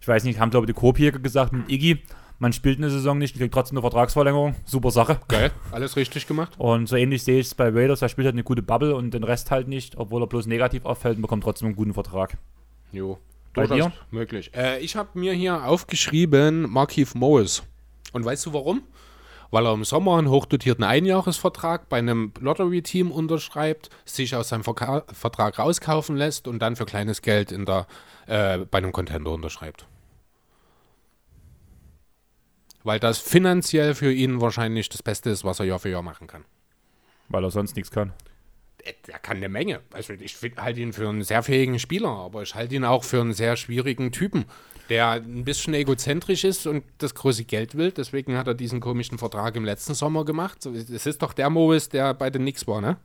Ich 0.00 0.08
weiß 0.08 0.24
nicht, 0.24 0.40
haben 0.40 0.50
glaube 0.50 0.64
ich 0.66 0.74
die 0.74 0.80
Kopier 0.80 1.12
gesagt 1.12 1.52
mit 1.52 1.70
Iggy. 1.70 2.02
Man 2.40 2.52
spielt 2.52 2.78
eine 2.78 2.90
Saison 2.90 3.16
nicht, 3.16 3.36
kriegt 3.36 3.54
trotzdem 3.54 3.78
eine 3.78 3.82
Vertragsverlängerung. 3.82 4.56
Super 4.64 4.90
Sache. 4.90 5.20
Geil, 5.28 5.52
alles 5.70 5.94
richtig 5.96 6.26
gemacht. 6.26 6.54
Und 6.58 6.88
so 6.88 6.96
ähnlich 6.96 7.22
sehe 7.22 7.38
ich 7.38 7.46
es 7.46 7.54
bei 7.54 7.68
Raiders. 7.68 8.02
Er 8.02 8.08
spielt 8.08 8.26
halt 8.26 8.34
eine 8.34 8.44
gute 8.44 8.62
Bubble 8.62 8.96
und 8.96 9.14
den 9.14 9.22
Rest 9.22 9.52
halt 9.52 9.68
nicht, 9.68 9.96
obwohl 9.98 10.22
er 10.22 10.26
bloß 10.26 10.46
negativ 10.46 10.84
auffällt 10.84 11.16
und 11.16 11.22
bekommt 11.22 11.44
trotzdem 11.44 11.66
einen 11.66 11.76
guten 11.76 11.94
Vertrag. 11.94 12.36
Jo, 12.92 13.18
Bei 13.54 13.66
dir? 13.66 13.92
möglich. 14.10 14.54
Äh, 14.54 14.80
ich 14.80 14.96
habe 14.96 15.18
mir 15.18 15.32
hier 15.32 15.64
aufgeschrieben 15.64 16.70
Markeith 16.70 17.14
Morris. 17.14 17.62
Und 18.12 18.24
weißt 18.24 18.46
du 18.46 18.52
warum? 18.52 18.82
Weil 19.50 19.66
er 19.66 19.72
im 19.72 19.84
Sommer 19.84 20.18
einen 20.18 20.28
hochdotierten 20.28 20.84
Einjahresvertrag 20.84 21.88
bei 21.88 21.98
einem 21.98 22.32
Lottery-Team 22.38 23.10
unterschreibt, 23.10 23.88
sich 24.04 24.36
aus 24.36 24.50
seinem 24.50 24.62
Verka 24.62 25.04
Vertrag 25.12 25.58
rauskaufen 25.58 26.16
lässt 26.16 26.46
und 26.46 26.60
dann 26.60 26.76
für 26.76 26.84
kleines 26.84 27.22
Geld 27.22 27.50
in 27.50 27.64
der, 27.64 27.86
äh, 28.26 28.58
bei 28.58 28.78
einem 28.78 28.92
Contender 28.92 29.30
unterschreibt. 29.30 29.86
Weil 32.84 33.00
das 33.00 33.18
finanziell 33.18 33.94
für 33.94 34.12
ihn 34.12 34.40
wahrscheinlich 34.40 34.88
das 34.88 35.02
Beste 35.02 35.30
ist, 35.30 35.44
was 35.44 35.60
er 35.60 35.66
Jahr 35.66 35.78
für 35.78 35.88
Jahr 35.88 36.02
machen 36.02 36.26
kann. 36.26 36.44
Weil 37.28 37.44
er 37.44 37.50
sonst 37.50 37.74
nichts 37.76 37.90
kann. 37.90 38.12
Er 38.84 38.94
er 39.08 39.18
kann 39.18 39.38
eine 39.38 39.48
Menge. 39.48 39.80
Also 39.92 40.12
ich 40.14 40.36
halte 40.56 40.80
ihn 40.80 40.92
für 40.92 41.08
einen 41.08 41.22
sehr 41.22 41.42
fähigen 41.42 41.78
Spieler, 41.78 42.08
aber 42.08 42.42
ich 42.42 42.54
halte 42.54 42.74
ihn 42.74 42.84
auch 42.84 43.04
für 43.04 43.20
einen 43.20 43.32
sehr 43.32 43.56
schwierigen 43.56 44.12
Typen, 44.12 44.44
der 44.88 45.10
ein 45.10 45.44
bisschen 45.44 45.74
egozentrisch 45.74 46.44
ist 46.44 46.66
und 46.66 46.84
das 46.98 47.14
große 47.14 47.44
Geld 47.44 47.76
will. 47.76 47.90
Deswegen 47.90 48.36
hat 48.36 48.46
er 48.46 48.54
diesen 48.54 48.80
komischen 48.80 49.18
Vertrag 49.18 49.56
im 49.56 49.64
letzten 49.64 49.94
Sommer 49.94 50.24
gemacht. 50.24 50.64
Es 50.66 51.06
ist 51.06 51.22
doch 51.22 51.32
der 51.32 51.50
Morris, 51.50 51.88
der 51.88 52.14
bei 52.14 52.30
den 52.30 52.42
Knicks 52.42 52.66
war, 52.66 52.80
ne? 52.80 52.96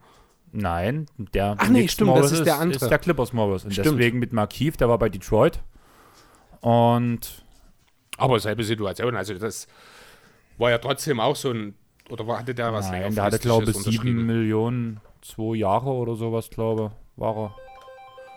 Nein, 0.55 1.07
der 1.17 1.55
Ach 1.57 1.67
nee, 1.67 1.79
Knicks 1.79 1.93
stimmt, 1.93 2.11
das 2.11 2.15
Morris 2.17 2.31
ist 2.31 2.45
der 2.45 2.59
andere. 2.59 2.83
Ist 2.83 2.89
der 2.89 2.99
Clippers 2.99 3.33
Morris. 3.33 3.65
Und 3.65 3.71
Stimmt. 3.71 3.87
deswegen 3.87 4.19
mit 4.19 4.33
Markief, 4.33 4.77
der 4.77 4.87
war 4.87 4.99
bei 4.99 5.09
Detroit. 5.09 5.59
Und 6.61 7.43
Aber 8.17 8.39
selbe 8.39 8.63
Situation. 8.63 9.15
Also 9.15 9.33
das 9.33 9.67
war 10.57 10.69
ja 10.69 10.77
trotzdem 10.77 11.19
auch 11.19 11.35
so 11.35 11.49
ein. 11.49 11.73
Oder 12.09 12.25
hatte 12.37 12.53
der 12.53 12.71
was 12.71 12.91
nein, 12.91 13.15
der 13.15 13.23
hatte, 13.23 13.39
glaube 13.39 13.63
ich, 13.63 13.69
längerfristiges 13.69 13.83
sieben 13.83 14.09
unterschrieben? 14.09 14.25
Millionen, 14.27 15.01
zwei 15.23 15.55
Jahre 15.57 15.89
oder 15.89 16.15
sowas, 16.15 16.49
glaube 16.49 16.91
war 17.15 17.35
er. 17.37 17.55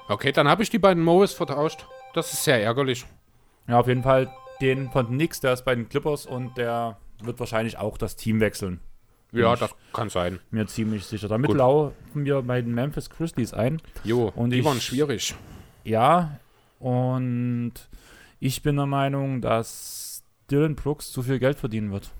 Okay, 0.09 0.33
dann 0.33 0.49
habe 0.49 0.63
ich 0.63 0.71
die 0.71 0.79
beiden 0.79 1.03
Morris 1.03 1.33
vertauscht. 1.33 1.87
Das 2.15 2.33
ist 2.33 2.45
sehr 2.45 2.63
ärgerlich. 2.63 3.05
Ja, 3.69 3.81
auf 3.81 3.89
jeden 3.89 4.03
Fall 4.03 4.33
den 4.61 4.91
von 4.91 5.07
Knicks, 5.09 5.41
der 5.41 5.53
ist 5.53 5.65
bei 5.65 5.75
den 5.75 5.89
Clippers 5.89 6.27
und 6.27 6.57
der 6.57 6.97
wird 7.23 7.41
wahrscheinlich 7.41 7.79
auch 7.79 7.99
das 7.99 8.17
Team 8.17 8.41
wechseln. 8.41 8.81
Ja, 9.33 9.55
Ich- 9.55 9.61
das 9.61 9.75
kann 9.93 10.09
sein. 10.09 10.39
Mir 10.51 10.67
ziemlich 10.67 11.05
sicher. 11.05 11.29
Damit 11.29 11.49
Gut. 11.49 11.57
laufen 11.59 12.25
wir 12.25 12.41
bei 12.43 12.63
den 12.63 12.73
Memphis 12.75 13.11
Grizzlies 13.11 13.53
ein. 13.53 13.83
Jo, 14.05 14.33
Und 14.37 14.51
die 14.51 14.61
ich- 14.61 14.65
waren 14.65 14.81
schwierig. 14.81 15.35
Ja, 15.85 16.39
und 16.79 17.73
ich 18.39 18.63
bin 18.63 18.77
der 18.77 18.87
Meinung, 18.87 19.41
dass 19.41 20.23
Dylan 20.51 20.77
Brooks 20.77 21.11
zu 21.11 21.23
viel 21.23 21.39
Geld 21.39 21.59
verdienen 21.59 21.91
wird. 21.93 22.11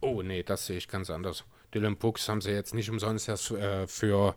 Oh 0.00 0.22
nee, 0.22 0.42
das 0.42 0.66
sehe 0.66 0.76
ich 0.78 0.88
ganz 0.88 1.10
anders. 1.10 1.44
Dylan 1.74 1.96
Brooks 1.96 2.28
haben 2.28 2.40
sie 2.40 2.50
jetzt 2.50 2.74
nicht 2.74 2.90
umsonst 2.90 3.28
erst 3.28 3.50
äh, 3.52 3.86
für 3.86 4.34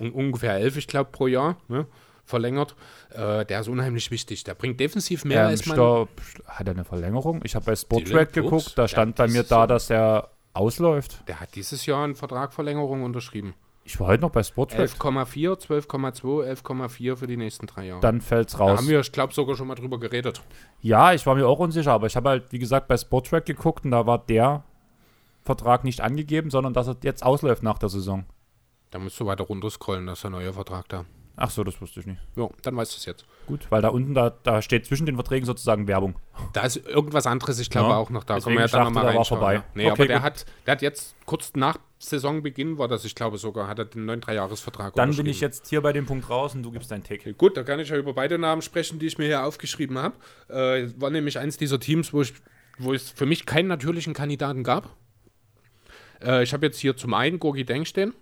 un 0.00 0.10
ungefähr 0.12 0.54
elf, 0.54 0.76
ich 0.76 0.86
glaube, 0.86 1.10
pro 1.12 1.26
Jahr 1.26 1.56
ne, 1.68 1.86
verlängert. 2.24 2.74
Äh, 3.10 3.44
der 3.44 3.60
ist 3.60 3.68
unheimlich 3.68 4.10
wichtig. 4.10 4.44
Der 4.44 4.54
bringt 4.54 4.80
defensiv 4.80 5.24
mehr 5.24 5.42
Ähm, 5.42 5.48
als 5.48 5.66
man. 5.66 5.76
Stopp, 5.76 6.08
hat 6.46 6.66
er 6.66 6.74
eine 6.74 6.84
Verlängerung? 6.84 7.40
Ich 7.44 7.54
habe 7.54 7.66
bei 7.66 7.76
Sportrack 7.76 8.32
geguckt, 8.32 8.72
da 8.76 8.88
stand 8.88 9.16
bei 9.16 9.28
mir 9.28 9.42
da, 9.42 9.66
dass 9.66 9.90
er 9.90 10.30
ausläuft. 10.54 11.22
Der 11.28 11.40
hat 11.40 11.54
dieses 11.54 11.86
Jahr 11.86 12.04
eine 12.04 12.14
Vertragverlängerung 12.14 13.02
unterschrieben. 13.02 13.54
Ich 13.84 13.98
war 13.98 14.06
heute 14.06 14.22
noch 14.22 14.30
bei 14.30 14.44
Sportrack. 14.44 14.90
11,4, 14.90 15.66
12,2, 15.88 16.62
11,4 16.62 17.16
für 17.16 17.26
die 17.26 17.36
nächsten 17.36 17.66
drei 17.66 17.86
Jahre. 17.86 18.00
Dann 18.00 18.20
fällt's 18.20 18.52
da 18.52 18.58
raus. 18.58 18.78
haben 18.78 18.88
wir, 18.88 19.00
ich 19.00 19.10
glaube, 19.10 19.34
sogar 19.34 19.56
schon 19.56 19.66
mal 19.66 19.74
drüber 19.74 19.98
geredet. 19.98 20.40
Ja, 20.80 21.12
ich 21.12 21.26
war 21.26 21.34
mir 21.34 21.48
auch 21.48 21.58
unsicher, 21.58 21.92
aber 21.92 22.06
ich 22.06 22.14
habe 22.14 22.28
halt, 22.28 22.52
wie 22.52 22.60
gesagt, 22.60 22.86
bei 22.86 22.96
Sportrack 22.96 23.44
geguckt 23.44 23.84
und 23.84 23.90
da 23.90 24.06
war 24.06 24.18
der 24.18 24.62
Vertrag 25.44 25.84
nicht 25.84 26.00
angegeben, 26.00 26.50
sondern 26.50 26.72
dass 26.74 26.88
er 26.88 26.96
jetzt 27.02 27.24
ausläuft 27.24 27.62
nach 27.62 27.78
der 27.78 27.88
Saison. 27.88 28.24
Da 28.90 28.98
musst 28.98 29.18
du 29.18 29.26
weiter 29.26 29.44
runter 29.44 29.70
scrollen, 29.70 30.06
das 30.06 30.18
ist 30.18 30.22
der 30.24 30.30
neue 30.30 30.52
Vertrag 30.52 30.88
da. 30.88 31.04
Ach 31.34 31.50
so, 31.50 31.64
das 31.64 31.80
wusste 31.80 32.00
ich 32.00 32.06
nicht. 32.06 32.20
Jo, 32.36 32.52
dann 32.62 32.76
weißt 32.76 32.92
du 32.92 32.96
es 32.98 33.06
jetzt. 33.06 33.24
Gut, 33.46 33.66
weil 33.70 33.80
da 33.80 33.88
unten, 33.88 34.12
da, 34.12 34.30
da 34.42 34.60
steht 34.60 34.84
zwischen 34.84 35.06
den 35.06 35.14
Verträgen 35.14 35.46
sozusagen 35.46 35.88
Werbung. 35.88 36.14
Da 36.52 36.60
ist 36.60 36.76
irgendwas 36.76 37.26
anderes, 37.26 37.58
ich 37.58 37.70
glaube 37.70 37.88
Ja, 37.88 37.96
auch 37.96 38.10
noch 38.10 38.22
da. 38.24 38.34
deswegen 38.34 38.56
Kommen 38.56 38.56
wir 38.58 38.66
ja 38.66 38.68
dann 38.76 38.84
nochmal 38.84 39.06
reinschauen. 39.06 39.24
vorbei. 39.24 39.54
Ja. 39.54 39.64
Nee, 39.74 39.84
Okay, 39.90 39.92
aber 40.02 40.06
der 40.08 40.16
gut. 40.18 40.24
hat, 40.24 40.46
der 40.66 40.72
hat 40.72 40.82
jetzt 40.82 41.14
kurz 41.24 41.52
nach 41.56 41.78
Saisonbeginn, 41.98 42.76
war 42.76 42.86
das, 42.86 43.06
ich 43.06 43.14
glaube 43.14 43.38
sogar, 43.38 43.66
hat 43.66 43.78
er 43.78 43.86
den 43.86 44.04
neuen 44.04 44.20
Dreijahresvertrag 44.20 44.94
Dann 44.94 45.16
bin 45.16 45.24
ich 45.24 45.40
jetzt 45.40 45.68
hier 45.68 45.80
bei 45.80 45.94
dem 45.94 46.04
Punkt 46.04 46.28
raus 46.28 46.54
und 46.54 46.62
du 46.64 46.70
gibst 46.70 46.90
deinen 46.90 47.02
Tick. 47.02 47.36
Gut, 47.38 47.56
da 47.56 47.62
kann 47.62 47.80
ich 47.80 47.88
ja 47.88 47.96
über 47.96 48.12
beide 48.12 48.38
Namen 48.38 48.60
sprechen, 48.60 48.98
die 48.98 49.06
ich 49.06 49.16
mir 49.16 49.24
hier 49.26 49.44
aufgeschrieben 49.44 49.96
habe. 49.98 50.14
Äh, 50.48 50.90
war 51.00 51.08
nämlich 51.08 51.38
eins 51.38 51.56
dieser 51.56 51.80
Teams, 51.80 52.12
wo, 52.12 52.20
ich, 52.20 52.34
wo 52.78 52.92
es 52.92 53.08
für 53.08 53.24
mich 53.24 53.46
keinen 53.46 53.68
natürlichen 53.68 54.12
Kandidaten 54.12 54.64
gab. 54.64 54.90
Äh, 56.22 56.42
ich 56.42 56.52
habe 56.52 56.66
jetzt 56.66 56.78
hier 56.78 56.96
zum 56.96 57.14
einen 57.14 57.38
Gorgi 57.38 57.64
Deng 57.64 57.84
stehen. 57.84 58.14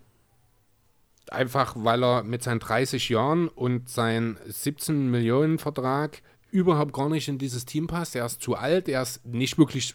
Einfach, 1.30 1.74
weil 1.76 2.03
er 2.03 2.22
mit 2.24 2.42
seinen 2.42 2.61
30 2.61 3.09
Jahren 3.09 3.48
und 3.48 3.88
seinem 3.88 4.36
17 4.46 5.11
Millionen 5.11 5.59
Vertrag 5.59 6.22
überhaupt 6.51 6.92
gar 6.92 7.09
nicht 7.09 7.28
in 7.28 7.38
dieses 7.38 7.64
Team 7.64 7.86
passt. 7.86 8.16
Er 8.16 8.26
ist 8.26 8.42
zu 8.42 8.57
alt, 8.57 8.88
er 8.88 9.03
ist 9.03 9.24
nicht 9.24 9.57
wirklich 9.57 9.94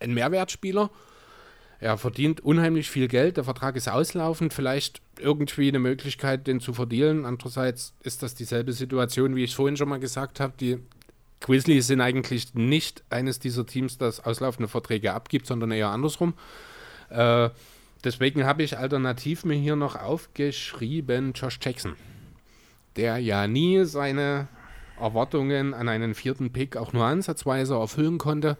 ein 0.00 0.14
Mehrwertspieler. 0.14 0.90
Er 1.80 1.98
verdient 1.98 2.40
unheimlich 2.40 2.88
viel 2.88 3.08
Geld, 3.08 3.38
der 3.38 3.44
Vertrag 3.44 3.74
ist 3.74 3.88
auslaufend, 3.88 4.54
vielleicht 4.54 5.02
irgendwie 5.18 5.66
eine 5.66 5.80
Möglichkeit, 5.80 6.46
den 6.46 6.60
zu 6.60 6.72
verdienen. 6.74 7.24
Andererseits 7.24 7.94
ist 8.04 8.22
das 8.22 8.36
dieselbe 8.36 8.72
Situation, 8.72 9.34
wie 9.34 9.42
ich 9.42 9.56
vorhin 9.56 9.76
schon 9.76 9.88
mal 9.88 9.98
gesagt 9.98 10.38
habe. 10.38 10.52
Die 10.60 10.78
Grizzlies 11.42 11.88
sind 11.88 12.00
eigentlich 12.00 12.54
nicht 12.54 13.02
eines 13.10 13.38
dieser 13.38 13.66
Teams, 13.66 13.98
das 13.98 14.24
auslaufende 14.24 14.68
Verträge 14.68 15.12
abgibt, 15.12 15.46
sondern 15.46 15.70
eher 15.72 15.88
andersrum. 15.88 16.34
Äh, 17.10 17.50
deswegen 18.04 18.44
habe 18.44 18.62
ich 18.62 18.78
alternativ 18.78 19.44
mir 19.44 19.54
hier 19.54 19.76
noch 19.76 19.96
aufgeschrieben 19.96 21.32
Josh 21.34 21.58
Jackson, 21.60 21.96
der 22.96 23.18
ja 23.18 23.46
nie 23.46 23.84
seine 23.84 24.48
Erwartungen 24.98 25.74
an 25.74 25.88
einen 25.88 26.14
vierten 26.14 26.52
Pick 26.52 26.76
auch 26.76 26.92
nur 26.92 27.04
ansatzweise 27.04 27.74
erfüllen 27.74 28.18
konnte. 28.18 28.56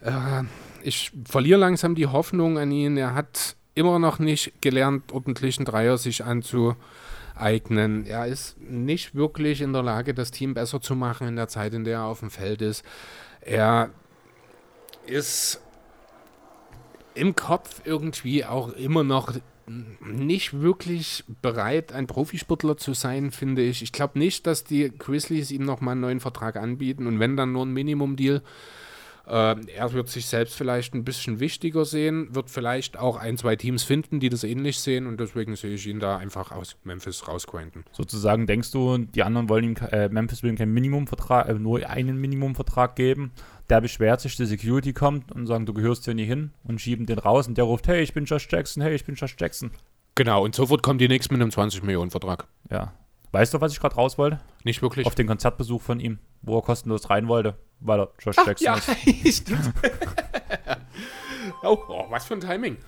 Äh, 0.00 0.44
ich 0.82 1.12
verliere 1.24 1.60
langsam 1.60 1.94
die 1.94 2.06
Hoffnung 2.06 2.58
an 2.58 2.72
ihn. 2.72 2.96
Er 2.96 3.14
hat 3.14 3.56
immer 3.74 3.98
noch 3.98 4.18
nicht 4.18 4.60
gelernt, 4.62 5.12
ordentlichen 5.12 5.64
Dreier 5.64 5.98
sich 5.98 6.24
anzueignen. 7.36 8.06
Er 8.06 8.26
ist 8.26 8.60
nicht 8.60 9.14
wirklich 9.14 9.60
in 9.60 9.72
der 9.72 9.82
Lage, 9.82 10.14
das 10.14 10.30
Team 10.30 10.54
besser 10.54 10.80
zu 10.80 10.94
machen 10.94 11.28
in 11.28 11.36
der 11.36 11.48
Zeit, 11.48 11.74
in 11.74 11.84
der 11.84 11.98
er 11.98 12.04
auf 12.04 12.20
dem 12.20 12.30
Feld 12.30 12.62
ist. 12.62 12.84
Er 13.40 13.90
ist 15.06 15.60
im 17.14 17.36
Kopf 17.36 17.82
irgendwie 17.84 18.44
auch 18.44 18.72
immer 18.72 19.04
noch 19.04 19.32
nicht 20.00 20.60
wirklich 20.60 21.24
bereit, 21.42 21.92
ein 21.92 22.06
Profisportler 22.06 22.76
zu 22.76 22.94
sein, 22.94 23.32
finde 23.32 23.62
ich. 23.62 23.82
Ich 23.82 23.92
glaube 23.92 24.18
nicht, 24.18 24.46
dass 24.46 24.62
die 24.62 24.92
Grizzlies 24.96 25.50
ihm 25.50 25.64
nochmal 25.64 25.92
einen 25.92 26.02
neuen 26.02 26.20
Vertrag 26.20 26.56
anbieten 26.56 27.06
und 27.06 27.18
wenn 27.18 27.36
dann 27.36 27.52
nur 27.52 27.66
ein 27.66 27.72
Minimum-Deal. 27.72 28.42
Äh, 29.26 29.56
er 29.74 29.92
wird 29.92 30.08
sich 30.08 30.26
selbst 30.26 30.54
vielleicht 30.54 30.94
ein 30.94 31.04
bisschen 31.04 31.40
wichtiger 31.40 31.84
sehen, 31.84 32.34
wird 32.34 32.48
vielleicht 32.48 32.96
auch 32.96 33.16
ein, 33.16 33.36
zwei 33.36 33.56
Teams 33.56 33.82
finden, 33.82 34.20
die 34.20 34.28
das 34.28 34.44
ähnlich 34.44 34.78
sehen 34.78 35.06
und 35.06 35.18
deswegen 35.18 35.56
sehe 35.56 35.74
ich 35.74 35.86
ihn 35.86 35.98
da 35.98 36.16
einfach 36.16 36.52
aus 36.52 36.76
Memphis 36.84 37.26
rausgrinden. 37.26 37.84
Sozusagen 37.92 38.46
denkst 38.46 38.70
du, 38.70 38.98
die 38.98 39.24
anderen 39.24 39.48
wollen 39.48 39.64
ihm, 39.64 39.76
äh, 39.90 40.08
Memphis 40.08 40.42
will 40.42 40.50
ihm 40.50 40.56
keinen 40.56 40.72
Minimumvertrag, 40.74 41.48
äh, 41.48 41.54
nur 41.54 41.88
einen 41.88 42.20
Minimumvertrag 42.20 42.94
geben. 42.94 43.32
Der 43.68 43.80
beschwert 43.80 44.20
sich, 44.20 44.36
die 44.36 44.46
Security 44.46 44.92
kommt 44.92 45.32
und 45.32 45.46
sagen, 45.46 45.66
du 45.66 45.74
gehörst 45.74 46.04
hier 46.04 46.14
nicht 46.14 46.28
hin 46.28 46.52
und 46.62 46.80
schieben 46.80 47.06
den 47.06 47.18
raus 47.18 47.48
und 47.48 47.58
der 47.58 47.64
ruft, 47.64 47.88
hey, 47.88 48.02
ich 48.02 48.14
bin 48.14 48.26
Josh 48.26 48.46
Jackson, 48.48 48.82
hey, 48.82 48.94
ich 48.94 49.04
bin 49.04 49.16
Josh 49.16 49.34
Jackson. 49.38 49.72
Genau, 50.14 50.44
und 50.44 50.54
sofort 50.54 50.82
kommt 50.82 51.00
die 51.00 51.08
nächste 51.08 51.34
mit 51.34 51.42
einem 51.42 51.50
20-Millionen-Vertrag. 51.50 52.46
Ja. 52.70 52.92
Weißt 53.36 53.52
du, 53.52 53.60
was 53.60 53.70
ich 53.70 53.80
gerade 53.80 53.94
raus 53.96 54.16
wollte? 54.16 54.40
Nicht 54.64 54.80
wirklich. 54.80 55.06
Auf 55.06 55.14
den 55.14 55.26
Konzertbesuch 55.26 55.82
von 55.82 56.00
ihm, 56.00 56.18
wo 56.40 56.56
er 56.56 56.62
kostenlos 56.62 57.10
rein 57.10 57.28
wollte, 57.28 57.54
weil 57.80 58.00
er 58.00 58.08
Josh 58.18 58.34
Jackson 58.34 58.64
ja, 58.64 58.76
ist. 59.24 59.42
stimmt. 59.42 59.74
oh, 61.62 61.78
oh, 61.86 62.06
was 62.08 62.24
für 62.24 62.32
ein 62.32 62.40
Timing. 62.40 62.78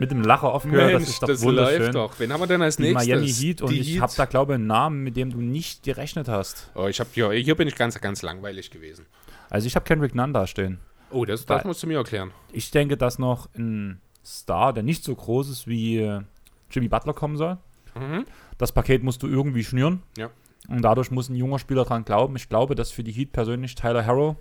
Mit 0.00 0.10
dem 0.10 0.22
Lacher 0.22 0.52
aufgehört, 0.52 0.94
das 0.94 1.08
ist 1.08 1.22
doch 1.22 1.28
wunderschön. 1.42 1.82
läuft 1.82 1.94
doch. 1.94 2.18
Wen 2.18 2.32
haben 2.32 2.40
wir 2.40 2.48
denn 2.48 2.60
als 2.60 2.74
Die 2.74 2.82
nächstes? 2.82 3.06
Miami 3.06 3.28
Heat 3.28 3.62
und 3.62 3.70
Die 3.70 3.78
ich 3.78 4.00
habe 4.00 4.12
da, 4.16 4.24
glaube 4.24 4.54
ich, 4.54 4.56
einen 4.56 4.66
Namen, 4.66 5.04
mit 5.04 5.16
dem 5.16 5.30
du 5.30 5.38
nicht 5.40 5.84
gerechnet 5.84 6.26
hast. 6.26 6.72
Oh, 6.74 6.88
ich 6.88 6.98
habe 6.98 7.10
hier, 7.12 7.30
hier 7.30 7.54
bin 7.54 7.68
ich 7.68 7.76
ganz, 7.76 8.00
ganz 8.00 8.22
langweilig 8.22 8.72
gewesen. 8.72 9.06
Also 9.48 9.68
ich 9.68 9.76
habe 9.76 9.84
Kendrick 9.84 10.16
Nunn 10.16 10.32
da 10.32 10.48
stehen. 10.48 10.80
Oh, 11.12 11.24
das, 11.24 11.46
das 11.46 11.62
musst 11.62 11.80
du 11.84 11.86
mir 11.86 11.98
erklären. 11.98 12.32
Ich 12.50 12.72
denke, 12.72 12.96
dass 12.96 13.20
noch 13.20 13.48
ein 13.54 14.00
Star, 14.24 14.72
der 14.72 14.82
nicht 14.82 15.04
so 15.04 15.14
groß 15.14 15.48
ist 15.50 15.68
wie 15.68 15.98
äh, 15.98 16.22
Jimmy 16.68 16.88
Butler 16.88 17.14
kommen 17.14 17.36
soll. 17.36 17.58
Mhm. 17.94 18.26
Das 18.58 18.72
Paket 18.72 19.02
musst 19.02 19.22
du 19.22 19.26
irgendwie 19.26 19.64
schnüren. 19.64 20.02
Ja. 20.16 20.30
Und 20.68 20.82
dadurch 20.82 21.10
muss 21.10 21.28
ein 21.28 21.36
junger 21.36 21.58
Spieler 21.58 21.84
dran 21.84 22.04
glauben. 22.04 22.36
Ich 22.36 22.48
glaube, 22.48 22.74
dass 22.74 22.90
für 22.90 23.04
die 23.04 23.12
Heat 23.12 23.32
persönlich 23.32 23.74
Tyler 23.74 24.06
Harrow 24.06 24.36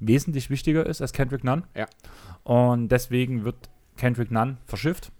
wesentlich 0.00 0.50
wichtiger 0.50 0.84
ist 0.84 1.00
als 1.00 1.12
Kendrick 1.12 1.44
Nunn. 1.44 1.64
Ja. 1.74 1.86
Und 2.44 2.88
deswegen 2.88 3.44
wird 3.44 3.56
Kendrick 3.96 4.30
Nunn 4.30 4.58
verschifft. 4.66 5.10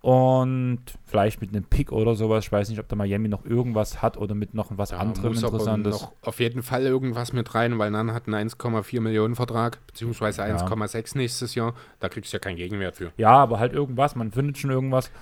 Und 0.00 0.80
vielleicht 1.04 1.40
mit 1.40 1.50
einem 1.50 1.62
Pick 1.62 1.92
oder 1.92 2.16
sowas. 2.16 2.44
Ich 2.44 2.50
weiß 2.50 2.68
nicht, 2.70 2.80
ob 2.80 2.88
da 2.88 2.96
Miami 2.96 3.28
noch 3.28 3.44
irgendwas 3.44 4.02
hat 4.02 4.16
oder 4.16 4.34
mit 4.34 4.52
noch 4.52 4.76
was 4.76 4.88
Da 4.88 4.98
anderem 4.98 5.32
Interessantes. 5.32 6.00
noch 6.00 6.12
auf 6.22 6.40
jeden 6.40 6.64
Fall 6.64 6.82
irgendwas 6.82 7.32
mit 7.32 7.54
rein, 7.54 7.78
weil 7.78 7.92
Nan 7.92 8.12
hat 8.12 8.26
einen 8.26 8.34
1,4 8.34 9.00
Millionen 9.00 9.36
Vertrag, 9.36 9.78
beziehungsweise 9.86 10.42
Ja. 10.42 10.56
1,6 10.56 11.16
nächstes 11.16 11.54
Jahr. 11.54 11.74
Da 12.00 12.08
kriegst 12.08 12.32
du 12.32 12.36
ja 12.36 12.40
keinen 12.40 12.56
Gegenwert 12.56 12.96
für. 12.96 13.12
Ja, 13.16 13.30
aber 13.30 13.60
halt 13.60 13.74
irgendwas. 13.74 14.16
Man 14.16 14.32
findet 14.32 14.58
schon 14.58 14.70
irgendwas. 14.70 15.12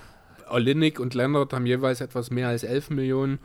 Olinik 0.51 0.99
und 0.99 1.13
Leonard 1.13 1.53
haben 1.53 1.65
jeweils 1.65 2.01
etwas 2.01 2.31
mehr 2.31 2.49
als 2.49 2.63
11 2.63 2.89
Millionen. 2.91 3.39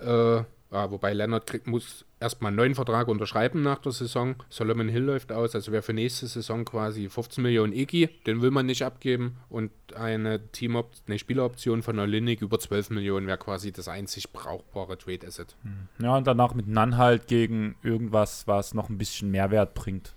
Äh, 0.00 0.42
ja, 0.72 0.90
wobei 0.90 1.12
Leonard 1.12 1.46
kriegt, 1.46 1.68
muss 1.68 2.04
erstmal 2.18 2.48
einen 2.48 2.56
neuen 2.56 2.74
Vertrag 2.74 3.06
unterschreiben 3.06 3.62
nach 3.62 3.78
der 3.78 3.92
Saison. 3.92 4.34
Solomon 4.48 4.88
Hill 4.88 5.04
läuft 5.04 5.30
aus, 5.30 5.54
also 5.54 5.70
wäre 5.70 5.82
für 5.82 5.92
nächste 5.92 6.26
Saison 6.26 6.64
quasi 6.64 7.08
15 7.08 7.42
Millionen 7.42 7.72
Eki, 7.72 8.08
den 8.26 8.42
will 8.42 8.50
man 8.50 8.66
nicht 8.66 8.82
abgeben. 8.82 9.36
Und 9.48 9.70
eine 9.94 10.50
Team 10.50 10.76
eine 11.06 11.18
Spieleroption 11.18 11.82
von 11.82 11.98
Olinik 11.98 12.42
über 12.42 12.58
12 12.58 12.90
Millionen 12.90 13.26
wäre 13.26 13.38
quasi 13.38 13.70
das 13.70 13.86
einzig 13.88 14.32
brauchbare 14.32 14.98
Trade 14.98 15.26
Asset. 15.26 15.56
Ja, 16.00 16.16
und 16.16 16.26
danach 16.26 16.54
mit 16.54 16.66
Nan 16.66 16.96
halt 16.96 17.28
gegen 17.28 17.76
irgendwas, 17.82 18.46
was 18.48 18.74
noch 18.74 18.88
ein 18.88 18.98
bisschen 18.98 19.30
Mehrwert 19.30 19.74
bringt. 19.74 20.14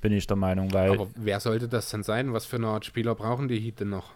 Bin 0.00 0.12
ich 0.12 0.26
der 0.26 0.36
Meinung, 0.36 0.72
weil. 0.72 0.92
Aber 0.92 1.08
wer 1.14 1.40
sollte 1.40 1.68
das 1.68 1.90
denn 1.90 2.02
sein? 2.02 2.32
Was 2.32 2.46
für 2.46 2.56
eine 2.56 2.68
Art 2.68 2.86
Spieler 2.86 3.14
brauchen 3.14 3.48
die 3.48 3.60
Heat 3.60 3.80
denn 3.80 3.90
noch? 3.90 4.12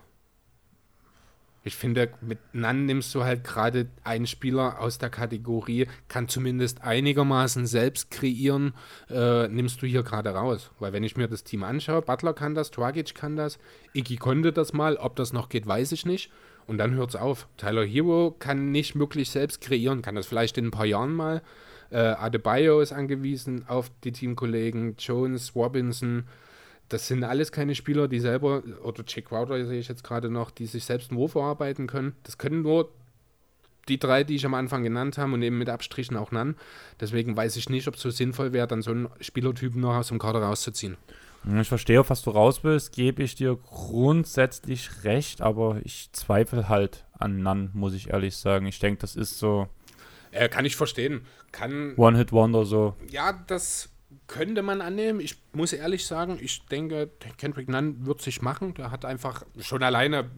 Ich 1.66 1.76
finde, 1.76 2.10
mit 2.20 2.38
Nan 2.52 2.84
nimmst 2.84 3.14
du 3.14 3.24
halt 3.24 3.42
gerade 3.42 3.88
einen 4.04 4.26
Spieler 4.26 4.80
aus 4.80 4.98
der 4.98 5.08
Kategorie, 5.08 5.86
kann 6.08 6.28
zumindest 6.28 6.82
einigermaßen 6.82 7.66
selbst 7.66 8.10
kreieren, 8.10 8.74
äh, 9.08 9.48
nimmst 9.48 9.80
du 9.80 9.86
hier 9.86 10.02
gerade 10.02 10.30
raus. 10.30 10.70
Weil 10.78 10.92
wenn 10.92 11.04
ich 11.04 11.16
mir 11.16 11.26
das 11.26 11.42
Team 11.42 11.64
anschaue, 11.64 12.02
Butler 12.02 12.34
kann 12.34 12.54
das, 12.54 12.70
Twagic 12.70 13.14
kann 13.14 13.36
das, 13.36 13.58
Iggy 13.94 14.16
konnte 14.16 14.52
das 14.52 14.74
mal, 14.74 14.96
ob 14.98 15.16
das 15.16 15.32
noch 15.32 15.48
geht, 15.48 15.66
weiß 15.66 15.92
ich 15.92 16.04
nicht. 16.04 16.30
Und 16.66 16.76
dann 16.78 16.94
hört 16.94 17.10
es 17.10 17.16
auf. 17.16 17.48
Tyler 17.56 17.84
Hero 17.84 18.34
kann 18.38 18.70
nicht 18.70 18.98
wirklich 18.98 19.30
selbst 19.30 19.62
kreieren, 19.62 20.02
kann 20.02 20.14
das 20.14 20.26
vielleicht 20.26 20.58
in 20.58 20.66
ein 20.66 20.70
paar 20.70 20.86
Jahren 20.86 21.14
mal. 21.14 21.42
Äh, 21.90 21.98
Adebayo 21.98 22.80
ist 22.80 22.92
angewiesen 22.92 23.66
auf 23.68 23.90
die 24.02 24.12
Teamkollegen, 24.12 24.96
Jones, 24.98 25.54
Robinson. 25.54 26.24
Das 26.88 27.08
sind 27.08 27.24
alles 27.24 27.50
keine 27.50 27.74
Spieler, 27.74 28.08
die 28.08 28.20
selber, 28.20 28.62
oder 28.82 29.02
Jake 29.06 29.28
Crowder 29.28 29.64
sehe 29.66 29.78
ich 29.80 29.88
jetzt 29.88 30.04
gerade 30.04 30.30
noch, 30.30 30.50
die 30.50 30.66
sich 30.66 30.84
selbst 30.84 31.10
einen 31.10 31.18
Wurf 31.18 31.34
erarbeiten 31.34 31.86
können. 31.86 32.14
Das 32.24 32.38
können 32.38 32.62
nur 32.62 32.90
die 33.88 33.98
drei, 33.98 34.24
die 34.24 34.36
ich 34.36 34.46
am 34.46 34.54
Anfang 34.54 34.82
genannt 34.82 35.18
habe 35.18 35.32
und 35.32 35.42
eben 35.42 35.58
mit 35.58 35.68
Abstrichen 35.68 36.16
auch 36.16 36.30
Nan. 36.30 36.56
Deswegen 37.00 37.36
weiß 37.36 37.56
ich 37.56 37.68
nicht, 37.68 37.88
ob 37.88 37.94
es 37.94 38.00
so 38.02 38.10
sinnvoll 38.10 38.52
wäre, 38.52 38.66
dann 38.66 38.82
so 38.82 38.90
einen 38.90 39.08
Spielertypen 39.20 39.80
noch 39.80 39.94
aus 39.94 40.08
dem 40.08 40.18
Kader 40.18 40.42
rauszuziehen. 40.42 40.96
Ich 41.60 41.68
verstehe, 41.68 42.00
auf 42.00 42.08
was 42.08 42.22
du 42.22 42.30
raus 42.30 42.60
willst, 42.64 42.92
gebe 42.92 43.22
ich 43.22 43.34
dir 43.34 43.56
grundsätzlich 43.56 45.04
recht, 45.04 45.42
aber 45.42 45.78
ich 45.84 46.08
zweifle 46.12 46.70
halt 46.70 47.04
an 47.18 47.42
Nan, 47.42 47.70
muss 47.74 47.92
ich 47.92 48.08
ehrlich 48.10 48.36
sagen. 48.36 48.66
Ich 48.66 48.78
denke, 48.78 49.00
das 49.00 49.14
ist 49.16 49.38
so 49.38 49.68
Äh, 50.30 50.48
kann 50.48 50.64
ich 50.64 50.76
verstehen. 50.76 51.26
Kann, 51.52 51.94
One-Hit-Wonder 51.96 52.64
so. 52.64 52.94
ja, 53.10 53.32
das 53.46 53.90
könnte 54.26 54.62
man 54.62 54.80
annehmen. 54.80 55.20
Ich 55.20 55.36
muss 55.52 55.72
ehrlich 55.72 56.06
sagen, 56.06 56.38
ich 56.40 56.64
denke, 56.66 57.10
Kendrick 57.36 57.68
Nunn 57.68 58.06
wird 58.06 58.22
sich 58.22 58.42
machen. 58.42 58.74
Der 58.74 58.90
hat 58.90 59.04
einfach 59.04 59.44
schon 59.60 59.82
alleine, 59.82 60.30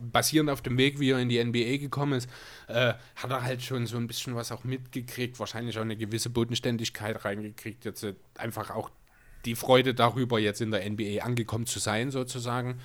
basierend 0.00 0.50
auf 0.50 0.62
dem 0.62 0.78
Weg, 0.78 1.00
wie 1.00 1.10
er 1.10 1.18
in 1.18 1.28
die 1.28 1.42
NBA 1.42 1.78
gekommen 1.78 2.14
ist, 2.14 2.28
äh, 2.68 2.94
hat 3.16 3.30
er 3.30 3.42
halt 3.42 3.62
schon 3.62 3.86
so 3.86 3.96
ein 3.96 4.06
bisschen 4.06 4.34
was 4.34 4.52
auch 4.52 4.64
mitgekriegt. 4.64 5.38
Wahrscheinlich 5.38 5.78
auch 5.78 5.82
eine 5.82 5.96
gewisse 5.96 6.30
Bodenständigkeit 6.30 7.24
reingekriegt. 7.24 7.84
Jetzt 7.84 8.02
äh, 8.02 8.14
einfach 8.36 8.70
auch 8.70 8.90
die 9.44 9.54
Freude 9.54 9.94
darüber, 9.94 10.38
jetzt 10.38 10.60
in 10.60 10.70
der 10.70 10.88
NBA 10.88 11.22
angekommen 11.22 11.66
zu 11.66 11.78
sein, 11.78 12.10
sozusagen. 12.10 12.80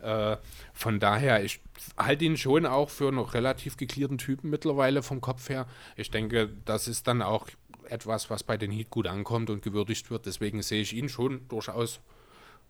Äh, 0.00 0.36
von 0.72 0.98
daher, 0.98 1.44
ich 1.44 1.60
halte 1.96 2.24
ihn 2.24 2.36
schon 2.36 2.66
auch 2.66 2.90
für 2.90 3.08
einen 3.08 3.18
relativ 3.18 3.76
geklärten 3.76 4.18
Typen 4.18 4.50
mittlerweile 4.50 5.02
vom 5.02 5.20
Kopf 5.20 5.48
her. 5.48 5.66
Ich 5.96 6.10
denke, 6.10 6.50
das 6.64 6.88
ist 6.88 7.06
dann 7.06 7.22
auch 7.22 7.48
etwas, 7.90 8.30
was 8.30 8.42
bei 8.42 8.56
den 8.56 8.70
Heat 8.70 8.90
gut 8.90 9.06
ankommt 9.06 9.50
und 9.50 9.62
gewürdigt 9.62 10.10
wird. 10.10 10.26
Deswegen 10.26 10.62
sehe 10.62 10.82
ich 10.82 10.94
ihn 10.94 11.08
schon 11.08 11.46
durchaus, 11.48 12.00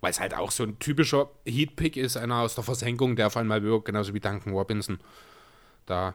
weil 0.00 0.10
es 0.10 0.20
halt 0.20 0.34
auch 0.36 0.50
so 0.50 0.62
ein 0.64 0.78
typischer 0.78 1.28
Heat-Pick 1.46 1.96
ist, 1.96 2.16
einer 2.16 2.36
aus 2.40 2.54
der 2.54 2.64
Versenkung, 2.64 3.16
der 3.16 3.26
auf 3.28 3.36
einmal 3.36 3.62
wirkt, 3.62 3.86
genauso 3.86 4.14
wie 4.14 4.20
Duncan 4.20 4.52
Robinson. 4.52 4.98
Da 5.86 6.14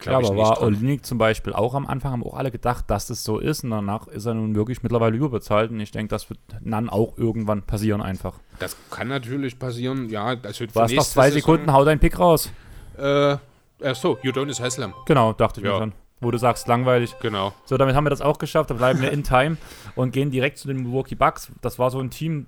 ich 0.00 0.08
aber 0.08 0.20
nicht 0.20 0.36
war 0.36 0.54
dran. 0.56 0.64
Olinik 0.64 1.06
zum 1.06 1.18
Beispiel 1.18 1.52
auch 1.52 1.74
am 1.74 1.86
Anfang, 1.86 2.10
haben 2.12 2.24
auch 2.24 2.34
alle 2.34 2.50
gedacht, 2.50 2.90
dass 2.90 3.06
das 3.06 3.22
so 3.22 3.38
ist. 3.38 3.62
Und 3.62 3.70
danach 3.70 4.08
ist 4.08 4.26
er 4.26 4.34
nun 4.34 4.54
wirklich 4.54 4.82
mittlerweile 4.82 5.16
überbezahlt. 5.16 5.70
Und 5.70 5.78
ich 5.80 5.92
denke, 5.92 6.08
das 6.10 6.28
wird 6.28 6.40
Nan 6.60 6.88
auch 6.90 7.16
irgendwann 7.16 7.62
passieren 7.62 8.02
einfach. 8.02 8.34
Das 8.58 8.76
kann 8.90 9.08
natürlich 9.08 9.58
passieren, 9.58 10.08
ja. 10.08 10.34
Das 10.34 10.58
wird 10.58 10.74
noch 10.74 10.88
nächste 10.88 11.12
zwei 11.12 11.30
Sekunden, 11.30 11.72
hau 11.72 11.84
deinen 11.84 12.00
Pick 12.00 12.18
raus. 12.18 12.50
Äh, 12.98 13.36
ach 13.84 13.94
so, 13.94 14.18
Udonis 14.24 14.60
Haslam, 14.60 14.92
Genau, 15.06 15.32
dachte 15.32 15.60
ich 15.60 15.66
Ja. 15.66 15.72
mir 15.74 15.78
schon. 15.78 15.92
Wo 16.22 16.30
du 16.30 16.38
sagst, 16.38 16.68
langweilig. 16.68 17.14
genau. 17.20 17.52
So, 17.64 17.76
damit 17.76 17.94
haben 17.96 18.04
wir 18.06 18.10
das 18.10 18.20
auch 18.22 18.38
geschafft. 18.38 18.70
Da 18.70 18.74
bleiben 18.74 19.00
wir 19.02 19.10
in 19.10 19.24
Time 19.24 19.56
und 19.96 20.12
gehen 20.12 20.30
direkt 20.30 20.56
zu 20.56 20.68
den 20.68 20.78
Milwaukee 20.78 21.16
Bucks. 21.16 21.50
Das 21.60 21.78
war 21.78 21.90
so 21.90 21.98
ein 22.00 22.10
Team, 22.10 22.46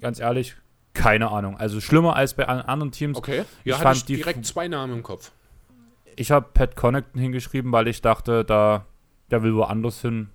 ganz 0.00 0.18
ehrlich, 0.20 0.56
keine 0.94 1.30
Ahnung. 1.30 1.56
Also 1.58 1.80
schlimmer 1.80 2.16
als 2.16 2.34
bei 2.34 2.48
an- 2.48 2.62
anderen 2.62 2.90
Teams. 2.92 3.16
Okay, 3.18 3.44
Ich 3.62 3.70
ja, 3.70 3.74
fand 3.76 3.88
hatte 3.88 3.98
ich 3.98 4.04
direkt 4.06 4.46
zwei 4.46 4.66
Namen 4.68 4.94
im 4.94 5.02
Kopf. 5.02 5.30
Ich 6.16 6.30
habe 6.30 6.48
Pat 6.52 6.76
Connaughton 6.76 7.20
hingeschrieben, 7.20 7.70
weil 7.72 7.88
ich 7.88 8.00
dachte, 8.02 8.44
da, 8.44 8.86
der 9.30 9.42
will 9.42 9.54
woanders 9.54 10.00
hin. 10.00 10.30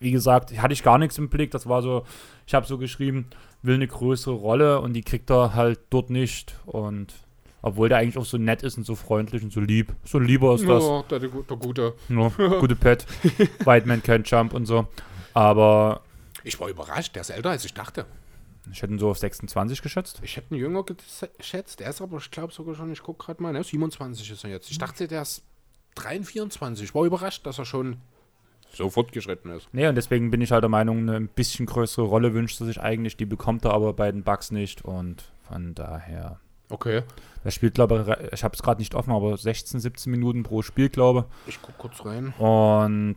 Wie 0.00 0.10
gesagt, 0.12 0.56
hatte 0.60 0.72
ich 0.72 0.82
gar 0.82 0.98
nichts 0.98 1.18
im 1.18 1.28
Blick. 1.28 1.50
Das 1.52 1.68
war 1.68 1.82
so, 1.82 2.04
ich 2.46 2.54
habe 2.54 2.66
so 2.66 2.78
geschrieben, 2.78 3.26
will 3.62 3.74
eine 3.76 3.86
größere 3.88 4.34
Rolle 4.34 4.80
und 4.80 4.92
die 4.92 5.02
kriegt 5.02 5.30
er 5.30 5.54
halt 5.54 5.80
dort 5.90 6.10
nicht. 6.10 6.56
Und 6.66 7.14
obwohl 7.62 7.88
der 7.88 7.98
eigentlich 7.98 8.18
auch 8.18 8.24
so 8.24 8.38
nett 8.38 8.62
ist 8.62 8.76
und 8.78 8.84
so 8.84 8.94
freundlich 8.94 9.42
und 9.42 9.52
so 9.52 9.60
lieb. 9.60 9.94
So 10.04 10.18
lieber 10.18 10.54
ist 10.54 10.68
das. 10.68 10.84
Ja, 10.84 11.02
der, 11.10 11.18
der, 11.20 11.28
der 11.30 11.56
gute. 11.56 11.94
Ja, 12.08 12.28
gute 12.60 12.76
Pet. 12.76 13.06
White 13.64 13.86
Man 13.86 14.02
Can't 14.02 14.28
Jump 14.28 14.54
und 14.54 14.66
so. 14.66 14.86
Aber 15.34 16.02
Ich 16.44 16.58
war 16.60 16.68
überrascht, 16.68 17.14
der 17.14 17.22
ist 17.22 17.30
älter 17.30 17.50
als 17.50 17.64
ich 17.64 17.74
dachte. 17.74 18.06
ich 18.72 18.82
hätte 18.82 18.92
ihn 18.92 18.98
so 18.98 19.10
auf 19.10 19.18
26 19.18 19.82
geschätzt. 19.82 20.20
Ich 20.22 20.36
hätte 20.36 20.52
einen 20.52 20.60
jünger 20.60 20.84
geschätzt, 20.84 21.80
der 21.80 21.90
ist 21.90 22.00
aber, 22.00 22.18
ich 22.18 22.30
glaube 22.30 22.52
sogar 22.52 22.74
schon, 22.74 22.92
ich 22.92 23.02
gucke 23.02 23.24
gerade 23.24 23.42
mal, 23.42 23.52
ne, 23.52 23.62
27 23.64 24.30
ist 24.30 24.44
er 24.44 24.50
jetzt. 24.50 24.70
Ich 24.70 24.78
dachte, 24.78 25.06
der 25.08 25.22
ist 25.22 25.42
23, 25.96 26.32
24. 26.32 26.84
Ich 26.84 26.94
war 26.94 27.04
überrascht, 27.04 27.44
dass 27.46 27.58
er 27.58 27.64
schon 27.64 27.96
so 28.72 28.90
fortgeschritten 28.90 29.50
ist. 29.50 29.66
Nee, 29.72 29.88
und 29.88 29.94
deswegen 29.94 30.30
bin 30.30 30.40
ich 30.42 30.52
halt 30.52 30.62
der 30.62 30.68
Meinung, 30.68 30.98
eine 30.98 31.16
ein 31.16 31.28
bisschen 31.28 31.66
größere 31.66 32.04
Rolle 32.04 32.34
wünscht 32.34 32.60
er 32.60 32.66
sich 32.66 32.80
eigentlich. 32.80 33.16
Die 33.16 33.24
bekommt 33.24 33.64
er 33.64 33.72
aber 33.72 33.94
bei 33.94 34.12
den 34.12 34.22
Bucks 34.22 34.50
nicht. 34.50 34.84
Und 34.84 35.24
von 35.48 35.74
daher. 35.74 36.38
Okay, 36.70 37.02
Er 37.44 37.50
spielt, 37.50 37.74
glaube 37.74 38.04
ich, 38.28 38.32
ich 38.34 38.44
habe 38.44 38.54
es 38.54 38.62
gerade 38.62 38.80
nicht 38.80 38.94
offen, 38.94 39.12
aber 39.12 39.36
16, 39.36 39.80
17 39.80 40.10
Minuten 40.10 40.42
pro 40.42 40.62
Spiel, 40.62 40.88
glaube 40.90 41.26
ich 41.46 41.60
gucke 41.62 41.78
kurz 41.78 42.04
rein. 42.04 42.34
ich. 42.36 42.40
Und 42.42 43.16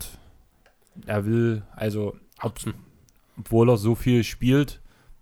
er 1.06 1.26
will, 1.26 1.64
also, 1.76 2.16
ob, 2.42 2.60
obwohl 3.38 3.70
er 3.70 3.78
so 3.78 3.96
viel 3.96 4.24
spielt, 4.24 4.80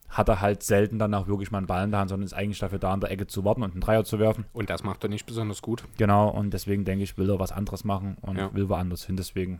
hat 0.09 0.27
er 0.27 0.41
halt 0.41 0.63
selten 0.63 0.97
dann 0.99 1.13
auch 1.13 1.27
wirklich 1.27 1.51
mal 1.51 1.59
einen 1.59 1.67
Ball 1.67 1.83
in 1.85 1.91
der 1.91 1.99
Hand, 1.99 2.09
sondern 2.09 2.25
ist 2.25 2.33
eigentlich 2.33 2.57
dafür 2.59 2.79
da, 2.79 2.91
an 2.93 2.99
der 2.99 3.11
Ecke 3.11 3.27
zu 3.27 3.45
warten 3.45 3.61
und 3.63 3.71
einen 3.71 3.81
Dreier 3.81 4.03
zu 4.03 4.17
werfen. 4.19 4.45
Und 4.53 4.69
das 4.71 4.83
macht 4.83 5.03
er 5.03 5.09
nicht 5.09 5.25
besonders 5.27 5.61
gut. 5.61 5.83
Genau, 5.97 6.29
und 6.29 6.51
deswegen 6.51 6.83
denke 6.85 7.03
ich, 7.03 7.17
will 7.17 7.29
er 7.29 7.39
was 7.39 7.51
anderes 7.51 7.83
machen 7.83 8.17
und 8.21 8.37
Ja. 8.37 8.53
will 8.53 8.69
woanders 8.69 9.05
hin. 9.05 9.17
Deswegen 9.17 9.59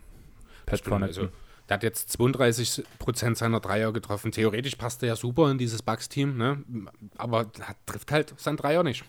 Stimmt, 0.67 0.83
Connaughton. 0.83 1.23
also, 1.25 1.29
der 1.69 1.75
hat 1.75 1.83
jetzt 1.83 2.19
32% 2.19 3.35
seiner 3.35 3.59
Dreier 3.59 3.93
getroffen. 3.93 4.31
Theoretisch 4.31 4.75
passt 4.75 5.03
er 5.03 5.09
ja 5.09 5.15
super 5.15 5.51
in 5.51 5.59
dieses 5.59 5.83
Bucks-Team, 5.83 6.35
ne? 6.35 6.63
aber 7.17 7.51
er 7.59 7.75
trifft 7.85 8.11
halt 8.11 8.33
sein 8.37 8.57
Dreier 8.57 8.81
nicht. 8.81 9.03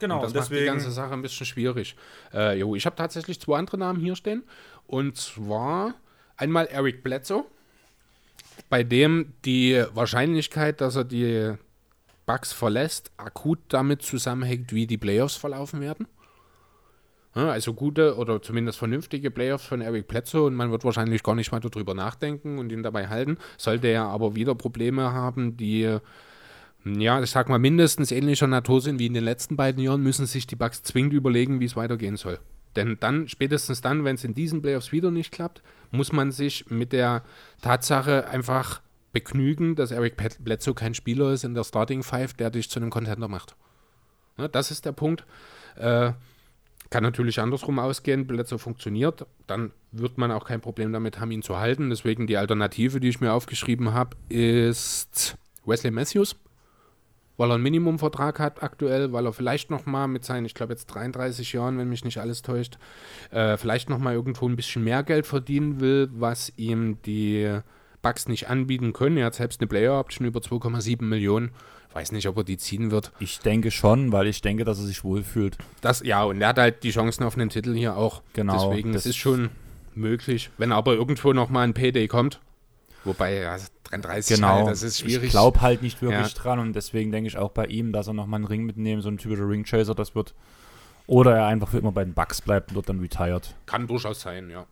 genau, 0.00 0.16
Und 0.16 0.24
das 0.24 0.34
macht 0.34 0.60
die 0.60 0.66
ganze 0.66 0.90
Sache 0.90 1.14
ein 1.14 1.22
bisschen 1.22 1.46
schwierig. 1.46 1.96
Äh, 2.32 2.58
jo, 2.58 2.74
ich 2.74 2.84
habe 2.84 2.94
tatsächlich 2.96 3.40
zwei 3.40 3.58
andere 3.58 3.78
Namen 3.78 4.00
hier 4.00 4.16
stehen. 4.16 4.44
Und 4.86 5.16
zwar 5.16 5.94
einmal 6.36 6.66
Eric 6.66 7.02
Bledsoe, 7.02 7.46
bei 8.68 8.82
dem 8.82 9.32
die 9.46 9.82
Wahrscheinlichkeit, 9.94 10.82
dass 10.82 10.96
er 10.96 11.04
die 11.04 11.54
Bucks 12.26 12.52
verlässt, 12.52 13.12
akut 13.16 13.60
damit 13.68 14.02
zusammenhängt, 14.02 14.74
wie 14.74 14.86
die 14.86 14.98
Playoffs 14.98 15.36
verlaufen 15.36 15.80
werden. 15.80 16.06
Also 17.34 17.74
gute 17.74 18.16
oder 18.16 18.40
zumindest 18.40 18.78
vernünftige 18.78 19.30
Playoffs 19.30 19.64
von 19.64 19.80
Eric 19.80 20.06
Bledsoe 20.06 20.46
und 20.46 20.54
man 20.54 20.70
wird 20.70 20.84
wahrscheinlich 20.84 21.22
gar 21.22 21.34
nicht 21.34 21.50
weiter 21.50 21.68
drüber 21.68 21.94
nachdenken 21.94 22.58
und 22.58 22.70
ihn 22.70 22.84
dabei 22.84 23.08
halten. 23.08 23.38
Sollte 23.58 23.88
er 23.88 24.04
aber 24.04 24.36
wieder 24.36 24.54
Probleme 24.54 25.12
haben, 25.12 25.56
die 25.56 25.98
ja, 26.84 27.22
ich 27.22 27.30
sag 27.30 27.48
mal, 27.48 27.58
mindestens 27.58 28.12
ähnlicher 28.12 28.46
Natur 28.46 28.80
sind 28.80 28.98
wie 28.98 29.06
in 29.06 29.14
den 29.14 29.24
letzten 29.24 29.56
beiden 29.56 29.82
Jahren, 29.82 30.02
müssen 30.02 30.26
sich 30.26 30.46
die 30.46 30.56
Bucks 30.56 30.82
zwingend 30.82 31.14
überlegen, 31.14 31.58
wie 31.60 31.64
es 31.64 31.76
weitergehen 31.76 32.16
soll. 32.16 32.38
Denn 32.76 32.98
dann, 33.00 33.28
spätestens 33.28 33.80
dann, 33.80 34.04
wenn 34.04 34.16
es 34.16 34.24
in 34.24 34.34
diesen 34.34 34.60
Playoffs 34.60 34.92
wieder 34.92 35.10
nicht 35.10 35.32
klappt, 35.32 35.62
muss 35.90 36.12
man 36.12 36.30
sich 36.30 36.68
mit 36.70 36.92
der 36.92 37.22
Tatsache 37.62 38.28
einfach 38.28 38.82
begnügen, 39.12 39.76
dass 39.76 39.92
Eric 39.92 40.16
Bledsoe 40.40 40.74
kein 40.74 40.92
Spieler 40.94 41.32
ist 41.32 41.44
in 41.44 41.54
der 41.54 41.64
Starting 41.64 42.02
Five, 42.02 42.34
der 42.34 42.50
dich 42.50 42.68
zu 42.68 42.80
einem 42.80 42.90
Contender 42.90 43.28
macht. 43.28 43.54
Ja, 44.36 44.48
das 44.48 44.70
ist 44.70 44.84
der 44.84 44.92
Punkt. 44.92 45.24
Äh, 45.76 46.12
kann 46.94 47.02
natürlich 47.02 47.40
andersrum 47.40 47.80
ausgehen, 47.80 48.24
Bledsoe 48.24 48.56
funktioniert, 48.56 49.26
dann 49.48 49.72
wird 49.90 50.16
man 50.16 50.30
auch 50.30 50.44
kein 50.44 50.60
Problem 50.60 50.92
damit 50.92 51.18
haben, 51.18 51.32
ihn 51.32 51.42
zu 51.42 51.58
halten. 51.58 51.90
Deswegen 51.90 52.28
die 52.28 52.36
Alternative, 52.36 53.00
die 53.00 53.08
ich 53.08 53.20
mir 53.20 53.32
aufgeschrieben 53.32 53.92
habe, 53.94 54.16
ist 54.28 55.36
Wesley 55.66 55.90
Matthews 55.90 56.36
weil 57.36 57.50
er 57.50 57.54
einen 57.54 57.64
Minimumvertrag 57.64 58.38
hat 58.38 58.62
aktuell, 58.62 59.12
weil 59.12 59.26
er 59.26 59.32
vielleicht 59.32 59.68
noch 59.68 59.86
mal 59.86 60.06
mit 60.06 60.24
seinen, 60.24 60.44
ich 60.44 60.54
glaube 60.54 60.72
jetzt 60.72 60.86
33 60.86 61.52
Jahren, 61.52 61.78
wenn 61.78 61.88
mich 61.88 62.04
nicht 62.04 62.18
alles 62.18 62.42
täuscht, 62.42 62.78
äh, 63.32 63.56
vielleicht 63.56 63.90
noch 63.90 63.98
mal 63.98 64.14
irgendwo 64.14 64.48
ein 64.48 64.54
bisschen 64.54 64.84
mehr 64.84 65.02
Geld 65.02 65.26
verdienen 65.26 65.80
will, 65.80 66.08
was 66.12 66.52
ihm 66.56 67.02
die 67.02 67.58
Bucks 68.02 68.28
nicht 68.28 68.48
anbieten 68.48 68.92
können. 68.92 69.16
Er 69.16 69.26
hat 69.26 69.34
selbst 69.34 69.60
eine 69.60 69.66
Player-Option 69.66 70.28
über 70.28 70.38
2,7 70.38 71.02
Millionen. 71.02 71.50
Weiß 71.94 72.10
nicht, 72.12 72.26
ob 72.28 72.36
er 72.36 72.44
die 72.44 72.56
ziehen 72.58 72.90
wird. 72.90 73.12
Ich 73.20 73.38
denke 73.38 73.70
schon, 73.70 74.10
weil 74.12 74.26
ich 74.26 74.42
denke, 74.42 74.64
dass 74.64 74.78
er 74.78 74.84
sich 74.84 75.04
wohlfühlt. 75.04 75.56
Das, 75.80 76.02
ja, 76.04 76.24
und 76.24 76.40
er 76.42 76.48
hat 76.48 76.58
halt 76.58 76.82
die 76.82 76.90
Chancen 76.90 77.22
auf 77.24 77.36
einen 77.38 77.50
Titel 77.50 77.72
hier 77.74 77.96
auch. 77.96 78.20
Genau, 78.32 78.68
Deswegen, 78.70 78.92
das 78.92 79.06
ist 79.06 79.16
schon 79.16 79.50
möglich. 79.94 80.50
Wenn 80.58 80.72
aber 80.72 80.94
irgendwo 80.94 81.32
noch 81.32 81.50
mal 81.50 81.62
ein 81.62 81.72
Payday 81.72 82.08
kommt, 82.08 82.40
wobei, 83.04 83.34
ja, 83.38 83.56
33, 83.84 84.36
Genau. 84.36 84.48
halt, 84.48 84.66
das 84.66 84.82
ist 84.82 84.98
schwierig. 85.00 85.26
Ich 85.26 85.30
glaube 85.30 85.60
halt 85.60 85.82
nicht 85.82 86.02
wirklich 86.02 86.34
Ja. 86.34 86.40
dran 86.42 86.58
und 86.58 86.72
deswegen 86.74 87.12
denke 87.12 87.28
ich 87.28 87.38
auch 87.38 87.52
bei 87.52 87.66
ihm, 87.66 87.92
dass 87.92 88.08
er 88.08 88.12
nochmal 88.14 88.38
einen 88.38 88.46
Ring 88.46 88.64
mitnehmen, 88.64 89.00
so 89.00 89.08
ein 89.08 89.18
typischer 89.18 89.48
Ringchaser 89.48 89.94
das 89.94 90.16
wird. 90.16 90.34
Oder 91.06 91.36
er 91.36 91.46
einfach 91.46 91.68
für 91.68 91.78
immer 91.78 91.92
bei 91.92 92.02
den 92.02 92.14
Bucks 92.14 92.40
bleibt 92.40 92.70
und 92.70 92.74
dort 92.76 92.88
dann 92.88 92.98
retired. 92.98 93.54
Kann 93.66 93.86
durchaus 93.86 94.20
sein, 94.22 94.50
ja. 94.50 94.66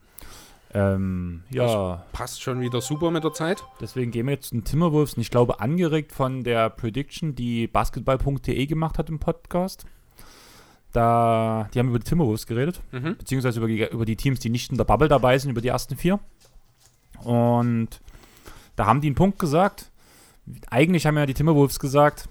Ähm, 0.74 1.42
ja, 1.50 2.04
Passt 2.12 2.42
schon 2.42 2.60
wieder 2.60 2.80
super 2.80 3.10
mit 3.10 3.24
der 3.24 3.32
Zeit. 3.32 3.62
deswegen 3.80 4.10
gehen 4.10 4.26
wir 4.26 4.34
jetzt 4.34 4.48
zu 4.48 4.54
den 4.54 4.64
Timberwolves 4.64 5.14
und 5.14 5.20
ich 5.20 5.30
glaube 5.30 5.60
angeregt 5.60 6.12
von 6.12 6.44
der 6.44 6.70
Prediction, 6.70 7.34
die 7.34 7.66
basketball.de 7.66 8.66
gemacht 8.66 8.98
hat 8.98 9.10
im 9.10 9.18
Podcast. 9.18 9.84
Da, 10.92 11.68
die 11.72 11.78
haben 11.78 11.88
über 11.88 11.98
die 11.98 12.04
Timberwolves 12.08 12.46
geredet. 12.46 12.80
Mhm. 12.90 13.16
beziehungsweise 13.16 13.58
über 13.58 13.68
die, 13.68 13.86
über 13.86 14.04
die 14.04 14.16
Teams, 14.16 14.40
die 14.40 14.50
nicht 14.50 14.70
in 14.70 14.76
der 14.78 14.84
Bubble 14.84 15.08
dabei 15.08 15.38
sind, 15.38 15.50
über 15.50 15.60
die 15.60 15.68
ersten 15.68 15.96
vier. 15.96 16.20
Und 17.24 18.00
da 18.76 18.86
haben 18.86 19.00
die 19.00 19.08
einen 19.08 19.14
Punkt 19.14 19.38
gesagt. 19.38 19.90
Eigentlich 20.70 21.06
haben 21.06 21.16
ja 21.16 21.26
die 21.26 21.34
Timberwolves 21.34 21.78
gesagt, 21.78 22.28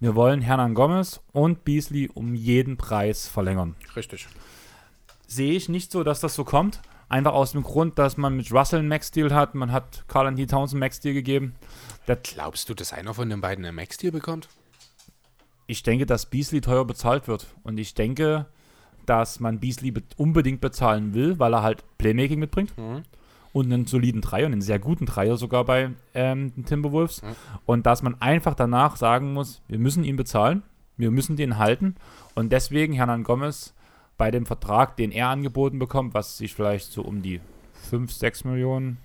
wir 0.00 0.14
wollen 0.14 0.42
Hernan 0.42 0.74
Gomez 0.74 1.20
und 1.32 1.64
Beasley 1.64 2.08
um 2.12 2.34
jeden 2.34 2.76
Preis 2.76 3.26
verlängern. 3.26 3.74
Richtig. 3.96 4.28
Sehe 5.26 5.52
ich 5.54 5.68
nicht 5.68 5.90
so, 5.90 6.04
dass 6.04 6.20
das 6.20 6.34
so 6.34 6.44
kommt. 6.44 6.80
Einfach 7.08 7.32
aus 7.32 7.52
dem 7.52 7.62
Grund, 7.62 7.98
dass 7.98 8.16
man 8.16 8.36
mit 8.36 8.52
Russell 8.52 8.80
einen 8.80 8.88
Max-Deal 8.88 9.34
hat. 9.34 9.54
Man 9.54 9.72
hat 9.72 10.04
Carl 10.08 10.26
Anthony 10.26 10.46
Towns 10.46 10.72
einen 10.72 10.80
Max-Deal 10.80 11.14
gegeben. 11.14 11.54
Der, 12.06 12.16
Glaubst 12.16 12.68
du, 12.68 12.74
dass 12.74 12.92
einer 12.92 13.14
von 13.14 13.28
den 13.30 13.40
beiden 13.40 13.64
einen 13.64 13.76
Max-Deal 13.76 14.12
bekommt? 14.12 14.48
ich 15.70 15.82
denke, 15.82 16.06
dass 16.06 16.26
Beasley 16.26 16.60
teuer 16.60 16.84
bezahlt 16.86 17.28
wird. 17.28 17.46
Und 17.62 17.78
ich 17.78 17.94
denke, 17.94 18.46
dass 19.06 19.38
man 19.38 19.60
Beasley 19.60 19.90
be 19.90 20.02
unbedingt 20.16 20.60
bezahlen 20.60 21.14
will, 21.14 21.38
weil 21.38 21.54
er 21.54 21.62
halt 21.62 21.84
Playmaking 21.98 22.40
mitbringt. 22.40 22.76
Mhm. 22.76 23.02
und 23.52 23.72
einen 23.72 23.86
soliden 23.86 24.20
Dreier, 24.20 24.46
einen 24.46 24.60
sehr 24.60 24.78
guten 24.78 25.06
Dreier 25.06 25.36
sogar 25.36 25.64
bei 25.64 25.90
ähm, 26.14 26.54
den 26.54 26.64
Timberwolves. 26.64 27.22
Ja. 27.22 27.34
Und 27.66 27.86
dass 27.86 28.02
man 28.02 28.20
einfach 28.20 28.54
danach 28.54 28.96
sagen 28.96 29.32
muss, 29.32 29.62
wir 29.68 29.78
müssen 29.78 30.04
ihn 30.04 30.16
bezahlen, 30.16 30.62
wir 30.96 31.10
müssen 31.10 31.36
den 31.36 31.58
halten. 31.58 31.96
Und 32.34 32.50
deswegen 32.50 32.92
Hernan 32.92 33.24
Gomez 33.24 33.74
bei 34.18 34.30
dem 34.30 34.44
Vertrag, 34.46 34.96
den 34.96 35.12
er 35.12 35.28
angeboten 35.28 35.78
bekommt, 35.78 36.12
was 36.12 36.36
sich 36.36 36.54
vielleicht 36.54 36.92
so 36.92 37.02
um 37.02 37.22
die 37.22 37.40
5, 37.88 38.12
6 38.12 38.44
Millionen, 38.44 38.98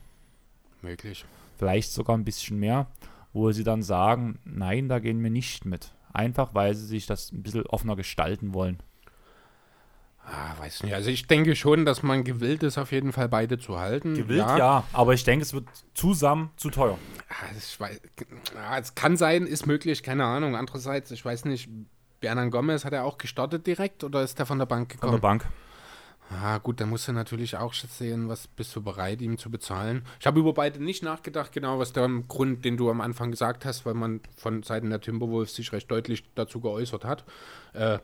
Möglich. 0.82 1.24
vielleicht 1.58 1.92
sogar 1.92 2.18
ein 2.18 2.26
bisschen 2.26 2.60
mehr, 2.60 2.88
wo 3.32 3.52
sie 3.52 3.64
dann 3.64 3.84
sagen, 3.84 4.40
nein, 4.44 4.90
da 4.90 5.00
gehen 5.00 5.24
wir 5.24 5.30
nicht 5.30 5.66
mit. 5.66 5.94
Einfach 6.12 6.54
weil 6.54 6.76
sie 6.76 6.86
sich 6.86 7.06
das 7.06 7.32
ein 7.32 7.42
bisschen 7.42 7.66
offener 7.68 7.96
gestalten 7.96 8.54
wollen. 8.54 8.80
Ah, 10.26 10.54
weiß 10.58 10.84
nicht. 10.84 10.94
Also 10.94 11.10
ich 11.10 11.28
denke 11.28 11.56
schon, 11.56 11.86
dass 11.86 12.02
man 12.02 12.24
gewillt 12.24 12.64
ist, 12.64 12.78
auf 12.78 12.92
jeden 12.92 13.12
Fall 13.12 13.28
beide 13.28 13.58
zu 13.60 13.80
halten. 13.80 14.14
Gewillt, 14.14 14.40
ja. 14.40 14.84
aber 14.94 15.14
ich 15.14 15.24
denke, 15.26 15.44
es 15.44 15.54
wird 15.54 15.68
zusammen 15.94 16.52
zu 16.56 16.70
teuer. 16.70 16.98
Ah, 17.28 17.46
Ich 17.58 17.78
weiß, 17.80 18.00
ah, 18.56 18.78
es 18.78 18.96
kann 18.96 19.18
sein, 19.18 19.46
ist 19.46 19.66
möglich, 19.68 20.02
keine 20.02 20.24
Ahnung. 20.24 20.56
Andererseits, 20.56 21.12
ich 21.12 21.26
weiß 21.26 21.44
nicht, 21.46 21.70
Bernan 22.24 22.52
Gomez 22.52 22.86
hat 22.86 22.94
er 22.94 23.04
auch 23.04 23.18
gestartet 23.18 23.68
direkt 23.68 24.02
oder 24.06 24.24
ist 24.24 24.40
der 24.40 24.46
von 24.46 24.58
der 24.58 24.66
Bank 24.66 24.92
Von 24.94 24.96
gekommen? 25.02 25.12
der 25.14 25.20
Bank. 25.20 25.46
Ah, 26.42 26.58
gut, 26.58 26.80
da 26.80 26.86
musst 26.86 27.10
du 27.10 27.12
natürlich 27.12 27.58
auch 27.58 27.74
sehen, 27.74 28.30
was 28.30 28.48
bist 28.48 28.74
du 28.78 28.82
bereit, 28.82 29.22
ihm 29.22 29.38
zu 29.38 29.52
bezahlen. 29.52 30.06
Ich 30.22 30.26
habe 30.26 30.40
über 30.40 30.54
beide 30.54 30.82
nicht 30.82 31.04
nachgedacht, 31.04 31.52
genau 31.52 31.80
was 31.80 31.92
der 31.92 32.08
Grund, 32.30 32.64
den 32.64 32.78
du 32.78 32.90
am 32.90 33.02
Anfang 33.02 33.30
gesagt 33.30 33.66
hast, 33.66 33.86
weil 33.86 33.94
man 33.94 34.22
von 34.38 34.64
Seiten 34.64 34.90
der 34.90 35.02
Timberwolves 35.02 35.54
sich 35.54 35.74
recht 35.74 35.92
deutlich 35.92 36.24
dazu 36.34 36.62
geäußert 36.62 37.04
hat. 37.04 37.26
Äh, 37.74 38.00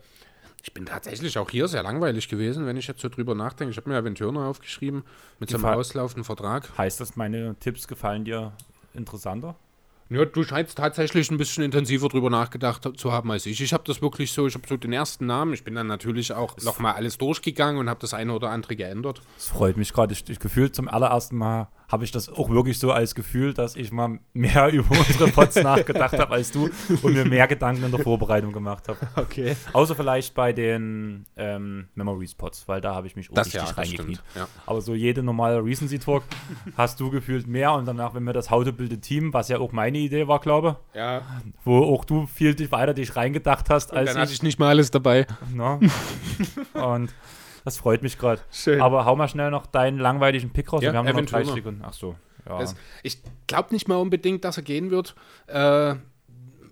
ich 0.61 0.73
bin 0.73 0.85
tatsächlich 0.85 1.37
auch 1.37 1.49
hier 1.49 1.69
sehr 1.69 1.81
langweilig 1.81 2.27
gewesen, 2.27 2.65
wenn 2.65 2.75
ich 2.75 2.87
jetzt 2.87 2.99
so 2.99 3.07
drüber 3.07 3.35
nachdenke. 3.35 3.71
Ich 3.71 3.77
habe 3.77 3.89
mir 3.89 3.97
Evan 3.97 4.15
Turner 4.15 4.47
aufgeschrieben 4.47 5.03
mit 5.39 5.49
seinem 5.49 5.61
Gefall- 5.61 5.75
auslaufenden 5.77 6.25
Vertrag. 6.25 6.77
Heißt 6.77 6.99
das, 6.99 7.15
meine 7.15 7.55
Tipps 7.61 7.87
gefallen 7.87 8.25
dir 8.25 8.51
interessanter? 8.93 9.55
Ja, 10.11 10.25
du 10.25 10.43
scheinst 10.43 10.75
tatsächlich 10.75 11.29
ein 11.29 11.37
bisschen 11.37 11.63
intensiver 11.63 12.09
drüber 12.09 12.31
nachgedacht 12.31 12.87
zu 12.97 13.11
haben 13.11 13.29
als 13.29 13.45
ich. 13.45 13.61
Ich 13.61 13.73
habe 13.73 13.83
das 13.85 14.01
wirklich 14.01 14.31
so, 14.31 14.47
ich 14.47 14.55
habe 14.55 14.67
so 14.67 14.75
den 14.75 14.91
ersten 14.91 15.27
Namen, 15.27 15.53
ich 15.53 15.63
bin 15.63 15.75
dann 15.75 15.85
natürlich 15.85 16.33
auch 16.33 16.57
nochmal 16.63 16.95
alles 16.95 17.19
durchgegangen 17.19 17.79
und 17.79 17.89
habe 17.89 17.99
das 17.99 18.15
eine 18.15 18.33
oder 18.33 18.49
andere 18.49 18.75
geändert. 18.75 19.21
Das 19.35 19.49
freut 19.49 19.77
mich 19.77 19.93
gerade. 19.93 20.13
Ich, 20.13 20.27
ich 20.27 20.39
gefühlt 20.39 20.73
zum 20.73 20.87
allerersten 20.87 21.37
Mal 21.37 21.67
habe 21.89 22.03
ich 22.03 22.11
das 22.11 22.29
auch 22.29 22.49
wirklich 22.49 22.79
so 22.79 22.91
als 22.91 23.15
Gefühl, 23.15 23.53
dass 23.53 23.75
ich 23.75 23.91
mal 23.91 24.19
mehr 24.33 24.69
über 24.71 24.91
unsere 24.91 25.27
Pots 25.29 25.55
nachgedacht 25.55 26.17
habe 26.17 26.33
als 26.33 26.51
du 26.51 26.69
und 27.01 27.13
mir 27.13 27.25
mehr 27.25 27.47
Gedanken 27.47 27.83
in 27.83 27.91
der 27.91 27.99
Vorbereitung 27.99 28.53
gemacht 28.53 28.87
habe. 28.87 28.99
Okay. 29.15 29.55
Außer 29.73 29.95
vielleicht 29.95 30.33
bei 30.33 30.53
den 30.53 31.25
ähm, 31.35 31.87
Memories 31.95 32.35
Pots, 32.35 32.67
weil 32.67 32.79
da 32.79 32.95
habe 32.95 33.07
ich 33.07 33.15
mich 33.15 33.29
auch 33.29 33.33
Das 33.33 33.47
richtig 33.47 33.69
ja, 33.69 33.75
reingekniet. 33.75 34.17
stimmt. 34.17 34.35
Ja. 34.35 34.47
Aber 34.65 34.81
so 34.81 34.93
jede 34.93 35.23
normale 35.23 35.63
Recency 35.63 35.99
Talk 35.99 36.23
hast 36.77 36.99
du 36.99 37.09
gefühlt 37.09 37.47
mehr 37.47 37.73
und 37.73 37.85
danach, 37.85 38.13
wenn 38.13 38.23
wir 38.23 38.33
das 38.33 38.49
How 38.49 38.63
to 38.63 38.71
Build 38.71 38.93
a 38.93 38.95
Team, 38.97 39.33
was 39.33 39.49
ja 39.49 39.59
auch 39.59 39.71
meine 39.71 39.97
Idee 39.97 40.27
war, 40.27 40.39
glaube 40.39 40.77
ja. 40.93 41.21
wo 41.63 41.83
auch 41.83 42.05
du 42.05 42.27
viel 42.27 42.55
weiter 42.71 42.93
dich 42.93 43.15
reingedacht 43.15 43.69
hast 43.69 43.93
als 43.93 44.13
Dann 44.13 44.21
hatte 44.21 44.31
ich. 44.31 44.37
ich 44.37 44.43
nicht 44.43 44.59
mal 44.59 44.69
alles 44.69 44.91
dabei. 44.91 45.27
Ne? 45.53 45.79
und 46.73 47.13
das 47.69 47.77
freut 47.77 48.01
mich 48.01 48.17
gerade. 48.17 48.41
Schön. 48.51 48.81
Aber 48.81 49.05
hau 49.05 49.15
mal 49.15 49.27
schnell 49.27 49.51
noch 49.51 49.67
deinen 49.67 49.99
langweiligen 49.99 50.49
Pick 50.51 50.73
raus. 50.73 50.81
Ja, 50.81 50.91
wir 50.91 50.97
haben 50.97 51.05
noch 51.05 51.13
Evan 51.13 51.25
drei 51.27 51.43
Turner. 51.43 51.55
Sekunden. 51.55 51.81
Ach 51.85 51.93
so. 51.93 52.15
Ja. 52.47 52.57
Das, 52.57 52.75
ich 53.03 53.21
glaube 53.45 53.73
nicht 53.73 53.87
mal 53.87 53.97
unbedingt, 53.97 54.43
dass 54.43 54.57
er 54.57 54.63
gehen 54.63 54.89
wird. 54.89 55.15
Äh, 55.45 55.95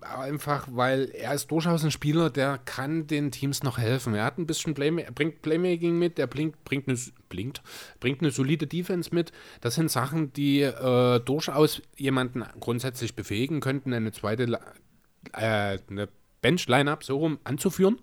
einfach, 0.02 0.66
weil 0.72 1.10
er 1.14 1.34
ist 1.34 1.50
durchaus 1.52 1.84
ein 1.84 1.92
Spieler, 1.92 2.30
der 2.30 2.58
kann 2.58 3.06
den 3.06 3.30
Teams 3.30 3.62
noch 3.62 3.78
helfen. 3.78 4.14
Er 4.14 4.24
hat 4.24 4.38
ein 4.38 4.46
bisschen 4.46 4.74
Playma 4.74 5.02
er 5.02 5.12
bringt 5.12 5.40
Playmaking 5.42 5.98
mit, 5.98 6.18
er 6.18 6.26
blinkt, 6.26 6.64
bringt, 6.64 6.88
eine, 6.88 6.98
blinkt, 7.28 7.62
bringt 8.00 8.20
eine 8.20 8.32
solide 8.32 8.66
Defense 8.66 9.14
mit. 9.14 9.30
Das 9.60 9.76
sind 9.76 9.90
Sachen, 9.90 10.32
die 10.32 10.62
äh, 10.62 11.20
durchaus 11.20 11.80
jemanden 11.96 12.44
grundsätzlich 12.58 13.14
befähigen 13.14 13.60
könnten, 13.60 13.92
eine 13.92 14.10
zweite 14.10 14.58
äh, 15.32 15.78
eine 15.88 16.08
Bench-Line-Up 16.42 17.04
so 17.04 17.18
rum 17.18 17.38
anzuführen. 17.44 17.98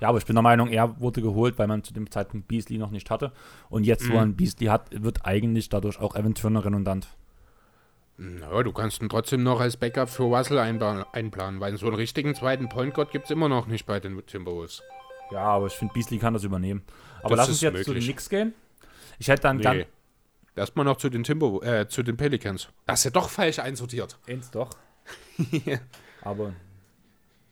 Ja, 0.00 0.08
aber 0.08 0.18
ich 0.18 0.26
bin 0.26 0.34
der 0.36 0.42
Meinung, 0.42 0.68
er 0.68 1.00
wurde 1.00 1.22
geholt, 1.22 1.58
weil 1.58 1.66
man 1.66 1.82
zu 1.84 1.92
dem 1.92 2.10
Zeitpunkt 2.10 2.48
Beasley 2.48 2.78
noch 2.78 2.90
nicht 2.90 3.10
hatte. 3.10 3.32
Und 3.68 3.84
jetzt, 3.84 4.04
Mhm. 4.04 4.10
wo 4.10 4.14
man 4.16 4.36
Beasley 4.36 4.66
hat, 4.66 4.86
wird 4.92 5.24
eigentlich 5.26 5.68
dadurch 5.68 5.98
auch 6.00 6.14
Evan 6.14 6.34
Turner 6.34 6.64
redundant. 6.64 7.08
Naja, 8.16 8.62
du 8.64 8.72
kannst 8.72 9.00
ihn 9.00 9.08
trotzdem 9.08 9.44
noch 9.44 9.60
als 9.60 9.76
Backup 9.76 10.08
für 10.08 10.24
Russell 10.24 10.58
einplanen, 10.58 11.60
weil 11.60 11.76
so 11.76 11.86
einen 11.86 11.94
richtigen 11.96 12.34
zweiten 12.34 12.68
Point 12.68 12.94
Guard 12.94 13.12
gibt 13.12 13.26
es 13.26 13.30
immer 13.30 13.48
noch 13.48 13.66
nicht 13.68 13.86
bei 13.86 14.00
den 14.00 14.20
Timberwolves. 14.26 14.82
Ja, 15.30 15.40
aber 15.44 15.66
ich 15.66 15.74
finde, 15.74 15.94
Beasley 15.94 16.18
kann 16.18 16.34
das 16.34 16.42
übernehmen. 16.42 16.82
Aber 17.20 17.30
Das 17.30 17.38
lass 17.38 17.48
uns 17.50 17.60
jetzt 17.60 17.78
zu 17.78 17.84
den 17.84 17.88
möglich. 17.94 18.04
Knicks 18.06 18.28
gehen. 18.28 18.54
Ich 19.20 19.28
hätte 19.28 19.42
dann 19.42 19.60
ganz. 19.60 19.76
Nee. 19.78 19.86
Erstmal 20.56 20.84
noch 20.84 20.96
zu 20.96 21.08
den 21.10 21.22
Timber, 21.22 21.62
äh, 21.62 21.86
zu 21.86 22.02
den 22.02 22.16
Pelicans. 22.16 22.68
Das 22.86 23.00
ist 23.00 23.04
ja 23.04 23.10
doch 23.12 23.28
falsch 23.28 23.60
einsortiert. 23.60 24.18
Eins 24.26 24.50
doch. 24.50 24.70
aber 26.22 26.52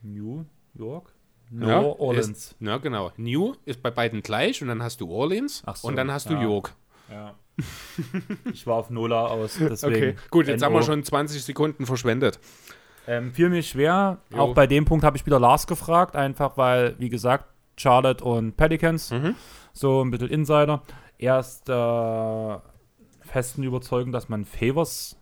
New 0.02 0.44
York? 0.74 1.12
New 1.50 1.68
Ja, 1.68 1.80
Orleans. 1.80 2.28
Ist, 2.28 2.56
ja, 2.60 2.76
genau. 2.78 3.12
New 3.16 3.54
ist 3.64 3.82
bei 3.82 3.90
beiden 3.90 4.22
gleich 4.22 4.60
und 4.62 4.68
dann 4.68 4.82
hast 4.82 5.00
du 5.00 5.10
Orleans 5.10 5.62
Ach 5.66 5.76
so, 5.76 5.88
und 5.88 5.96
dann 5.96 6.10
hast 6.10 6.28
du 6.28 6.34
ja. 6.34 6.42
York. 6.42 6.74
Ja. 7.10 7.34
ich 8.52 8.66
war 8.66 8.76
auf 8.76 8.90
Nola 8.90 9.26
aus, 9.26 9.56
deswegen. 9.58 9.94
Okay, 9.94 10.14
gut, 10.30 10.46
jetzt 10.48 10.62
haben 10.62 10.74
wir 10.74 10.82
schon 10.82 11.02
20 11.02 11.42
Sekunden 11.42 11.86
verschwendet. 11.86 12.38
Ähm, 13.06 13.32
fiel 13.32 13.48
mir 13.48 13.62
schwer. 13.62 14.18
Jo. 14.30 14.38
Auch 14.38 14.54
bei 14.54 14.66
dem 14.66 14.84
Punkt 14.84 15.04
habe 15.04 15.16
ich 15.16 15.24
wieder 15.24 15.38
Lars 15.38 15.66
gefragt, 15.66 16.16
einfach 16.16 16.56
weil, 16.56 16.96
wie 16.98 17.08
gesagt, 17.08 17.46
Charlotte 17.78 18.24
und 18.24 18.56
Pelicans, 18.56 19.10
Mhm. 19.12 19.34
so 19.72 20.02
ein 20.04 20.10
bisschen 20.10 20.28
Insider. 20.28 20.82
Erst 21.18 21.68
äh, 21.68 22.56
festen 23.20 23.62
Überzeugung, 23.62 24.12
dass 24.12 24.28
man 24.28 24.44
Favors 24.44 25.16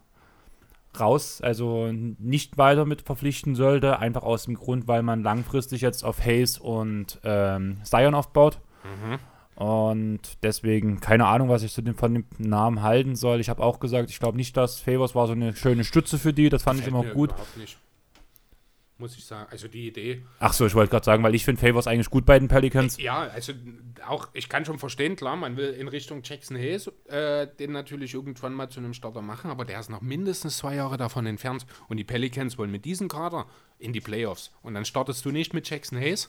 raus, 1.01 1.41
also 1.41 1.91
nicht 1.93 2.59
weiter 2.59 2.85
mit 2.85 3.03
verpflichten 3.03 3.55
sollte, 3.55 3.99
einfach 3.99 4.23
aus 4.23 4.45
dem 4.45 4.55
Grund, 4.55 4.89
weil 4.89 5.03
man 5.03 5.23
langfristig 5.23 5.81
jetzt 5.81 6.05
auf 6.05 6.25
Hayes 6.25 6.59
und 6.59 7.21
ähm, 7.25 7.79
Zion 7.85 8.15
aufbaut. 8.15 8.61
Mhm. 8.85 9.19
Und 9.57 10.21
deswegen 10.43 11.01
keine 11.01 11.27
Ahnung, 11.27 11.49
was 11.49 11.63
ich 11.63 11.73
zu 11.73 11.83
dem, 11.83 11.95
von 11.95 12.13
dem 12.13 12.25
Namen 12.39 12.83
halten 12.83 13.15
soll. 13.15 13.39
Ich 13.39 13.49
habe 13.49 13.63
auch 13.63 13.79
gesagt, 13.79 14.11
ich 14.11 14.19
glaube 14.19 14.37
nicht, 14.37 14.57
dass 14.57 14.81
Favors 14.81 15.15
war 15.15 15.27
so 15.27 15.33
eine 15.33 15.55
schöne 15.55 15.85
Stütze 15.85 16.19
für 16.19 16.33
die. 16.33 16.49
Das 16.49 16.65
fand 16.65 16.81
ich 16.81 16.89
immer 16.89 17.05
gut. 17.05 17.33
nicht. 17.57 17.79
Muss 18.99 19.17
ich 19.17 19.25
sagen. 19.25 19.49
Also 19.51 19.69
die 19.69 19.89
Idee. 19.89 20.23
Ach 20.39 20.53
so, 20.53 20.67
ich 20.67 20.75
wollte 20.75 20.91
gerade 20.91 21.05
sagen, 21.05 21.23
weil 21.23 21.35
ich 21.35 21.45
finde 21.45 21.61
Favors 21.61 21.87
eigentlich 21.87 22.11
gut 22.11 22.25
bei 22.25 22.39
den 22.39 22.49
Pelicans. 22.49 22.97
Ja, 22.99 23.23
also 23.23 23.53
auch, 24.07 24.29
ich 24.33 24.49
kann 24.49 24.65
schon 24.65 24.79
verstehen, 24.79 25.16
klar, 25.16 25.37
man 25.37 25.57
will 25.57 25.71
in 25.71 25.89
Richtung 25.89 26.23
Jackson 26.23 26.57
Hayes 26.57 26.91
äh, 27.09 27.49
den 27.59 27.73
natürlich 27.73 28.15
irgendwann 28.15 28.55
mal 28.55 28.69
zu 28.69 28.81
einem 28.81 28.95
Starter 28.95 29.23
machen, 29.23 29.51
aber 29.51 29.65
der 29.65 29.81
ist 29.81 29.91
noch 29.91 30.01
mindestens 30.01 30.59
zwei 30.59 30.77
Jahre 30.77 30.97
davon 30.97 31.27
entfernt. 31.27 31.66
Und 31.89 31.97
die 31.97 32.05
Pelicans 32.05 32.57
wollen 32.59 32.71
mit 32.71 32.85
diesem 32.85 33.09
Kader 33.09 33.47
in 33.79 33.93
die 33.93 34.01
Playoffs. 34.01 34.53
Und 34.62 34.75
dann 34.75 34.85
startest 34.85 35.25
du 35.25 35.31
nicht 35.31 35.55
mit 35.55 35.69
Jackson 35.69 35.99
Hayes. 35.99 36.29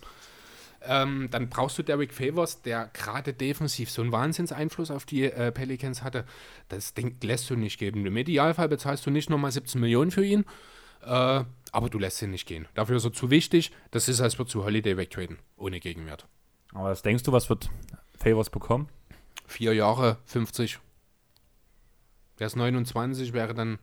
Ähm, 0.88 1.30
dann 1.32 1.50
brauchst 1.50 1.78
du 1.78 1.84
Derek 1.84 2.14
Favors, 2.14 2.62
der 2.62 2.90
gerade 2.94 3.34
defensiv 3.34 3.90
so 3.90 4.02
einen 4.02 4.12
Wahnsinnseinfluss 4.12 4.92
auf 4.92 5.06
die 5.06 5.24
äh, 5.24 5.52
Pelicans 5.52 6.04
hatte. 6.04 6.26
Das 6.70 6.94
Ding 6.94 7.18
lässt 7.24 7.50
du 7.50 7.56
nicht 7.56 7.80
geben. 7.80 8.06
Im 8.06 8.18
Idealfall 8.18 8.70
bezahlst 8.70 9.06
du 9.06 9.12
nicht 9.12 9.30
nochmal 9.30 9.52
17 9.52 9.82
Millionen 9.82 10.12
für 10.12 10.26
ihn. 10.26 10.46
Äh, 11.06 11.46
aber 11.72 11.90
du 11.90 12.00
lässt 12.00 12.22
ihn 12.22 12.32
nicht 12.32 12.48
gehen. 12.48 12.68
Dafür 12.74 12.98
ist 12.98 13.06
er 13.06 13.14
zu 13.14 13.30
wichtig. 13.30 13.72
Das 13.92 14.08
ist, 14.08 14.22
als 14.22 14.40
würdest 14.40 14.56
du 14.56 14.64
Holiday 14.64 14.98
wegtraden, 14.98 15.40
ohne 15.58 15.80
Gegenwert. 15.80 16.28
Aber 16.74 16.90
was 16.90 17.02
denkst 17.02 17.24
du, 17.24 17.32
was 17.32 17.50
wird 17.50 17.70
Favors 18.18 18.50
bekommen? 18.50 18.90
Vier 19.46 19.74
Jahre, 19.74 20.18
50. 20.26 20.80
Der 22.40 22.48
ist 22.48 22.56
29, 22.56 23.34
wäre 23.34 23.54
dann 23.54 23.80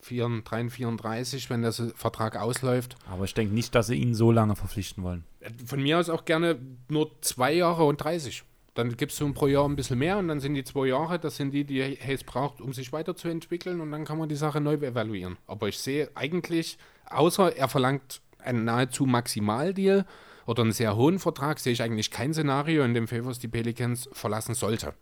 4, 0.00 0.42
3, 0.44 0.70
34, 0.70 1.50
wenn 1.50 1.62
der 1.62 1.72
Vertrag 1.72 2.36
ausläuft. 2.36 2.96
Aber 3.08 3.24
ich 3.24 3.34
denke 3.34 3.54
nicht, 3.54 3.74
dass 3.74 3.86
sie 3.86 3.94
ihn 3.96 4.14
so 4.14 4.32
lange 4.32 4.56
verpflichten 4.56 5.04
wollen. 5.04 5.24
Von 5.64 5.82
mir 5.82 5.98
aus 5.98 6.08
auch 6.08 6.24
gerne 6.24 6.58
nur 6.88 7.10
zwei 7.20 7.52
Jahre 7.52 7.84
und 7.84 7.98
30. 7.98 8.42
Dann 8.74 8.96
gibst 8.96 9.20
du 9.20 9.32
pro 9.34 9.46
Jahr 9.46 9.68
ein 9.68 9.76
bisschen 9.76 9.98
mehr 9.98 10.16
und 10.16 10.28
dann 10.28 10.40
sind 10.40 10.54
die 10.54 10.64
zwei 10.64 10.86
Jahre, 10.86 11.18
das 11.18 11.36
sind 11.36 11.50
die, 11.50 11.64
die 11.64 11.82
Hayes 11.82 12.24
braucht, 12.24 12.60
um 12.60 12.72
sich 12.72 12.92
weiterzuentwickeln 12.92 13.80
und 13.80 13.92
dann 13.92 14.04
kann 14.04 14.16
man 14.16 14.30
die 14.30 14.34
Sache 14.34 14.60
neu 14.60 14.74
evaluieren. 14.74 15.36
Aber 15.46 15.68
ich 15.68 15.78
sehe 15.78 16.10
eigentlich, 16.14 16.78
außer 17.10 17.54
er 17.54 17.68
verlangt 17.68 18.22
einen 18.38 18.64
nahezu 18.64 19.04
Maximaldeal 19.04 20.06
oder 20.46 20.62
einen 20.62 20.72
sehr 20.72 20.96
hohen 20.96 21.18
Vertrag, 21.18 21.58
sehe 21.58 21.74
ich 21.74 21.82
eigentlich 21.82 22.10
kein 22.10 22.32
Szenario, 22.32 22.82
in 22.82 22.94
dem 22.94 23.08
Favors 23.08 23.38
die 23.38 23.48
Pelicans 23.48 24.08
verlassen 24.12 24.54
sollte. 24.54 24.94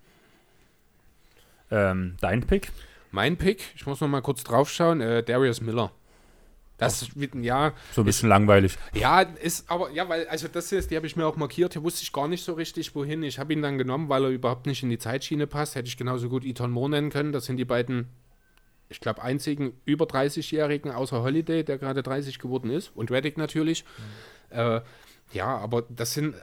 Ähm, 1.70 2.16
dein 2.20 2.46
Pick? 2.46 2.72
Mein 3.12 3.36
Pick, 3.36 3.62
ich 3.76 3.86
muss 3.86 4.00
noch 4.00 4.08
mal 4.08 4.20
kurz 4.20 4.42
draufschauen, 4.42 5.00
äh, 5.00 5.22
Darius 5.22 5.60
Miller. 5.60 5.92
Das 6.80 7.02
ist, 7.02 7.12
ja. 7.34 7.72
So 7.92 8.02
ein 8.02 8.04
bisschen 8.04 8.26
ist, 8.26 8.30
langweilig. 8.30 8.78
Ja, 8.94 9.20
ist 9.20 9.70
aber, 9.70 9.90
ja, 9.90 10.08
weil, 10.08 10.26
also 10.28 10.48
das 10.48 10.72
ist, 10.72 10.90
die 10.90 10.96
habe 10.96 11.06
ich 11.06 11.14
mir 11.14 11.26
auch 11.26 11.36
markiert. 11.36 11.74
Hier 11.74 11.82
wusste 11.82 12.02
ich 12.02 12.12
gar 12.12 12.26
nicht 12.26 12.42
so 12.42 12.54
richtig, 12.54 12.94
wohin. 12.94 13.22
Ich 13.22 13.38
habe 13.38 13.52
ihn 13.52 13.62
dann 13.62 13.78
genommen, 13.78 14.08
weil 14.08 14.24
er 14.24 14.30
überhaupt 14.30 14.66
nicht 14.66 14.82
in 14.82 14.88
die 14.88 14.98
Zeitschiene 14.98 15.46
passt. 15.46 15.74
Hätte 15.74 15.88
ich 15.88 15.96
genauso 15.96 16.28
gut 16.28 16.44
Ethan 16.44 16.70
Moore 16.70 16.90
nennen 16.90 17.10
können. 17.10 17.32
Das 17.32 17.44
sind 17.44 17.58
die 17.58 17.64
beiden, 17.64 18.08
ich 18.88 19.00
glaube, 19.00 19.22
einzigen 19.22 19.74
über 19.84 20.06
30-Jährigen 20.06 20.90
außer 20.90 21.22
Holiday, 21.22 21.64
der 21.64 21.78
gerade 21.78 22.02
30 22.02 22.38
geworden 22.38 22.70
ist. 22.70 22.90
Und 22.94 23.10
Reddick 23.10 23.36
natürlich. 23.36 23.84
Mhm. 24.50 24.58
Äh, 24.58 24.80
ja, 25.32 25.58
aber 25.58 25.82
das 25.88 26.14
sind, 26.14 26.34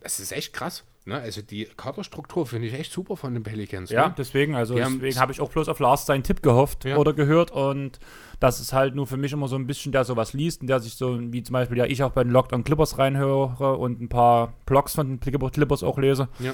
das 0.00 0.20
ist 0.20 0.32
echt 0.32 0.52
krass. 0.52 0.84
Ne? 1.06 1.14
Also 1.14 1.40
die 1.40 1.68
Kaderstruktur 1.76 2.46
finde 2.46 2.66
ich 2.66 2.74
echt 2.74 2.92
super 2.92 3.16
von 3.16 3.32
den 3.32 3.44
Pelicans. 3.44 3.90
Ja, 3.90 4.08
ne? 4.08 4.14
deswegen, 4.18 4.56
also 4.56 4.74
die 4.74 4.80
deswegen 4.80 5.20
habe 5.20 5.30
ich 5.30 5.40
auch 5.40 5.50
bloß 5.50 5.68
auf 5.68 5.78
Lars 5.78 6.04
seinen 6.04 6.24
Tipp 6.24 6.42
gehofft 6.42 6.84
ja. 6.84 6.96
oder 6.96 7.12
gehört 7.12 7.52
und 7.52 8.00
das 8.40 8.58
ist 8.58 8.72
halt 8.72 8.96
nur 8.96 9.06
für 9.06 9.16
mich 9.16 9.32
immer 9.32 9.46
so 9.46 9.54
ein 9.54 9.68
bisschen, 9.68 9.92
der 9.92 10.04
sowas 10.04 10.32
liest 10.32 10.62
und 10.62 10.66
der 10.66 10.80
sich 10.80 10.94
so, 10.94 11.16
wie 11.32 11.44
zum 11.44 11.52
Beispiel 11.52 11.78
ja 11.78 11.84
ich 11.86 12.02
auch 12.02 12.10
bei 12.10 12.24
den 12.24 12.32
Lockdown 12.32 12.64
Clippers 12.64 12.98
reinhöre 12.98 13.76
und 13.78 14.00
ein 14.00 14.08
paar 14.08 14.54
Blogs 14.66 14.96
von 14.96 15.20
den 15.20 15.20
Clippers 15.20 15.84
auch 15.84 15.96
lese. 15.98 16.28
Ja. 16.40 16.52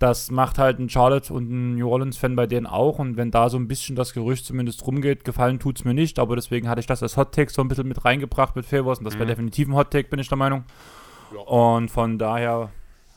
Das 0.00 0.32
macht 0.32 0.58
halt 0.58 0.80
ein 0.80 0.88
Charlotte 0.88 1.32
und 1.32 1.48
ein 1.48 1.76
New 1.76 1.88
Orleans-Fan 1.88 2.34
bei 2.34 2.48
denen 2.48 2.66
auch. 2.66 2.98
Und 2.98 3.16
wenn 3.16 3.30
da 3.30 3.48
so 3.48 3.56
ein 3.56 3.68
bisschen 3.68 3.94
das 3.94 4.14
Gerücht 4.14 4.44
zumindest 4.44 4.84
rumgeht, 4.84 5.24
gefallen 5.24 5.60
tut 5.60 5.78
es 5.78 5.84
mir 5.84 5.94
nicht. 5.94 6.18
Aber 6.18 6.34
deswegen 6.34 6.68
hatte 6.68 6.80
ich 6.80 6.88
das 6.88 7.04
als 7.04 7.16
Hot 7.16 7.32
Take 7.32 7.52
so 7.52 7.62
ein 7.62 7.68
bisschen 7.68 7.86
mit 7.86 8.04
reingebracht 8.04 8.56
mit 8.56 8.66
Favors. 8.66 8.98
Und 8.98 9.04
das 9.04 9.16
mhm. 9.16 9.28
definitiv 9.28 9.68
ein 9.68 9.76
Hot 9.76 9.92
Take, 9.92 10.08
bin 10.08 10.18
ich 10.18 10.28
der 10.28 10.38
Meinung. 10.38 10.64
Ja. 11.32 11.42
Und 11.42 11.88
von 11.88 12.18
daher 12.18 12.70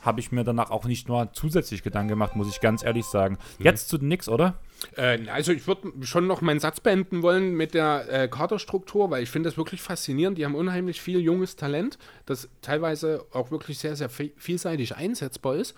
habe 0.06 0.20
ich 0.20 0.32
mir 0.32 0.44
danach 0.44 0.70
auch 0.70 0.84
nicht 0.84 1.08
nur 1.08 1.32
zusätzlich 1.32 1.82
Gedanken 1.82 2.08
gemacht, 2.08 2.36
muss 2.36 2.48
ich 2.48 2.60
ganz 2.60 2.82
ehrlich 2.82 3.04
sagen. 3.04 3.38
Mhm. 3.58 3.64
Jetzt 3.64 3.88
zu 3.88 3.98
den 3.98 4.08
Knicks, 4.08 4.28
oder? 4.28 4.54
Äh, 4.96 5.28
also 5.28 5.52
ich 5.52 5.66
würde 5.66 5.92
schon 6.02 6.26
noch 6.26 6.40
meinen 6.40 6.60
Satz 6.60 6.80
beenden 6.80 7.22
wollen 7.22 7.54
mit 7.54 7.74
der 7.74 8.06
äh, 8.08 8.28
Kaderstruktur, 8.28 9.10
weil 9.10 9.22
ich 9.22 9.30
finde 9.30 9.48
das 9.48 9.56
wirklich 9.56 9.82
faszinierend. 9.82 10.38
Die 10.38 10.44
haben 10.44 10.54
unheimlich 10.54 11.00
viel 11.00 11.20
junges 11.20 11.56
Talent, 11.56 11.98
das 12.24 12.48
teilweise 12.62 13.26
auch 13.32 13.50
wirklich 13.50 13.78
sehr, 13.78 13.96
sehr 13.96 14.08
vielseitig 14.08 14.96
einsetzbar 14.96 15.56
ist. 15.56 15.74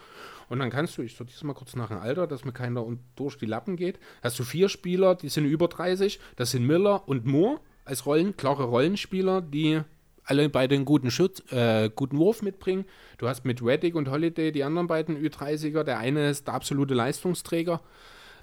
Und 0.49 0.61
dann 0.61 0.71
kannst 0.71 0.97
du, 0.97 1.03
ich 1.03 1.17
sortiere 1.17 1.47
mal 1.47 1.55
kurz 1.55 1.77
nach 1.77 1.89
dem 1.89 1.99
Alter, 1.99 2.27
dass 2.27 2.45
mir 2.45 2.53
keiner 2.53 2.85
durch 3.17 3.37
die 3.37 3.47
Lappen 3.47 3.77
geht, 3.77 3.99
hast 4.23 4.39
du 4.39 4.45
vier 4.45 4.69
Spieler, 4.69 5.15
die 5.15 5.29
sind 5.29 5.45
über 5.45 5.69
30, 5.69 6.21
das 6.37 6.53
sind 6.53 6.67
Miller 6.67 7.07
und 7.07 7.27
Moore 7.27 7.61
als 7.85 8.07
Rollen, 8.07 8.37
klare 8.37 8.65
Rollenspieler, 8.65 9.41
die 9.41 9.83
alle 10.29 10.49
beide 10.49 10.75
einen 10.75 10.85
guten, 10.85 11.11
Schutz, 11.11 11.41
äh, 11.53 11.91
guten 11.95 12.19
Wurf 12.19 12.43
mitbringen. 12.43 12.85
Du 13.17 13.29
hast 13.29 13.45
mit 13.45 13.63
Reddick 13.63 13.95
und 13.95 14.11
Holiday 14.11 14.53
die 14.53 14.65
anderen 14.65 14.87
beiden 14.87 15.17
Ü30er. 15.17 15.85
Der 15.85 15.99
eine 15.99 16.29
ist 16.31 16.47
der 16.47 16.55
absolute 16.55 16.95
Leistungsträger 16.95 17.81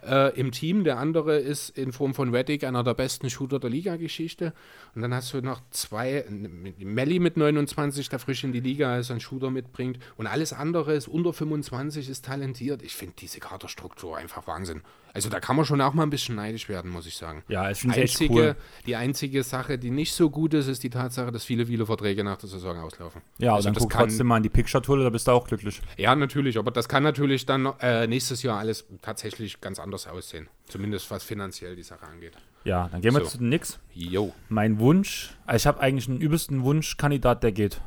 äh, 0.06 0.38
im 0.40 0.52
Team. 0.52 0.84
Der 0.84 0.98
andere 0.98 1.38
ist 1.38 1.78
in 1.78 1.92
Form 1.92 2.14
von 2.14 2.34
Reddick 2.34 2.64
einer 2.64 2.84
der 2.84 2.94
besten 2.94 3.30
Shooter 3.30 3.60
der 3.60 3.70
Liga-Geschichte. 3.70 4.54
Und 4.96 5.02
dann 5.02 5.14
hast 5.14 5.34
du 5.34 5.42
noch 5.42 5.62
zwei, 5.70 6.26
Melli 6.30 7.20
mit 7.20 7.38
29, 7.38 8.10
der 8.10 8.20
frisch 8.20 8.44
in 8.44 8.52
die 8.52 8.60
Liga 8.60 8.94
als 8.94 9.12
ein 9.12 9.20
Shooter 9.20 9.52
mitbringt. 9.52 10.00
Und 10.18 10.28
alles 10.28 10.54
andere 10.54 10.94
ist 10.94 11.08
unter 11.08 11.34
25, 11.34 12.10
ist 12.10 12.26
talentiert. 12.26 12.82
Ich 12.82 12.96
finde 12.96 13.16
diese 13.20 13.40
Kaderstruktur 13.40 14.18
einfach 14.18 14.48
Wahnsinn. 14.48 14.82
Also 15.16 15.30
da 15.30 15.40
kann 15.40 15.56
man 15.56 15.64
schon 15.64 15.80
auch 15.80 15.94
mal 15.94 16.04
ein 16.04 16.10
bisschen 16.10 16.36
neidisch 16.36 16.68
werden, 16.68 16.92
muss 16.92 17.08
ich 17.08 17.16
sagen. 17.16 17.42
Ja, 17.48 17.72
ich 17.72 17.78
finde 17.78 17.96
echt 17.96 18.20
cool. 18.30 18.58
Die 18.86 18.98
einzige 18.98 19.44
Sache, 19.44 19.78
die 19.78 19.90
nicht 19.90 20.14
so 20.14 20.30
gut 20.30 20.54
ist, 20.54 20.68
ist 20.68 20.84
die 20.84 20.90
Tatsache, 20.90 21.32
dass 21.32 21.46
viele, 21.46 21.66
viele 21.68 21.86
Verträge 21.86 22.22
nach 22.22 22.36
der 22.36 22.50
Saison 22.50 22.78
auslaufen. 22.80 23.22
Ja, 23.38 23.56
also 23.56 23.70
dann 23.70 23.76
guck 23.76 23.92
kann, 23.92 24.10
trotzdem 24.10 24.28
mal 24.28 24.38
in 24.38 24.44
die 24.44 24.50
Picture-Tour, 24.50 25.02
da 25.02 25.10
bist 25.10 25.28
du 25.28 25.32
auch 25.32 25.48
glücklich. 25.48 25.82
Ja, 25.96 26.14
natürlich, 26.18 26.58
aber 26.58 26.70
das 26.70 26.90
kann 26.90 27.04
natürlich 27.04 27.46
dann 27.46 27.66
äh, 27.80 28.08
nächstes 28.08 28.44
Jahr 28.44 28.60
alles 28.60 28.86
tatsächlich 29.02 29.62
ganz 29.62 29.80
anders 29.80 30.06
aussehen. 30.06 30.50
Zumindest 30.68 31.10
was 31.10 31.24
finanziell 31.24 31.78
die 31.78 31.84
Sache 31.84 32.06
angeht. 32.06 32.34
Ja, 32.66 32.90
dann 32.92 33.00
gehen 33.00 33.14
wir 33.14 33.22
so. 33.22 33.28
zu 33.28 33.38
den 33.38 33.48
Knicks. 33.48 33.80
Jo. 33.94 34.34
Mein 34.50 34.80
Wunsch, 34.80 35.34
also 35.46 35.64
ich 35.64 35.68
habe 35.68 35.80
eigentlich 35.80 36.10
einen 36.10 36.20
übelsten 36.20 36.64
Wunschkandidat, 36.66 37.42
der 37.42 37.54
geht. 37.54 37.80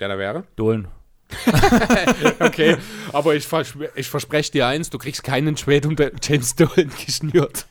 Der 0.00 0.08
da 0.08 0.18
wäre? 0.18 0.42
Dolan. 0.56 0.88
okay, 2.40 2.76
aber 3.12 3.34
ich, 3.34 3.46
vers 3.46 3.74
ich 3.94 4.08
verspreche 4.08 4.52
dir 4.52 4.66
eins, 4.66 4.90
du 4.90 4.98
kriegst 4.98 5.24
keinen 5.24 5.56
Trade 5.56 5.88
um 5.88 5.96
James 6.22 6.54
Dolan 6.54 6.90
geschnürt. 7.04 7.66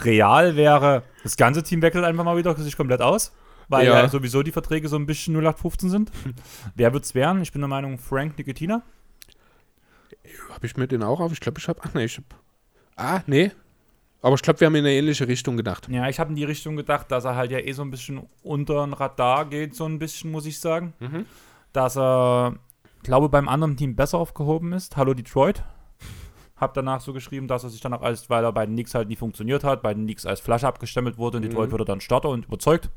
Real 0.00 0.56
wäre, 0.56 1.02
das 1.22 1.36
ganze 1.36 1.62
Team 1.62 1.82
wechselt 1.82 2.04
einfach 2.04 2.24
mal 2.24 2.36
wieder 2.36 2.54
sich 2.56 2.76
komplett 2.76 3.00
aus, 3.00 3.32
weil 3.68 3.86
ja. 3.86 4.02
ja 4.02 4.08
sowieso 4.08 4.42
die 4.42 4.52
Verträge 4.52 4.88
so 4.88 4.96
ein 4.96 5.06
bisschen 5.06 5.34
0815 5.34 5.90
sind. 5.90 6.10
Wer 6.74 6.92
wird 6.92 7.04
es 7.04 7.14
werden? 7.14 7.42
Ich 7.42 7.52
bin 7.52 7.60
der 7.60 7.68
Meinung, 7.68 7.98
Frank 7.98 8.36
Nicotina. 8.36 8.82
Habe 10.50 10.66
ich 10.66 10.76
mir 10.76 10.86
den 10.86 11.02
auch 11.02 11.20
auf? 11.20 11.32
Ich 11.32 11.40
glaube, 11.40 11.58
ich 11.58 11.68
habe. 11.68 11.80
Ach 11.82 11.94
nee, 11.94 12.04
ich 12.04 12.16
habe. 12.16 12.26
Ah, 12.96 13.22
nee. 13.26 13.50
Aber 14.20 14.36
ich 14.36 14.42
glaube, 14.42 14.60
wir 14.60 14.66
haben 14.66 14.74
in 14.76 14.84
eine 14.84 14.94
ähnliche 14.94 15.26
Richtung 15.26 15.56
gedacht. 15.56 15.88
Ja, 15.88 16.08
ich 16.08 16.20
habe 16.20 16.30
in 16.30 16.36
die 16.36 16.44
Richtung 16.44 16.76
gedacht, 16.76 17.10
dass 17.10 17.24
er 17.24 17.34
halt 17.34 17.50
ja 17.50 17.58
eh 17.58 17.72
so 17.72 17.82
ein 17.82 17.90
bisschen 17.90 18.28
unter 18.42 18.84
den 18.84 18.92
Radar 18.92 19.46
geht, 19.46 19.74
so 19.74 19.84
ein 19.84 19.98
bisschen, 19.98 20.30
muss 20.30 20.46
ich 20.46 20.60
sagen. 20.60 20.92
Mhm 21.00 21.26
dass 21.72 21.96
er, 21.96 22.56
glaube 23.02 23.28
beim 23.28 23.48
anderen 23.48 23.76
Team 23.76 23.96
besser 23.96 24.18
aufgehoben 24.18 24.72
ist. 24.72 24.96
Hallo 24.96 25.14
Detroit. 25.14 25.62
Hab 26.56 26.74
danach 26.74 27.00
so 27.00 27.12
geschrieben, 27.12 27.48
dass 27.48 27.64
er 27.64 27.70
sich 27.70 27.80
danach 27.80 28.02
als, 28.02 28.30
weil 28.30 28.44
er 28.44 28.52
bei 28.52 28.66
den 28.66 28.74
Knicks 28.74 28.94
halt 28.94 29.08
nie 29.08 29.16
funktioniert 29.16 29.64
hat, 29.64 29.82
bei 29.82 29.94
den 29.94 30.04
Knicks 30.04 30.26
als 30.26 30.40
Flasche 30.40 30.68
abgestempelt 30.68 31.18
wurde 31.18 31.38
und 31.38 31.44
mhm. 31.44 31.48
Detroit 31.48 31.72
wurde 31.72 31.84
dann 31.84 32.00
Starter 32.00 32.28
und 32.28 32.46
überzeugt. 32.46 32.90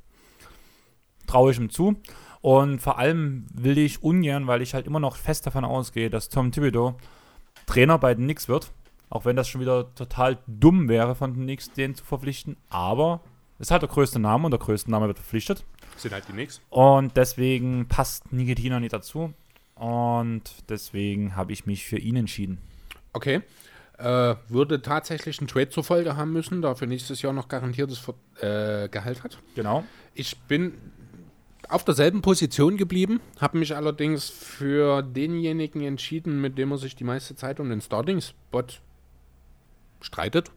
Traue 1.26 1.52
ich 1.52 1.57
ihm 1.57 1.72
zu. 1.72 1.95
Und 2.41 2.80
vor 2.80 2.99
allem 2.99 3.47
will 3.52 3.80
ich 3.80 4.03
ungern, 4.03 4.45
weil 4.45 4.61
ich 4.61 4.76
halt 4.76 4.85
immer 4.85 4.99
noch 4.99 5.15
fest 5.15 5.47
davon 5.47 5.65
ausgehe, 5.65 6.11
dass 6.11 6.30
Tom 6.30 6.52
Thibodeau 6.52 6.95
Trainer 7.65 7.97
bei 7.97 8.14
den 8.14 8.26
Knicks 8.26 8.47
wird. 8.47 8.72
Auch 9.10 9.26
wenn 9.26 9.35
das 9.35 9.47
schon 9.47 9.61
wieder 9.61 9.93
total 9.95 10.38
dumm 10.45 10.88
wäre 10.88 11.15
von 11.15 11.34
den 11.34 11.43
Knicks, 11.43 11.72
den 11.72 11.95
zu 11.95 12.06
verpflichten. 12.06 12.57
Aber 12.69 13.22
ist 13.60 13.72
halt 13.72 13.82
der 13.82 13.90
größte 13.90 14.19
Name 14.19 14.45
und 14.45 14.52
der 14.52 14.60
größte 14.60 14.91
Name 14.91 15.07
wird 15.07 15.18
verpflichtet. 15.18 15.64
Sind 15.98 16.14
halt 16.14 16.27
die 16.27 16.34
Knicks. 16.34 16.61
Und 16.69 17.15
deswegen 17.15 17.88
passt 17.88 18.32
Nigetina 18.34 18.80
nicht 18.80 18.94
dazu. 18.94 19.34
Und 19.76 20.44
deswegen 20.69 21.36
habe 21.36 21.53
ich 21.53 21.65
mich 21.65 21.86
für 21.86 21.98
ihn 21.98 22.15
entschieden. 22.15 22.60
Okay. 23.14 23.41
Äh, 23.98 24.36
würde 24.49 24.82
tatsächlich 24.82 25.40
einen 25.40 25.48
Trade 25.48 25.69
zur 25.69 25.86
Folge 25.86 26.18
haben 26.18 26.34
müssen, 26.34 26.61
da 26.61 26.76
für 26.76 26.86
nächstes 26.86 27.22
Jahr 27.22 27.32
noch 27.32 27.48
garantiertes 27.48 28.02
äh, 28.41 28.90
Gehalt 28.90 29.23
hat. 29.23 29.40
Genau. 29.56 29.86
Ich 30.14 30.38
bin 30.38 30.73
auf 31.69 31.86
derselben 31.86 32.22
Position 32.22 32.76
geblieben, 32.76 33.22
habe 33.40 33.57
mich 33.57 33.76
allerdings 33.76 34.30
für 34.30 35.02
denjenigen 35.02 35.82
entschieden, 35.82 36.41
mit 36.41 36.57
dem 36.57 36.72
er 36.72 36.77
sich 36.77 36.95
die 36.95 37.06
meiste 37.06 37.36
Zeit 37.36 37.60
um 37.60 37.69
den 37.69 37.82
Starting-Spot 37.82 38.65
streitet 40.02 40.52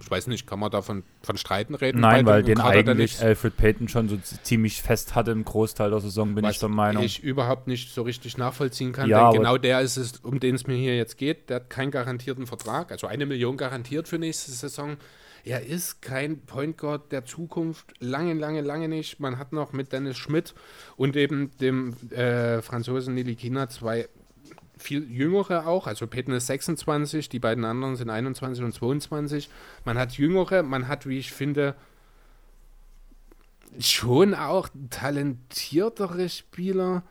ich 0.00 0.10
weiß 0.10 0.26
nicht, 0.28 0.46
kann 0.46 0.58
man 0.58 0.70
da 0.70 0.82
von, 0.82 1.02
Streiten 1.34 1.74
reden? 1.74 2.00
Nein, 2.00 2.26
weil 2.26 2.42
den 2.42 2.60
eigentlich 2.60 3.20
Alfred 3.22 3.56
Payton 3.56 3.88
schon 3.88 4.08
so 4.08 4.16
ziemlich 4.42 4.82
fest 4.82 5.14
hatte 5.14 5.30
im 5.30 5.44
Großteil 5.44 5.90
der 5.90 6.00
Saison, 6.00 6.34
bin 6.34 6.44
Was 6.44 6.54
ich 6.54 6.60
der 6.60 6.68
Meinung. 6.68 7.02
ich 7.02 7.22
überhaupt 7.22 7.66
nicht 7.66 7.92
so 7.92 8.02
richtig 8.02 8.38
nachvollziehen 8.38 8.92
kann. 8.92 9.08
Ja, 9.08 9.30
genau 9.30 9.58
der 9.58 9.80
ist 9.80 9.96
es, 9.96 10.18
um 10.18 10.40
den 10.40 10.54
es 10.54 10.66
mir 10.66 10.76
hier 10.76 10.96
jetzt 10.96 11.16
geht. 11.18 11.50
Der 11.50 11.56
hat 11.56 11.70
keinen 11.70 11.90
garantierten 11.90 12.46
Vertrag, 12.46 12.92
also 12.92 13.06
eine 13.06 13.26
Million 13.26 13.56
garantiert 13.56 14.08
für 14.08 14.18
nächste 14.18 14.50
Saison. 14.52 14.96
er 15.44 15.64
ist 15.64 16.02
kein 16.02 16.40
Point 16.40 16.78
Guard 16.78 17.12
der 17.12 17.24
Zukunft. 17.24 17.92
Lange, 18.00 18.34
lange, 18.34 18.60
lange 18.60 18.88
nicht. 18.88 19.20
Man 19.20 19.38
hat 19.38 19.52
noch 19.52 19.72
mit 19.72 19.92
Dennis 19.92 20.18
Schmidt 20.18 20.54
und 20.96 21.16
eben 21.16 21.50
dem 21.58 21.94
äh, 22.10 22.60
Franzosen 22.62 23.14
Nilikina 23.14 23.68
zwei 23.68 24.08
viel 24.78 25.10
jüngere 25.10 25.66
auch. 25.66 25.86
Also 25.86 26.06
Peyton 26.06 26.34
ist 26.34 26.46
26, 26.46 27.28
die 27.28 27.38
beiden 27.38 27.64
anderen 27.64 27.96
sind 27.96 28.10
21 28.10 28.64
und 28.64 28.72
22. 28.72 29.48
Man 29.84 29.98
hat 29.98 30.12
jüngere, 30.18 30.62
man 30.62 30.88
hat, 30.88 31.06
wie 31.06 31.18
ich 31.18 31.32
finde, 31.32 31.74
schon 33.78 34.34
auch 34.34 34.68
talentiertere 34.90 36.28
Spieler. 36.28 37.02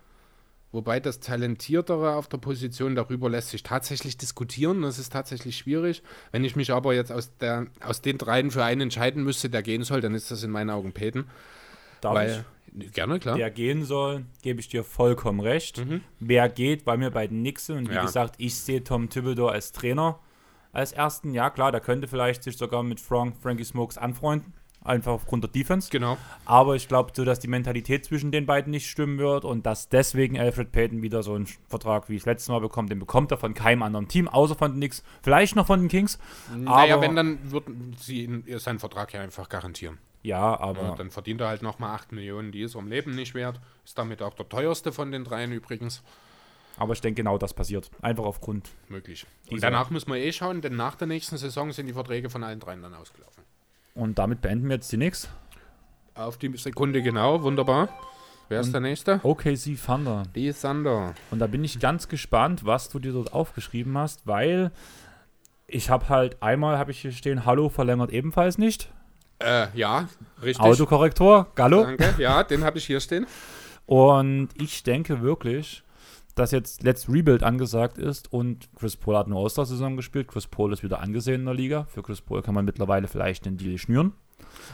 Wobei 0.72 1.00
das 1.00 1.22
Talentiertere 1.22 2.16
auf 2.16 2.28
der 2.28 2.38
Position 2.38 2.94
darüber 2.96 3.30
lässt 3.30 3.50
sich 3.50 3.64
tatsächlich 3.64 4.18
diskutieren. 4.18 4.82
Das 4.82 5.00
ist 5.00 5.14
tatsächlich 5.14 5.58
schwierig. 5.58 6.04
Wenn 6.32 6.44
ich 6.44 6.56
mich 6.56 6.72
aber 6.72 6.94
jetzt 6.94 7.12
aus, 7.12 7.36
der, 7.38 7.68
aus 7.80 8.02
den 8.02 8.18
dreien 8.18 8.52
für 8.52 8.64
einen 8.64 8.82
entscheiden 8.82 9.24
müsste, 9.24 9.50
der 9.50 9.64
gehen 9.64 9.84
soll, 9.84 10.02
dann 10.02 10.14
ist 10.14 10.30
das 10.30 10.44
in 10.44 10.52
meinen 10.52 10.70
Augen 10.70 10.92
Peyton. 10.92 11.26
Darf 12.02 12.14
Weil, 12.16 12.46
ich? 12.78 12.92
Gerne, 12.94 13.20
klar. 13.20 13.38
Der 13.38 13.50
gehen 13.50 13.84
soll, 13.86 14.26
gebe 14.44 14.60
ich 14.60 14.68
dir 14.70 14.84
vollkommen 14.84 15.40
recht. 15.40 15.84
Mhm. 15.84 16.02
Wer 16.20 16.48
geht, 16.50 16.86
bei 16.86 16.96
mir 16.98 17.10
bei 17.10 17.26
den 17.28 17.42
Nixon. 17.42 17.78
Und 17.80 17.90
wie 17.90 17.96
Ja. 17.96 18.04
gesagt, 18.04 18.36
ich 18.38 18.56
sehe 18.56 18.84
Tom 18.84 19.10
Thibodeau 19.10 19.48
als 19.48 19.72
Trainer 19.72 20.20
als 20.74 20.92
ersten. 20.92 21.34
Ja, 21.34 21.50
klar, 21.50 21.72
der 21.72 21.82
könnte 21.82 22.08
vielleicht 22.08 22.44
sich 22.44 22.56
sogar 22.58 22.84
mit 22.84 23.00
Frank, 23.00 23.36
Frankie 23.42 23.64
Smokes 23.64 23.98
anfreunden. 23.98 24.54
Einfach 24.84 25.12
aufgrund 25.12 25.44
der 25.44 25.52
Defense. 25.52 25.90
Genau. 25.92 26.18
Aber 26.46 26.76
ich 26.76 26.88
glaube 26.88 27.12
so, 27.16 27.26
dass 27.26 27.40
die 27.40 27.48
Mentalität 27.50 28.06
zwischen 28.06 28.32
den 28.32 28.46
beiden 28.46 28.72
nicht 28.72 28.88
stimmen 28.88 29.18
wird 29.18 29.44
und 29.44 29.66
dass 29.66 29.90
deswegen 29.90 30.40
Alfred 30.40 30.72
Payton 30.72 31.02
wieder 31.02 31.24
so 31.24 31.34
einen 31.34 31.48
Vertrag 31.68 32.08
wie 32.10 32.16
das 32.16 32.26
letzte 32.26 32.52
Mal 32.52 32.60
bekommt. 32.62 32.90
Den 32.92 33.00
bekommt 33.00 33.32
er 33.32 33.38
von 33.38 33.54
keinem 33.54 33.82
anderen 33.82 34.08
Team, 34.08 34.28
außer 34.30 34.56
von 34.56 34.72
den 34.74 34.78
Knicks. 34.80 35.04
Vielleicht 35.24 35.56
noch 35.58 35.66
von 35.68 35.80
den 35.82 35.90
Kings. 35.90 36.20
Naja, 36.56 36.94
aber- 36.94 37.02
wenn, 37.04 37.16
dann 37.18 37.52
würden 37.52 37.96
sie 38.00 38.44
seinen 38.58 38.80
Vertrag 38.80 39.12
ja 39.14 39.20
einfach 39.22 39.50
garantieren. 39.50 39.98
Ja, 40.28 40.60
aber 40.60 40.82
Ja, 40.82 40.96
dann 40.96 41.10
verdient 41.10 41.40
er 41.40 41.48
halt 41.48 41.62
nochmal 41.62 41.96
8 41.96 42.12
Millionen, 42.12 42.52
die 42.52 42.62
ist 42.62 42.76
im 42.76 42.88
Leben 42.88 43.16
nicht 43.16 43.34
wert. 43.34 43.62
Ist 43.86 43.98
damit 43.98 44.22
auch 44.22 44.34
der 44.34 44.50
teuerste 44.50 44.92
von 44.92 45.10
den 45.10 45.24
dreien 45.24 45.54
übrigens. 45.54 46.04
Aber 46.76 46.92
ich 46.92 47.00
denke, 47.00 47.24
genau 47.24 47.38
das 47.38 47.54
passiert. 47.54 47.90
Einfach 48.02 48.26
aufgrund. 48.26 48.70
Möglich. 48.90 49.26
Und 49.50 49.64
danach 49.64 49.90
müssen 49.90 50.12
wir 50.12 50.18
eh 50.18 50.34
schauen, 50.34 50.60
denn 50.60 50.76
nach 50.76 50.96
der 50.96 51.08
nächsten 51.08 51.38
Saison 51.38 51.72
sind 51.72 51.88
die 51.88 51.94
Verträge 51.94 52.30
von 52.30 52.44
allen 52.44 52.60
dreien 52.60 52.82
dann 52.82 52.94
ausgelaufen. 52.94 53.44
Und 53.96 54.20
damit 54.20 54.42
beenden 54.42 54.68
wir 54.68 54.76
jetzt 54.76 54.92
die 54.92 54.98
Knicks. 54.98 55.30
Auf 56.14 56.38
die 56.38 56.56
Sekunde 56.58 57.02
genau, 57.02 57.42
wunderbar. 57.42 57.88
Wer 58.50 58.60
ist 58.60 58.74
der 58.74 58.82
Nächste? 58.82 59.22
OKC 59.24 59.78
Thunder. 59.84 60.24
Die 60.36 60.52
Sander. 60.52 61.16
Und 61.32 61.40
da 61.40 61.48
bin 61.48 61.64
ich 61.64 61.80
ganz 61.80 62.10
gespannt, 62.10 62.66
was 62.66 62.90
du 62.90 63.00
dir 63.00 63.14
dort 63.14 63.32
aufgeschrieben 63.32 63.98
hast, 63.98 64.28
weil 64.28 64.72
ich 65.68 65.90
habe 65.90 66.10
halt 66.10 66.42
einmal 66.44 66.78
habe 66.78 66.92
ich 66.92 67.00
hier 67.00 67.14
stehen, 67.14 67.46
Hallo 67.46 67.70
verlängert 67.70 68.12
ebenfalls 68.12 68.58
nicht. 68.58 68.92
Äh, 69.40 69.68
ja, 69.76 70.08
richtig. 70.42 70.66
Autokorrektor, 70.66 71.48
Gallo. 71.56 71.84
Danke. 71.84 72.16
Ja, 72.18 72.44
den 72.44 72.64
habe 72.64 72.78
ich 72.78 72.86
hier 72.86 73.00
stehen. 73.00 73.28
Und 73.86 74.50
ich 74.60 74.84
denke 74.84 75.22
wirklich, 75.22 75.84
dass 76.36 76.52
jetzt 76.52 76.84
Let's 76.84 77.10
Rebuild 77.10 77.44
angesagt 77.44 77.98
ist 77.98 78.32
und 78.32 78.70
Chris 78.76 78.96
Paul 78.96 79.18
hat 79.18 79.26
eine 79.28 79.36
All-Star-Saison 79.36 79.96
gespielt. 79.96 80.28
Chris 80.28 80.48
Paul 80.48 80.74
ist 80.74 80.84
wieder 80.84 81.00
angesehen 81.00 81.42
in 81.42 81.46
der 81.46 81.56
Liga. 81.56 81.86
Für 81.90 82.04
Chris 82.04 82.22
Paul 82.22 82.42
kann 82.42 82.54
man 82.54 82.66
mittlerweile 82.66 83.08
vielleicht 83.08 83.46
den 83.46 83.58
Deal 83.58 83.78
schnüren. 83.78 84.14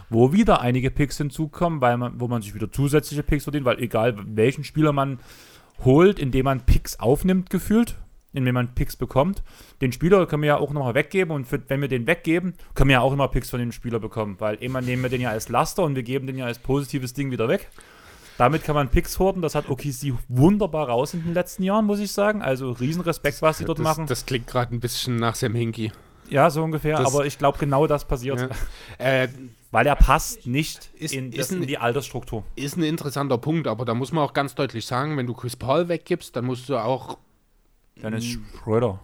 Wo 0.10 0.34
wieder 0.34 0.62
einige 0.62 0.92
Picks 0.92 1.18
hinzukommen, 1.18 1.80
weil 1.80 1.98
man, 1.98 2.20
wo 2.20 2.28
man 2.28 2.42
sich 2.42 2.54
wieder 2.54 2.72
zusätzliche 2.72 3.24
Picks 3.24 3.44
verdient, 3.44 3.66
weil 3.66 3.80
egal 3.80 4.16
welchen 4.26 4.64
Spieler 4.64 4.92
man 4.92 5.20
holt, 5.86 6.20
indem 6.20 6.46
man 6.46 6.66
Picks 6.66 7.00
aufnimmt, 7.00 7.50
gefühlt, 7.50 7.96
indem 8.34 8.56
man 8.56 8.74
Picks 8.76 8.96
bekommt, 8.96 9.44
den 9.82 9.92
Spieler 9.92 10.26
können 10.26 10.42
wir 10.44 10.48
ja 10.48 10.58
auch 10.58 10.72
nochmal 10.72 10.96
weggeben 10.96 11.32
und 11.34 11.46
für, 11.46 11.62
wenn 11.70 11.82
wir 11.82 11.88
den 11.88 12.08
weggeben, 12.08 12.54
können 12.74 12.90
wir 12.90 12.96
ja 12.96 13.02
auch 13.02 13.14
immer 13.14 13.28
Picks 13.28 13.50
von 13.50 13.60
dem 13.60 13.72
Spieler 13.72 14.00
bekommen, 14.00 14.36
weil 14.40 14.56
immer 14.56 14.82
nehmen 14.82 15.04
wir 15.04 15.10
den 15.10 15.22
ja 15.22 15.30
als 15.30 15.50
Laster 15.50 15.84
und 15.84 15.96
wir 15.96 16.04
geben 16.04 16.28
den 16.28 16.38
ja 16.38 16.46
als 16.46 16.60
positives 16.60 17.14
Ding 17.14 17.32
wieder 17.32 17.48
weg. 17.48 17.70
Damit 18.38 18.64
kann 18.64 18.74
man 18.74 18.90
Picks 18.90 19.20
horten. 19.20 19.44
Das 19.44 19.54
hat 19.54 19.70
OKC 19.70 20.14
wunderbar 20.28 20.90
raus 20.90 21.14
in 21.14 21.24
den 21.24 21.36
letzten 21.36 21.62
Jahren, 21.62 21.86
muss 21.86 22.00
ich 22.00 22.12
sagen. 22.12 22.42
Also 22.42 22.72
Riesenrespekt, 22.72 23.44
was 23.44 23.60
sie 23.60 23.66
dort 23.66 23.78
das, 23.78 23.84
machen. 23.84 24.08
Das 24.08 24.26
klingt 24.26 24.48
gerade 24.48 24.74
ein 24.76 24.80
bisschen 24.80 25.18
nach 25.18 25.36
Sam 25.36 25.54
Hinkie. 25.54 25.92
ja, 26.30 26.50
so 26.50 26.64
ungefähr. 26.64 26.98
das- 26.98 27.14
aber 27.14 27.28
ich 27.28 27.38
glaube, 27.38 27.60
genau 27.60 27.86
das 27.86 28.06
passiert. 28.06 28.42
Ja. 28.42 28.50
Äh, 28.98 29.28
Weil 29.70 29.86
er 29.88 29.96
passt 29.96 30.48
nicht 30.48 30.90
Ist- 30.96 31.14
in, 31.14 31.30
ist 31.32 31.38
das, 31.40 31.52
in 31.52 31.62
ein- 31.64 31.68
die 31.68 31.78
Altersstruktur. 31.78 32.44
ist 32.56 32.76
ein 32.78 32.84
interessanter 32.84 33.38
Punkt, 33.38 33.68
aber 33.68 33.86
da 33.86 33.94
muss 33.94 34.12
man 34.12 34.24
auch 34.24 34.34
ganz 34.34 34.56
deutlich 34.56 34.86
sagen, 34.88 35.16
wenn 35.18 35.28
du 35.28 35.34
Chris 35.36 35.56
Paul 35.56 35.88
weggibst, 35.88 36.36
dann 36.36 36.46
musst 36.46 36.70
du 36.70 36.78
auch 36.78 37.18
Dann 38.02 38.14
ist 38.14 38.38
Schröder. 38.58 39.00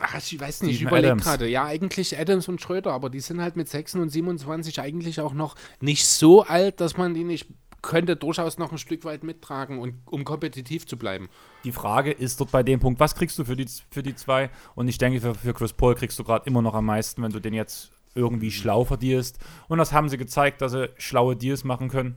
Ach, 0.00 0.16
ich 0.16 0.40
weiß 0.40 0.62
nicht, 0.62 0.72
ich 0.72 0.76
Steven 0.78 0.88
überlege 0.88 1.08
Adams. 1.12 1.24
gerade. 1.24 1.48
Ja, 1.48 1.64
eigentlich 1.64 2.18
Adams 2.18 2.48
und 2.48 2.60
Schröder, 2.60 2.92
aber 2.92 3.08
die 3.08 3.20
sind 3.20 3.40
halt 3.40 3.56
mit 3.56 3.68
6 3.68 3.94
und 3.96 4.08
27 4.08 4.80
eigentlich 4.80 5.20
auch 5.20 5.32
noch 5.32 5.54
nicht 5.80 6.06
so 6.06 6.42
alt, 6.42 6.80
dass 6.80 6.96
man 6.96 7.14
die 7.14 7.24
nicht 7.24 7.46
könnte 7.82 8.14
durchaus 8.16 8.58
noch 8.58 8.70
ein 8.70 8.78
Stück 8.78 9.04
weit 9.04 9.24
mittragen, 9.24 9.78
und, 9.78 9.94
um 10.06 10.24
kompetitiv 10.24 10.86
zu 10.86 10.96
bleiben. 10.96 11.28
Die 11.64 11.72
Frage 11.72 12.12
ist 12.12 12.40
dort 12.40 12.52
bei 12.52 12.62
dem 12.62 12.78
Punkt, 12.78 13.00
was 13.00 13.14
kriegst 13.16 13.38
du 13.38 13.44
für 13.44 13.56
die, 13.56 13.66
für 13.90 14.04
die 14.04 14.14
zwei? 14.14 14.50
Und 14.76 14.86
ich 14.88 14.98
denke, 14.98 15.20
für, 15.20 15.34
für 15.34 15.52
Chris 15.52 15.72
Paul 15.72 15.96
kriegst 15.96 16.18
du 16.18 16.24
gerade 16.24 16.46
immer 16.46 16.62
noch 16.62 16.74
am 16.74 16.86
meisten, 16.86 17.22
wenn 17.22 17.32
du 17.32 17.40
den 17.40 17.54
jetzt 17.54 17.90
irgendwie 18.14 18.52
schlau 18.52 18.84
verdienst. 18.84 19.38
Und 19.68 19.78
das 19.78 19.92
haben 19.92 20.08
sie 20.08 20.16
gezeigt, 20.16 20.62
dass 20.62 20.72
sie 20.72 20.90
schlaue 20.96 21.36
Deals 21.36 21.64
machen 21.64 21.88
können. 21.88 22.16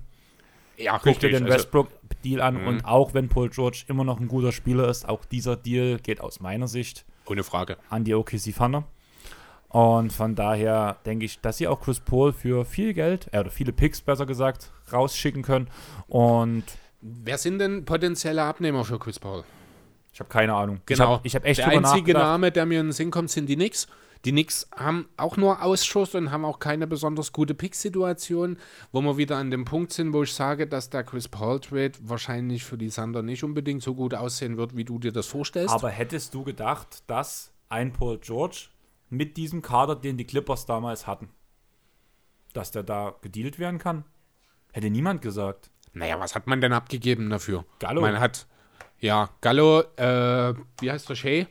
Ja, 0.77 0.99
Guck 1.01 1.19
dir 1.19 1.29
den 1.29 1.45
also- 1.45 1.87
Westbrook-Deal 2.25 2.41
an 2.41 2.61
Mhm. 2.61 2.67
und 2.67 2.85
auch 2.85 3.13
wenn 3.13 3.29
Paul 3.29 3.49
George 3.49 3.83
immer 3.87 4.03
noch 4.03 4.19
ein 4.19 4.27
guter 4.27 4.51
Spieler 4.51 4.89
ist, 4.89 5.07
auch 5.07 5.25
dieser 5.25 5.55
Deal 5.55 5.99
geht 5.99 6.21
aus 6.21 6.39
meiner 6.39 6.67
Sicht 6.67 7.05
ohne 7.25 7.43
Frage. 7.43 7.77
an 7.89 8.03
die 8.03 8.13
OKC 8.13 8.51
Thunder. 8.55 8.83
Und 9.69 10.13
von 10.13 10.35
daher 10.35 10.97
denke 11.05 11.25
ich, 11.25 11.41
dass 11.41 11.57
sie 11.57 11.67
auch 11.67 11.81
Chris 11.81 11.99
Paul 11.99 12.31
für 12.31 12.63
viel 12.65 12.93
Geld, 12.93 13.27
äh, 13.33 13.39
oder 13.39 13.49
viele 13.51 13.73
Picks 13.73 13.99
besser 14.01 14.25
gesagt, 14.25 14.71
rausschicken 14.91 15.41
können. 15.43 15.67
Und 16.07 16.63
Wer 17.01 17.37
sind 17.37 17.59
denn 17.59 17.85
potenzielle 17.85 18.41
Abnehmer 18.43 18.83
für 18.85 18.97
Chris 18.99 19.19
Paul? 19.19 19.43
ich 20.13 20.19
habe 20.21 20.29
keine 20.29 20.53
Ahnung. 20.53 20.79
Genau. 20.85 21.03
Ich 21.03 21.09
habe 21.09 21.27
ich 21.27 21.35
hab 21.35 21.45
echt 21.45 21.59
Der 21.59 21.67
einzige. 21.67 22.13
Name, 22.13 22.51
der 22.51 22.65
mir 22.65 22.79
in 22.79 22.87
den 22.87 22.91
Sinn 22.93 23.11
kommt, 23.11 23.29
sind 23.29 23.47
die 23.47 23.55
Knicks. 23.55 23.87
Die 24.25 24.31
Knicks 24.31 24.67
haben 24.75 25.07
auch 25.17 25.37
nur 25.37 25.61
Ausschuss 25.61 26.15
und 26.15 26.31
haben 26.31 26.45
auch 26.45 26.57
keine 26.57 26.87
besonders 26.87 27.31
gute 27.31 27.53
Pick-Situation, 27.53 28.57
wo 28.91 29.01
wir 29.01 29.17
wieder 29.17 29.37
an 29.37 29.51
dem 29.51 29.65
Punkt 29.65 29.93
sind, 29.93 30.13
wo 30.13 30.23
ich 30.23 30.33
sage, 30.33 30.65
dass 30.65 30.89
der 30.89 31.03
Chris 31.03 31.27
Paul-Trade 31.27 31.91
wahrscheinlich 32.01 32.63
für 32.63 32.77
die 32.77 32.89
Sander 32.89 33.21
nicht 33.21 33.43
unbedingt 33.43 33.83
so 33.83 33.93
gut 33.93 34.15
aussehen 34.15 34.57
wird, 34.57 34.75
wie 34.75 34.83
du 34.83 34.97
dir 34.97 35.11
das 35.11 35.27
vorstellst. 35.27 35.73
Aber 35.73 35.89
hättest 35.89 36.33
du 36.33 36.43
gedacht, 36.43 37.03
dass 37.05 37.51
ein 37.69 37.93
Paul 37.93 38.17
George 38.17 38.69
mit 39.11 39.37
diesem 39.37 39.61
Kader, 39.61 39.95
den 39.95 40.17
die 40.17 40.25
Clippers 40.25 40.65
damals 40.65 41.05
hatten, 41.05 41.29
dass 42.53 42.71
der 42.71 42.81
da 42.81 43.13
gedealt 43.21 43.59
werden 43.59 43.77
kann? 43.77 44.05
Hätte 44.73 44.89
niemand 44.89 45.21
gesagt. 45.21 45.69
naja, 45.93 46.19
was 46.19 46.33
hat 46.33 46.47
man 46.47 46.61
denn 46.61 46.73
abgegeben 46.73 47.29
dafür? 47.29 47.63
Gallo. 47.77 48.01
Man 48.01 48.19
hat, 48.19 48.47
ja, 48.99 49.29
Gallo, 49.41 49.81
äh, 49.97 50.55
wie 50.79 50.91
heißt 50.91 51.07
der, 51.09 51.15
Shea 51.15 51.45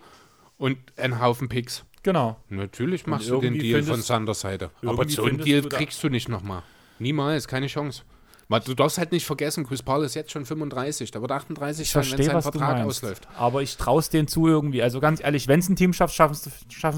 und 0.59 0.77
einen 0.99 1.21
Haufen 1.21 1.49
Picks. 1.49 1.85
Genau. 2.05 2.37
Natürlich 2.51 3.07
machst 3.09 3.29
du 3.29 3.41
den 3.41 3.55
Deal 3.55 3.81
von 3.81 3.87
findest- 3.95 4.07
Sanders 4.09 4.41
Seite. 4.41 4.71
Aber 4.87 5.09
so 5.09 5.25
einen 5.25 5.39
Deal 5.39 5.63
du 5.63 5.69
da- 5.71 5.77
kriegst 5.79 6.03
du 6.05 6.09
nicht 6.09 6.29
nochmal. 6.29 6.63
Niemals, 7.01 7.49
keine 7.49 7.67
Chance. 7.67 8.03
Weil 8.49 8.61
du 8.61 8.75
darfst 8.75 8.99
halt 8.99 9.11
nicht 9.11 9.25
vergessen, 9.27 9.67
Chris 9.67 9.83
Paul 9.83 10.05
ist 10.05 10.15
jetzt 10.15 10.31
schon 10.31 10.45
35, 10.45 11.11
der 11.11 11.23
wird 11.23 11.33
38 11.33 11.83
Ich 11.87 11.91
sein, 11.91 12.03
wenn 12.03 12.09
verstehe, 12.11 12.27
sein 12.27 12.35
was 12.37 12.45
du 12.45 12.51
Vertrag 12.53 12.77
meinst. 12.77 13.03
ausläuft. 13.03 13.27
Aber 13.37 13.63
ich 13.63 13.77
traue 13.79 13.99
es 14.01 14.11
denen 14.11 14.29
zu 14.29 14.47
irgendwie. 14.47 14.83
Also 14.83 15.01
ganz 15.01 15.21
ehrlich, 15.25 15.49
wenn 15.49 15.61
es 15.61 15.69
ein 15.69 15.77
Team 15.77 15.93
schafft, 15.95 16.15
schaffen 16.15 16.37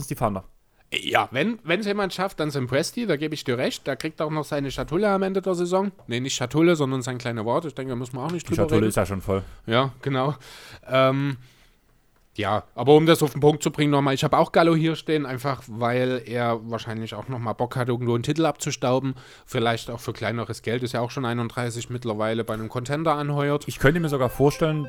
es 0.00 0.06
die 0.08 0.14
Thunder. 0.16 0.44
Ja, 0.92 1.28
wenn 1.32 1.58
es 1.66 1.86
jemand 1.86 2.12
schafft, 2.14 2.38
dann 2.40 2.50
Sam 2.50 2.66
Presti, 2.66 3.06
da 3.06 3.16
gebe 3.16 3.34
ich 3.34 3.42
dir 3.44 3.58
recht. 3.58 3.86
Der 3.86 3.96
kriegt 3.96 4.20
auch 4.20 4.30
noch 4.30 4.44
seine 4.44 4.70
Schatulle 4.70 5.08
am 5.08 5.22
Ende 5.22 5.40
der 5.42 5.54
Saison. 5.54 5.90
Nee, 6.08 6.20
nicht 6.20 6.34
Schatulle, 6.34 6.74
sondern 6.76 7.02
sein 7.02 7.18
kleiner 7.18 7.44
Wort. 7.44 7.64
Ich 7.64 7.74
denke, 7.74 7.90
da 7.90 7.96
müssen 7.96 8.14
wir 8.16 8.22
auch 8.22 8.30
nicht 8.32 8.46
Die 8.46 8.50
drüber 8.50 8.62
Schatulle 8.62 8.80
reden. 8.82 8.88
ist 8.88 8.96
ja 8.96 9.06
schon 9.06 9.20
voll. 9.20 9.42
Ja, 9.66 9.92
genau. 10.02 10.34
Ähm, 10.88 11.36
ja, 12.36 12.64
aber 12.74 12.94
um 12.94 13.06
das 13.06 13.22
auf 13.22 13.32
den 13.32 13.40
Punkt 13.40 13.62
zu 13.62 13.70
bringen 13.70 13.90
nochmal, 13.90 14.14
ich 14.14 14.24
habe 14.24 14.36
auch 14.38 14.52
Gallo 14.52 14.74
hier 14.74 14.94
stehen, 14.94 15.26
einfach 15.26 15.62
weil 15.66 16.22
er 16.26 16.60
wahrscheinlich 16.70 17.14
auch 17.14 17.28
nochmal 17.28 17.54
Bock 17.54 17.76
hat, 17.76 17.88
irgendwo 17.88 18.14
einen 18.14 18.22
Titel 18.22 18.44
abzustauben. 18.44 19.14
Vielleicht 19.46 19.90
auch 19.90 20.00
für 20.00 20.12
kleineres 20.12 20.62
Geld, 20.62 20.82
ist 20.82 20.92
ja 20.92 21.00
auch 21.00 21.10
schon 21.10 21.24
31 21.24 21.90
mittlerweile 21.90 22.44
bei 22.44 22.54
einem 22.54 22.68
Contender 22.68 23.14
anheuert. 23.14 23.66
Ich 23.68 23.78
könnte 23.78 24.00
mir 24.00 24.08
sogar 24.08 24.28
vorstellen, 24.28 24.86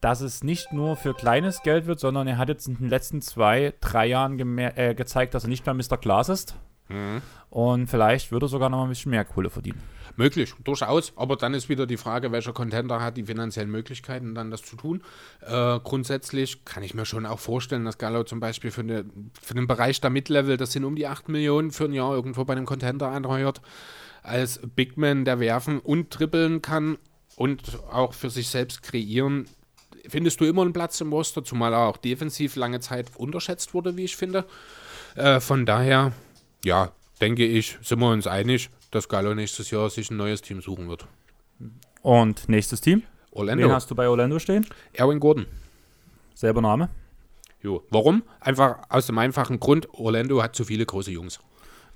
dass 0.00 0.20
es 0.20 0.44
nicht 0.44 0.72
nur 0.72 0.96
für 0.96 1.14
kleines 1.14 1.62
Geld 1.62 1.86
wird, 1.86 2.00
sondern 2.00 2.26
er 2.28 2.38
hat 2.38 2.48
jetzt 2.48 2.68
in 2.68 2.76
den 2.76 2.88
letzten 2.88 3.20
zwei, 3.20 3.74
drei 3.80 4.06
Jahren 4.06 4.58
äh, 4.58 4.94
gezeigt, 4.96 5.34
dass 5.34 5.44
er 5.44 5.48
nicht 5.48 5.66
mehr 5.66 5.74
Mr. 5.74 5.96
Glass 5.96 6.28
ist. 6.28 6.56
Mhm. 6.88 7.22
Und 7.50 7.86
vielleicht 7.88 8.32
würde 8.32 8.46
er 8.46 8.48
sogar 8.48 8.68
noch 8.68 8.78
mal 8.78 8.84
ein 8.84 8.90
bisschen 8.90 9.10
mehr 9.10 9.24
Kohle 9.24 9.50
verdienen. 9.50 9.82
Möglich, 10.18 10.52
durchaus. 10.64 11.12
Aber 11.14 11.36
dann 11.36 11.54
ist 11.54 11.68
wieder 11.68 11.86
die 11.86 11.96
Frage, 11.96 12.32
welcher 12.32 12.52
Contender 12.52 13.00
hat 13.00 13.16
die 13.16 13.22
finanziellen 13.22 13.70
Möglichkeiten, 13.70 14.34
dann 14.34 14.50
das 14.50 14.62
zu 14.62 14.74
tun. 14.74 15.04
Äh, 15.42 15.78
grundsätzlich 15.78 16.64
kann 16.64 16.82
ich 16.82 16.92
mir 16.92 17.06
schon 17.06 17.24
auch 17.24 17.38
vorstellen, 17.38 17.84
dass 17.84 17.98
Gallo 17.98 18.24
zum 18.24 18.40
Beispiel 18.40 18.72
für, 18.72 18.80
eine, 18.80 19.04
für 19.40 19.54
den 19.54 19.68
Bereich 19.68 20.00
der 20.00 20.10
Mid-Level, 20.10 20.56
das 20.56 20.72
sind 20.72 20.82
um 20.82 20.96
die 20.96 21.06
8 21.06 21.28
Millionen 21.28 21.70
für 21.70 21.84
ein 21.84 21.92
Jahr 21.92 22.12
irgendwo 22.12 22.44
bei 22.44 22.54
einem 22.54 22.66
Contender 22.66 23.06
anheuert, 23.06 23.62
als 24.24 24.58
Big 24.74 24.96
Man, 24.96 25.24
der 25.24 25.38
werfen 25.38 25.78
und 25.78 26.10
trippeln 26.10 26.62
kann 26.62 26.98
und 27.36 27.78
auch 27.92 28.12
für 28.12 28.28
sich 28.28 28.48
selbst 28.48 28.82
kreieren. 28.82 29.46
Findest 30.08 30.40
du 30.40 30.46
immer 30.46 30.62
einen 30.62 30.72
Platz 30.72 31.00
im 31.00 31.12
Roster, 31.12 31.44
zumal 31.44 31.72
er 31.72 31.86
auch 31.86 31.96
defensiv 31.96 32.56
lange 32.56 32.80
Zeit 32.80 33.06
unterschätzt 33.16 33.72
wurde, 33.72 33.96
wie 33.96 34.06
ich 34.06 34.16
finde. 34.16 34.46
Äh, 35.14 35.38
von 35.38 35.64
daher, 35.64 36.10
ja, 36.64 36.90
denke 37.20 37.46
ich, 37.46 37.78
sind 37.82 38.00
wir 38.00 38.10
uns 38.10 38.26
einig, 38.26 38.70
dass 38.90 39.08
Gallo 39.08 39.34
nächstes 39.34 39.70
Jahr 39.70 39.90
sich 39.90 40.10
ein 40.10 40.16
neues 40.16 40.42
Team 40.42 40.60
suchen 40.60 40.88
wird. 40.88 41.06
Und 42.02 42.48
nächstes 42.48 42.80
Team? 42.80 43.02
Orlando. 43.30 43.64
Wen 43.64 43.72
hast 43.72 43.90
du 43.90 43.94
bei 43.94 44.08
Orlando 44.08 44.38
stehen? 44.38 44.66
Erwin 44.92 45.20
Gordon. 45.20 45.46
Selber 46.34 46.60
Name? 46.60 46.88
Jo. 47.60 47.82
Warum? 47.90 48.22
Einfach 48.40 48.78
aus 48.88 49.06
dem 49.06 49.18
einfachen 49.18 49.58
Grund, 49.58 49.88
Orlando 49.92 50.42
hat 50.42 50.54
zu 50.54 50.64
viele 50.64 50.86
große 50.86 51.10
Jungs. 51.10 51.40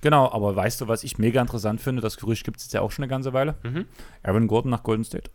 Genau, 0.00 0.30
aber 0.32 0.56
weißt 0.56 0.80
du, 0.80 0.88
was 0.88 1.04
ich 1.04 1.18
mega 1.18 1.40
interessant 1.40 1.80
finde? 1.80 2.02
Das 2.02 2.16
Gerücht 2.16 2.44
gibt 2.44 2.56
es 2.56 2.64
jetzt 2.64 2.72
ja 2.72 2.80
auch 2.80 2.90
schon 2.90 3.04
eine 3.04 3.10
ganze 3.10 3.32
Weile. 3.32 3.54
Mhm. 3.62 3.86
Aaron 4.24 4.48
Gordon 4.48 4.70
nach 4.72 4.82
Golden 4.82 5.04
State. 5.04 5.30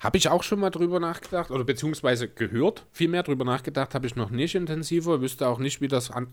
Habe 0.00 0.18
ich 0.18 0.28
auch 0.28 0.42
schon 0.42 0.60
mal 0.60 0.70
drüber 0.70 1.00
nachgedacht 1.00 1.50
oder 1.50 1.64
beziehungsweise 1.64 2.28
gehört. 2.28 2.86
Viel 2.92 3.08
mehr 3.08 3.22
drüber 3.22 3.44
nachgedacht 3.44 3.94
habe 3.94 4.06
ich 4.06 4.14
noch 4.14 4.30
nicht 4.30 4.54
intensiver. 4.54 5.20
Wüsste 5.22 5.48
auch 5.48 5.58
nicht, 5.58 5.80
wie 5.80 5.88
das 5.88 6.10
an, 6.10 6.28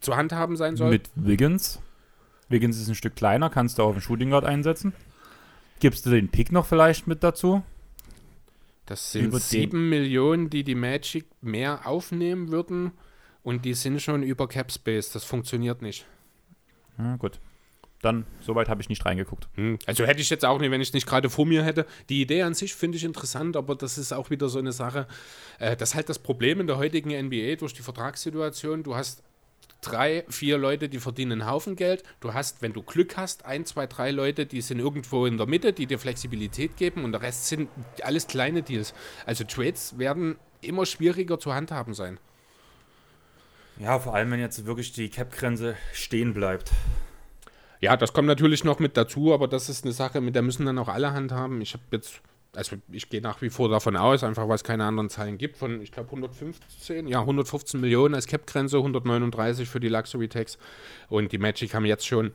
zu 0.00 0.16
handhaben 0.16 0.56
sein 0.56 0.76
soll. 0.76 0.90
Mit 0.90 1.10
Wiggins. 1.14 1.80
Wiggins 2.50 2.78
ist 2.78 2.88
ein 2.88 2.94
Stück 2.94 3.16
kleiner, 3.16 3.48
kannst 3.48 3.78
du 3.78 3.82
auf 3.82 3.94
den 3.94 4.02
Shooting 4.02 4.30
Guard 4.30 4.44
einsetzen. 4.44 4.92
Gibst 5.78 6.04
du 6.04 6.10
den 6.10 6.28
Pick 6.28 6.52
noch 6.52 6.66
vielleicht 6.66 7.06
mit 7.06 7.22
dazu? 7.22 7.62
Das 8.86 9.12
sind 9.12 9.26
Über 9.26 9.38
den- 9.38 9.42
sieben 9.42 9.88
Millionen, 9.88 10.50
die 10.50 10.64
die 10.64 10.74
Magic 10.74 11.26
mehr 11.40 11.86
aufnehmen 11.86 12.50
würden. 12.50 12.92
Und 13.42 13.64
die 13.64 13.72
sind 13.74 14.02
schon 14.02 14.22
über 14.22 14.48
Cap 14.48 14.70
Space. 14.70 15.10
Das 15.12 15.24
funktioniert 15.24 15.80
nicht. 15.80 16.04
Ja, 16.98 17.16
gut. 17.16 17.38
Dann, 18.02 18.26
soweit 18.40 18.68
habe 18.68 18.82
ich 18.82 18.88
nicht 18.88 19.04
reingeguckt. 19.06 19.48
Hm. 19.54 19.78
Also 19.86 20.04
hätte 20.06 20.20
ich 20.20 20.28
jetzt 20.30 20.44
auch 20.44 20.58
nicht, 20.58 20.70
wenn 20.70 20.80
ich 20.80 20.88
es 20.88 20.94
nicht 20.94 21.06
gerade 21.06 21.30
vor 21.30 21.46
mir 21.46 21.62
hätte. 21.64 21.86
Die 22.08 22.20
Idee 22.20 22.42
an 22.42 22.54
sich 22.54 22.74
finde 22.74 22.96
ich 22.98 23.04
interessant, 23.04 23.56
aber 23.56 23.74
das 23.76 23.96
ist 23.96 24.12
auch 24.12 24.28
wieder 24.30 24.48
so 24.48 24.58
eine 24.58 24.72
Sache. 24.72 25.06
Äh, 25.58 25.76
das 25.76 25.90
ist 25.90 25.94
halt 25.94 26.08
das 26.08 26.18
Problem 26.18 26.60
in 26.60 26.66
der 26.66 26.76
heutigen 26.78 27.10
NBA 27.10 27.56
durch 27.56 27.72
die 27.74 27.82
Vertragssituation. 27.82 28.82
Du 28.82 28.94
hast 28.96 29.22
drei, 29.80 30.24
vier 30.28 30.58
Leute, 30.58 30.88
die 30.88 30.98
verdienen 30.98 31.32
einen 31.32 31.50
Haufen 31.50 31.76
Geld. 31.76 32.02
Du 32.20 32.34
hast, 32.34 32.62
wenn 32.62 32.72
du 32.72 32.82
Glück 32.82 33.16
hast, 33.16 33.44
ein, 33.44 33.64
zwei, 33.64 33.86
drei 33.86 34.10
Leute, 34.10 34.46
die 34.46 34.60
sind 34.60 34.78
irgendwo 34.78 35.26
in 35.26 35.36
der 35.36 35.46
Mitte, 35.46 35.72
die 35.72 35.86
dir 35.86 35.98
Flexibilität 35.98 36.76
geben 36.76 37.04
und 37.04 37.12
der 37.12 37.22
Rest 37.22 37.48
sind 37.48 37.68
alles 38.02 38.26
kleine 38.26 38.62
Deals. 38.62 38.94
Also 39.26 39.44
Trades 39.44 39.98
werden 39.98 40.36
immer 40.60 40.86
schwieriger 40.86 41.38
zu 41.38 41.54
handhaben 41.54 41.94
sein. 41.94 42.18
Ja, 43.78 43.98
vor 43.98 44.14
allem, 44.14 44.30
wenn 44.30 44.40
jetzt 44.40 44.66
wirklich 44.66 44.92
die 44.92 45.08
Cap-Grenze 45.08 45.74
stehen 45.94 46.34
bleibt. 46.34 46.70
Ja, 47.80 47.96
das 47.96 48.12
kommt 48.12 48.28
natürlich 48.28 48.62
noch 48.62 48.78
mit 48.78 48.98
dazu, 48.98 49.32
aber 49.32 49.48
das 49.48 49.70
ist 49.70 49.84
eine 49.84 49.94
Sache, 49.94 50.20
mit 50.20 50.34
der 50.34 50.42
müssen 50.42 50.66
dann 50.66 50.78
auch 50.78 50.88
alle 50.88 51.14
handhaben. 51.14 51.62
Ich 51.62 51.72
habe 51.72 51.82
jetzt, 51.92 52.20
also 52.54 52.76
ich 52.90 53.08
gehe 53.08 53.20
nach 53.20 53.42
wie 53.42 53.50
vor 53.50 53.68
davon 53.68 53.96
aus, 53.96 54.24
einfach 54.24 54.48
weil 54.48 54.56
es 54.56 54.64
keine 54.64 54.84
anderen 54.84 55.08
Zahlen 55.08 55.38
gibt, 55.38 55.56
von, 55.56 55.80
ich 55.80 55.92
glaube, 55.92 56.08
115, 56.08 57.06
ja, 57.06 57.20
115 57.20 57.80
Millionen 57.80 58.14
als 58.14 58.26
Cap-Grenze, 58.26 58.78
139 58.78 59.68
für 59.68 59.80
die 59.80 59.88
Luxury 59.88 60.28
Tax. 60.28 60.58
Und 61.08 61.32
die 61.32 61.38
Magic 61.38 61.74
haben 61.74 61.84
jetzt 61.84 62.06
schon, 62.06 62.32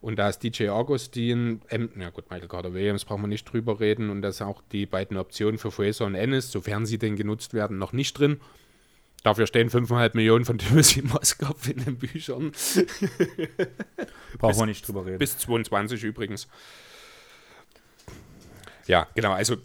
und 0.00 0.18
da 0.18 0.28
ist 0.28 0.42
DJ 0.42 0.68
Augustin, 0.68 1.60
ähm, 1.70 1.90
ja 1.98 2.10
gut, 2.10 2.30
Michael 2.30 2.48
Carter 2.48 2.72
Williams 2.72 3.04
brauchen 3.04 3.22
wir 3.22 3.28
nicht 3.28 3.44
drüber 3.44 3.80
reden, 3.80 4.10
und 4.10 4.22
da 4.22 4.28
ist 4.28 4.40
auch 4.40 4.62
die 4.72 4.86
beiden 4.86 5.16
Optionen 5.16 5.58
für 5.58 5.70
Fraser 5.70 6.06
und 6.06 6.14
Ennis, 6.14 6.50
sofern 6.50 6.86
sie 6.86 6.98
denn 6.98 7.16
genutzt 7.16 7.52
werden, 7.52 7.78
noch 7.78 7.92
nicht 7.92 8.18
drin. 8.18 8.40
Dafür 9.24 9.46
stehen 9.46 9.68
5,5 9.68 10.10
Millionen 10.14 10.44
von 10.44 10.58
Timothy 10.58 11.02
Moskov 11.02 11.68
in 11.68 11.84
den 11.84 11.98
Büchern. 11.98 12.52
Brauchen 14.38 14.58
wir 14.60 14.66
nicht 14.66 14.86
drüber 14.86 15.04
reden. 15.04 15.18
Bis 15.18 15.36
22 15.38 16.04
übrigens. 16.04 16.48
Ja, 18.88 19.06
genau. 19.14 19.32
Also, 19.32 19.56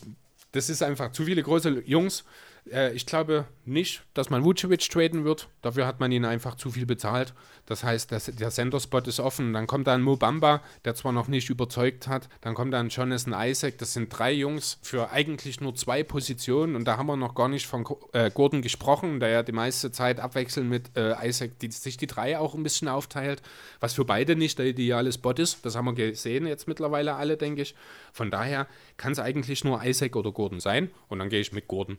das 0.51 0.69
ist 0.69 0.83
einfach 0.83 1.11
zu 1.11 1.25
viele 1.25 1.41
große 1.41 1.83
Jungs. 1.85 2.23
Äh, 2.71 2.93
ich 2.93 3.05
glaube 3.05 3.45
nicht, 3.65 4.03
dass 4.13 4.29
man 4.29 4.43
Vucevic 4.43 4.89
traden 4.89 5.23
wird. 5.23 5.47
Dafür 5.61 5.87
hat 5.87 5.99
man 5.99 6.11
ihn 6.11 6.25
einfach 6.25 6.55
zu 6.55 6.71
viel 6.71 6.85
bezahlt. 6.85 7.33
Das 7.65 7.83
heißt, 7.83 8.11
das, 8.11 8.25
der 8.25 8.49
Center-Spot 8.49 8.99
ist 8.99 9.19
offen. 9.19 9.53
Dann 9.53 9.67
kommt 9.67 9.87
da 9.87 9.93
ein 9.93 10.01
Mobamba, 10.01 10.61
der 10.83 10.95
zwar 10.95 11.11
noch 11.11 11.27
nicht 11.27 11.49
überzeugt 11.49 12.07
hat. 12.07 12.27
Dann 12.41 12.55
kommt 12.55 12.73
da 12.73 12.79
ein 12.79 12.89
Jonathan 12.89 13.33
Isaac. 13.37 13.77
Das 13.77 13.93
sind 13.93 14.09
drei 14.09 14.33
Jungs 14.33 14.79
für 14.81 15.11
eigentlich 15.11 15.61
nur 15.61 15.75
zwei 15.75 16.03
Positionen. 16.03 16.75
Und 16.75 16.85
da 16.85 16.97
haben 16.97 17.07
wir 17.07 17.15
noch 17.15 17.35
gar 17.35 17.47
nicht 17.47 17.67
von 17.67 17.85
äh, 18.11 18.29
Gordon 18.31 18.61
gesprochen, 18.61 19.19
der 19.19 19.29
ja 19.29 19.43
die 19.43 19.51
meiste 19.51 19.91
Zeit 19.91 20.19
abwechselnd 20.19 20.69
mit 20.69 20.97
äh, 20.97 21.15
Isaac 21.27 21.59
die, 21.59 21.71
sich 21.71 21.97
die 21.97 22.07
drei 22.07 22.37
auch 22.37 22.53
ein 22.53 22.63
bisschen 22.63 22.87
aufteilt. 22.87 23.41
Was 23.79 23.93
für 23.93 24.05
beide 24.05 24.35
nicht 24.35 24.59
der 24.59 24.65
ideale 24.65 25.11
Spot 25.11 25.31
ist. 25.31 25.65
Das 25.65 25.75
haben 25.75 25.85
wir 25.85 25.93
gesehen 25.93 26.47
jetzt 26.47 26.67
mittlerweile 26.67 27.15
alle, 27.15 27.37
denke 27.37 27.61
ich. 27.61 27.75
Von 28.11 28.29
daher 28.29 28.67
kann 28.97 29.13
es 29.13 29.19
eigentlich 29.19 29.63
nur 29.63 29.83
Isaac 29.83 30.15
oder 30.15 30.31
Gordon 30.31 30.59
sein. 30.59 30.91
Und 31.07 31.19
dann 31.19 31.29
gehe 31.29 31.39
ich 31.39 31.53
mit 31.53 31.67
Gordon. 31.67 31.97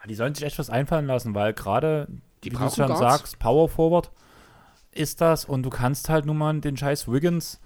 Ah, 0.00 0.06
Die 0.06 0.14
sollen 0.14 0.34
sich 0.34 0.44
echt 0.44 0.58
was 0.58 0.70
einfallen 0.70 1.06
lassen, 1.06 1.34
weil 1.34 1.52
gerade, 1.54 2.08
wie 2.42 2.50
du 2.50 2.56
schon 2.58 2.86
Guards. 2.86 2.98
sagst, 3.00 3.38
Power 3.38 3.68
Forward 3.68 4.10
ist 4.92 5.20
das 5.20 5.44
und 5.44 5.62
du 5.62 5.70
kannst 5.70 6.08
halt 6.08 6.26
nun 6.26 6.38
mal 6.38 6.60
den 6.60 6.76
scheiß 6.76 7.10
Wiggins 7.10 7.60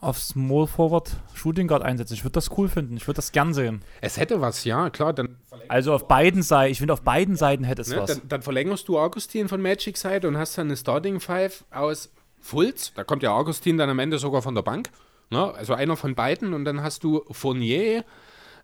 auf 0.00 0.18
Small 0.18 0.66
Forward 0.66 1.16
Shooting 1.32 1.66
Guard 1.66 1.82
einsetzen. 1.82 2.12
Ich 2.14 2.24
würde 2.24 2.32
das 2.32 2.50
cool 2.58 2.68
finden. 2.68 2.96
Ich 2.96 3.06
würde 3.06 3.16
das 3.16 3.32
gern 3.32 3.54
sehen. 3.54 3.82
Es 4.02 4.18
hätte 4.18 4.40
was, 4.42 4.64
ja, 4.64 4.90
klar. 4.90 5.14
Dann, 5.14 5.36
Also 5.68 5.94
auf 5.94 6.06
beiden 6.08 6.42
Seiten, 6.42 6.72
ich 6.72 6.78
finde 6.78 6.92
auf 6.92 7.00
beiden 7.02 7.36
Seiten 7.36 7.64
hätte 7.64 7.80
es 7.82 7.88
ne, 7.88 7.98
was. 7.98 8.10
dann, 8.10 8.28
dann 8.28 8.42
verlängerst 8.42 8.86
du 8.88 8.98
Augustin 8.98 9.48
von 9.48 9.62
Magic 9.62 9.96
Side 9.96 10.28
und 10.28 10.36
hast 10.36 10.58
dann 10.58 10.66
eine 10.66 10.76
Starting 10.76 11.20
Five 11.20 11.64
aus 11.70 12.10
Fultz. 12.38 12.92
Da 12.94 13.04
kommt 13.04 13.22
ja 13.22 13.32
Augustin 13.32 13.78
dann 13.78 13.88
am 13.88 13.98
Ende 13.98 14.18
sogar 14.18 14.42
von 14.42 14.54
der 14.54 14.62
Bank. 14.62 14.90
Ne? 15.30 15.54
Also 15.54 15.72
einer 15.72 15.96
von 15.96 16.14
beiden. 16.14 16.52
Und 16.52 16.66
dann 16.66 16.82
hast 16.82 17.02
du 17.02 17.24
Fournier, 17.30 18.04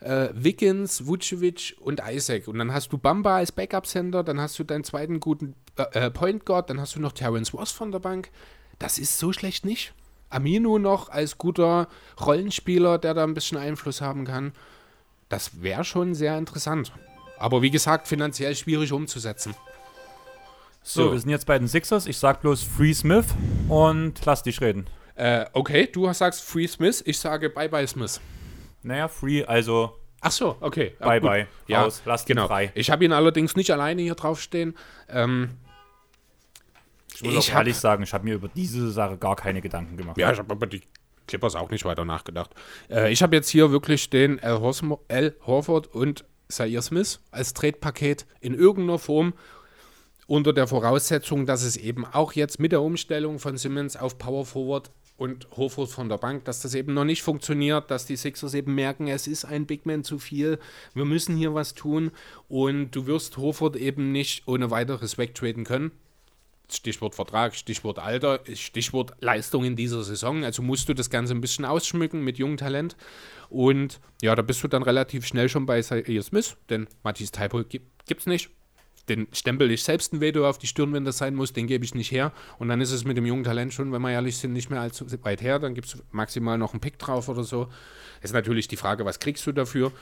äh, 0.01 0.29
Wiggins, 0.33 1.07
Vucevic 1.07 1.77
und 1.81 2.01
Isaac. 2.07 2.49
Und 2.49 2.59
dann 2.59 2.73
hast 2.73 2.93
du 2.93 2.99
Bamba 2.99 3.37
als 3.37 3.53
Backup-Center, 3.53 4.23
dann 4.23 4.41
hast 4.41 4.59
du 4.59 4.65
deinen 4.65 4.85
zweiten 4.85 5.21
guten 5.21 5.55
äh, 5.77 6.07
äh, 6.07 6.11
Point 6.11 6.47
Guard, 6.47 6.71
dann 6.71 6.81
hast 6.81 6.97
du 6.97 7.01
noch 7.01 7.13
Terrence 7.13 7.55
Ross 7.55 7.71
von 7.71 7.93
der 7.93 7.99
Bank. 7.99 8.31
Das 8.79 8.99
ist 8.99 9.19
so 9.19 9.33
schlecht 9.33 9.65
nicht. 9.65 9.93
Amino 10.31 10.79
noch 10.79 11.09
als 11.09 11.39
guter 11.39 11.89
Rollenspieler, 12.25 12.99
der 12.99 13.15
da 13.15 13.25
ein 13.25 13.35
bisschen 13.35 13.59
Einfluss 13.59 14.01
haben 14.01 14.25
kann. 14.25 14.53
Das 15.29 15.63
wäre 15.63 15.85
schon 15.85 16.15
sehr 16.15 16.39
interessant. 16.39 16.93
Aber 17.39 17.63
wie 17.63 17.71
gesagt, 17.71 18.07
finanziell 18.07 18.55
schwierig 18.55 18.93
umzusetzen. 18.93 19.55
so, 20.83 21.13
wir 21.13 21.19
sind 21.19 21.31
jetzt 21.31 21.47
bei 21.47 21.59
den 21.59 21.69
Sixers. 21.69 22.07
Ich 22.07 22.19
sag 22.19 22.43
bloß 22.43 22.63
Free 22.63 22.95
Smith 22.95 23.27
und 23.69 24.15
lass 24.25 24.43
dich 24.43 24.61
reden. 24.61 24.87
Äh, 25.15 25.47
okay, 25.53 25.89
du 25.91 26.11
sagst 26.13 26.43
Free 26.43 26.67
Smith, 26.67 27.03
ich 27.05 27.19
sage 27.19 27.51
Bye 27.51 27.69
Bye 27.69 27.87
Smith. 27.87 28.21
Naja, 28.83 29.09
Free, 29.09 29.45
also 29.45 29.97
Ach 30.23 30.31
so, 30.31 30.57
okay. 30.61 30.95
Bye 30.99 31.21
gut. 31.21 31.31
bye. 31.31 31.47
Ja, 31.67 31.83
Raus, 31.83 32.03
lass 32.05 32.23
ihn 32.25 32.29
genau. 32.29 32.47
frei. 32.47 32.73
Ich 32.75 32.91
habe 32.91 33.05
ihn 33.05 33.13
allerdings 33.13 33.57
nicht 33.57 33.71
alleine 33.71 34.03
hier 34.03 34.15
draufstehen. 34.15 34.77
Ähm, 35.09 35.51
Ich 37.15 37.23
muss 37.23 37.33
Ich 37.33 37.39
auch 37.39 37.55
hab- 37.55 37.59
ehrlich 37.61 37.77
sagen, 37.77 38.03
ich 38.03 38.13
habe 38.13 38.25
mir 38.25 38.35
über 38.35 38.49
diese 38.49 38.91
Sache 38.91 39.17
gar 39.19 39.37
keine 39.37 39.61
Gedanken 39.61 39.97
gemacht. 39.97 40.17
ja, 40.19 40.31
ich 40.33 40.39
habe 40.39 40.55
über 40.55 40.67
die 40.67 40.83
Clippers 41.27 41.55
auch 41.57 41.71
nicht 41.71 41.85
weiter 41.85 42.05
nachgedacht. 42.05 42.51
Äh, 42.91 43.13
ich 43.13 43.23
habe 43.23 43.37
jetzt 43.37 43.49
hier 43.49 43.71
wirklich 43.71 44.11
den 44.11 44.41
Al, 44.43 44.61
Horsmo 44.61 45.01
Al 45.09 45.35
Horford 45.47 45.87
und 45.89 46.25
Zaire 46.49 46.83
Smith 46.83 47.21
als 47.31 47.55
Trade-Paket 47.55 48.27
in 48.41 48.55
irgendeiner 48.55 48.99
Form 48.99 49.35
unter 50.27 50.53
der 50.53 50.67
Voraussetzung, 50.67 51.47
dass 51.47 51.63
es 51.63 51.77
eben 51.77 52.05
auch 52.05 52.33
jetzt 52.33 52.59
mit 52.59 52.73
der 52.73 52.83
Umstellung 52.83 53.39
von 53.39 53.57
Simmons 53.57 53.97
auf 53.97 54.19
Power 54.19 54.45
Forward 54.47 54.91
und 55.21 55.49
Horford 55.55 55.91
von 55.91 56.09
der 56.09 56.17
Bank, 56.17 56.47
dass 56.47 56.63
das 56.63 56.75
eben 56.75 56.95
noch 56.95 57.05
nicht 57.05 57.23
funktioniert, 57.23 57.91
dass 57.91 58.07
die 58.07 58.17
Sixers 58.17 58.55
eben 58.55 58.75
merken, 58.75 59.07
es 59.07 59.27
ist 59.27 59.45
ein 59.45 59.67
Big 59.67 59.85
Man 59.85 60.03
zu 60.03 60.19
viel, 60.19 60.59
wir 60.95 61.05
müssen 61.05 61.37
hier 61.37 61.53
was 61.53 61.75
tun 61.75 62.11
und 62.49 62.93
du 62.93 63.07
wirst 63.07 63.37
Horford 63.37 63.77
eben 63.77 64.13
nicht 64.13 64.49
ohne 64.49 64.71
weiteres 64.71 65.19
wegtraden 65.19 65.65
können. 65.65 65.93
Stichwort 66.71 67.15
Vertrag, 67.15 67.55
Stichwort 67.55 67.99
Alter, 67.99 68.41
Stichwort 68.55 69.13
Leistung 69.21 69.65
in 69.65 69.77
dieser 69.77 70.05
Saison. 70.05 70.43
Also 70.45 70.63
musst 70.63 70.89
du 70.89 70.95
das 70.95 71.11
Ganze 71.11 71.35
ein 71.35 71.41
bisschen 71.43 71.67
ausschmücken 71.67 72.23
mit 72.23 72.39
jungem 72.39 72.57
Talent. 72.57 72.97
Und 73.51 74.01
ja, 74.23 74.35
da 74.35 74.43
bist 74.43 74.63
du 74.63 74.69
dann 74.69 74.85
relativ 74.85 75.27
schnell 75.27 75.49
schon 75.49 75.67
bei 75.67 75.83
Zaire 75.83 76.23
Smith, 76.23 76.57
denn 76.71 76.87
Matthias 77.03 77.33
Taibo 77.33 77.63
gibt 77.65 77.91
es 78.09 78.27
nicht. 78.27 78.51
Den 79.09 79.27
stempel 79.33 79.71
ich 79.71 79.83
selbst 79.83 80.13
ein 80.13 80.21
Veto 80.21 80.47
auf 80.49 80.59
die 80.59 80.67
Stirn, 80.67 80.93
wenn 80.93 81.05
das 81.05 81.19
sein 81.19 81.35
muss, 81.35 81.53
den 81.53 81.67
gebe 81.67 81.85
ich 81.85 81.95
nicht 81.95 82.13
her. 82.13 82.33
Und 82.59 82.69
dann 82.69 82.81
ist 82.81 82.93
es 82.93 83.05
mit 83.05 83.17
dem 83.17 83.27
jungen 83.27 83.45
Talent 83.45 83.73
schon, 83.73 83.93
wenn 83.93 84.03
wir 84.03 84.11
ehrlich 84.11 84.37
sind, 84.37 84.53
nicht 84.53 84.71
mehr 84.71 84.81
allzu 84.81 85.07
weit 85.25 85.43
her. 85.43 85.59
Dann 85.59 85.75
gibt 85.75 85.89
es 85.89 86.03
maximal 86.13 86.59
noch 86.59 86.73
einen 86.73 86.81
Pick 86.81 86.99
drauf 86.99 87.29
oder 87.29 87.43
so. 87.43 87.69
Ist 88.23 88.35
natürlich 88.35 88.69
die 88.69 88.77
Frage, 88.77 89.05
was 89.05 89.19
kriegst 89.19 89.47
du 89.47 89.53
dafür? 89.53 89.93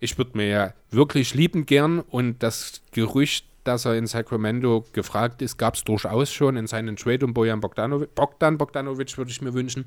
Ich 0.00 0.18
würde 0.18 0.36
mir 0.36 0.48
ja 0.48 0.74
wirklich 0.90 1.34
liebend 1.34 1.66
gern 1.66 2.00
und 2.00 2.42
das 2.42 2.82
Gerücht, 2.92 3.46
dass 3.64 3.84
er 3.84 3.96
in 3.96 4.06
Sacramento 4.06 4.84
gefragt 4.92 5.42
ist, 5.42 5.58
gab 5.58 5.74
es 5.74 5.84
durchaus 5.84 6.32
schon 6.32 6.56
in 6.56 6.66
seinen 6.66 6.96
Trade 6.96 7.24
um 7.24 7.34
Bojan 7.34 7.60
Bogdanovic. 7.60 8.14
Bogdan 8.14 8.58
Bogdanovic 8.58 9.16
würde 9.18 9.30
ich 9.30 9.42
mir 9.42 9.54
wünschen. 9.54 9.86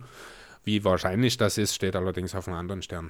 Wie 0.64 0.84
wahrscheinlich 0.84 1.38
das 1.38 1.58
ist, 1.58 1.76
steht 1.76 1.96
allerdings 1.96 2.36
auf 2.36 2.48
einem 2.48 2.58
anderen 2.58 2.82
Stern. 2.82 3.10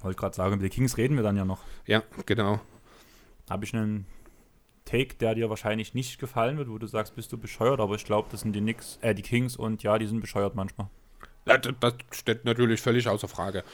Wollte 0.00 0.18
gerade 0.18 0.34
sagen, 0.34 0.54
über 0.54 0.62
die 0.62 0.70
Kings 0.70 0.96
reden 0.96 1.16
wir 1.16 1.22
dann 1.22 1.36
ja 1.36 1.44
noch. 1.44 1.60
Ja, 1.86 2.02
genau. 2.24 2.60
Habe 3.50 3.64
ich 3.64 3.74
einen 3.74 4.06
Take, 4.90 5.16
der 5.16 5.34
dir 5.34 5.50
wahrscheinlich 5.50 5.94
nicht 5.94 6.18
gefallen 6.18 6.58
wird, 6.58 6.68
wo 6.68 6.78
du 6.78 6.86
sagst, 6.86 7.14
bist 7.14 7.32
du 7.32 7.38
bescheuert, 7.38 7.80
aber 7.80 7.94
ich 7.94 8.04
glaube, 8.04 8.28
das 8.30 8.40
sind 8.40 8.52
die 8.54 8.60
Knicks, 8.60 8.98
äh, 9.02 9.14
die 9.14 9.22
Kings 9.22 9.56
und 9.56 9.82
ja, 9.82 9.98
die 9.98 10.06
sind 10.06 10.20
bescheuert 10.20 10.54
manchmal. 10.54 10.88
Das, 11.44 11.60
steht 12.10 12.44
natürlich 12.44 12.80
völlig 12.80 13.08
außer 13.08 13.28
Frage. 13.28 13.64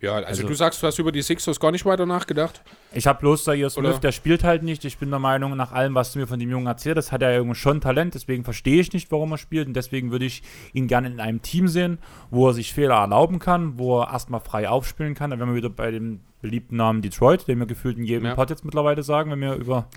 Ja, 0.00 0.14
also, 0.14 0.28
Also- 0.28 0.46
du 0.46 0.54
sagst, 0.54 0.80
du 0.80 0.86
hast 0.86 0.98
über 1.00 1.10
die 1.10 1.22
Sixers 1.22 1.58
gar 1.58 1.72
nicht 1.72 1.84
weiter 1.84 2.06
nachgedacht. 2.06 2.62
Ich 2.92 3.08
habe 3.08 3.18
bloß 3.18 3.42
Zaire 3.44 3.66
Oder? 3.66 3.90
Smith, 3.90 4.00
der 4.00 4.12
spielt 4.12 4.44
halt 4.44 4.62
nicht. 4.62 4.84
Ich 4.84 4.98
bin 4.98 5.10
der 5.10 5.18
Meinung, 5.18 5.56
nach 5.56 5.72
allem, 5.72 5.96
was 5.96 6.12
du 6.12 6.20
mir 6.20 6.28
von 6.28 6.38
dem 6.38 6.50
Jungen 6.50 6.68
erzählt 6.68 6.96
hast, 6.96 7.10
hat 7.10 7.20
er 7.22 7.32
irgendwie 7.34 7.56
schon 7.56 7.80
Talent. 7.80 8.14
Deswegen 8.14 8.44
verstehe 8.44 8.80
ich 8.80 8.92
nicht, 8.92 9.10
warum 9.10 9.32
er 9.32 9.38
spielt. 9.38 9.66
Und 9.66 9.74
deswegen 9.74 10.12
würde 10.12 10.24
ich 10.24 10.42
ihn 10.72 10.86
gerne 10.86 11.08
in 11.08 11.18
einem 11.18 11.42
Team 11.42 11.66
sehen, 11.66 11.98
wo 12.30 12.46
er 12.48 12.54
sich 12.54 12.72
Fehler 12.72 12.94
erlauben 12.94 13.40
kann, 13.40 13.76
wo 13.78 14.00
er 14.00 14.12
erstmal 14.12 14.40
frei 14.40 14.68
aufspielen 14.68 15.14
kann. 15.14 15.30
Dann 15.30 15.40
wären 15.40 15.48
wir 15.48 15.56
wieder 15.56 15.70
bei 15.70 15.90
dem 15.90 16.20
beliebten 16.40 16.76
Namen 16.76 17.02
Detroit, 17.02 17.48
den 17.48 17.58
wir 17.58 17.66
gefühlt 17.66 17.98
in 17.98 18.04
jedem 18.04 18.26
Ja. 18.26 18.34
Pod 18.36 18.50
jetzt 18.50 18.64
mittlerweile 18.64 19.02
sagen, 19.02 19.32
wenn 19.32 19.40
wir 19.40 19.54
über 19.56 19.88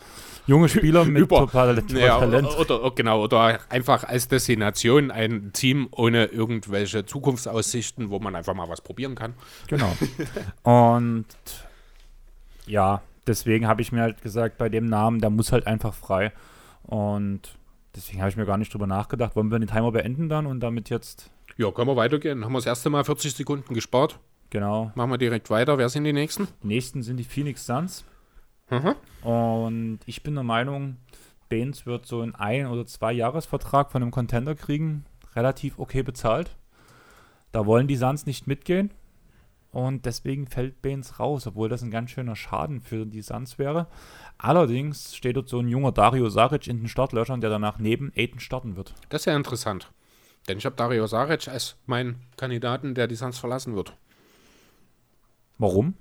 junge 0.51 0.69
Spieler 0.69 1.05
mit 1.05 1.23
Über. 1.23 1.39
total 1.39 1.81
Ja, 1.89 2.19
Talent. 2.19 2.47
oder, 2.57 2.83
oder, 2.83 2.95
genau, 2.95 3.23
oder 3.23 3.59
einfach 3.69 4.03
als 4.03 4.27
Destination 4.27 5.09
ein 5.09 5.51
Team 5.53 5.87
ohne 5.91 6.25
irgendwelche 6.25 7.05
Zukunftsaussichten, 7.05 8.09
wo 8.09 8.19
man 8.19 8.35
einfach 8.35 8.53
mal 8.53 8.69
was 8.69 8.81
probieren 8.81 9.15
kann. 9.15 9.33
Genau. 9.67 9.91
Und 10.63 11.25
ja, 12.67 13.01
deswegen 13.27 13.67
habe 13.67 13.81
ich 13.81 13.91
mir 13.91 14.01
halt 14.01 14.21
gesagt, 14.21 14.57
bei 14.57 14.69
dem 14.69 14.85
Namen, 14.85 15.19
der 15.21 15.29
muss 15.29 15.51
halt 15.51 15.67
einfach 15.67 15.93
frei. 15.93 16.31
Und 16.83 17.41
deswegen 17.95 18.19
habe 18.21 18.29
ich 18.29 18.37
mir 18.37 18.45
gar 18.45 18.57
nicht 18.57 18.73
drüber 18.73 18.87
nachgedacht. 18.87 19.35
Wollen 19.35 19.49
wir 19.51 19.59
den 19.59 19.67
Timer 19.69 19.91
beenden 19.91 20.29
dann 20.29 20.45
und 20.45 20.59
damit 20.59 20.89
jetzt, 20.89 21.29
Ja, 21.57 21.71
können 21.71 21.87
wir 21.87 21.95
weitergehen. 21.95 22.43
Haben 22.43 22.51
wir 22.51 22.57
das 22.59 22.65
erste 22.65 22.89
Mal 22.89 23.03
40 23.03 23.33
Sekunden 23.33 23.73
gespart. 23.73 24.19
genau, 24.49 24.91
Machen 24.95 25.11
wir 25.11 25.17
direkt 25.17 25.49
weiter. 25.49 25.77
Wer 25.77 25.89
sind 25.89 26.03
die 26.03 26.13
nächsten? 26.13 26.47
die 26.63 26.67
nächsten 26.67 27.03
sind 27.03 27.17
die 27.17 27.23
Phoenix 27.23 27.65
Suns. 27.65 28.03
Mhm. 28.71 28.95
Und 29.29 29.99
ich 30.05 30.23
bin 30.23 30.33
der 30.33 30.43
Meinung, 30.43 30.97
Baines 31.49 31.85
wird 31.85 32.07
so 32.07 32.21
einen 32.21 32.33
ein- 32.33 32.65
oder 32.65 32.85
zwei 32.87 33.11
Jahresvertrag 33.11 33.91
von 33.91 34.01
einem 34.01 34.11
Contender 34.11 34.55
kriegen, 34.55 35.05
relativ 35.35 35.77
okay 35.77 36.01
bezahlt. 36.01 36.55
Da 37.51 37.65
wollen 37.65 37.87
die 37.87 37.97
Suns 37.97 38.25
nicht 38.25 38.47
mitgehen. 38.47 38.91
Und 39.71 40.05
deswegen 40.05 40.47
fällt 40.47 40.81
Baines 40.81 41.19
raus, 41.19 41.47
obwohl 41.47 41.69
das 41.69 41.81
ein 41.81 41.91
ganz 41.91 42.11
schöner 42.11 42.35
Schaden 42.35 42.81
für 42.81 43.05
die 43.05 43.21
Suns 43.21 43.57
wäre. 43.57 43.87
Allerdings 44.37 45.15
steht 45.15 45.37
dort 45.37 45.47
so 45.47 45.59
ein 45.59 45.67
junger 45.69 45.93
Dario 45.93 46.29
Saric 46.29 46.67
in 46.67 46.79
den 46.79 46.87
Startlöchern, 46.89 47.39
der 47.39 47.49
danach 47.49 47.79
neben 47.79 48.11
Aiden 48.17 48.41
starten 48.41 48.75
wird. 48.75 48.93
Das 49.09 49.21
ist 49.21 49.25
ja 49.25 49.35
interessant. 49.35 49.89
Denn 50.47 50.57
ich 50.57 50.65
habe 50.65 50.75
Dario 50.75 51.07
Saric 51.07 51.47
als 51.47 51.77
meinen 51.85 52.21
Kandidaten, 52.35 52.95
der 52.95 53.07
die 53.07 53.15
Suns 53.15 53.39
verlassen 53.39 53.75
wird. 53.75 53.95
Warum? 55.57 55.93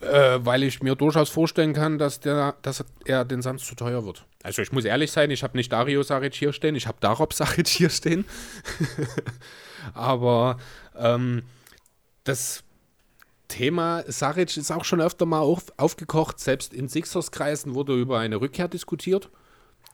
Äh, 0.00 0.38
weil 0.44 0.62
ich 0.62 0.82
mir 0.82 0.94
durchaus 0.94 1.28
vorstellen 1.28 1.74
kann, 1.74 1.98
dass, 1.98 2.20
der, 2.20 2.54
dass 2.62 2.82
er 3.04 3.26
den 3.26 3.42
Suns 3.42 3.66
zu 3.66 3.74
teuer 3.74 4.06
wird. 4.06 4.24
Also 4.42 4.62
ich 4.62 4.72
muss 4.72 4.86
ehrlich 4.86 5.12
sein, 5.12 5.30
ich 5.30 5.42
habe 5.42 5.58
nicht 5.58 5.70
Dario 5.70 6.02
Saric 6.02 6.34
hier 6.34 6.54
stehen, 6.54 6.74
ich 6.74 6.86
habe 6.86 6.96
Darob 7.00 7.32
Saric 7.34 7.68
hier 7.68 7.90
stehen. 7.90 8.24
Aber 9.94 10.56
ähm, 10.98 11.42
das 12.24 12.64
Thema 13.48 14.04
Saric 14.06 14.56
ist 14.56 14.70
auch 14.70 14.84
schon 14.84 15.02
öfter 15.02 15.26
mal 15.26 15.40
auf, 15.40 15.64
aufgekocht. 15.76 16.40
Selbst 16.40 16.72
in 16.72 16.88
Sixers-Kreisen 16.88 17.74
wurde 17.74 17.94
über 17.94 18.20
eine 18.20 18.40
Rückkehr 18.40 18.68
diskutiert. 18.68 19.28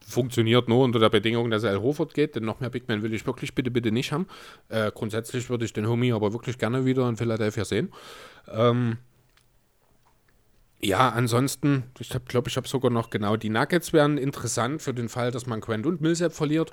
Funktioniert 0.07 0.69
nur 0.69 0.85
unter 0.85 1.01
der 1.01 1.09
Bedingung, 1.09 1.51
dass 1.51 1.65
er 1.65 1.71
Al 1.71 1.83
Horford 1.83 2.15
geht, 2.15 2.37
denn 2.37 2.45
noch 2.45 2.61
mehr 2.61 2.71
Big 2.71 2.87
Man 2.87 3.03
will 3.03 3.13
ich 3.13 3.27
wirklich 3.27 3.57
bitte, 3.57 3.73
bitte 3.73 3.91
nicht 3.91 4.13
haben. 4.13 4.29
Äh, 4.69 4.93
grundsätzlich 4.95 5.51
würde 5.51 5.65
ich 5.65 5.73
den 5.73 5.89
Homie 5.89 6.13
aber 6.13 6.33
wirklich 6.33 6.59
gerne 6.59 6.85
wieder 6.85 7.09
in 7.09 7.17
Philadelphia 7.17 7.65
sehen. 7.65 7.93
Ähm, 8.49 8.99
ja, 10.81 11.09
ansonsten, 11.09 11.85
ich 11.99 12.11
glaube, 12.27 12.49
ich 12.49 12.57
habe 12.57 12.69
sogar 12.69 12.91
noch 12.91 13.11
genau, 13.11 13.37
die 13.37 13.49
Nuggets 13.49 13.93
wären 13.93 14.19
interessant 14.19 14.83
für 14.83 14.95
den 14.95 15.09
Fall, 15.09 15.31
dass 15.31 15.47
man 15.47 15.61
Quent 15.61 15.87
und 15.87 16.01
Millsap 16.01 16.33
verliert. 16.33 16.71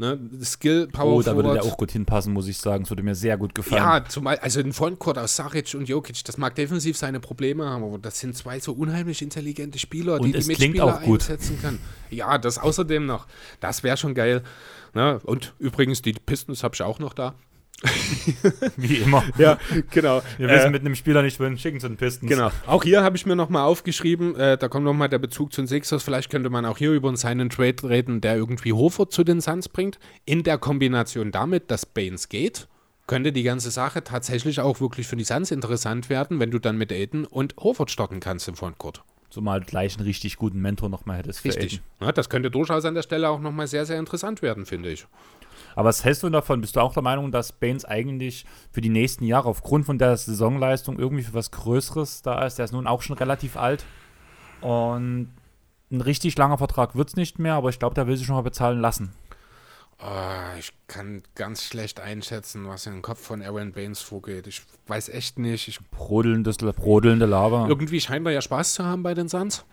Ne, 0.00 0.16
Skill, 0.44 0.86
Power 0.86 1.16
Oh, 1.16 1.22
da 1.22 1.34
würde 1.34 1.54
der 1.54 1.64
auch 1.64 1.76
gut 1.76 1.90
hinpassen, 1.90 2.32
muss 2.32 2.46
ich 2.46 2.58
sagen. 2.58 2.84
Es 2.84 2.90
würde 2.90 3.02
mir 3.02 3.16
sehr 3.16 3.36
gut 3.36 3.52
gefallen. 3.52 3.82
Ja, 3.82 4.04
zumal, 4.04 4.38
also 4.38 4.60
ein 4.60 4.72
Frontcourt 4.72 5.18
aus 5.18 5.34
Saric 5.34 5.74
und 5.74 5.88
Jokic, 5.88 6.22
das 6.22 6.38
mag 6.38 6.54
defensiv 6.54 6.96
seine 6.96 7.18
Probleme 7.18 7.66
haben, 7.66 7.82
aber 7.82 7.98
das 7.98 8.20
sind 8.20 8.36
zwei 8.36 8.60
so 8.60 8.72
unheimlich 8.74 9.22
intelligente 9.22 9.80
Spieler, 9.80 10.20
Und 10.20 10.26
die 10.26 10.38
die 10.38 10.46
Mitspieler 10.46 10.84
auch 10.84 11.02
gut. 11.02 11.22
einsetzen 11.22 11.60
kann. 11.60 11.80
Ja, 12.10 12.38
das 12.38 12.58
außerdem 12.58 13.06
noch. 13.06 13.26
Das 13.58 13.82
wäre 13.82 13.96
schon 13.96 14.14
geil. 14.14 14.44
Ne? 14.94 15.18
Und 15.24 15.54
übrigens, 15.58 16.00
die 16.00 16.12
Pistons 16.12 16.62
habe 16.62 16.76
ich 16.76 16.82
auch 16.82 17.00
noch 17.00 17.12
da. 17.12 17.34
Wie 18.76 18.96
immer. 18.96 19.24
Ja, 19.38 19.58
genau. 19.90 20.22
Wir 20.36 20.48
wissen 20.48 20.72
mit 20.72 20.80
einem 20.80 20.94
Spieler 20.96 21.22
nicht, 21.22 21.38
wohin 21.38 21.56
schicken 21.58 21.78
zu 21.78 21.86
den 21.88 21.96
Pistons. 21.96 22.28
Genau. 22.28 22.50
Auch 22.66 22.82
hier 22.82 23.02
habe 23.04 23.16
ich 23.16 23.24
mir 23.24 23.36
nochmal 23.36 23.62
aufgeschrieben, 23.62 24.34
äh, 24.34 24.58
da 24.58 24.68
kommt 24.68 24.84
nochmal 24.84 25.08
der 25.08 25.18
Bezug 25.18 25.52
zu 25.52 25.60
den 25.62 25.68
Sixers. 25.68 26.02
Vielleicht 26.02 26.30
könnte 26.30 26.50
man 26.50 26.64
auch 26.64 26.78
hier 26.78 26.92
über 26.92 27.08
einen 27.08 27.16
seinen 27.16 27.50
Trade 27.50 27.88
reden, 27.88 28.20
der 28.20 28.36
irgendwie 28.36 28.72
Hofer 28.72 29.08
zu 29.08 29.22
den 29.22 29.40
Suns 29.40 29.68
bringt. 29.68 29.98
In 30.24 30.42
der 30.42 30.58
Kombination 30.58 31.30
damit, 31.30 31.70
dass 31.70 31.86
Baines 31.86 32.28
geht, 32.28 32.66
könnte 33.06 33.32
die 33.32 33.44
ganze 33.44 33.70
Sache 33.70 34.02
tatsächlich 34.02 34.60
auch 34.60 34.80
wirklich 34.80 35.06
für 35.06 35.16
die 35.16 35.24
Suns 35.24 35.50
interessant 35.50 36.10
werden, 36.10 36.40
wenn 36.40 36.50
du 36.50 36.58
dann 36.58 36.76
mit 36.78 36.92
Aiden 36.92 37.26
und 37.26 37.54
Horford 37.58 37.90
starten 37.90 38.18
kannst 38.18 38.48
im 38.48 38.56
Frontcourt. 38.56 39.02
Zumal 39.30 39.60
gleich 39.60 39.96
einen 39.96 40.06
richtig 40.06 40.36
guten 40.36 40.60
Mentor 40.60 40.88
nochmal 40.88 41.18
hättest. 41.18 41.40
für 41.40 41.48
Richtig. 41.48 41.74
Aiden. 41.74 42.06
Ja, 42.06 42.12
das 42.12 42.28
könnte 42.28 42.50
durchaus 42.50 42.84
an 42.84 42.94
der 42.94 43.02
Stelle 43.02 43.28
auch 43.28 43.40
nochmal 43.40 43.66
sehr, 43.66 43.86
sehr 43.86 43.98
interessant 43.98 44.42
werden, 44.42 44.66
finde 44.66 44.90
ich. 44.90 45.06
Aber 45.74 45.88
was 45.88 46.04
hältst 46.04 46.22
du 46.22 46.30
davon? 46.30 46.60
Bist 46.60 46.76
du 46.76 46.80
auch 46.80 46.92
der 46.92 47.02
Meinung, 47.02 47.30
dass 47.30 47.52
Baines 47.52 47.84
eigentlich 47.84 48.44
für 48.72 48.80
die 48.80 48.88
nächsten 48.88 49.24
Jahre 49.24 49.48
aufgrund 49.48 49.86
von 49.86 49.98
der 49.98 50.16
Saisonleistung 50.16 50.98
irgendwie 50.98 51.22
für 51.22 51.34
was 51.34 51.50
Größeres 51.50 52.22
da 52.22 52.44
ist? 52.44 52.58
Der 52.58 52.64
ist 52.64 52.72
nun 52.72 52.86
auch 52.86 53.02
schon 53.02 53.16
relativ 53.16 53.56
alt. 53.56 53.84
Und 54.60 55.30
ein 55.90 56.00
richtig 56.00 56.36
langer 56.36 56.58
Vertrag 56.58 56.94
wird 56.94 57.08
es 57.08 57.16
nicht 57.16 57.38
mehr, 57.38 57.54
aber 57.54 57.70
ich 57.70 57.78
glaube, 57.78 57.94
der 57.94 58.06
will 58.06 58.16
sich 58.16 58.26
schon 58.26 58.36
mal 58.36 58.42
bezahlen 58.42 58.80
lassen. 58.80 59.12
Ah, 60.00 60.56
ich 60.56 60.72
kann 60.86 61.22
ganz 61.34 61.64
schlecht 61.64 61.98
einschätzen, 61.98 62.68
was 62.68 62.86
in 62.86 62.92
den 62.92 63.02
Kopf 63.02 63.20
von 63.20 63.42
Aaron 63.42 63.72
Baines 63.72 64.00
vorgeht. 64.00 64.46
Ich 64.46 64.62
weiß 64.86 65.08
echt 65.08 65.40
nicht. 65.40 65.66
Ich, 65.66 65.80
Brodelndes, 65.90 66.58
brodelnde 66.58 67.26
Lava. 67.26 67.66
irgendwie 67.66 68.00
scheint 68.00 68.24
er 68.24 68.32
ja 68.32 68.40
Spaß 68.40 68.74
zu 68.74 68.84
haben 68.84 69.02
bei 69.02 69.14
den 69.14 69.28
Suns. 69.28 69.64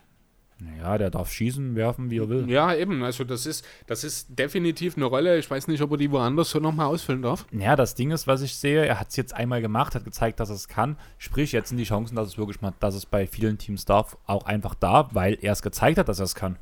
Ja, 0.79 0.97
der 0.97 1.09
darf 1.09 1.31
schießen, 1.31 1.75
werfen, 1.75 2.09
wie 2.09 2.19
er 2.19 2.29
will. 2.29 2.49
Ja, 2.49 2.73
eben. 2.73 3.03
Also 3.03 3.25
das 3.25 3.45
ist, 3.45 3.65
das 3.87 4.05
ist 4.05 4.39
definitiv 4.39 4.95
eine 4.95 5.05
Rolle. 5.05 5.37
Ich 5.37 5.51
weiß 5.51 5.67
nicht, 5.67 5.81
ob 5.81 5.91
er 5.91 5.97
die 5.97 6.11
woanders 6.11 6.49
so 6.49 6.59
nochmal 6.59 6.87
ausfüllen 6.87 7.21
darf. 7.21 7.45
Ja, 7.51 7.75
das 7.75 7.95
Ding 7.95 8.11
ist, 8.11 8.25
was 8.25 8.41
ich 8.41 8.55
sehe, 8.55 8.85
er 8.85 8.99
hat 8.99 9.09
es 9.09 9.17
jetzt 9.17 9.33
einmal 9.33 9.61
gemacht, 9.61 9.95
hat 9.95 10.05
gezeigt, 10.05 10.39
dass 10.39 10.49
er 10.49 10.55
es 10.55 10.69
kann. 10.69 10.97
Sprich, 11.17 11.51
jetzt 11.51 11.69
sind 11.69 11.77
die 11.77 11.83
Chancen, 11.83 12.15
dass 12.15 12.29
es 12.29 12.37
wirklich 12.37 12.61
mal, 12.61 12.73
dass 12.79 12.95
es 12.95 13.05
bei 13.05 13.27
vielen 13.27 13.57
Teams 13.57 13.83
darf, 13.83 14.17
auch 14.27 14.45
einfach 14.45 14.75
da, 14.75 15.09
weil 15.11 15.37
er 15.41 15.51
es 15.51 15.61
gezeigt 15.61 15.97
hat, 15.97 16.07
dass 16.07 16.19
er 16.19 16.25
es 16.25 16.35
kann. 16.35 16.57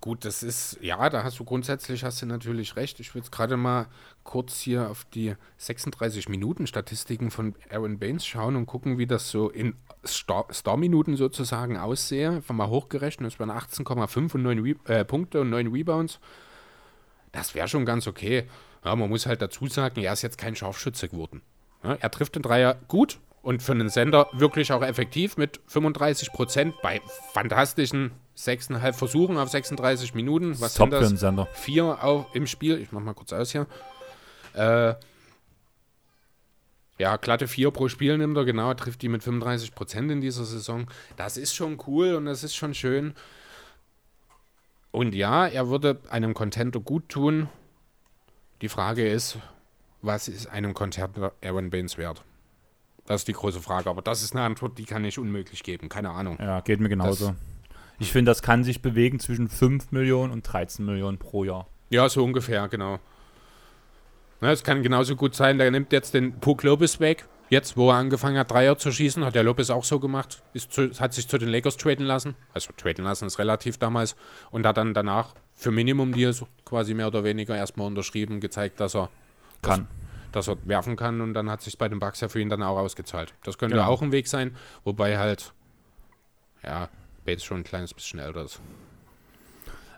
Gut, 0.00 0.24
das 0.24 0.44
ist, 0.44 0.78
ja, 0.80 1.10
da 1.10 1.24
hast 1.24 1.40
du 1.40 1.44
grundsätzlich 1.44 2.04
hast 2.04 2.22
du 2.22 2.26
natürlich 2.26 2.76
recht. 2.76 3.00
Ich 3.00 3.14
will 3.14 3.22
jetzt 3.22 3.32
gerade 3.32 3.56
mal 3.56 3.86
kurz 4.22 4.60
hier 4.60 4.88
auf 4.90 5.04
die 5.06 5.34
36 5.58 6.28
Minuten 6.28 6.68
Statistiken 6.68 7.32
von 7.32 7.56
Aaron 7.68 7.98
Baines 7.98 8.24
schauen 8.24 8.54
und 8.54 8.66
gucken, 8.66 8.98
wie 8.98 9.08
das 9.08 9.28
so 9.28 9.50
in 9.50 9.74
Star-Minuten 10.04 11.16
sozusagen 11.16 11.76
aussehe. 11.76 12.30
Einfach 12.30 12.54
mal 12.54 12.68
hochgerechnet, 12.68 13.32
das 13.32 13.40
waren 13.40 13.50
18,5 13.50 14.34
und 14.34 14.42
9 14.42 14.58
Re 14.58 14.74
äh, 14.86 15.04
Punkte 15.04 15.40
und 15.40 15.50
9 15.50 15.68
Rebounds. 15.68 16.18
Das 17.32 17.54
wäre 17.54 17.68
schon 17.68 17.84
ganz 17.86 18.06
okay. 18.06 18.44
Ja, 18.84 18.96
man 18.96 19.08
muss 19.08 19.26
halt 19.26 19.40
dazu 19.40 19.66
sagen, 19.68 20.00
er 20.00 20.12
ist 20.12 20.22
jetzt 20.22 20.38
kein 20.38 20.56
Scharfschütze 20.56 21.08
geworden. 21.08 21.40
Ja, 21.84 21.94
er 21.94 22.10
trifft 22.10 22.34
den 22.34 22.42
Dreier 22.42 22.76
gut 22.88 23.18
und 23.42 23.62
für 23.62 23.72
einen 23.72 23.88
Sender 23.88 24.28
wirklich 24.32 24.72
auch 24.72 24.82
effektiv 24.82 25.36
mit 25.36 25.60
35 25.66 26.32
Prozent 26.32 26.74
bei 26.82 27.00
fantastischen 27.32 28.12
6,5 28.36 28.92
Versuchen 28.92 29.38
auf 29.38 29.48
36 29.50 30.14
Minuten. 30.14 30.60
Was 30.60 30.74
Top 30.74 30.90
sind 30.90 30.98
für 30.98 31.04
einen 31.04 31.10
das? 31.12 31.20
Sender. 31.20 31.48
Vier 31.52 32.02
auch 32.04 32.34
im 32.34 32.46
Spiel. 32.46 32.78
Ich 32.78 32.92
mach 32.92 33.00
mal 33.00 33.14
kurz 33.14 33.32
aus 33.32 33.52
hier. 33.52 33.66
Äh, 34.54 34.94
ja, 36.98 37.16
glatte 37.16 37.48
vier 37.48 37.70
pro 37.70 37.88
Spiel 37.88 38.18
nimmt 38.18 38.36
er, 38.36 38.44
genau, 38.44 38.72
trifft 38.74 39.02
die 39.02 39.08
mit 39.08 39.22
35 39.22 39.74
Prozent 39.74 40.10
in 40.10 40.20
dieser 40.20 40.44
Saison. 40.44 40.86
Das 41.16 41.36
ist 41.36 41.54
schon 41.54 41.78
cool 41.86 42.14
und 42.14 42.26
das 42.26 42.44
ist 42.44 42.54
schon 42.54 42.74
schön. 42.74 43.14
Und 44.90 45.14
ja, 45.14 45.46
er 45.46 45.68
würde 45.68 46.00
einem 46.10 46.34
Contender 46.34 46.80
gut 46.80 47.08
tun. 47.08 47.48
Die 48.60 48.68
Frage 48.68 49.08
ist, 49.08 49.38
was 50.02 50.28
ist 50.28 50.46
einem 50.46 50.74
Contender 50.74 51.32
Aaron 51.42 51.70
Baines 51.70 51.96
wert? 51.96 52.22
Das 53.06 53.22
ist 53.22 53.28
die 53.28 53.32
große 53.32 53.60
Frage, 53.60 53.90
aber 53.90 54.02
das 54.02 54.22
ist 54.22 54.36
eine 54.36 54.44
Antwort, 54.44 54.78
die 54.78 54.84
kann 54.84 55.04
ich 55.04 55.18
unmöglich 55.18 55.62
geben. 55.62 55.88
Keine 55.88 56.10
Ahnung. 56.10 56.36
Ja, 56.38 56.60
geht 56.60 56.78
mir 56.78 56.88
genauso. 56.88 57.34
ich 57.98 58.12
finde, 58.12 58.30
das 58.30 58.42
kann 58.42 58.64
sich 58.64 58.82
bewegen 58.82 59.18
zwischen 59.18 59.48
5 59.48 59.90
Millionen 59.90 60.32
und 60.32 60.42
13 60.42 60.84
Millionen 60.84 61.18
pro 61.18 61.44
Jahr. 61.44 61.66
Ja, 61.90 62.08
so 62.08 62.22
ungefähr, 62.22 62.68
genau. 62.68 63.00
Na, 64.42 64.50
es 64.50 64.64
kann 64.64 64.82
genauso 64.82 65.14
gut 65.14 65.36
sein, 65.36 65.56
der 65.58 65.70
nimmt 65.70 65.92
jetzt 65.92 66.14
den 66.14 66.40
Puck 66.40 66.64
Lopez 66.64 66.98
weg. 66.98 67.26
Jetzt, 67.48 67.76
wo 67.76 67.90
er 67.90 67.96
angefangen 67.96 68.36
hat, 68.38 68.50
Dreier 68.50 68.76
zu 68.76 68.90
schießen, 68.90 69.24
hat 69.24 69.36
der 69.36 69.44
Lopez 69.44 69.70
auch 69.70 69.84
so 69.84 70.00
gemacht. 70.00 70.42
Ist 70.52 70.72
zu, 70.72 70.90
hat 70.98 71.14
sich 71.14 71.28
zu 71.28 71.38
den 71.38 71.48
Lakers 71.48 71.76
traden 71.76 72.04
lassen. 72.04 72.34
Also 72.52 72.72
traden 72.76 73.04
lassen 73.04 73.26
ist 73.26 73.38
relativ 73.38 73.78
damals. 73.78 74.16
Und 74.50 74.66
hat 74.66 74.78
dann 74.78 74.94
danach 74.94 75.34
für 75.54 75.70
Minimum 75.70 76.12
Deals 76.12 76.44
quasi 76.64 76.92
mehr 76.92 77.06
oder 77.06 77.22
weniger 77.22 77.54
erstmal 77.56 77.86
unterschrieben, 77.86 78.40
gezeigt, 78.40 78.80
dass 78.80 78.96
er, 78.96 79.10
Kann. 79.62 79.86
dass 80.32 80.48
er 80.48 80.56
werfen 80.64 80.96
kann. 80.96 81.20
Und 81.20 81.34
dann 81.34 81.48
hat 81.48 81.62
sich 81.62 81.78
bei 81.78 81.88
den 81.88 82.00
Bucks 82.00 82.20
ja 82.20 82.28
für 82.28 82.40
ihn 82.40 82.48
dann 82.48 82.64
auch 82.64 82.78
ausgezahlt. 82.78 83.34
Das 83.44 83.58
könnte 83.58 83.76
Genau. 83.76 83.86
auch 83.86 84.02
ein 84.02 84.10
Weg 84.10 84.26
sein. 84.26 84.56
Wobei 84.82 85.18
halt, 85.18 85.52
ja, 86.64 86.88
Bates 87.24 87.44
schon 87.44 87.58
ein 87.58 87.64
kleines 87.64 87.94
bisschen 87.94 88.18
älter 88.18 88.42
ist. 88.42 88.60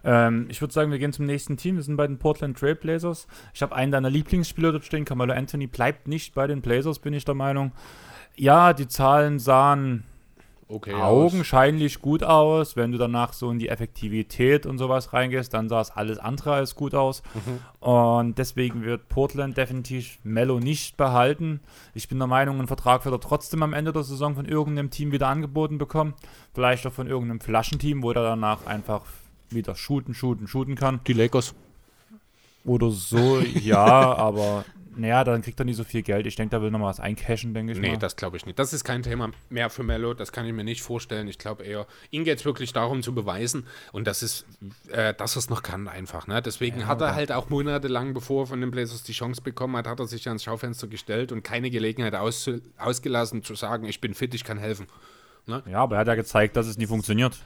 Ähm, 0.04 0.46
ich 0.48 0.60
würde 0.60 0.74
sagen, 0.74 0.90
wir 0.90 0.98
gehen 0.98 1.12
zum 1.12 1.26
nächsten 1.26 1.56
Team. 1.56 1.76
Wir 1.76 1.82
sind 1.82 1.96
bei 1.96 2.06
den 2.06 2.18
Portland 2.18 2.58
Trail 2.58 2.74
Blazers. 2.74 3.26
Ich 3.54 3.62
habe 3.62 3.74
einen 3.74 3.92
deiner 3.92 4.10
Lieblingsspieler 4.10 4.72
dort 4.72 4.84
stehen. 4.84 5.04
Carmelo 5.04 5.32
Anthony 5.32 5.66
bleibt 5.66 6.08
nicht 6.08 6.34
bei 6.34 6.46
den 6.46 6.60
Blazers, 6.60 6.98
bin 6.98 7.14
ich 7.14 7.24
der 7.24 7.34
Meinung. 7.34 7.72
Ja, 8.36 8.72
die 8.72 8.88
Zahlen 8.88 9.38
sahen 9.38 10.04
Okay. 10.66 10.94
augenscheinlich 10.94 12.00
gut 12.00 12.22
aus. 12.24 12.74
Wenn 12.74 12.90
du 12.90 12.98
danach 12.98 13.32
so 13.32 13.50
in 13.50 13.58
die 13.58 13.68
Effektivität 13.68 14.66
und 14.66 14.78
sowas 14.78 15.12
reingehst, 15.12 15.52
dann 15.52 15.68
sah 15.68 15.80
es 15.80 15.90
alles 15.90 16.18
andere 16.18 16.54
als 16.54 16.74
gut 16.74 16.94
aus. 16.94 17.22
Und 17.80 18.38
deswegen 18.38 18.82
wird 18.82 19.08
Portland 19.08 19.56
definitiv 19.56 20.18
Mello 20.24 20.60
nicht 20.60 20.96
behalten. 20.96 21.60
Ich 21.92 22.08
bin 22.08 22.18
der 22.18 22.28
Meinung, 22.28 22.60
ein 22.60 22.66
Vertrag 22.66 23.04
wird 23.04 23.14
er 23.14 23.20
trotzdem 23.20 23.62
am 23.62 23.72
Ende 23.72 23.92
der 23.92 24.04
Saison 24.04 24.34
von 24.34 24.46
irgendeinem 24.46 24.90
Team 24.90 25.12
wieder 25.12 25.28
angeboten 25.28 25.78
bekommen. 25.78 26.14
Vielleicht 26.54 26.86
auch 26.86 26.92
von 26.92 27.06
irgendeinem 27.06 27.40
Flaschenteam, 27.40 28.02
wo 28.02 28.10
er 28.10 28.22
danach 28.22 28.66
einfach 28.66 29.02
wieder 29.50 29.74
shooten, 29.74 30.14
shooten, 30.14 30.46
shooten 30.48 30.74
kann. 30.76 31.00
Die 31.06 31.12
Lakers. 31.12 31.54
Oder 32.64 32.90
so, 32.90 33.40
ja, 33.40 33.84
aber 34.16 34.64
naja, 34.96 35.24
dann 35.24 35.42
kriegt 35.42 35.58
er 35.60 35.64
nicht 35.64 35.76
so 35.76 35.82
viel 35.84 36.02
Geld. 36.02 36.24
Ich 36.26 36.36
denke, 36.36 36.56
da 36.56 36.62
will 36.62 36.70
noch 36.70 36.78
mal 36.78 36.86
was 36.86 37.00
eincashen, 37.00 37.52
denke 37.52 37.72
ich 37.72 37.78
Nee, 37.78 37.90
mal. 37.90 37.98
das 37.98 38.14
glaube 38.16 38.36
ich 38.36 38.46
nicht. 38.46 38.58
Das 38.58 38.72
ist 38.72 38.84
kein 38.84 39.02
Thema 39.02 39.32
mehr 39.50 39.68
für 39.68 39.82
Mello. 39.82 40.14
Das 40.14 40.30
kann 40.32 40.46
ich 40.46 40.52
mir 40.52 40.62
nicht 40.64 40.82
vorstellen. 40.82 41.26
Ich 41.28 41.36
glaube 41.38 41.64
eher, 41.64 41.86
ihm 42.12 42.22
geht 42.24 42.38
es 42.38 42.44
wirklich 42.44 42.72
darum 42.72 43.02
zu 43.02 43.12
beweisen. 43.12 43.66
Und 43.92 44.06
das 44.06 44.22
ist, 44.22 44.46
äh, 44.92 45.12
dass 45.12 45.34
er 45.36 45.40
es 45.40 45.50
noch 45.50 45.62
kann 45.62 45.88
einfach. 45.88 46.26
Ne? 46.28 46.40
Deswegen 46.40 46.80
Ja, 46.82 46.86
hat 46.86 47.00
er 47.00 47.14
halt 47.16 47.32
auch 47.32 47.50
monatelang, 47.50 48.14
bevor 48.14 48.44
er 48.44 48.46
von 48.46 48.60
den 48.60 48.70
Blazers 48.70 49.02
die 49.02 49.12
Chance 49.12 49.42
bekommen 49.42 49.76
hat, 49.76 49.88
hat 49.88 49.98
er 49.98 50.06
sich 50.06 50.26
ans 50.28 50.44
Schaufenster 50.44 50.86
gestellt 50.86 51.32
und 51.32 51.42
keine 51.42 51.70
Gelegenheit 51.70 52.14
aus, 52.14 52.48
ausgelassen 52.78 53.42
zu 53.42 53.56
sagen, 53.56 53.86
ich 53.86 54.00
bin 54.00 54.14
fit, 54.14 54.32
ich 54.32 54.44
kann 54.44 54.58
helfen. 54.58 54.86
ja, 55.48 55.62
aber 55.80 55.96
er 55.96 56.00
hat 56.02 56.06
ja 56.06 56.14
gezeigt, 56.14 56.56
dass 56.56 56.66
es 56.68 56.78
nie 56.78 56.86
funktioniert. 56.86 57.36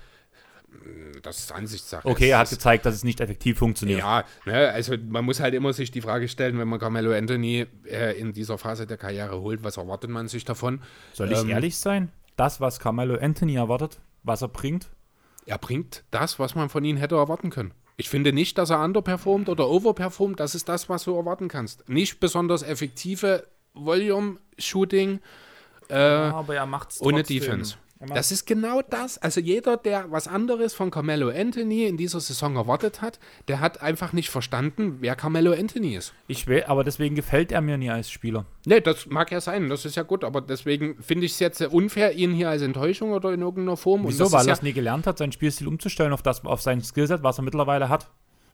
Das 1.23 1.39
ist 1.39 1.53
Ansichtssache. 1.53 2.07
Okay, 2.07 2.29
er 2.31 2.39
hat 2.39 2.51
gezeigt, 2.51 2.87
dass 2.87 2.95
es 2.95 3.03
nicht 3.05 3.21
effektiv 3.21 3.59
funktioniert. 3.59 3.99
Ja, 3.99 4.25
ne, 4.47 4.69
also 4.71 4.95
man 5.09 5.25
muss 5.25 5.41
halt 5.41 5.55
immer 5.55 5.73
sich 5.73 5.91
die 5.91 6.01
Frage 6.01 6.29
stellen, 6.29 6.59
wenn 6.59 6.69
man 6.69 6.79
Carmelo 6.79 7.13
Anthony 7.13 7.67
äh, 7.85 8.19
in 8.19 8.33
dieser 8.33 8.57
Phase 8.59 8.87
der 8.87 8.97
Karriere 8.97 9.41
holt, 9.41 9.65
was 9.65 9.77
erwartet 9.77 10.11
man 10.11 10.29
sich 10.29 10.45
davon? 10.45 10.81
Soll 11.13 11.33
ich 11.33 11.39
Ähm, 11.39 11.51
ehrlich 11.51 11.77
sein? 11.77 12.13
Das, 12.37 12.61
was 12.61 12.79
Carmelo 12.79 13.17
Anthony 13.17 13.57
erwartet, 13.57 13.99
was 14.23 14.43
er 14.43 14.49
bringt, 14.49 14.89
Er 15.47 15.59
bringt 15.59 16.05
das, 16.11 16.39
was 16.39 16.55
man 16.55 16.69
von 16.69 16.85
ihm 16.85 16.97
hätte 16.99 17.17
erwarten 17.17 17.51
können. 17.51 17.73
Ich 17.97 18.09
finde 18.09 18.33
nicht, 18.33 18.59
dass 18.59 18.71
er 18.71 18.81
underperformt 18.85 19.49
oder 19.49 19.69
overperformt. 19.69 20.39
Das 20.39 20.55
ist 20.55 20.69
das, 20.69 20.89
was 20.89 21.05
du 21.05 21.17
erwarten 21.17 21.49
kannst. 21.49 21.89
Nicht 21.89 22.21
besonders 22.21 22.63
effektive 22.63 23.45
Volume-Shooting 23.75 25.21
äh, 25.91 25.95
aber 25.95 26.55
er 26.55 26.67
macht's 26.67 27.01
ohne 27.01 27.19
trotzdem. 27.21 27.41
Defense. 27.41 27.77
Das 28.07 28.31
ist 28.31 28.47
genau 28.47 28.81
das. 28.83 29.19
Also 29.19 29.41
jeder, 29.41 29.77
der 29.77 30.11
was 30.11 30.29
anderes 30.29 30.73
von 30.73 30.91
Carmelo 30.91 31.31
Anthony 31.31 31.87
in 31.87 31.97
dieser 31.97 32.21
Saison 32.21 32.55
erwartet 32.57 33.03
hat, 33.03 33.19
der 33.49 33.61
hat 33.61 33.83
einfach 33.83 34.13
nicht 34.13 34.31
verstanden, 34.31 34.99
wer 35.01 35.17
Carmelo 35.17 35.53
Anthony 35.53 35.97
ist. 35.97 36.15
Ich 36.29 36.47
will, 36.47 36.65
aber 36.67 36.85
deswegen 36.85 37.17
gefällt 37.17 37.51
er 37.51 37.61
mir 37.61 37.77
nie 37.77 37.91
als 37.91 38.11
Spieler. 38.11 38.47
Nee, 38.67 38.81
das 38.81 39.07
mag 39.07 39.33
ja 39.33 39.41
sein, 39.41 39.69
das 39.69 39.85
ist 39.85 39.97
ja 39.97 40.05
gut, 40.05 40.23
aber 40.23 40.41
deswegen 40.41 41.03
finde 41.03 41.27
ich 41.27 41.33
es 41.33 41.39
jetzt 41.41 41.59
sehr 41.59 41.73
unfair, 41.73 42.13
ihn 42.13 42.33
hier 42.33 42.51
als 42.51 42.63
Enttäuschung 42.63 43.11
oder 43.11 43.33
in 43.33 43.41
irgendeiner 43.41 43.77
Form. 43.77 44.07
Wieso? 44.07 44.31
Weil 44.31 44.43
er 44.43 44.49
ja, 44.49 44.53
es 44.53 44.63
nie 44.63 44.73
gelernt 44.73 45.07
hat, 45.07 45.19
seinen 45.19 45.33
Spielstil 45.33 45.67
umzustellen 45.67 46.13
auf, 46.13 46.23
das, 46.23 46.45
auf 46.45 46.61
sein 46.61 46.81
Skillset, 46.83 47.23
was 47.25 47.39
er 47.39 47.43
mittlerweile 47.43 47.89
hat. 47.89 48.09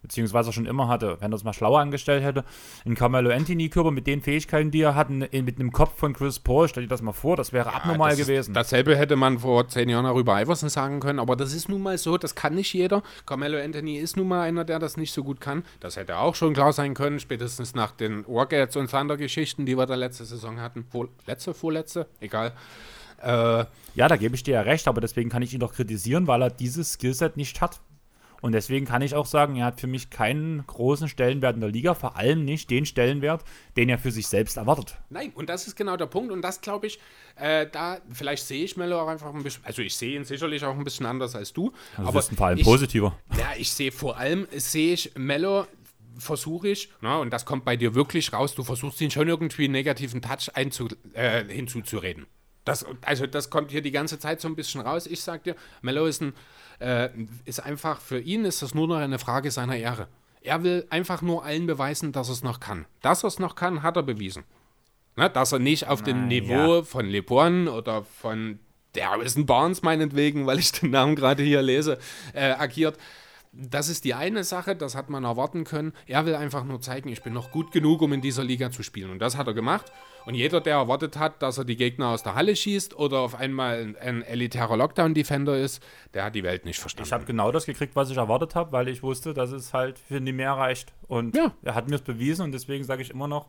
Beziehungsweise 0.04 0.52
schon 0.52 0.66
immer 0.66 0.86
hatte. 0.88 1.16
Wenn 1.20 1.32
er 1.32 1.36
es 1.36 1.44
mal 1.44 1.54
schlauer 1.54 1.80
angestellt 1.80 2.22
hätte. 2.22 2.44
In 2.84 2.94
Carmelo 2.94 3.30
Anthony-Körper 3.30 3.90
mit 3.90 4.06
den 4.06 4.20
Fähigkeiten, 4.20 4.70
die 4.70 4.82
er 4.82 4.94
hat, 4.94 5.08
in, 5.08 5.44
mit 5.46 5.58
einem 5.58 5.72
Kopf 5.72 5.96
von 5.98 6.12
Chris 6.12 6.38
Paul, 6.38 6.68
stell 6.68 6.82
dir 6.82 6.90
das 6.90 7.00
mal 7.00 7.14
vor, 7.14 7.36
das 7.36 7.54
wäre 7.54 7.72
abnormal 7.72 8.10
das 8.10 8.18
ist- 8.20 8.26
gewesen. 8.26 8.52
Dasselbe 8.52 8.96
hätte 8.98 9.16
man 9.16 9.38
vor 9.38 9.66
zehn 9.68 9.88
Jahren 9.88 10.04
auch 10.04 10.18
über 10.18 10.38
Iverson 10.42 10.68
sagen 10.68 11.00
können, 11.00 11.18
aber 11.18 11.36
das 11.36 11.54
ist 11.54 11.70
nun 11.70 11.80
mal 11.82 11.96
so, 11.96 12.18
das 12.18 12.34
kann 12.34 12.54
nicht 12.54 12.70
jeder. 12.74 13.02
Carmelo 13.24 13.58
Anthony 13.58 13.96
ist 13.96 14.18
nun 14.18 14.28
mal 14.28 14.42
einer, 14.42 14.64
der 14.66 14.78
das 14.78 14.98
nicht 14.98 15.12
so 15.14 15.24
gut 15.24 15.40
kann. 15.40 15.64
Das 15.80 15.96
hätte 15.96 16.18
auch 16.18 16.34
schon 16.34 16.52
klar 16.52 16.74
sein 16.74 16.92
können, 16.92 17.18
spätestens 17.18 17.74
nach 17.74 17.92
den 17.92 18.26
Wargates 18.28 18.76
und 18.76 18.90
Thunder-Geschichten, 18.90 19.64
die 19.64 19.78
wir 19.78 19.86
da 19.86 19.94
letzte 19.94 20.26
Saison 20.26 20.60
hatten. 20.60 20.84
Vor, 20.90 21.08
letzte, 21.26 21.54
vorletzte, 21.54 22.06
egal. 22.20 22.52
Äh, 23.22 23.64
Ja, 23.94 24.08
da 24.08 24.16
gebe 24.16 24.34
ich 24.34 24.42
dir 24.42 24.54
ja 24.54 24.60
recht, 24.60 24.86
aber 24.86 25.00
deswegen 25.00 25.30
kann 25.30 25.40
ich 25.40 25.54
ihn 25.54 25.60
doch 25.60 25.72
kritisieren, 25.72 26.26
weil 26.26 26.42
er 26.42 26.50
dieses 26.50 26.92
Skillset 26.92 27.36
nicht 27.38 27.60
hat. 27.62 27.80
Und 28.44 28.52
deswegen 28.52 28.84
kann 28.84 29.00
ich 29.00 29.14
auch 29.14 29.24
sagen, 29.24 29.56
er 29.56 29.64
hat 29.64 29.80
für 29.80 29.86
mich 29.86 30.10
keinen 30.10 30.66
großen 30.66 31.08
Stellenwert 31.08 31.54
in 31.54 31.62
der 31.62 31.70
Liga, 31.70 31.94
vor 31.94 32.18
allem 32.18 32.44
nicht 32.44 32.68
den 32.68 32.84
Stellenwert, 32.84 33.42
den 33.78 33.88
er 33.88 33.96
für 33.96 34.10
sich 34.10 34.26
selbst 34.26 34.58
erwartet. 34.58 34.98
Nein, 35.08 35.32
und 35.34 35.48
das 35.48 35.66
ist 35.66 35.76
genau 35.76 35.96
der 35.96 36.04
Punkt. 36.04 36.30
Und 36.30 36.42
das 36.42 36.60
glaube 36.60 36.88
ich, 36.88 37.00
äh, 37.36 37.66
da, 37.72 38.02
vielleicht 38.12 38.46
sehe 38.46 38.62
ich 38.62 38.76
Melo 38.76 39.00
auch 39.00 39.08
einfach 39.08 39.32
ein 39.32 39.42
bisschen, 39.42 39.64
also 39.64 39.80
ich 39.80 39.96
sehe 39.96 40.14
ihn 40.14 40.26
sicherlich 40.26 40.62
auch 40.62 40.76
ein 40.76 40.84
bisschen 40.84 41.06
anders 41.06 41.34
als 41.34 41.54
du. 41.54 41.72
Also 41.96 42.06
aber 42.10 42.20
vor 42.20 42.46
allem 42.48 42.58
ich, 42.58 42.64
positiver. 42.64 43.18
Ja, 43.38 43.52
ich 43.56 43.72
sehe 43.72 43.90
vor 43.90 44.18
allem, 44.18 44.46
sehe 44.52 44.92
ich 44.92 45.12
Mello, 45.16 45.64
versuche 46.18 46.68
ich, 46.68 46.90
na, 47.00 47.16
und 47.16 47.32
das 47.32 47.46
kommt 47.46 47.64
bei 47.64 47.78
dir 47.78 47.94
wirklich 47.94 48.34
raus, 48.34 48.54
du 48.54 48.62
versuchst 48.62 49.00
ihn 49.00 49.10
schon 49.10 49.26
irgendwie 49.26 49.64
einen 49.64 49.72
negativen 49.72 50.20
Touch 50.20 50.50
einzu, 50.52 50.88
äh, 51.14 51.44
hinzuzureden. 51.44 52.26
Das, 52.64 52.86
also 53.02 53.26
das 53.26 53.50
kommt 53.50 53.70
hier 53.70 53.82
die 53.82 53.90
ganze 53.90 54.18
Zeit 54.18 54.40
so 54.40 54.48
ein 54.48 54.56
bisschen 54.56 54.80
raus. 54.80 55.06
Ich 55.06 55.22
sag 55.22 55.44
dir, 55.44 55.54
Mello 55.82 56.06
ist, 56.06 56.22
ein, 56.22 56.32
äh, 56.78 57.10
ist 57.44 57.60
einfach, 57.60 58.00
für 58.00 58.18
ihn 58.18 58.44
ist 58.44 58.62
das 58.62 58.74
nur 58.74 58.88
noch 58.88 58.96
eine 58.96 59.18
Frage 59.18 59.50
seiner 59.50 59.76
Ehre. 59.76 60.08
Er 60.40 60.62
will 60.62 60.86
einfach 60.90 61.22
nur 61.22 61.44
allen 61.44 61.66
beweisen, 61.66 62.12
dass 62.12 62.28
er 62.28 62.34
es 62.34 62.42
noch 62.42 62.60
kann. 62.60 62.86
Dass 63.02 63.24
er 63.24 63.28
es 63.28 63.38
noch 63.38 63.54
kann, 63.54 63.82
hat 63.82 63.96
er 63.96 64.02
bewiesen. 64.02 64.44
Ne, 65.16 65.30
dass 65.30 65.52
er 65.52 65.58
nicht 65.58 65.86
auf 65.86 66.02
dem 66.02 66.22
Na, 66.22 66.26
Niveau 66.26 66.82
von 66.82 67.06
LeBron 67.06 67.68
oder 67.68 68.02
von 68.02 68.58
der 68.94 69.10
Harrison 69.10 69.46
Barnes 69.46 69.82
meinetwegen, 69.82 70.46
weil 70.46 70.58
ich 70.58 70.72
den 70.72 70.90
Namen 70.90 71.16
gerade 71.16 71.42
hier 71.42 71.62
lese, 71.62 71.98
äh, 72.32 72.52
agiert. 72.52 72.98
Das 73.52 73.88
ist 73.88 74.04
die 74.04 74.14
eine 74.14 74.42
Sache, 74.42 74.74
das 74.74 74.96
hat 74.96 75.10
man 75.10 75.22
erwarten 75.22 75.62
können. 75.64 75.92
Er 76.06 76.26
will 76.26 76.34
einfach 76.34 76.64
nur 76.64 76.80
zeigen, 76.80 77.08
ich 77.08 77.22
bin 77.22 77.32
noch 77.32 77.52
gut 77.52 77.70
genug, 77.70 78.02
um 78.02 78.12
in 78.12 78.20
dieser 78.20 78.42
Liga 78.42 78.70
zu 78.72 78.82
spielen. 78.82 79.10
Und 79.10 79.20
das 79.20 79.36
hat 79.36 79.46
er 79.46 79.54
gemacht. 79.54 79.92
Und 80.26 80.34
jeder, 80.34 80.60
der 80.60 80.76
erwartet 80.76 81.18
hat, 81.18 81.42
dass 81.42 81.58
er 81.58 81.64
die 81.64 81.76
Gegner 81.76 82.08
aus 82.08 82.22
der 82.22 82.34
Halle 82.34 82.56
schießt 82.56 82.96
oder 82.98 83.18
auf 83.20 83.34
einmal 83.34 83.80
ein, 83.80 83.96
ein 83.96 84.22
elitärer 84.22 84.76
Lockdown-Defender 84.76 85.58
ist, 85.58 85.82
der 86.14 86.24
hat 86.24 86.34
die 86.34 86.42
Welt 86.42 86.64
nicht 86.64 86.78
verstanden. 86.80 87.06
Ich 87.08 87.12
habe 87.12 87.24
genau 87.24 87.52
das 87.52 87.66
gekriegt, 87.66 87.94
was 87.94 88.10
ich 88.10 88.16
erwartet 88.16 88.54
habe, 88.54 88.72
weil 88.72 88.88
ich 88.88 89.02
wusste, 89.02 89.34
dass 89.34 89.50
es 89.52 89.74
halt 89.74 89.98
für 89.98 90.20
nie 90.20 90.32
mehr 90.32 90.52
reicht. 90.52 90.92
Und 91.08 91.36
Ja. 91.36 91.52
er 91.62 91.74
hat 91.74 91.88
mir 91.88 91.96
es 91.96 92.02
bewiesen 92.02 92.42
und 92.42 92.52
deswegen 92.52 92.84
sage 92.84 93.02
ich 93.02 93.10
immer 93.10 93.28
noch, 93.28 93.48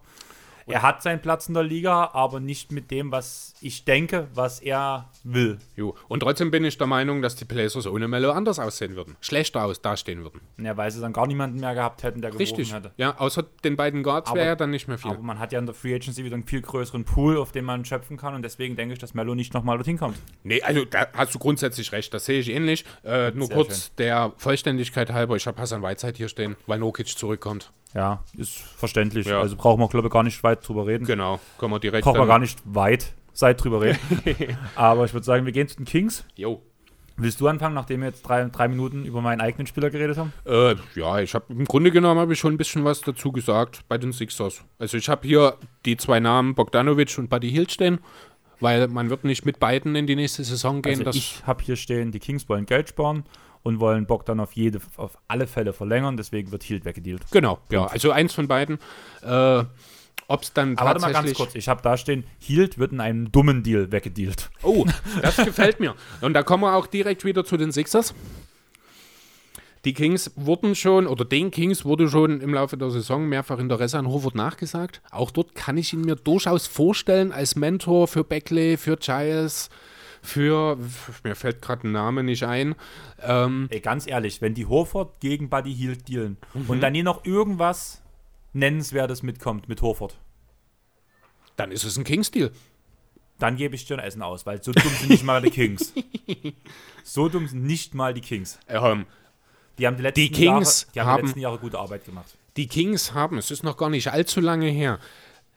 er 0.68 0.82
hat 0.82 1.04
seinen 1.04 1.22
Platz 1.22 1.48
in 1.48 1.54
der 1.54 1.64
Liga, 1.64 2.10
aber 2.14 2.40
nicht 2.40 2.72
mit 2.72 2.90
dem, 2.90 3.12
was 3.12 3.54
ich 3.62 3.86
denke, 3.86 4.28
was 4.34 4.60
er 4.60 5.10
will. 5.24 5.60
jo. 5.76 5.96
Und 6.08 6.22
trotzdem 6.22 6.50
bin 6.52 6.66
ich 6.66 6.78
der 6.78 6.88
Meinung, 6.88 7.22
dass 7.22 7.36
die 7.36 7.46
Blazers 7.46 7.86
ohne 7.86 8.08
Melo 8.08 8.32
anders 8.32 8.58
aussehen 8.60 8.96
würden. 8.96 9.16
Schlechter 9.22 9.64
aus 9.64 9.82
dastehen 9.82 10.24
würden. 10.24 10.42
Ja, 10.58 10.76
weil 10.76 10.90
sie 10.90 11.02
dann 11.02 11.14
gar 11.14 11.28
niemanden 11.28 11.60
mehr 11.60 11.76
gehabt 11.76 12.04
hätten, 12.04 12.22
der 12.22 12.32
geworfen 12.32 12.56
Richtig. 12.56 12.74
hätte. 12.74 12.92
Ja, 12.98 13.18
außer 13.18 13.44
den 13.64 13.76
beiden 13.76 14.02
Guards 14.02 14.34
wäre 14.34 14.48
ja 14.48 14.56
dann 14.56 14.72
nicht 14.72 14.88
mehr 14.88 14.98
viel. 14.98 15.12
Aber 15.12 15.22
man 15.22 15.40
hat 15.40 15.52
ja 15.52 15.60
in 15.60 15.66
der 15.66 15.76
Free 15.76 15.94
Agency 15.94 16.24
wieder 16.24 16.36
einen 16.36 16.48
viel 16.48 16.62
größeren 16.62 17.06
Pool, 17.06 17.38
auf 17.38 17.52
den 17.52 17.66
man 17.66 17.86
schöpfen 17.86 18.18
kann 18.18 18.34
und 18.34 18.42
deswegen 18.42 18.76
denke 18.76 18.94
ich, 18.94 19.00
dass 19.00 19.14
Melo 19.14 19.36
nicht 19.36 19.54
nochmal 19.54 19.78
dorthin 19.78 19.98
kommt. 19.98 20.18
Nee, 20.44 20.62
also 20.62 20.86
da 20.86 21.08
hast 21.14 21.34
du 21.36 21.40
grundsätzlich 21.40 21.92
recht, 21.92 22.14
das 22.14 22.26
sehe 22.26 22.40
ich 22.40 22.50
ähnlich. 22.50 22.86
Äh, 23.04 23.32
nur 23.32 23.48
Sehr 23.48 23.56
kurz 23.56 23.94
der 23.96 24.34
Vollständigkeit 24.38 25.12
halber, 25.12 25.36
ich 25.36 25.46
habe 25.46 25.62
Hassan 25.62 25.84
Whiteside 25.84 26.18
hier 26.18 26.30
stehen, 26.30 26.56
weil 26.66 26.80
Nokic 26.80 27.08
zurückkommt. 27.08 27.72
Ja, 27.96 28.24
ist 28.38 28.58
verständlich. 28.58 29.26
Ja. 29.26 29.40
Also 29.40 29.56
brauchen 29.56 29.80
wir, 29.80 29.88
glaube 29.88 30.08
ich, 30.08 30.14
gar 30.14 30.24
nicht 30.24 30.44
weit 30.44 30.68
drüber 30.68 30.86
reden. 30.86 31.06
Genau, 31.06 31.40
können 31.58 31.72
wir 31.72 31.80
direkt 31.80 32.04
Brauchen 32.04 32.20
wir 32.20 32.28
gar 32.28 32.40
nicht 32.40 32.60
weit 32.66 33.14
Zeit 33.32 33.64
drüber 33.64 33.82
reden. 33.82 34.00
Aber 34.76 35.06
ich 35.06 35.14
würde 35.14 35.26
sagen, 35.26 35.46
wir 35.46 35.54
gehen 35.54 35.68
zu 35.68 35.78
den 35.78 35.86
Kings. 35.86 36.26
Jo. 36.36 36.62
Willst 37.18 37.40
du 37.40 37.48
anfangen, 37.48 37.74
nachdem 37.74 38.02
wir 38.02 38.10
jetzt 38.10 38.24
drei, 38.24 38.44
drei 38.50 38.68
Minuten 38.68 39.06
über 39.06 39.22
meinen 39.22 39.40
eigenen 39.40 39.68
Spieler 39.68 39.90
geredet 39.90 40.18
haben? 40.18 40.34
Äh, 40.46 40.76
ja, 40.96 41.20
ich 41.20 41.34
habe 41.34 41.46
im 41.48 41.64
Grunde 41.64 41.90
genommen 41.92 42.20
habe 42.20 42.34
ich 42.34 42.40
schon 42.40 42.54
ein 42.54 42.58
bisschen 42.58 42.84
was 42.84 43.00
dazu 43.00 43.32
gesagt 43.32 43.88
bei 43.88 43.98
den 43.98 44.12
Sixers. 44.12 44.66
Also 44.78 44.98
ich 44.98 45.08
habe 45.08 45.26
hier 45.26 45.56
die 45.86 45.96
zwei 45.96 46.20
Namen 46.20 46.56
Bogdanovic 46.56 47.18
und 47.18 47.30
Buddy 47.30 47.50
Hield 47.50 47.72
stehen, 47.72 48.00
weil 48.60 48.90
man 48.90 49.10
wird 49.10 49.24
nicht 49.24 49.46
mit 49.46 49.62
beiden 49.62 49.96
in 49.96 50.08
die 50.08 50.18
nächste 50.18 50.44
Saison 50.44 50.82
gehen. 50.82 51.08
Also 51.08 51.18
ich 51.18 51.42
habe 51.48 51.64
hier 51.64 51.78
stehen, 51.78 52.12
die 52.12 52.20
Kings 52.20 52.50
wollen 52.50 52.66
Geld 52.66 52.90
sparen 52.90 53.24
und 53.66 53.80
wollen 53.80 54.06
Bogdan 54.06 54.40
auf, 54.40 54.52
jede, 54.52 54.80
auf 54.96 55.18
alle 55.28 55.48
Fälle 55.48 55.74
verlängern, 55.74 56.18
deswegen 56.18 56.52
wird 56.52 56.62
Hield 56.62 56.86
weggedealt. 56.86 57.24
genau, 57.32 57.58
ja, 57.72 57.88
also 57.88 58.12
eins 58.12 58.32
von 58.32 58.48
beiden. 58.48 58.78
Äh, 59.24 59.64
Ob 60.28 60.44
es 60.44 60.54
dann 60.54 60.78
Aber 60.78 60.90
warte 60.90 61.02
mal 61.02 61.12
ganz 61.12 61.34
kurz, 61.34 61.56
ich 61.56 61.68
habe 61.68 61.82
da 61.82 61.98
stehen, 61.98 62.26
Hield 62.38 62.78
wird 62.78 62.92
in 62.92 63.02
einem 63.02 63.32
dummen 63.32 63.64
Deal 63.64 63.92
weggedealt. 63.92 64.52
Oh, 64.62 64.86
das 65.24 65.38
gefällt 65.38 65.80
mir. 65.80 65.96
Und 66.22 66.34
da 66.34 66.44
kommen 66.44 66.62
wir 66.62 66.76
auch 66.76 66.86
direkt 66.86 67.26
wieder 67.26 67.44
zu 67.44 67.58
den 67.58 67.72
Sixers. 67.72 68.14
Die 69.84 69.94
Kings 69.94 70.32
wurden 70.36 70.76
schon, 70.76 71.08
oder 71.08 71.26
den 71.26 71.50
Kings 71.50 71.86
wurde 71.86 72.08
schon 72.08 72.42
im 72.42 72.54
Laufe 72.54 72.78
der 72.78 72.92
Saison 72.92 73.28
mehrfach 73.28 73.58
Interesse 73.58 73.98
an 73.98 74.08
Horford 74.08 74.36
nachgesagt. 74.36 75.02
Auch 75.10 75.32
dort 75.32 75.56
kann 75.56 75.78
ich 75.78 75.92
ihn 75.92 76.02
mir 76.02 76.16
durchaus 76.16 76.68
vorstellen 76.68 77.32
als 77.32 77.56
Mentor 77.56 78.08
für 78.08 78.24
Beckley, 78.24 78.78
für 78.78 78.98
Giles, 78.98 79.70
für, 80.26 80.78
mir 81.24 81.36
fällt 81.36 81.62
gerade 81.62 81.88
ein 81.88 81.92
Name 81.92 82.24
nicht 82.24 82.44
ein. 82.44 82.76
Ähm, 83.22 83.68
Ey, 83.72 83.80
ganz 83.80 84.08
ehrlich, 84.08 84.42
wenn 84.42 84.54
die 84.54 84.66
Horford 84.66 85.20
gegen 85.22 85.50
Buddy 85.50 85.74
Hield 85.74 86.08
dealen 86.10 86.38
Mhm. 86.54 86.70
und 86.70 86.82
dann 86.82 86.94
hier 86.94 87.04
noch 87.04 87.24
irgendwas 87.26 88.02
Nennenswertes 88.54 89.24
mitkommt 89.24 89.70
mit 89.70 89.82
Horford, 89.82 90.18
dann 91.56 91.72
ist 91.72 91.84
es 91.84 91.98
ein 91.98 92.04
Kings-Deal. 92.04 92.52
dann 93.40 93.58
gebe 93.58 93.76
ich 93.76 93.86
dir 93.86 93.96
ein 93.98 94.00
Essen 94.06 94.22
aus, 94.22 94.46
weil 94.46 94.64
so 94.64 94.72
dumm 94.72 94.92
sind 95.00 95.10
nicht 95.10 95.24
mal 95.24 95.42
die 95.42 95.50
Kings. 95.52 95.94
So 97.04 97.30
dumm 97.30 97.48
sind 97.48 97.64
nicht 97.64 97.94
mal 97.94 98.14
die 98.14 98.22
Kings. 98.22 98.58
Ähm, 98.68 99.06
Die 99.78 99.86
haben 99.86 99.96
die 99.98 100.04
letzten, 100.04 100.22
Die 100.22 100.32
Kings 100.32 100.82
Jahre, 100.84 100.92
die 100.94 101.00
haben 101.02 101.08
haben- 101.08 101.18
die 101.22 101.26
letzten 101.28 101.40
Jahre 101.42 101.58
gute 101.60 101.78
Arbeit 101.80 102.06
gemacht. 102.06 102.38
Die 102.58 102.68
Kings 102.68 103.14
haben, 103.14 103.38
es 103.38 103.52
ist 103.52 103.64
noch 103.64 103.76
gar 103.78 103.90
nicht 103.90 104.08
allzu 104.12 104.40
lange 104.40 104.70
her. 104.70 105.00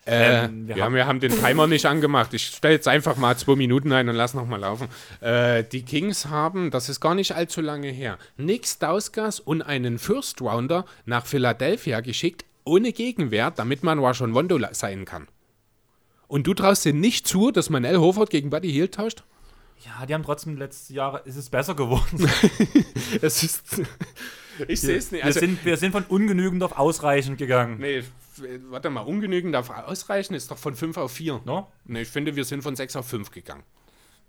Äh, 0.09 0.44
Ähm, 0.47 0.66
wir 0.68 0.76
wir, 0.76 0.85
haben, 0.85 0.94
wir 0.94 1.06
haben 1.06 1.20
den 1.20 1.32
Timer 1.32 1.66
nicht 1.66 1.85
angemacht. 1.86 2.32
Ich 2.35 2.47
stelle 2.47 2.74
jetzt 2.74 2.89
einfach 2.89 3.16
mal 3.16 3.36
zwei 3.36 3.56
Minuten 3.56 3.93
ein 3.93 4.09
und 4.09 4.14
lass 4.16 4.35
noch 4.35 4.47
mal 4.47 4.59
laufen. 4.60 4.89
Äh, 5.20 5.64
die 5.64 5.82
Kings 5.82 6.26
haben, 6.26 6.70
das 6.70 6.89
ist 6.89 7.01
gar 7.01 7.14
nicht 7.14 7.32
allzu 7.35 7.60
lange 7.60 7.89
her, 7.89 8.18
Nick 8.36 8.66
Stauskas 8.66 9.39
und 9.40 9.62
einen 9.62 9.98
First 9.98 10.40
Rounder 10.40 10.85
nach 11.05 11.26
Philadelphia 11.26 12.01
geschickt, 12.01 12.44
ohne 12.64 12.93
Gegenwert, 12.93 13.59
damit 13.59 13.82
man 13.82 14.01
Washon 14.01 14.35
Wondo 14.35 14.59
sein 14.72 15.05
kann. 15.05 15.28
Und 16.26 16.47
du 16.47 16.55
traust 16.55 16.85
dir 16.85 16.93
nicht 16.93 17.26
zu, 17.26 17.51
dass 17.51 17.70
man 17.70 17.85
Al 17.85 17.98
Horford 17.98 18.30
gegen 18.30 18.51
Buddy 18.51 18.70
Hield 18.70 18.94
tauscht? 18.94 19.24
Ja, 19.85 20.05
die 20.06 20.12
haben 20.12 20.24
trotzdem 20.24 20.56
letzte 20.56 20.93
Jahre, 20.93 21.22
ist 21.24 21.36
es 21.36 21.48
besser 21.51 21.74
geworden. 21.74 22.28
Es 23.22 23.43
ist. 23.43 23.80
ich 24.68 24.80
sehe 24.80 24.97
es 24.98 25.10
nicht. 25.12 25.22
wir, 25.22 25.26
Also, 25.26 25.40
sind, 25.40 25.64
wir 25.64 25.76
sind 25.76 25.93
von 25.93 26.05
ungenügend 26.09 26.62
auf 26.62 26.78
ausreichend 26.78 27.39
gegangen. 27.39 27.78
nee, 27.78 28.02
warte 28.70 28.90
mal, 28.90 29.01
ungenügend 29.02 29.55
darf 29.55 29.70
ausreichen, 29.70 30.35
ist 30.35 30.51
doch 30.51 30.59
von 30.59 30.74
5 30.74 30.97
auf 30.97 31.12
4. 31.12 31.40
No? 31.44 31.69
Nee, 31.85 32.02
ich 32.02 32.09
finde, 32.09 32.36
wir 32.36 32.44
sind 32.44 32.62
von 32.62 32.77
6 32.77 32.97
auf 32.97 33.06
5 33.06 33.31
gegangen. 33.31 33.62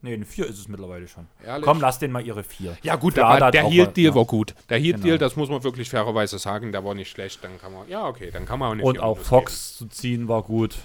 Nee, 0.01 0.13
eine 0.13 0.25
4 0.25 0.47
ist 0.47 0.59
es 0.59 0.67
mittlerweile 0.69 1.07
schon. 1.09 1.27
Ehrlich? 1.45 1.65
Komm, 1.65 1.81
lass 1.81 1.99
den 1.99 2.11
mal 2.11 2.25
ihre 2.25 2.43
4. 2.43 2.77
Ja, 2.83 2.95
gut, 2.95 3.15
Klar, 3.15 3.35
aber 3.35 3.51
der 3.51 3.65
auch 3.65 3.71
Heal-Deal 3.71 4.11
was, 4.11 4.15
war 4.15 4.25
gut. 4.25 4.55
Der 4.69 4.77
Heal-Deal, 4.77 5.17
Genau. 5.17 5.17
das 5.17 5.35
muss 5.35 5.49
man 5.49 5.61
wirklich 5.63 5.89
fairerweise 5.89 6.39
sagen, 6.39 6.71
der 6.71 6.85
war 6.85 6.95
nicht 6.95 7.09
schlecht. 7.09 7.43
Dann 7.43 7.59
kann 7.59 7.73
man, 7.73 7.87
ja, 7.89 8.07
okay, 8.07 8.31
dann 8.31 8.45
kann 8.45 8.59
man 8.59 8.69
auch 8.71 8.75
nicht. 8.75 8.85
Und 8.85 8.99
auch 8.99 9.17
Fox 9.17 9.75
zu 9.75 9.87
ziehen 9.87 10.29
war 10.29 10.43
gut. 10.43 10.77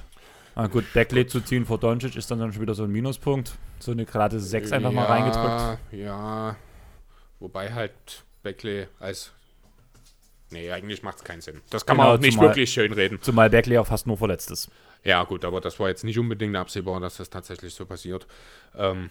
Na 0.56 0.66
gut, 0.66 0.84
Beckley 0.92 1.26
zu 1.26 1.40
ziehen 1.40 1.64
vor 1.66 1.78
Doncic 1.78 2.16
ist 2.16 2.30
dann, 2.30 2.38
dann 2.38 2.52
schon 2.52 2.62
wieder 2.62 2.74
so 2.74 2.84
ein 2.84 2.90
Minuspunkt. 2.90 3.52
So 3.78 3.92
eine 3.92 4.05
gerade 4.05 4.40
6 4.40 4.70
geben. 4.70 4.76
einfach 4.76 4.92
mal 4.92 5.02
ja, 5.02 5.09
reingedrückt. 5.09 5.78
Ja, 5.92 6.56
wobei 7.38 7.72
halt 7.72 8.24
Beckley 8.42 8.88
als. 8.98 9.32
Nee, 10.55 10.70
eigentlich 10.70 11.02
macht 11.02 11.18
es 11.18 11.24
keinen 11.24 11.40
Sinn. 11.43 11.60
Das 11.70 11.85
kann 11.85 11.97
Genau, 11.97 12.09
man 12.09 12.16
auch 12.16 12.20
nicht 12.22 12.35
zumal- 12.35 12.48
wirklich 12.51 12.70
schön 12.72 12.93
reden. 12.93 13.18
Zumal 13.20 13.51
Beckley 13.51 13.76
auch 13.76 13.86
fast 13.86 14.06
nur 14.06 14.16
verletzt 14.16 14.51
ist. 14.52 14.70
Ja, 15.02 15.22
gut, 15.24 15.44
aber 15.44 15.60
das 15.60 15.78
war 15.81 15.89
jetzt 15.89 16.05
nicht 16.05 16.18
unbedingt 16.18 16.56
absehbar, 16.56 17.01
dass 17.01 17.16
das 17.18 17.28
tatsächlich 17.28 17.74
so 17.74 17.85
passiert. 17.85 18.26
Ähm, 18.76 19.10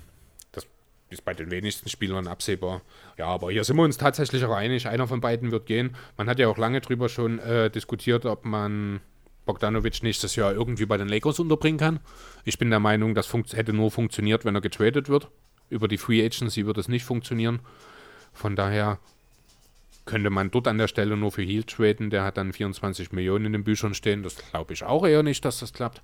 das 0.54 0.66
ist 1.10 1.24
bei 1.26 1.34
den 1.34 1.52
wenigsten 1.52 1.90
Spielern 1.90 2.28
absehbar. 2.28 2.82
Ja, 3.18 3.28
aber 3.28 3.52
hier 3.52 3.64
sind 3.64 3.76
wir 3.76 3.84
uns 3.84 3.98
tatsächlich 3.98 4.44
auch 4.46 4.56
einig, 4.56 4.88
einer 4.88 5.06
von 5.08 5.22
beiden 5.22 5.52
wird 5.52 5.66
gehen. 5.68 5.96
Man 6.18 6.28
hat 6.30 6.40
ja 6.40 6.48
auch 6.48 6.58
lange 6.58 6.82
drüber 6.82 7.10
schon 7.10 7.38
äh, 7.40 7.70
diskutiert, 7.70 8.26
ob 8.26 8.46
man 8.46 9.02
Bogdanovic 9.46 10.02
nächstes 10.02 10.38
Jahr 10.38 10.54
irgendwie 10.54 10.86
bei 10.86 10.96
den 10.98 11.10
Lakers 11.10 11.40
unterbringen 11.40 11.78
kann. 11.78 12.00
Ich 12.46 12.58
bin 12.58 12.70
der 12.70 12.80
Meinung, 12.80 13.14
das 13.14 13.32
hätte 13.52 13.74
nur 13.74 13.92
funktioniert, 13.92 14.46
wenn 14.46 14.56
er 14.56 14.62
getradet 14.62 15.10
wird. 15.10 15.28
Über 15.70 15.88
die 15.90 15.98
Free 15.98 16.26
Agency 16.26 16.66
wird 16.66 16.78
es 16.78 16.88
nicht 16.88 17.04
funktionieren. 17.04 17.60
Von 18.32 18.56
daher 18.56 19.00
könnte 20.06 20.30
man 20.30 20.52
dort 20.52 20.68
an 20.68 20.78
der 20.78 20.88
Stelle 20.88 21.16
nur 21.16 21.32
für 21.32 21.44
Heal 21.44 21.64
traden. 21.64 22.10
Der 22.10 22.24
hat 22.24 22.38
dann 22.38 22.54
24 22.54 23.12
Millionen 23.12 23.46
in 23.46 23.54
den 23.54 23.64
Büchern 23.64 23.94
stehen. 23.94 24.24
Das 24.24 24.36
glaube 24.36 24.74
ich 24.74 24.84
auch 24.84 25.06
eher 25.06 25.24
nicht, 25.24 25.46
dass 25.46 25.60
das 25.60 25.74
klappt. 25.74 26.02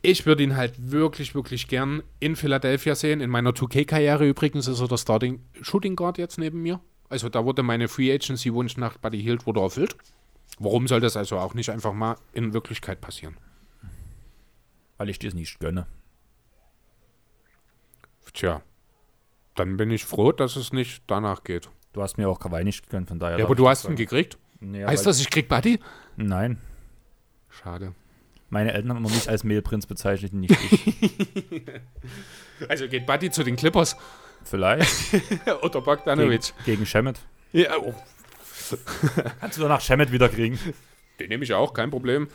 Ich 0.00 0.26
würde 0.26 0.42
ihn 0.42 0.56
halt 0.56 0.90
wirklich, 0.90 1.34
wirklich 1.34 1.68
gern 1.68 2.02
in 2.18 2.34
Philadelphia 2.34 2.94
sehen. 2.94 3.20
In 3.20 3.30
meiner 3.30 3.50
2K-Karriere 3.50 4.26
übrigens 4.26 4.66
ist 4.66 4.80
er 4.80 4.88
der 4.88 4.96
Starting 4.96 5.40
Shooting 5.60 5.94
Guard 5.94 6.18
jetzt 6.18 6.38
neben 6.38 6.60
mir. 6.62 6.80
Also 7.08 7.28
da 7.28 7.44
wurde 7.44 7.62
meine 7.62 7.88
Free 7.88 8.12
Agency-Wunsch 8.12 8.78
nach 8.78 8.98
Buddy 8.98 9.22
Hield 9.22 9.46
wurde 9.46 9.60
erfüllt. 9.60 9.96
Warum 10.58 10.88
soll 10.88 11.00
das 11.00 11.16
also 11.16 11.38
auch 11.38 11.54
nicht 11.54 11.70
einfach 11.70 11.92
mal 11.92 12.16
in 12.32 12.52
Wirklichkeit 12.52 13.00
passieren? 13.00 13.36
Weil 14.96 15.08
ich 15.08 15.18
dir 15.18 15.28
es 15.28 15.34
nicht 15.34 15.60
gönne. 15.60 15.86
Tja, 18.32 18.62
dann 19.54 19.76
bin 19.76 19.90
ich 19.90 20.06
froh, 20.06 20.32
dass 20.32 20.56
es 20.56 20.72
nicht 20.72 21.02
danach 21.06 21.44
geht. 21.44 21.68
Du 21.92 22.02
hast 22.02 22.16
mir 22.16 22.28
auch 22.28 22.38
Kawhi 22.38 22.64
nicht 22.64 22.84
gegönnt, 22.84 23.08
von 23.08 23.18
daher. 23.18 23.38
Ja, 23.38 23.44
aber 23.44 23.54
du 23.54 23.68
hast 23.68 23.84
ihn 23.84 23.96
gekriegt. 23.96 24.38
Nee, 24.60 24.84
heißt 24.84 25.04
das, 25.04 25.20
ich 25.20 25.28
krieg 25.30 25.48
Buddy? 25.48 25.78
Nein. 26.16 26.58
Schade. 27.50 27.94
Meine 28.48 28.72
Eltern 28.72 28.90
haben 28.90 28.98
immer 28.98 29.10
mich 29.10 29.28
als 29.28 29.44
Mehlprinz 29.44 29.86
bezeichnet, 29.86 30.32
nicht 30.32 30.56
ich. 30.70 31.62
Also 32.68 32.86
geht 32.86 33.06
Buddy 33.06 33.28
zu 33.28 33.42
den 33.42 33.56
Clippers 33.56 33.96
Vielleicht. 34.44 34.88
oder 35.62 35.70
gegen, 35.70 35.84
Bogdanovic. 35.84 36.52
gegen 36.64 36.86
Shemet. 36.86 37.18
Ja, 37.52 37.76
oh, 37.76 37.92
Kannst 39.40 39.58
du 39.58 39.62
doch 39.62 39.68
nach 39.68 39.80
Shemet 39.80 40.12
wieder 40.12 40.28
kriegen. 40.28 40.58
den 41.18 41.28
nehme 41.28 41.44
ich 41.44 41.52
auch, 41.54 41.74
kein 41.74 41.90
Problem. 41.90 42.28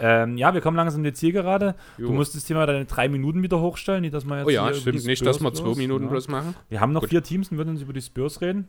Ähm, 0.00 0.36
ja, 0.36 0.52
wir 0.52 0.60
kommen 0.60 0.76
langsam 0.76 1.00
in 1.00 1.04
die 1.04 1.12
Zielgerade. 1.12 1.74
Jo. 1.98 2.08
Du 2.08 2.12
musstest 2.12 2.46
hier 2.46 2.56
mal 2.56 2.66
deine 2.66 2.84
drei 2.84 3.08
Minuten 3.08 3.42
wieder 3.42 3.60
hochstellen, 3.60 4.02
nicht, 4.02 4.14
dass 4.14 4.24
wir 4.24 4.38
jetzt 4.38 4.46
Oh 4.46 4.50
ja, 4.50 4.72
stimmt 4.74 5.04
nicht, 5.04 5.24
dass 5.24 5.40
wir 5.40 5.54
zwei 5.54 5.74
Minuten 5.74 6.04
ja. 6.04 6.10
bloß 6.10 6.28
machen. 6.28 6.54
Wir 6.68 6.80
haben 6.80 6.92
noch 6.92 7.02
Gut. 7.02 7.10
vier 7.10 7.22
Teams 7.22 7.50
und 7.50 7.56
würden 7.56 7.70
uns 7.70 7.82
über 7.82 7.92
die 7.92 8.02
Spurs 8.02 8.40
reden. 8.40 8.68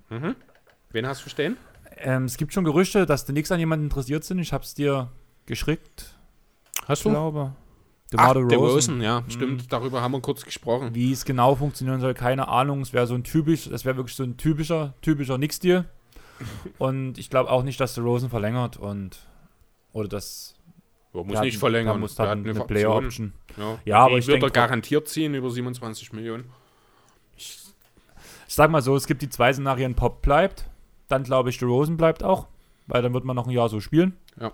Wen 0.91 1.07
hast 1.07 1.25
du 1.25 1.29
stehen? 1.29 1.57
Ähm, 1.99 2.25
es 2.25 2.37
gibt 2.37 2.53
schon 2.53 2.63
Gerüchte, 2.63 3.05
dass 3.05 3.25
die 3.25 3.33
Nix 3.33 3.51
an 3.51 3.59
jemanden 3.59 3.85
interessiert 3.85 4.23
sind. 4.23 4.39
Ich 4.39 4.53
habe 4.53 4.63
es 4.63 4.73
dir 4.73 5.09
geschickt, 5.45 6.15
Hast 6.87 7.05
ich 7.05 7.11
glaube. 7.11 7.53
Ach, 8.15 8.31
DeMar 8.31 8.33
der 8.35 8.45
DeRozan. 8.45 8.69
Rosen, 8.69 9.01
ja, 9.01 9.23
stimmt. 9.27 9.73
Darüber 9.73 10.01
haben 10.01 10.13
wir 10.13 10.21
kurz 10.21 10.45
gesprochen. 10.45 10.91
Wie 10.93 11.11
es 11.11 11.25
genau 11.25 11.55
funktionieren 11.55 11.99
soll, 11.99 12.13
keine 12.13 12.47
Ahnung. 12.47 12.81
Es 12.81 12.93
wäre 12.93 13.05
so 13.05 13.15
ein 13.15 13.23
typisch, 13.23 13.69
das 13.69 13.83
wäre 13.83 13.97
wirklich 13.97 14.15
so 14.15 14.23
ein 14.23 14.37
typischer, 14.37 14.93
typischer 15.01 15.37
Nix-Deal. 15.37 15.85
Und 16.77 17.17
ich 17.17 17.29
glaube 17.29 17.49
auch 17.49 17.63
nicht, 17.63 17.79
dass 17.79 17.95
der 17.95 18.03
Rosen 18.03 18.29
verlängert 18.29 18.77
und 18.77 19.17
oder 19.91 20.07
das 20.07 20.53
Er 21.13 21.23
muss 21.23 21.27
der 21.31 21.37
hat- 21.39 21.45
nicht 21.45 21.57
verlängern. 21.57 21.93
Der 21.93 21.99
muss 21.99 22.15
Der 22.15 22.25
hat 22.29 22.37
eine, 22.37 22.49
Option. 22.51 22.67
Player-Option. 22.67 23.33
Ja, 23.57 23.79
Ja, 23.85 23.99
aber 24.05 24.17
ich 24.17 24.27
wird 24.27 24.43
er 24.43 24.49
garantiert 24.51 25.07
ziehen 25.07 25.33
über 25.33 25.49
27 25.49 26.13
Millionen. 26.13 26.45
Ich 27.35 27.57
sag 28.47 28.69
mal 28.71 28.81
so, 28.81 28.95
es 28.95 29.07
gibt 29.07 29.21
die 29.21 29.29
zwei 29.29 29.51
Szenarien, 29.53 29.95
Pop 29.95 30.21
bleibt, 30.21 30.69
dann 31.07 31.23
glaube 31.23 31.49
ich, 31.49 31.57
der 31.57 31.67
Rosen 31.67 31.97
bleibt 31.97 32.23
auch, 32.23 32.47
weil 32.87 33.01
dann 33.01 33.13
wird 33.13 33.25
man 33.25 33.35
noch 33.35 33.47
ein 33.47 33.51
Jahr 33.51 33.69
so 33.69 33.79
spielen. 33.79 34.17
Ja. 34.39 34.51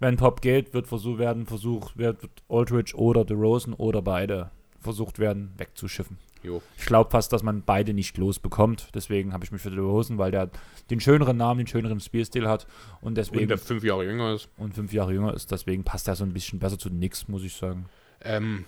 Wenn 0.00 0.16
Pop 0.16 0.40
geht, 0.40 0.74
wird 0.74 0.86
versucht 0.86 1.18
werden, 1.18 1.46
versucht 1.46 1.96
wird 1.96 2.22
wird 2.22 2.32
Aldridge 2.48 2.94
oder 2.96 3.24
der 3.24 3.36
Rosen 3.36 3.74
oder 3.74 4.00
beide 4.02 4.50
versucht 4.80 5.18
werden 5.18 5.52
wegzuschiffen. 5.56 6.18
Jo. 6.42 6.62
Ich 6.76 6.86
glaube 6.86 7.10
fast, 7.10 7.32
dass 7.32 7.42
man 7.42 7.62
beide 7.62 7.92
nicht 7.94 8.16
losbekommt. 8.18 8.88
Deswegen 8.94 9.32
habe 9.32 9.44
ich 9.44 9.52
mich 9.52 9.60
für 9.60 9.70
den 9.70 9.80
Rosen, 9.80 10.18
weil 10.18 10.30
der 10.30 10.50
den 10.90 11.00
schöneren 11.00 11.36
Namen, 11.36 11.58
den 11.58 11.66
schöneren 11.66 12.00
Spielstil 12.00 12.48
hat 12.48 12.66
und 13.00 13.08
Und 13.08 13.14
deswegen 13.16 13.48
der 13.48 13.58
fünf 13.58 13.82
Jahre 13.84 14.04
jünger 14.04 14.34
ist. 14.34 14.48
und 14.56 14.74
fünf 14.74 14.92
Jahre 14.92 15.12
jünger 15.12 15.34
ist. 15.34 15.50
Deswegen 15.50 15.84
passt 15.84 16.08
er 16.08 16.16
so 16.16 16.24
ein 16.24 16.32
bisschen 16.32 16.58
besser 16.58 16.78
zu 16.78 16.90
nix, 16.90 17.28
muss 17.28 17.42
ich 17.42 17.54
sagen. 17.54 17.86
Ähm, 18.20 18.64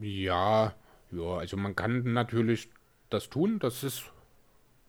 ja, 0.00 0.74
ja, 1.10 1.36
also 1.36 1.56
man 1.56 1.76
kann 1.76 2.12
natürlich 2.12 2.68
das 3.10 3.28
tun, 3.28 3.58
das 3.58 3.84
ist 3.84 4.04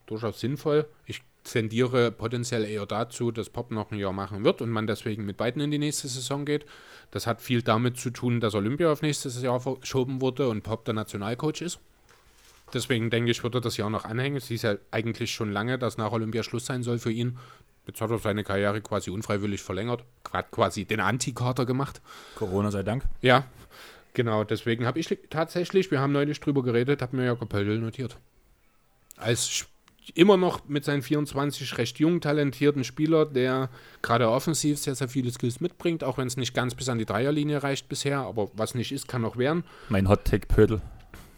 durchaus 0.05 0.39
sinnvoll. 0.39 0.87
Ich 1.05 1.21
tendiere 1.43 2.11
potenziell 2.11 2.63
eher 2.65 2.85
dazu, 2.85 3.31
dass 3.31 3.49
Pop 3.49 3.71
noch 3.71 3.91
ein 3.91 3.99
Jahr 3.99 4.13
machen 4.13 4.43
wird 4.43 4.61
und 4.61 4.69
man 4.69 4.87
deswegen 4.87 5.25
mit 5.25 5.37
beiden 5.37 5.61
in 5.61 5.71
die 5.71 5.77
nächste 5.77 6.07
Saison 6.07 6.45
geht. 6.45 6.65
Das 7.11 7.27
hat 7.27 7.41
viel 7.41 7.61
damit 7.61 7.97
zu 7.97 8.09
tun, 8.09 8.39
dass 8.39 8.55
Olympia 8.55 8.91
auf 8.91 9.01
nächstes 9.01 9.41
Jahr 9.41 9.59
verschoben 9.59 10.21
wurde 10.21 10.49
und 10.49 10.63
Pop 10.63 10.85
der 10.85 10.93
Nationalcoach 10.93 11.61
ist. 11.61 11.79
Deswegen 12.73 13.09
denke 13.09 13.31
ich, 13.31 13.43
wird 13.43 13.55
er 13.55 13.61
das 13.61 13.77
Jahr 13.77 13.89
noch 13.89 14.05
anhängen. 14.05 14.37
Es 14.37 14.47
hieß 14.47 14.63
ja 14.63 14.75
eigentlich 14.89 15.31
schon 15.31 15.51
lange, 15.51 15.77
dass 15.77 15.97
nach 15.97 16.11
Olympia 16.11 16.41
Schluss 16.43 16.65
sein 16.65 16.81
soll 16.81 16.97
für 16.97 17.11
ihn. 17.11 17.37
Jetzt 17.85 18.01
hat 18.01 18.09
er 18.09 18.17
seine 18.17 18.43
Karriere 18.43 18.81
quasi 18.81 19.11
unfreiwillig 19.11 19.61
verlängert, 19.61 20.05
hat 20.31 20.51
quasi 20.51 20.85
den 20.85 21.01
Anti-Kater 21.01 21.65
gemacht. 21.65 22.01
Corona 22.35 22.71
sei 22.71 22.81
Dank. 22.81 23.03
Ja, 23.21 23.45
genau. 24.13 24.43
Deswegen 24.43 24.85
habe 24.85 24.99
ich 24.99 25.17
tatsächlich, 25.29 25.91
wir 25.91 25.99
haben 25.99 26.13
neulich 26.13 26.39
drüber 26.39 26.63
geredet, 26.63 27.01
habe 27.01 27.17
mir 27.17 27.25
Jakob 27.25 27.49
Pöldl 27.49 27.79
notiert. 27.79 28.17
Als 29.17 29.67
immer 30.15 30.37
noch 30.37 30.67
mit 30.67 30.85
seinen 30.85 31.01
24 31.01 31.77
recht 31.77 31.99
jung 31.99 32.21
talentierten 32.21 32.83
Spieler, 32.83 33.25
der 33.25 33.69
gerade 34.01 34.29
offensiv 34.29 34.77
sehr, 34.77 34.95
sehr 34.95 35.07
viele 35.07 35.31
Skills 35.31 35.59
mitbringt, 35.59 36.03
auch 36.03 36.17
wenn 36.17 36.27
es 36.27 36.37
nicht 36.37 36.53
ganz 36.53 36.75
bis 36.75 36.89
an 36.89 36.97
die 36.97 37.05
Dreierlinie 37.05 37.63
reicht 37.63 37.89
bisher, 37.89 38.19
aber 38.19 38.49
was 38.53 38.75
nicht 38.75 38.91
ist, 38.91 39.07
kann 39.07 39.21
noch 39.21 39.37
werden. 39.37 39.63
Mein 39.89 40.09
Hot 40.09 40.25
Take 40.25 40.47
Pödel. 40.47 40.81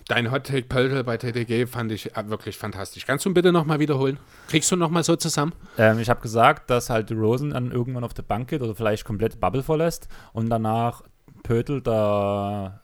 Dein 0.07 0.31
Hot 0.31 0.43
Take 0.43 0.67
Pöldl 0.67 1.03
bei 1.03 1.17
TTG 1.17 1.65
fand 1.65 1.91
ich 1.91 2.15
äh, 2.15 2.29
wirklich 2.29 2.57
fantastisch. 2.57 3.07
Kannst 3.07 3.25
du 3.25 3.29
ihn 3.29 3.33
bitte 3.33 3.51
nochmal 3.51 3.79
wiederholen? 3.79 4.19
Kriegst 4.47 4.71
du 4.71 4.75
nochmal 4.75 5.03
so 5.03 5.15
zusammen? 5.15 5.53
Ähm, 5.79 5.97
ich 5.97 6.09
habe 6.11 6.21
gesagt, 6.21 6.69
dass 6.69 6.91
halt 6.91 7.11
Rosen 7.11 7.49
dann 7.51 7.71
irgendwann 7.71 8.03
auf 8.03 8.13
der 8.13 8.21
Bank 8.21 8.49
geht 8.49 8.61
oder 8.61 8.75
vielleicht 8.75 9.03
komplett 9.03 9.39
Bubble 9.39 9.63
verlässt 9.63 10.07
und 10.31 10.49
danach 10.49 11.01
Pötel 11.41 11.81
der 11.81 12.81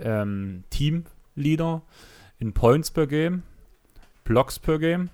ähm, 0.00 0.64
Teamleader 0.70 1.82
in 2.40 2.52
Points 2.52 2.90
per 2.90 3.06
Game, 3.06 3.44
Blocks 4.28 4.58
per 4.58 4.78
Game, 4.78 5.08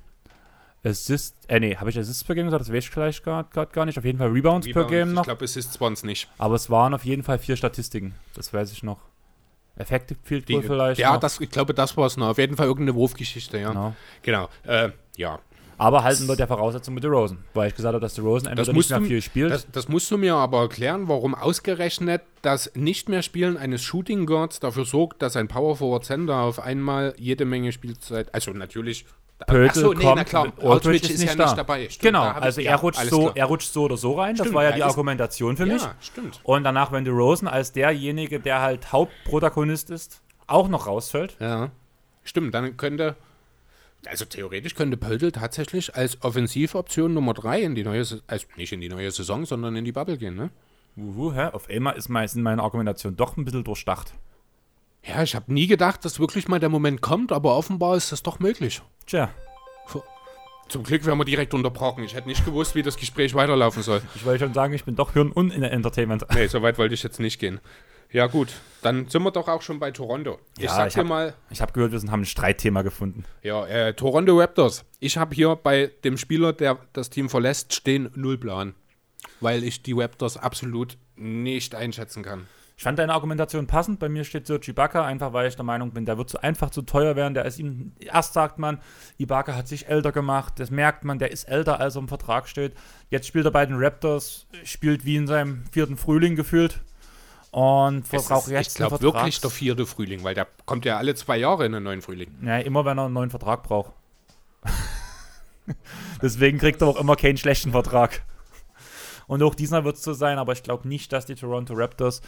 Assists, 0.85 1.47
äh 1.47 1.61
nee, 1.61 1.77
habe 1.77 1.89
ich 1.89 1.99
Assists 1.99 2.25
per 2.25 2.35
Game 2.35 2.47
gesagt? 2.47 2.61
Das 2.61 2.73
weiß 2.73 2.85
ich 2.85 2.91
vielleicht 2.91 3.23
gerade 3.23 3.49
gar 3.73 3.87
nicht. 3.87 3.97
Auf 3.97 4.05
jeden 4.05 4.19
Fall 4.19 4.29
Rebounds, 4.29 4.69
per 4.71 4.85
Game 4.87 5.09
Ich 5.09 5.15
noch. 5.15 5.25
glaube, 5.25 5.45
es 5.45 5.57
ist 5.57 5.73
Spons 5.73 6.03
nicht. 6.03 6.29
Aber 6.37 6.57
es 6.57 6.69
waren 6.69 6.93
auf 6.93 7.05
jeden 7.05 7.23
Fall 7.23 7.39
vier 7.39 7.57
Statistiken. 7.57 8.15
Das 8.35 8.53
weiß 8.53 8.73
ich 8.73 8.83
noch. 8.83 8.99
Effective 9.77 10.19
Field 10.23 10.47
Goal 10.47 10.63
vielleicht 10.63 11.01
ja, 11.01 11.15
noch. 11.15 11.21
das, 11.21 11.41
ich 11.41 11.51
glaube, 11.51 11.75
das 11.75 11.97
war 11.97 12.07
es 12.07 12.17
noch. 12.17 12.29
Auf 12.29 12.39
jeden 12.39 12.57
Fall 12.57 12.67
irgendeine 12.67 12.97
Wurfgeschichte, 12.97 13.59
ja. 13.59 13.69
Genau. 13.69 13.95
Genau. 14.23 14.49
Äh, 14.65 14.91
ja, 15.17 15.39
Aber 15.79 16.05
halt 16.05 16.21
unter 16.21 16.37
der 16.37 16.47
Voraussetzung 16.47 16.95
mit 16.95 17.03
der 17.05 17.11
Rosen, 17.11 17.39
weil 17.55 17.69
ich 17.69 17.75
gesagt 17.75 17.93
habe, 17.95 18.01
dass 18.01 18.15
der 18.15 18.25
Rosen 18.25 18.47
entweder 18.49 18.69
nicht 18.69 18.75
musst 18.77 18.91
mehr 18.91 18.99
du- 19.01 19.07
viel 19.07 19.23
spielt. 19.23 19.51
Das, 19.51 19.67
das 19.71 19.89
musst 19.89 20.11
du 20.11 20.17
mir 20.19 20.35
aber 20.37 20.61
erklären, 20.61 21.09
warum 21.09 21.35
ausgerechnet 21.35 22.23
das 22.43 22.71
Nicht-mehr-Spielen 22.75 23.57
eines 23.57 23.83
Shooting 23.83 24.27
Guards 24.27 24.61
dafür 24.61 24.85
sorgt, 24.85 25.23
dass 25.23 25.37
ein 25.37 25.49
Power 25.49 25.77
Forward 25.77 26.05
Center 26.05 26.37
auf 26.43 26.61
einmal 26.61 27.15
jede 27.19 27.45
Menge 27.45 27.73
Spielzeit, 27.73 28.35
also 28.35 28.53
natürlich 28.53 29.05
Pöltl 29.49 29.69
Ach 29.71 29.75
so, 29.75 29.93
nee, 29.93 30.05
kommt, 30.05 30.17
na 30.17 30.25
klar, 30.25 30.53
Aldridge 30.63 31.07
ist, 31.09 31.11
ist 31.15 31.21
nicht 31.21 31.31
ja 31.31 31.35
da. 31.37 31.45
nicht 31.47 31.59
dabei. 31.59 31.89
Stimmt, 31.89 32.03
genau, 32.03 32.23
da 32.25 32.33
also 32.35 32.61
ich- 32.61 32.67
er, 32.67 32.73
ja, 32.73 32.77
rutscht 32.77 33.05
so, 33.11 33.21
klar. 33.23 33.33
er 33.37 33.45
rutscht 33.47 33.73
so 33.73 33.83
oder 33.83 33.97
so 33.97 34.13
rein. 34.13 34.37
das 34.37 34.45
Stimmt, 34.47 34.55
war 34.55 34.63
ja 34.65 34.73
die 34.73 34.79
ist- 34.79 34.85
Argumentation 34.85 35.57
für 35.57 35.67
mich. 35.67 35.83
Ja, 35.83 35.95
stimmt. 36.01 36.41
Und 36.45 36.63
danach 36.63 36.93
Wendy 36.93 37.11
Rosen 37.11 37.49
als 37.49 37.73
derjenige, 37.73 38.39
der 38.39 38.61
halt 38.61 38.93
Hauptprotagonist 38.93 39.91
ist, 39.91 40.23
auch 40.47 40.69
noch 40.69 40.87
rausfällt. 40.87 41.37
Ja. 41.41 41.71
Stimmt, 42.23 42.55
dann 42.55 42.77
könnte, 42.77 43.17
also 44.09 44.25
theoretisch 44.25 44.75
könnte 44.75 44.97
Pöltl 44.97 45.33
tatsächlich 45.33 45.95
als 45.95 46.23
Offensivoption 46.23 47.15
Nummer 47.15 47.35
3 47.35 47.63
in 47.63 47.75
die 47.75 47.85
neue, 47.85 48.05
also 48.27 48.47
nicht 48.57 48.73
in 48.73 48.81
die 48.81 48.89
neue 48.89 49.11
Saison, 49.11 49.45
sondern 49.47 49.77
in 49.77 49.85
die 49.85 49.93
Bubble 49.93 50.19
gehen, 50.19 50.35
ne? 50.35 50.51
Uhu, 50.97 51.33
hä? 51.33 51.49
Auf 51.53 51.69
einmal 51.69 51.97
ist 51.97 52.09
mein, 52.09 52.29
meine 52.37 52.63
Argumentationen 52.63 53.17
doch 53.17 53.37
ein 53.37 53.45
bisschen 53.45 53.65
durchdacht. 53.65 54.15
Ja, 55.03 55.23
ich 55.23 55.35
habe 55.35 55.53
nie 55.53 55.67
gedacht, 55.67 56.05
dass 56.05 56.19
wirklich 56.19 56.49
mal 56.49 56.61
der 56.61 56.69
Moment 56.69 57.03
kommt, 57.03 57.33
aber 57.33 57.57
offenbar 57.57 57.97
ist 57.97 58.13
das 58.13 58.23
doch 58.23 58.39
möglich. 58.39 58.81
Tja, 59.07 59.31
Zum 60.69 60.83
Glück 60.83 61.05
werden 61.05 61.19
wir 61.19 61.25
direkt 61.25 61.53
unterbrochen. 61.53 62.05
Ich 62.05 62.15
hätte 62.15 62.29
nicht 62.29 62.45
gewusst, 62.45 62.75
wie 62.75 62.83
das 62.83 62.97
Gespräch 62.97 63.35
weiterlaufen 63.35 63.83
soll. 63.83 64.01
ich 64.15 64.25
wollte 64.25 64.45
schon 64.45 64.55
sagen, 64.55 64.73
ich 64.73 64.85
bin 64.85 64.97
doch 64.97 65.13
Hirn 65.13 65.31
und 65.31 65.53
in 65.53 65.61
der 65.61 65.73
Entertainment. 65.73 66.25
Nee, 66.33 66.47
so 66.47 66.63
weit 66.63 66.79
wollte 66.79 66.95
ich 66.95 67.03
jetzt 67.03 67.21
nicht 67.21 67.39
gehen. 67.39 67.61
Ja, 68.15 68.29
gut, 68.29 68.53
dann 68.83 69.09
sind 69.09 69.25
wir 69.25 69.33
doch 69.33 69.49
auch 69.49 69.61
schon 69.61 69.81
bei 69.81 69.91
Toronto. 69.91 70.39
Ich 70.57 70.63
Ja, 70.67 70.71
sag 70.75 70.87
ich 70.87 70.95
dir 70.95 71.01
hab- 71.01 71.07
mal, 71.09 71.35
Ich 71.51 71.61
habe 71.61 71.73
gehört, 71.73 71.91
wir 71.91 71.99
sind- 71.99 72.13
haben 72.13 72.21
ein 72.23 72.27
Streitthema 72.27 72.83
gefunden. 72.83 73.25
ja, 73.43 73.67
äh, 73.67 73.93
Toronto 73.93 74.39
Raptors. 74.39 74.85
Ich 75.01 75.19
habe 75.19 75.35
hier 75.35 75.57
bei 75.57 75.91
dem 76.05 76.17
Spieler, 76.17 76.53
der 76.53 76.79
das 76.93 77.11
Team 77.11 77.29
verlässt, 77.29 77.75
stehen 77.75 78.11
null 78.15 78.39
Plan. 78.39 78.75
Weil 79.41 79.65
ich 79.65 79.83
die 79.83 79.95
Raptors 79.95 80.37
absolut 80.37 80.97
nicht 81.17 81.75
einschätzen 81.75 82.23
kann. 82.23 82.47
Ich 82.77 82.85
fand 82.85 83.01
deine 83.01 83.13
Argumentation 83.15 83.67
passend. 83.67 83.99
Bei 83.99 84.09
mir 84.09 84.23
steht 84.23 84.47
Serge 84.47 84.71
Ibaka, 84.71 85.05
einfach 85.05 85.33
weil 85.33 85.49
ich 85.49 85.57
der 85.57 85.65
Meinung 85.65 85.91
bin, 85.91 86.07
der 86.07 86.17
wird 86.17 86.31
so 86.31 86.39
einfach 86.39 86.71
zu 86.71 86.83
teuer 86.83 87.17
werden. 87.17 87.35
Der 87.35 87.45
ist 87.47 87.59
ihm, 87.59 87.95
erst 87.99 88.33
sagt 88.35 88.61
man, 88.61 88.81
Ibaka 89.19 89.57
hat 89.57 89.67
sich 89.67 89.89
älter 89.89 90.13
gemacht. 90.13 90.55
Das 90.59 90.71
merkt 90.71 91.05
man, 91.05 91.19
der 91.19 91.33
ist 91.33 91.45
älter, 91.45 91.81
als 91.81 91.97
er 91.97 92.03
im 92.03 92.09
Vertrag 92.09 92.49
steht. 92.49 92.75
Jetzt 93.11 93.27
spielt 93.27 93.45
er 93.45 93.51
bei 93.51 93.67
den 93.67 93.77
Raptors, 93.77 94.47
spielt 94.63 95.05
wie 95.05 95.17
in 95.17 95.27
seinem 95.27 95.65
vierten 95.73 95.97
Frühling 95.97 96.37
gefühlt. 96.37 96.81
Und 97.55 98.09
verbraucht 98.09 98.49
ist, 98.49 98.51
jetzt 98.51 98.69
ich 98.71 98.75
glaube 98.75 99.01
wirklich 99.01 99.41
der 99.41 99.49
vierte 99.49 99.87
Frühling, 99.87 100.25
weil 100.25 100.35
der 100.35 100.49
kommt 100.67 100.85
ja 100.85 100.97
alle 100.97 101.15
zwei 101.15 101.37
Jahre 101.37 101.65
in 101.65 101.73
einen 101.73 101.85
neuen 101.85 102.03
Frühling. 102.03 102.37
Ja, 102.43 102.59
immer 102.59 102.85
wenn 102.85 102.99
er 102.99 103.05
einen 103.05 103.15
neuen 103.15 103.31
Vertrag 103.31 103.63
braucht. 103.63 103.93
Deswegen 106.23 106.59
kriegt 106.59 106.83
er 106.83 106.89
auch 106.89 106.97
immer 106.99 107.15
keinen 107.15 107.37
schlechten 107.37 107.71
Vertrag. 107.71 108.25
Und 109.29 109.41
auch 109.45 109.55
diesmal 109.55 109.85
wird 109.85 109.95
es 109.95 110.03
so 110.03 110.15
sein, 110.15 110.39
aber 110.39 110.53
ich 110.53 110.65
glaube 110.65 110.89
nicht, 110.89 111.13
dass 111.13 111.27
die 111.27 111.37
Toronto 111.37 111.75
Raptors 111.75 112.23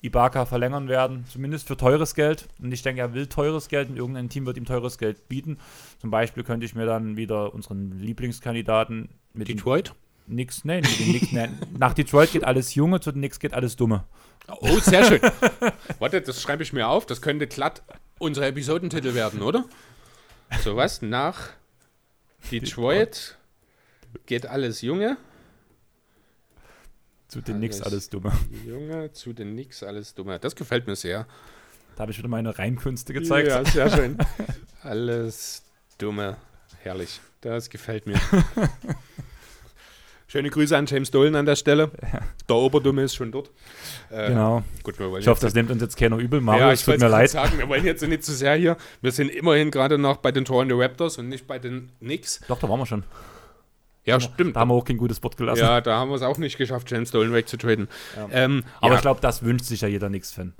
Ibaka 0.00 0.46
verlängern 0.46 0.88
werden, 0.88 1.26
zumindest 1.28 1.68
für 1.68 1.76
teures 1.76 2.14
Geld. 2.14 2.48
Und 2.58 2.72
ich 2.72 2.80
denke, 2.80 3.02
er 3.02 3.12
will 3.12 3.26
teures 3.26 3.68
Geld 3.68 3.90
und 3.90 3.98
irgendein 3.98 4.30
Team 4.30 4.46
wird 4.46 4.56
ihm 4.56 4.64
teures 4.64 4.96
Geld 4.96 5.28
bieten. 5.28 5.58
Zum 5.98 6.10
Beispiel 6.10 6.42
könnte 6.42 6.64
ich 6.64 6.74
mir 6.74 6.86
dann 6.86 7.18
wieder 7.18 7.52
unseren 7.52 7.98
Lieblingskandidaten 7.98 9.10
mit 9.34 9.48
Detroit? 9.48 9.94
Mit 10.30 10.38
den 11.00 11.10
Knicks, 11.10 11.32
nee, 11.32 11.48
nach 11.76 11.94
Detroit 11.94 12.32
geht 12.32 12.44
alles 12.44 12.74
Junge, 12.74 13.00
zu 13.00 13.10
den 13.10 13.20
Knicks 13.20 13.40
geht 13.40 13.52
alles 13.52 13.76
Dumme. 13.76 14.04
Oh, 14.48 14.78
sehr 14.78 15.04
schön. 15.04 15.20
Warte, 15.98 16.20
das 16.20 16.40
schreibe 16.40 16.62
ich 16.62 16.72
mir 16.72 16.88
auf. 16.88 17.06
Das 17.06 17.20
könnte 17.20 17.46
glatt 17.46 17.82
unser 18.18 18.46
Episodentitel 18.46 19.14
werden, 19.14 19.42
oder? 19.42 19.64
So 20.62 20.76
was? 20.76 21.02
Nach 21.02 21.50
Detroit 22.50 23.36
geht 24.26 24.46
alles 24.46 24.82
Junge. 24.82 25.16
Zu 27.28 27.40
den 27.40 27.56
Alles. 27.56 27.82
alles 27.82 28.08
Dumme. 28.08 28.32
Junge 28.66 29.12
zu 29.12 29.32
den 29.32 29.54
Nix, 29.54 29.84
alles 29.84 30.14
Dumme. 30.14 30.40
Das 30.40 30.56
gefällt 30.56 30.88
mir 30.88 30.96
sehr. 30.96 31.28
Da 31.94 32.02
habe 32.02 32.12
ich 32.12 32.18
wieder 32.18 32.28
meine 32.28 32.58
Reimkünste 32.58 33.12
gezeigt. 33.12 33.46
Ja, 33.48 33.64
sehr 33.64 33.88
schön. 33.96 34.18
alles 34.82 35.62
Dumme. 35.98 36.36
Herrlich. 36.82 37.20
Das 37.40 37.70
gefällt 37.70 38.06
mir. 38.06 38.20
Schöne 40.30 40.48
Grüße 40.48 40.76
an 40.76 40.86
James 40.86 41.10
Dolan 41.10 41.34
an 41.34 41.44
der 41.44 41.56
Stelle. 41.56 41.90
Der 42.48 42.54
Oberdumme 42.54 43.02
ist 43.02 43.16
schon 43.16 43.32
dort. 43.32 43.50
Äh, 44.10 44.28
Genau. 44.28 44.62
Gut, 44.84 44.94
Ich 45.18 45.26
hoffe, 45.26 45.40
das 45.40 45.54
nimmt 45.54 45.72
uns 45.72 45.82
jetzt 45.82 45.96
keiner 45.96 46.18
übel. 46.18 46.40
Mario, 46.40 46.66
ja, 46.66 46.72
es 46.72 46.80
ich 46.80 46.86
tut 46.86 47.00
mir 47.00 47.08
leid. 47.08 47.30
sagen, 47.30 47.58
wir 47.58 47.68
wollen 47.68 47.84
jetzt 47.84 48.00
nicht 48.06 48.22
zu 48.22 48.32
sehr 48.32 48.54
hier. 48.54 48.76
Wir 49.02 49.10
sind 49.10 49.28
immerhin 49.28 49.72
gerade 49.72 49.98
noch 49.98 50.18
bei 50.18 50.30
den 50.30 50.44
Toronto 50.44 50.80
Raptors 50.80 51.18
und 51.18 51.28
nicht 51.28 51.48
bei 51.48 51.58
den 51.58 51.90
Knicks. 51.98 52.42
Doch, 52.46 52.60
da 52.60 52.68
waren 52.68 52.78
wir 52.78 52.86
schon. 52.86 53.02
Ja, 54.04 54.20
stimmt. 54.20 54.54
Da 54.54 54.60
haben 54.60 54.68
wir 54.68 54.74
auch 54.74 54.84
kein 54.84 54.98
gutes 54.98 55.20
Wort 55.24 55.36
gelassen. 55.36 55.62
Ja, 55.62 55.80
da 55.80 55.98
haben 55.98 56.10
wir 56.10 56.14
es 56.14 56.22
auch 56.22 56.38
nicht 56.38 56.56
geschafft, 56.56 56.88
James 56.92 57.10
Dolan 57.10 57.32
wegzutraden. 57.32 57.88
Ja. 58.16 58.28
Ähm, 58.30 58.62
Aber 58.80 58.94
ich 58.94 59.00
glaube, 59.00 59.20
das 59.20 59.42
wünscht 59.42 59.64
sich 59.64 59.80
ja 59.80 59.88
jeder 59.88 60.10
Nix-Fan. 60.10 60.54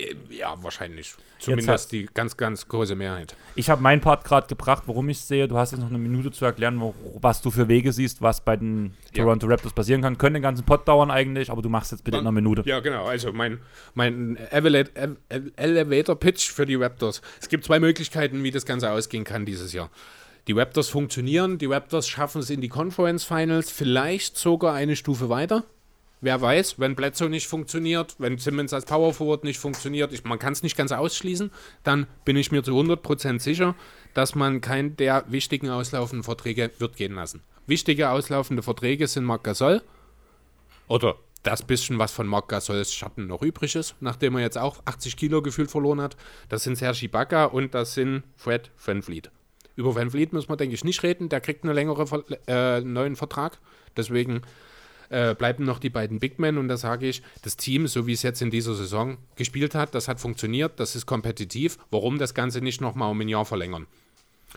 Äh, 0.00 0.14
ja, 0.30 0.54
wahrscheinlich. 0.62 1.12
hat- 1.12 1.18
Zumindest 1.38 1.92
die 1.92 2.06
ganz, 2.12 2.36
ganz 2.36 2.68
große 2.68 2.94
Mehrheit. 2.94 3.34
Ich 3.54 3.70
habe 3.70 3.80
meinen 3.82 4.00
Part 4.02 4.24
gerade 4.24 4.46
gebracht, 4.46 4.82
warum 4.86 5.08
ich 5.08 5.20
sehe. 5.20 5.48
Du 5.48 5.56
hast 5.56 5.70
jetzt 5.72 5.80
noch 5.80 5.88
eine 5.88 5.96
Minute 5.98 6.30
zu 6.30 6.44
erklären, 6.44 6.78
wo, 6.80 6.94
was 7.20 7.40
du 7.40 7.50
für 7.50 7.66
Wege 7.68 7.92
siehst, 7.92 8.20
was 8.20 8.44
bei 8.44 8.56
den 8.56 8.94
Ja. 9.14 9.22
Toronto 9.24 9.46
Raptors 9.46 9.72
passieren 9.72 10.02
kann. 10.02 10.18
Könnte 10.18 10.38
den 10.38 10.42
ganzen 10.42 10.64
Pod 10.66 10.86
dauern 10.86 11.10
eigentlich, 11.10 11.50
aber 11.50 11.62
du 11.62 11.68
machst 11.70 11.92
jetzt 11.92 12.04
bitte 12.04 12.18
in 12.18 12.22
einer 12.24 12.32
Minute. 12.32 12.62
Ja, 12.66 12.80
genau. 12.80 13.06
Also 13.06 13.32
mein, 13.32 13.60
mein 13.94 14.36
Elevator-Pitch 15.56 16.50
für 16.50 16.66
die 16.66 16.74
Raptors. 16.76 17.22
Es 17.40 17.48
gibt 17.48 17.64
zwei 17.64 17.80
Möglichkeiten, 17.80 18.42
wie 18.42 18.50
das 18.50 18.66
Ganze 18.66 18.90
ausgehen 18.90 19.24
kann 19.24 19.46
dieses 19.46 19.72
Jahr. 19.72 19.90
Die 20.48 20.52
Raptors 20.52 20.88
funktionieren, 20.88 21.58
die 21.58 21.66
Raptors 21.66 22.08
schaffen 22.08 22.40
es 22.40 22.50
in 22.50 22.60
die 22.60 22.68
Conference 22.68 23.24
Finals, 23.24 23.70
vielleicht 23.70 24.36
sogar 24.36 24.74
eine 24.74 24.96
Stufe 24.96 25.28
weiter. 25.28 25.64
Wer 26.22 26.40
weiß, 26.40 26.78
wenn 26.78 26.94
Bledsoe 26.96 27.30
nicht 27.30 27.46
funktioniert, 27.46 28.16
wenn 28.18 28.36
Simmons 28.36 28.72
als 28.74 28.84
Power 28.84 29.14
Forward 29.14 29.44
nicht 29.44 29.58
funktioniert, 29.58 30.12
ich, 30.12 30.24
man 30.24 30.38
kann 30.38 30.52
es 30.52 30.62
nicht 30.62 30.76
ganz 30.76 30.92
ausschließen, 30.92 31.50
dann 31.82 32.06
bin 32.24 32.36
ich 32.36 32.52
mir 32.52 32.62
zu 32.62 32.72
100% 32.72 33.40
sicher, 33.40 33.74
dass 34.12 34.34
man 34.34 34.60
keinen 34.60 34.96
der 34.96 35.24
wichtigen 35.28 35.70
auslaufenden 35.70 36.22
Verträge 36.22 36.70
wird 36.78 36.96
gehen 36.96 37.14
lassen. 37.14 37.42
Wichtige 37.66 38.10
auslaufende 38.10 38.62
Verträge 38.62 39.06
sind 39.06 39.24
Marc 39.24 39.44
Gasol, 39.44 39.80
oder 40.90 41.16
das 41.44 41.62
bisschen, 41.62 41.98
was 41.98 42.10
von 42.10 42.26
Marc 42.26 42.48
Gasols 42.48 42.92
Schatten 42.92 43.28
noch 43.28 43.42
übrig 43.42 43.76
ist, 43.76 43.94
nachdem 44.00 44.34
er 44.34 44.42
jetzt 44.42 44.58
auch 44.58 44.82
80 44.84 45.16
Kilo 45.16 45.40
gefühlt 45.40 45.70
verloren 45.70 46.00
hat. 46.00 46.16
Das 46.48 46.64
sind 46.64 46.76
Serge 46.76 47.04
Ibaka 47.06 47.44
und 47.44 47.74
das 47.74 47.94
sind 47.94 48.24
Fred 48.36 48.72
VanVleet. 48.76 49.30
Über 49.76 49.94
VanVleet 49.94 50.32
müssen 50.32 50.48
wir, 50.50 50.56
denke 50.56 50.74
ich, 50.74 50.82
nicht 50.82 51.02
reden. 51.04 51.28
Der 51.28 51.40
kriegt 51.40 51.64
einen 51.64 51.74
längeren 51.74 52.24
äh, 52.48 52.80
neuen 52.80 53.14
Vertrag. 53.14 53.58
Deswegen 53.96 54.42
äh, 55.10 55.34
bleiben 55.34 55.64
noch 55.64 55.78
die 55.78 55.90
beiden 55.90 56.18
Big 56.18 56.38
Men. 56.38 56.56
Und 56.58 56.68
da 56.68 56.76
sage 56.76 57.06
ich, 57.06 57.22
das 57.42 57.56
Team, 57.56 57.86
so 57.86 58.06
wie 58.06 58.12
es 58.12 58.22
jetzt 58.22 58.40
in 58.40 58.50
dieser 58.50 58.74
Saison 58.74 59.18
gespielt 59.36 59.74
hat, 59.74 59.94
das 59.94 60.08
hat 60.08 60.20
funktioniert, 60.20 60.80
das 60.80 60.96
ist 60.96 61.06
kompetitiv. 61.06 61.78
Warum 61.90 62.18
das 62.18 62.34
Ganze 62.34 62.60
nicht 62.60 62.80
nochmal 62.80 63.10
um 63.10 63.20
ein 63.20 63.28
Jahr 63.28 63.44
verlängern? 63.44 63.86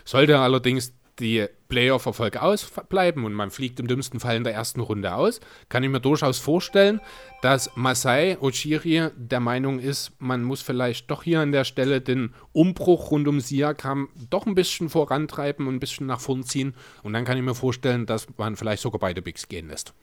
Sollte 0.04 0.38
allerdings 0.38 0.92
die 1.20 1.46
Playoff-Erfolg 1.68 2.36
ausbleiben 2.36 3.24
und 3.24 3.34
man 3.34 3.50
fliegt 3.50 3.78
im 3.78 3.86
dümmsten 3.86 4.20
Fall 4.20 4.36
in 4.36 4.44
der 4.44 4.54
ersten 4.54 4.80
Runde 4.80 5.14
aus, 5.14 5.40
kann 5.68 5.84
ich 5.84 5.90
mir 5.90 6.00
durchaus 6.00 6.38
vorstellen, 6.38 7.00
dass 7.42 7.70
Masai 7.76 8.36
Ujiri 8.40 9.10
der 9.16 9.40
Meinung 9.40 9.78
ist, 9.78 10.12
man 10.18 10.42
muss 10.42 10.62
vielleicht 10.62 11.10
doch 11.10 11.22
hier 11.22 11.40
an 11.40 11.52
der 11.52 11.64
Stelle 11.64 12.00
den 12.00 12.34
Umbruch 12.52 13.10
rund 13.10 13.28
um 13.28 13.40
Siakam 13.40 14.08
doch 14.30 14.46
ein 14.46 14.54
bisschen 14.54 14.88
vorantreiben 14.88 15.66
und 15.66 15.76
ein 15.76 15.80
bisschen 15.80 16.06
nach 16.06 16.20
vorn 16.20 16.42
ziehen. 16.42 16.74
Und 17.02 17.12
dann 17.12 17.24
kann 17.24 17.36
ich 17.36 17.44
mir 17.44 17.54
vorstellen, 17.54 18.06
dass 18.06 18.26
man 18.36 18.56
vielleicht 18.56 18.82
sogar 18.82 18.98
beide 18.98 19.22
Bigs 19.22 19.48
gehen 19.48 19.68
lässt. 19.68 19.94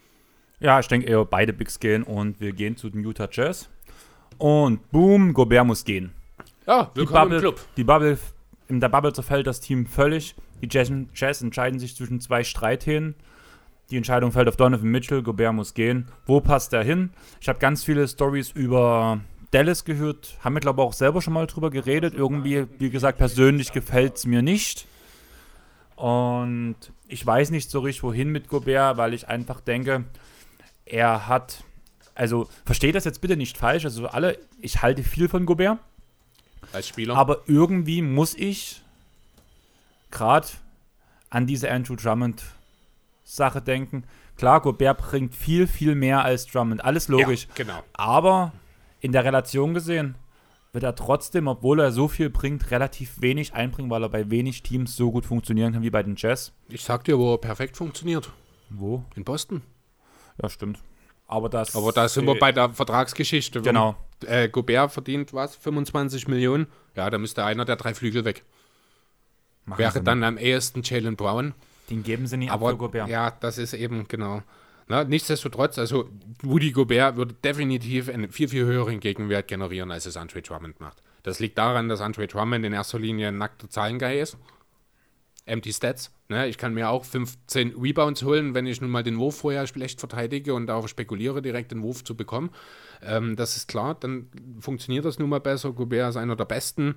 Ja, 0.61 0.79
ich 0.79 0.87
denke 0.87 1.07
eher 1.07 1.25
beide 1.25 1.53
Bigs 1.53 1.79
gehen 1.79 2.03
und 2.03 2.39
wir 2.39 2.51
gehen 2.51 2.77
zu 2.77 2.91
den 2.91 3.03
Utah 3.03 3.27
Jazz. 3.31 3.67
Und 4.37 4.91
boom, 4.91 5.33
Gobert 5.33 5.65
muss 5.65 5.83
gehen. 5.83 6.11
Ja, 6.67 6.91
Die 6.93 6.99
willkommen 6.99 7.31
Bubble, 7.31 7.35
im 7.37 7.41
Club. 7.41 7.59
Die 7.77 7.83
Bubble, 7.83 8.19
in 8.67 8.79
der 8.79 8.89
Bubble 8.89 9.11
zerfällt 9.11 9.47
das 9.47 9.59
Team 9.59 9.87
völlig. 9.87 10.35
Die 10.61 10.67
Jazz, 10.69 10.91
Jazz 11.15 11.41
entscheiden 11.41 11.79
sich 11.79 11.95
zwischen 11.95 12.21
zwei 12.21 12.43
Streithähnen. 12.43 13.15
Die 13.89 13.97
Entscheidung 13.97 14.31
fällt 14.31 14.47
auf 14.47 14.55
Donovan 14.55 14.91
Mitchell, 14.91 15.23
Gobert 15.23 15.55
muss 15.55 15.73
gehen. 15.73 16.09
Wo 16.27 16.41
passt 16.41 16.73
er 16.73 16.83
hin? 16.83 17.09
Ich 17.41 17.49
habe 17.49 17.57
ganz 17.57 17.83
viele 17.83 18.07
Stories 18.07 18.51
über 18.51 19.19
Dallas 19.49 19.83
gehört, 19.83 20.37
haben 20.41 20.53
wir 20.53 20.61
glaube 20.61 20.79
ich 20.79 20.87
auch 20.87 20.93
selber 20.93 21.23
schon 21.23 21.33
mal 21.33 21.47
drüber 21.47 21.71
geredet. 21.71 22.13
Irgendwie, 22.13 22.67
wie 22.77 22.91
gesagt, 22.91 23.17
persönlich 23.17 23.71
gefällt 23.71 24.17
es 24.17 24.27
mir 24.27 24.43
nicht. 24.43 24.85
Und 25.95 26.75
ich 27.07 27.25
weiß 27.25 27.49
nicht 27.49 27.71
so 27.71 27.79
richtig, 27.79 28.03
wohin 28.03 28.29
mit 28.31 28.47
Gobert, 28.47 28.97
weil 28.97 29.15
ich 29.15 29.27
einfach 29.27 29.59
denke, 29.59 30.05
er 30.85 31.27
hat, 31.27 31.63
also 32.15 32.47
versteht 32.65 32.95
das 32.95 33.05
jetzt 33.05 33.21
bitte 33.21 33.37
nicht 33.37 33.57
falsch, 33.57 33.85
also 33.85 34.07
alle, 34.07 34.37
ich 34.59 34.81
halte 34.81 35.03
viel 35.03 35.29
von 35.29 35.45
Gobert. 35.45 35.79
Als 36.73 36.87
Spieler. 36.87 37.15
Aber 37.15 37.41
irgendwie 37.47 38.01
muss 38.01 38.35
ich 38.35 38.81
gerade 40.11 40.47
an 41.29 41.47
diese 41.47 41.71
Andrew 41.71 41.95
Drummond-Sache 41.95 43.61
denken. 43.61 44.03
Klar, 44.37 44.61
Gobert 44.61 44.99
bringt 44.99 45.35
viel, 45.35 45.67
viel 45.67 45.95
mehr 45.95 46.23
als 46.23 46.45
Drummond. 46.45 46.83
Alles 46.83 47.07
logisch. 47.07 47.43
Ja, 47.43 47.53
genau. 47.55 47.83
Aber 47.93 48.53
in 48.99 49.11
der 49.11 49.23
Relation 49.23 49.73
gesehen 49.73 50.15
wird 50.73 50.83
er 50.83 50.95
trotzdem, 50.95 51.47
obwohl 51.47 51.79
er 51.79 51.91
so 51.91 52.07
viel 52.07 52.29
bringt, 52.29 52.71
relativ 52.71 53.21
wenig 53.21 53.53
einbringen, 53.53 53.89
weil 53.89 54.03
er 54.03 54.09
bei 54.09 54.29
wenig 54.29 54.63
Teams 54.63 54.95
so 54.95 55.11
gut 55.11 55.25
funktionieren 55.25 55.73
kann 55.73 55.83
wie 55.83 55.89
bei 55.89 56.03
den 56.03 56.15
Jazz. 56.17 56.53
Ich 56.69 56.83
sag 56.83 57.03
dir, 57.03 57.17
wo 57.17 57.33
er 57.33 57.37
perfekt 57.39 57.75
funktioniert. 57.75 58.31
Wo? 58.69 59.03
In 59.15 59.23
Boston. 59.23 59.61
Ja, 60.41 60.49
stimmt. 60.49 60.79
Aber 61.27 61.47
das. 61.49 61.75
Aber 61.75 61.91
da 61.93 62.09
sind 62.09 62.25
wir 62.27 62.37
bei 62.37 62.51
der 62.51 62.69
Vertragsgeschichte. 62.69 63.59
Wenn, 63.59 63.73
Genau. 63.73 63.95
Äh, 64.25 64.49
Gobert 64.49 64.91
verdient 64.91 65.33
was? 65.33 65.55
25 65.55 66.27
Millionen? 66.27 66.67
Ja, 66.95 67.09
da 67.09 67.17
müsste 67.17 67.43
einer 67.45 67.65
der 67.65 67.77
drei 67.77 67.93
Flügel 67.93 68.25
weg. 68.25 68.43
wäre 69.65 69.91
sie 69.91 70.01
dann 70.03 70.23
am 70.23 70.37
ehesten 70.37 70.81
Jalen 70.83 71.15
Brown. 71.15 71.53
Den 71.89 72.03
geben 72.03 72.27
sie 72.27 72.37
nicht 72.37 72.51
ab 72.51 72.55
Aber 72.61 72.71
für 72.71 72.77
Gobert. 72.77 73.09
ja, 73.09 73.31
das 73.31 73.57
ist 73.57 73.73
eben 73.73 74.07
genau. 74.07 74.43
Na, 74.87 75.03
nichtsdestotrotz, 75.05 75.77
also 75.79 76.09
Woody 76.41 76.71
Gobert 76.71 77.15
würde 77.15 77.33
definitiv 77.33 78.09
einen 78.09 78.29
viel, 78.29 78.49
viel 78.49 78.65
höheren 78.65 78.99
Gegenwert 78.99 79.47
generieren, 79.47 79.89
als 79.91 80.05
es 80.05 80.17
Andre 80.17 80.41
Drummond 80.41 80.81
macht. 80.81 81.01
Das 81.23 81.39
liegt 81.39 81.57
daran, 81.57 81.87
dass 81.87 82.01
Andre 82.01 82.27
Drummond 82.27 82.65
in 82.65 82.73
erster 82.73 82.99
Linie 82.99 83.29
ein 83.29 83.37
nackter 83.37 83.69
Zahlenguy 83.69 84.19
ist. 84.19 84.37
Empty 85.45 85.73
Stats. 85.73 86.11
Ne? 86.29 86.47
Ich 86.47 86.57
kann 86.57 86.73
mir 86.73 86.89
auch 86.89 87.03
15 87.03 87.75
Rebounds 87.77 88.23
holen, 88.23 88.53
wenn 88.53 88.65
ich 88.65 88.81
nun 88.81 88.89
mal 88.89 89.03
den 89.03 89.17
Wurf 89.17 89.37
vorher 89.37 89.67
schlecht 89.67 89.99
verteidige 89.99 90.53
und 90.53 90.67
darauf 90.67 90.87
spekuliere, 90.87 91.41
direkt 91.41 91.71
den 91.71 91.81
Wurf 91.81 92.03
zu 92.03 92.15
bekommen. 92.15 92.51
Ähm, 93.01 93.35
das 93.35 93.57
ist 93.57 93.67
klar, 93.67 93.95
dann 93.99 94.29
funktioniert 94.59 95.05
das 95.05 95.19
nun 95.19 95.29
mal 95.29 95.39
besser. 95.39 95.71
Gobert 95.71 96.11
ist 96.11 96.17
einer 96.17 96.35
der 96.35 96.45
besten 96.45 96.95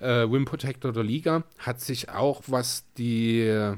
äh, 0.00 0.08
Rim 0.08 0.44
Protector 0.44 0.92
der 0.92 1.04
Liga. 1.04 1.44
Hat 1.58 1.80
sich 1.80 2.10
auch, 2.10 2.42
was 2.46 2.84
die 2.98 3.40
äh, 3.40 3.76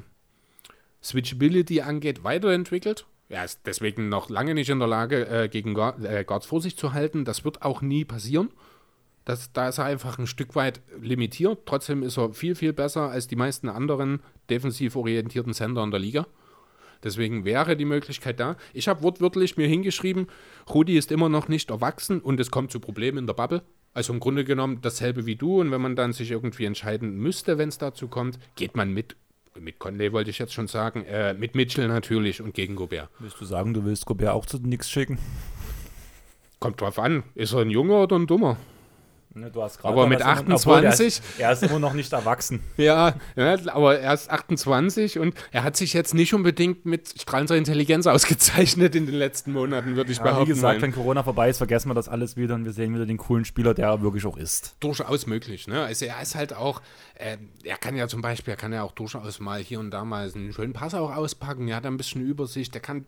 Switchability 1.02 1.82
angeht, 1.82 2.24
weiterentwickelt. 2.24 3.06
Er 3.28 3.44
ist 3.44 3.60
deswegen 3.66 4.08
noch 4.08 4.30
lange 4.30 4.54
nicht 4.54 4.70
in 4.70 4.78
der 4.78 4.88
Lage, 4.88 5.28
äh, 5.28 5.48
gegen 5.48 5.76
äh, 5.76 6.24
Guards 6.24 6.46
vor 6.46 6.60
sich 6.60 6.76
zu 6.76 6.92
halten. 6.92 7.24
Das 7.24 7.44
wird 7.44 7.62
auch 7.62 7.82
nie 7.82 8.04
passieren. 8.04 8.50
Das, 9.26 9.52
da 9.52 9.68
ist 9.68 9.78
er 9.78 9.84
einfach 9.84 10.18
ein 10.18 10.28
Stück 10.28 10.54
weit 10.54 10.80
limitiert. 11.00 11.66
Trotzdem 11.66 12.04
ist 12.04 12.16
er 12.16 12.32
viel, 12.32 12.54
viel 12.54 12.72
besser 12.72 13.10
als 13.10 13.26
die 13.26 13.34
meisten 13.34 13.68
anderen 13.68 14.20
defensiv 14.48 14.94
orientierten 14.94 15.52
Center 15.52 15.82
in 15.82 15.90
der 15.90 15.98
Liga. 15.98 16.26
Deswegen 17.02 17.44
wäre 17.44 17.76
die 17.76 17.84
Möglichkeit 17.84 18.38
da. 18.38 18.56
Ich 18.72 18.86
habe 18.86 19.02
wortwörtlich 19.02 19.56
mir 19.56 19.66
hingeschrieben, 19.66 20.28
Rudi 20.72 20.96
ist 20.96 21.10
immer 21.10 21.28
noch 21.28 21.48
nicht 21.48 21.70
erwachsen 21.70 22.20
und 22.20 22.38
es 22.38 22.52
kommt 22.52 22.70
zu 22.70 22.78
Problemen 22.78 23.18
in 23.18 23.26
der 23.26 23.34
Bubble. 23.34 23.62
Also 23.94 24.12
im 24.12 24.20
Grunde 24.20 24.44
genommen 24.44 24.78
dasselbe 24.80 25.26
wie 25.26 25.34
du. 25.34 25.60
Und 25.60 25.72
wenn 25.72 25.80
man 25.80 25.96
dann 25.96 26.12
sich 26.12 26.30
irgendwie 26.30 26.64
entscheiden 26.64 27.16
müsste, 27.16 27.58
wenn 27.58 27.68
es 27.68 27.78
dazu 27.78 28.06
kommt, 28.06 28.38
geht 28.54 28.76
man 28.76 28.92
mit, 28.92 29.16
mit 29.58 29.80
Conley 29.80 30.12
wollte 30.12 30.30
ich 30.30 30.38
jetzt 30.38 30.54
schon 30.54 30.68
sagen, 30.68 31.04
äh, 31.04 31.34
mit 31.34 31.56
Mitchell 31.56 31.88
natürlich 31.88 32.40
und 32.40 32.54
gegen 32.54 32.76
Gobert. 32.76 33.08
Willst 33.18 33.40
du 33.40 33.44
sagen, 33.44 33.74
du 33.74 33.84
willst 33.84 34.06
Gobert 34.06 34.30
auch 34.30 34.46
zu 34.46 34.58
nix 34.58 34.88
schicken? 34.88 35.18
Kommt 36.60 36.80
drauf 36.80 37.00
an, 37.00 37.24
ist 37.34 37.54
er 37.54 37.60
ein 37.62 37.70
Junger 37.70 38.04
oder 38.04 38.16
ein 38.16 38.28
Dummer? 38.28 38.56
Ne, 39.36 39.50
du 39.50 39.62
hast 39.62 39.84
Aber 39.84 40.06
mit 40.06 40.22
28 40.22 41.20
er, 41.38 41.52
ist, 41.52 41.62
immer 41.62 41.78
noch 41.78 41.92
nicht 41.92 42.10
erwachsen. 42.12 42.60
Ja, 42.78 43.14
ja, 43.36 43.56
aber 43.72 43.98
er 43.98 44.14
ist 44.14 44.30
28 44.30 45.18
und 45.18 45.34
er 45.52 45.62
hat 45.62 45.76
sich 45.76 45.92
jetzt 45.92 46.14
nicht 46.14 46.32
unbedingt 46.32 46.86
mit 46.86 47.20
strahlender 47.20 47.54
Intelligenz 47.56 48.06
ausgezeichnet 48.06 48.94
in 48.94 49.04
den 49.04 49.14
letzten 49.14 49.52
Monaten, 49.52 49.94
würde 49.94 50.10
ich 50.10 50.18
Ja, 50.18 50.24
behaupten. 50.24 50.46
wie 50.48 50.54
gesagt, 50.54 50.80
wenn 50.80 50.92
Corona 50.92 51.22
vorbei 51.22 51.50
ist, 51.50 51.58
vergessen 51.58 51.90
wir 51.90 51.94
das 51.94 52.08
alles 52.08 52.36
wieder 52.38 52.54
und 52.54 52.64
wir 52.64 52.72
sehen 52.72 52.94
wieder 52.94 53.04
den 53.04 53.18
coolen 53.18 53.44
Spieler, 53.44 53.74
der 53.74 53.88
er 53.88 54.00
wirklich 54.02 54.24
auch 54.24 54.38
ist. 54.38 54.74
durchaus 54.80 55.26
möglich. 55.26 55.68
Ne? 55.68 55.82
Also 55.82 56.06
er 56.06 56.22
ist 56.22 56.34
halt 56.34 56.54
auch, 56.54 56.80
äh, 57.16 57.36
er 57.62 57.76
kann 57.76 57.94
ja 57.94 58.08
zum 58.08 58.22
Beispiel, 58.22 58.54
er 58.54 58.56
kann 58.58 58.72
ja 58.72 58.82
auch 58.84 58.92
durchaus 58.92 59.38
mal 59.38 59.60
hier 59.60 59.80
und 59.80 59.90
da 59.90 60.04
mal 60.06 60.32
einen 60.34 60.52
schönen 60.54 60.72
Pass 60.72 60.94
auch 60.94 61.14
auspacken. 61.14 61.68
Er 61.68 61.76
hat 61.76 61.84
ein 61.86 61.98
bisschen 61.98 62.22
Übersicht, 62.22 62.74
er 62.74 62.80
kann 62.80 63.04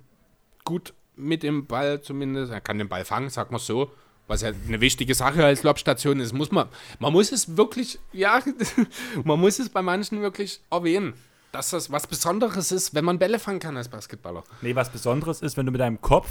gut 0.64 0.92
mit 1.16 1.42
dem 1.42 1.66
Ball 1.66 2.02
zumindest, 2.02 2.52
er 2.52 2.60
kann 2.60 2.76
den 2.76 2.88
Ball 2.88 3.06
fangen, 3.06 3.30
sag 3.30 3.50
mal 3.50 3.58
so. 3.58 3.90
Was 4.28 4.42
ja 4.42 4.52
eine 4.68 4.80
wichtige 4.80 5.14
Sache 5.14 5.44
als 5.44 5.62
Lobstation 5.62 6.20
ist, 6.20 6.32
muss 6.32 6.52
man, 6.52 6.68
man 7.00 7.12
muss 7.12 7.32
es 7.32 7.56
wirklich, 7.56 7.98
ja, 8.12 8.40
man 9.24 9.40
muss 9.40 9.58
es 9.58 9.70
bei 9.70 9.82
manchen 9.82 10.20
wirklich 10.20 10.60
erwähnen, 10.70 11.14
dass 11.50 11.70
das 11.70 11.90
was 11.90 12.06
Besonderes 12.06 12.70
ist, 12.70 12.94
wenn 12.94 13.04
man 13.04 13.18
Bälle 13.18 13.38
fangen 13.38 13.58
kann 13.58 13.76
als 13.76 13.88
Basketballer. 13.88 14.44
Nee, 14.60 14.74
was 14.76 14.90
Besonderes 14.90 15.40
ist, 15.40 15.56
wenn 15.56 15.66
du 15.66 15.72
mit 15.72 15.80
deinem 15.80 16.00
Kopf 16.00 16.28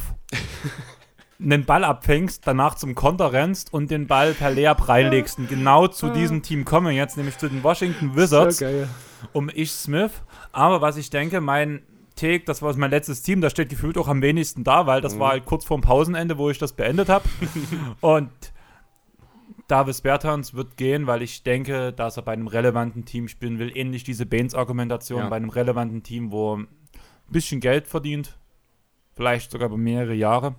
einen 1.39 1.65
Ball 1.65 1.83
abfängst, 1.83 2.43
danach 2.45 2.75
zum 2.75 2.95
Konter 2.95 3.33
rennst 3.33 3.73
und 3.73 3.91
den 3.91 4.07
Ball 4.07 4.33
per 4.33 4.51
Layup 4.51 4.87
reinlegst. 4.87 5.39
Und 5.39 5.49
genau 5.49 5.87
zu 5.87 6.09
diesem 6.09 6.41
Team 6.41 6.65
kommen 6.65 6.95
jetzt, 6.95 7.17
nämlich 7.17 7.37
zu 7.37 7.47
den 7.47 7.63
Washington 7.63 8.15
Wizards 8.15 8.59
geil. 8.59 8.87
um 9.33 9.49
Ish 9.49 9.71
Smith. 9.71 10.11
Aber 10.51 10.81
was 10.81 10.97
ich 10.97 11.09
denke, 11.09 11.41
mein 11.41 11.83
Take, 12.17 12.43
das 12.45 12.61
war 12.61 12.75
mein 12.75 12.91
letztes 12.91 13.21
Team, 13.21 13.39
das 13.41 13.53
steht 13.53 13.69
gefühlt 13.69 13.97
auch 13.97 14.07
am 14.07 14.21
wenigsten 14.21 14.63
da, 14.63 14.85
weil 14.87 14.99
das 15.01 15.17
war 15.19 15.31
halt 15.31 15.45
kurz 15.45 15.63
vorm 15.63 15.81
Pausenende, 15.81 16.37
wo 16.37 16.49
ich 16.49 16.57
das 16.57 16.73
beendet 16.73 17.07
habe. 17.07 17.23
und 18.01 18.29
Davis 19.67 20.01
Bertans 20.01 20.53
wird 20.53 20.77
gehen, 20.77 21.07
weil 21.07 21.21
ich 21.21 21.43
denke, 21.43 21.91
dass 21.93 22.17
er 22.17 22.23
bei 22.23 22.33
einem 22.33 22.47
relevanten 22.47 23.05
Team 23.05 23.27
spielen 23.27 23.59
will. 23.59 23.75
Ähnlich 23.75 24.03
diese 24.03 24.25
Baines-Argumentation 24.25 25.19
Ja. 25.23 25.29
bei 25.29 25.35
einem 25.35 25.49
relevanten 25.49 26.03
Team, 26.03 26.31
wo 26.31 26.53
er 26.55 26.57
ein 26.59 26.67
bisschen 27.29 27.59
Geld 27.59 27.87
verdient, 27.87 28.37
vielleicht 29.13 29.51
sogar 29.51 29.67
über 29.67 29.77
mehrere 29.77 30.13
Jahre, 30.13 30.55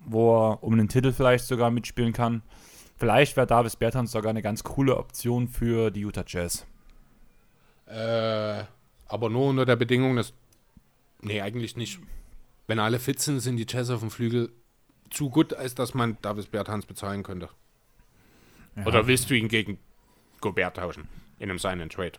wo 0.00 0.50
er 0.50 0.62
um 0.62 0.72
einen 0.72 0.88
Titel 0.88 1.12
vielleicht 1.12 1.46
sogar 1.46 1.70
mitspielen 1.70 2.12
kann. 2.12 2.42
Vielleicht 2.96 3.36
wäre 3.36 3.46
Davis 3.46 3.76
Bertans 3.76 4.12
sogar 4.12 4.30
eine 4.30 4.42
ganz 4.42 4.62
coole 4.62 4.96
Option 4.96 5.48
für 5.48 5.90
die 5.90 6.00
Utah 6.00 6.24
Jazz. 6.26 6.66
Äh, 7.86 8.64
aber 9.10 9.28
nur 9.30 9.48
unter 9.48 9.66
der 9.66 9.76
Bedingung, 9.76 10.16
dass. 10.16 10.32
Nee, 11.22 11.40
eigentlich 11.42 11.76
nicht. 11.76 11.98
Wenn 12.66 12.78
alle 12.78 12.98
fit 12.98 13.20
sind, 13.20 13.40
sind 13.40 13.56
die 13.56 13.66
Jazz 13.68 13.90
auf 13.90 14.00
dem 14.00 14.10
Flügel 14.10 14.50
zu 15.10 15.28
gut, 15.28 15.52
als 15.52 15.74
dass 15.74 15.92
man 15.92 16.16
Davis 16.22 16.46
Bertans 16.46 16.86
bezahlen 16.86 17.22
könnte. 17.22 17.48
Ja. 18.76 18.86
Oder 18.86 19.06
willst 19.06 19.28
du 19.28 19.34
ihn 19.36 19.48
gegen 19.48 19.78
Gobert 20.40 20.76
tauschen? 20.76 21.08
In 21.38 21.50
einem 21.50 21.58
Sign 21.58 21.80
and 21.80 21.92
Trade. 21.92 22.12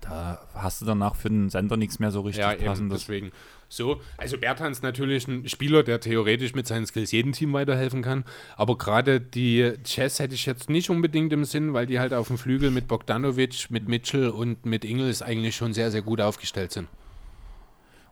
Da 0.00 0.46
hast 0.54 0.80
du 0.80 0.86
danach 0.86 1.14
für 1.16 1.28
den 1.28 1.50
Sender 1.50 1.76
nichts 1.76 1.98
mehr 1.98 2.10
so 2.10 2.22
richtig 2.22 2.42
Ja, 2.42 2.52
eben, 2.54 2.64
passendes. 2.64 3.00
deswegen. 3.00 3.32
So, 3.70 4.00
also 4.16 4.38
Bertans 4.38 4.80
natürlich 4.80 5.28
ein 5.28 5.46
Spieler, 5.48 5.82
der 5.82 6.00
theoretisch 6.00 6.54
mit 6.54 6.66
seinen 6.66 6.86
Skills 6.86 7.12
jedem 7.12 7.32
Team 7.32 7.52
weiterhelfen 7.52 8.00
kann. 8.02 8.24
Aber 8.56 8.78
gerade 8.78 9.20
die 9.20 9.74
Jazz 9.84 10.18
hätte 10.18 10.34
ich 10.34 10.46
jetzt 10.46 10.70
nicht 10.70 10.88
unbedingt 10.88 11.32
im 11.34 11.44
Sinn, 11.44 11.74
weil 11.74 11.86
die 11.86 11.98
halt 12.00 12.14
auf 12.14 12.28
dem 12.28 12.38
Flügel 12.38 12.70
mit 12.70 12.88
Bogdanovic, 12.88 13.70
mit 13.70 13.86
Mitchell 13.88 14.30
und 14.30 14.64
mit 14.64 14.84
Ingles 14.86 15.20
eigentlich 15.20 15.54
schon 15.54 15.74
sehr, 15.74 15.90
sehr 15.90 16.02
gut 16.02 16.20
aufgestellt 16.20 16.72
sind. 16.72 16.88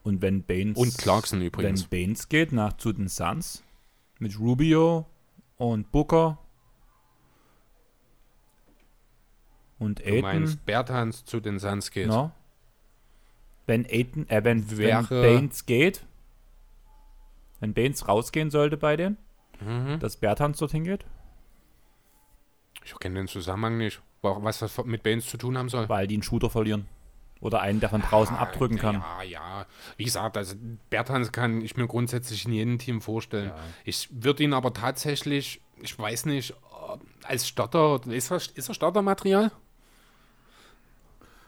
Und 0.03 0.23
wenn 0.23 0.43
Baines, 0.45 0.77
Und 0.77 0.99
Clarkson 0.99 1.41
übrigens. 1.41 1.91
wenn 1.91 2.07
Baines 2.07 2.29
geht 2.29 2.53
nach 2.53 2.75
zu 2.75 2.93
den 2.93 3.09
Suns 3.09 3.65
mit 4.19 4.39
Rubio 4.39 5.07
und 5.57 5.91
Booker 5.91 6.39
und 9.79 10.01
Du 10.01 10.05
Aiton, 10.05 10.23
meinst, 10.23 10.65
Bertans 10.67 11.25
zu 11.25 11.41
den 11.41 11.59
Suns 11.59 11.91
geht. 11.91 12.09
no? 12.09 12.31
Wenn 13.67 13.85
Aiton, 13.87 14.29
äh, 14.29 14.43
wenn, 14.45 14.69
wenn 14.79 15.07
Baines 15.09 15.67
geht, 15.67 16.05
wenn 17.61 17.75
Baines 17.75 18.07
rausgehen 18.09 18.51
sollte 18.51 18.77
bei 18.77 18.97
denen, 18.97 19.17
Mhm. 19.61 19.99
dass 20.01 20.17
Bertans 20.19 20.59
dorthin 20.59 20.85
geht, 20.85 21.05
Ich 22.85 22.97
kenne 23.01 23.17
den 23.17 23.27
Zusammenhang 23.29 23.79
nicht. 23.79 24.01
Wa- 24.23 24.39
Was 24.43 24.59
das 24.61 24.85
mit 24.85 25.03
Baines 25.03 25.27
zu 25.27 25.37
tun 25.39 25.59
haben 25.59 25.69
soll. 25.69 25.89
weil 25.89 26.07
die 26.07 26.15
einen 26.15 26.23
Shooter 26.23 26.51
verlieren 26.51 26.87
oder 27.41 27.61
einen, 27.61 27.81
der 27.81 27.89
von 27.89 28.01
draußen 28.03 28.37
Ah, 28.37 28.41
abdrücken 28.43 28.79
kann. 28.79 28.97
Ja, 28.97 29.23
ja. 29.23 29.67
Wie 29.97 30.05
gesagt, 30.05 30.37
also 30.37 30.55
Bertans 30.91 31.33
kann 31.33 31.61
ich 31.63 31.77
mir 31.77 31.87
grundsätzlich 31.87 32.45
in 32.47 32.53
jedem 32.53 32.79
Team 32.79 33.01
vorstellen. 33.01 33.49
Ja. 33.49 33.57
Ich 33.85 34.09
würde 34.13 34.43
ihn 34.45 34.53
aber 34.53 34.73
tatsächlich, 34.73 35.61
ich 35.83 35.99
weiß 35.99 36.27
nicht, 36.27 36.55
als 37.25 37.49
Starter, 37.49 38.01
ist 38.07 38.31
er, 38.31 38.37
ist 38.37 38.69
er 38.69 38.75
Startermaterial? 38.75 39.51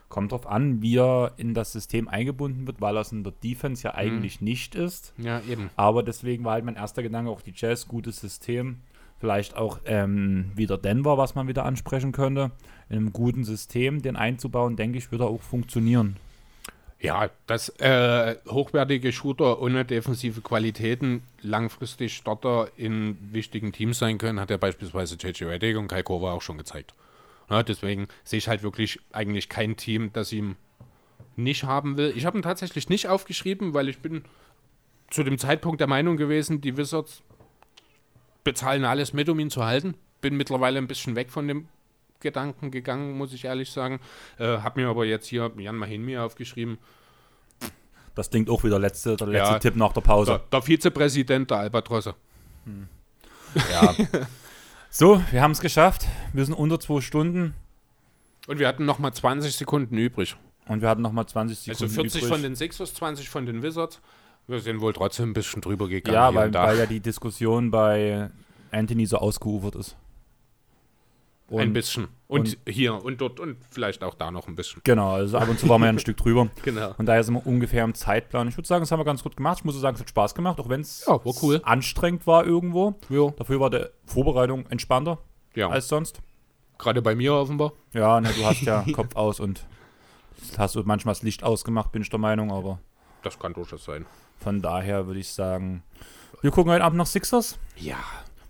Kommt 0.09 0.31
drauf 0.31 0.47
an, 0.47 0.81
wie 0.81 0.97
er 0.97 1.33
in 1.37 1.53
das 1.53 1.71
System 1.71 2.07
eingebunden 2.07 2.65
wird, 2.67 2.81
weil 2.81 2.97
er 2.97 3.01
es 3.01 3.11
in 3.11 3.23
der 3.23 3.33
Defense 3.43 3.81
Mhm. 3.87 3.91
ja 3.91 3.95
eigentlich 3.95 4.41
nicht 4.41 4.75
ist. 4.75 5.13
Ja, 5.17 5.41
eben. 5.47 5.69
Aber 5.75 6.01
deswegen 6.03 6.43
war 6.43 6.53
halt 6.53 6.65
mein 6.65 6.75
erster 6.75 7.03
Gedanke 7.03 7.29
auch 7.31 7.41
die 7.41 7.53
Jazz, 7.55 7.87
gutes 7.87 8.19
System. 8.19 8.77
Vielleicht 9.19 9.55
auch 9.55 9.79
ähm, 9.85 10.51
wieder 10.55 10.77
Denver, 10.77 11.17
was 11.17 11.35
man 11.35 11.47
wieder 11.47 11.65
ansprechen 11.65 12.11
könnte. 12.11 12.51
In 12.89 12.97
einem 12.97 13.13
guten 13.13 13.43
System 13.43 14.01
den 14.01 14.15
einzubauen, 14.15 14.77
denke 14.77 14.97
ich, 14.97 15.11
wird 15.11 15.21
er 15.21 15.27
auch 15.27 15.41
funktionieren. 15.41 16.15
Ja, 17.01 17.29
dass 17.47 17.69
äh, 17.79 18.35
hochwertige 18.49 19.11
Shooter 19.13 19.61
ohne 19.61 19.85
defensive 19.85 20.41
Qualitäten 20.41 21.21
langfristig 21.41 22.13
Starter 22.15 22.69
in 22.75 23.17
wichtigen 23.31 23.71
Teams 23.71 23.99
sein 23.99 24.17
können, 24.17 24.39
hat 24.39 24.49
ja 24.49 24.57
beispielsweise 24.57 25.15
JJ 25.15 25.45
Redick 25.45 25.77
und 25.77 25.87
Kai 25.87 26.03
Korver 26.03 26.33
auch 26.33 26.41
schon 26.41 26.57
gezeigt. 26.57 26.93
Ja, 27.49 27.63
deswegen 27.63 28.07
sehe 28.23 28.37
ich 28.37 28.47
halt 28.47 28.63
wirklich 28.63 28.99
eigentlich 29.11 29.49
kein 29.49 29.75
Team, 29.75 30.11
das 30.13 30.31
ihm 30.31 30.55
nicht 31.35 31.63
haben 31.63 31.97
will. 31.97 32.13
Ich 32.15 32.25
habe 32.25 32.37
ihn 32.37 32.41
tatsächlich 32.43 32.89
nicht 32.89 33.07
aufgeschrieben, 33.07 33.73
weil 33.73 33.89
ich 33.89 33.99
bin 33.99 34.23
zu 35.09 35.23
dem 35.23 35.37
Zeitpunkt 35.37 35.79
der 35.79 35.87
Meinung 35.87 36.17
gewesen, 36.17 36.61
die 36.61 36.77
Wizards 36.77 37.23
bezahlen 38.43 38.85
alles 38.85 39.13
mit, 39.13 39.29
um 39.29 39.39
ihn 39.39 39.49
zu 39.49 39.63
halten. 39.63 39.95
Bin 40.21 40.35
mittlerweile 40.35 40.77
ein 40.77 40.87
bisschen 40.87 41.15
weg 41.15 41.31
von 41.31 41.47
dem 41.47 41.67
Gedanken 42.19 42.71
gegangen, 42.71 43.17
muss 43.17 43.33
ich 43.33 43.45
ehrlich 43.45 43.71
sagen. 43.71 43.99
Äh, 44.37 44.57
habe 44.59 44.81
mir 44.81 44.89
aber 44.89 45.05
jetzt 45.05 45.27
hier 45.27 45.51
Jan 45.57 45.77
Mahinmi 45.77 46.17
aufgeschrieben. 46.17 46.77
Das 48.15 48.29
klingt 48.29 48.49
auch 48.49 48.63
wieder 48.63 48.79
letzte, 48.79 49.15
der 49.15 49.27
letzte 49.27 49.53
Ja. 49.53 49.59
Tipp 49.59 49.75
nach 49.77 49.93
der 49.93 50.01
Pause. 50.01 50.31
Der, 50.31 50.41
der 50.51 50.61
Vizepräsident 50.61 51.49
der 51.49 51.57
Albatrosse. 51.59 52.15
Ja. 53.71 53.95
So, 54.89 55.21
wir 55.31 55.41
haben 55.41 55.51
es 55.51 55.59
geschafft. 55.61 56.05
Wir 56.33 56.45
sind 56.45 56.53
unter 56.53 56.79
zwei 56.79 57.01
Stunden 57.01 57.53
Und 58.47 58.59
wir 58.59 58.67
hatten 58.67 58.85
nochmal 58.85 59.13
20 59.13 59.55
Sekunden 59.55 59.97
übrig. 59.97 60.35
und 60.67 60.81
wir 60.81 60.89
hatten 60.89 61.01
nochmal 61.01 61.25
20 61.27 61.57
Sekunden 61.59 61.83
Also 61.83 62.01
40 62.01 62.21
übrig. 62.21 62.31
von 62.33 62.41
den 62.41 62.55
Sixers, 62.55 62.93
20 62.95 63.29
von 63.29 63.45
den 63.45 63.61
Wizards. 63.63 64.01
Wir 64.47 64.59
sind 64.59 64.81
wohl 64.81 64.93
trotzdem 64.93 65.29
ein 65.29 65.33
bisschen 65.33 65.61
drüber 65.61 65.87
gegangen. 65.87 66.15
Ja, 66.15 66.33
weil, 66.33 66.53
weil 66.53 66.77
ja 66.79 66.85
die 66.87 66.99
Diskussion 66.99 67.69
bei 67.69 68.29
Anthony 68.71 69.05
so 69.05 69.17
ausgeufert 69.17 69.75
ist. 69.75 69.95
Und, 71.49 71.61
ein 71.61 71.73
bisschen. 71.73 72.07
Und, 72.27 72.57
hier 72.67 72.93
und 73.03 73.19
dort 73.21 73.39
und 73.39 73.57
vielleicht 73.71 74.03
auch 74.03 74.13
da 74.13 74.29
noch 74.29 74.47
ein 74.47 74.55
bisschen. 74.55 74.81
Genau, 74.83 75.13
also 75.13 75.37
ab 75.39 75.49
und 75.49 75.59
zu 75.59 75.67
waren 75.67 75.81
wir 75.81 75.87
ja 75.87 75.93
ein 75.93 75.99
Stück 75.99 76.17
drüber. 76.17 76.49
Genau. 76.63 76.93
Und 76.97 77.05
daher 77.07 77.23
sind 77.23 77.33
wir 77.33 77.45
ungefähr 77.47 77.83
im 77.83 77.95
Zeitplan. 77.95 78.47
Ich 78.47 78.55
würde 78.57 78.67
sagen, 78.67 78.81
das 78.83 78.91
haben 78.91 78.99
wir 78.99 79.05
ganz 79.05 79.23
gut 79.23 79.35
gemacht. 79.35 79.57
Ich 79.59 79.65
muss 79.65 79.79
sagen, 79.79 79.95
es 79.95 80.01
hat 80.01 80.09
Spaß 80.09 80.35
gemacht, 80.35 80.59
auch 80.59 80.69
wenn 80.69 80.81
es 80.81 81.05
Ja, 81.07 81.13
war 81.13 81.33
cool. 81.41 81.59
anstrengend 81.63 82.27
war 82.27 82.45
irgendwo. 82.45 82.95
Ja. 83.09 83.31
Dafür 83.31 83.59
war 83.59 83.69
die 83.71 83.83
Vorbereitung 84.05 84.65
entspannter 84.67 85.17
Ja, 85.55 85.69
als 85.69 85.87
sonst. 85.87 86.21
gerade 86.77 87.01
bei 87.01 87.15
mir 87.15 87.33
offenbar. 87.33 87.73
Ja, 87.93 88.21
ne, 88.21 88.29
du 88.37 88.45
hast 88.45 88.61
ja 88.61 88.85
Kopf 88.93 89.15
aus 89.15 89.39
und 89.39 89.65
hast 90.57 90.75
du 90.75 90.83
manchmal 90.83 91.13
das 91.15 91.23
Licht 91.23 91.43
ausgemacht, 91.43 91.91
bin 91.91 92.01
ich 92.03 92.09
der 92.09 92.19
Meinung, 92.19 92.51
aber 92.51 92.79
Das 93.23 93.39
kann 93.39 93.53
durchaus 93.53 93.83
sein. 93.85 94.05
von 94.37 94.61
daher 94.61 95.07
würde 95.07 95.19
ich 95.19 95.33
sagen, 95.33 95.83
wir 96.41 96.51
gucken 96.51 96.71
heute 96.71 96.83
Abend 96.85 96.97
noch 96.97 97.07
Sixers. 97.07 97.57
Ja. 97.75 97.97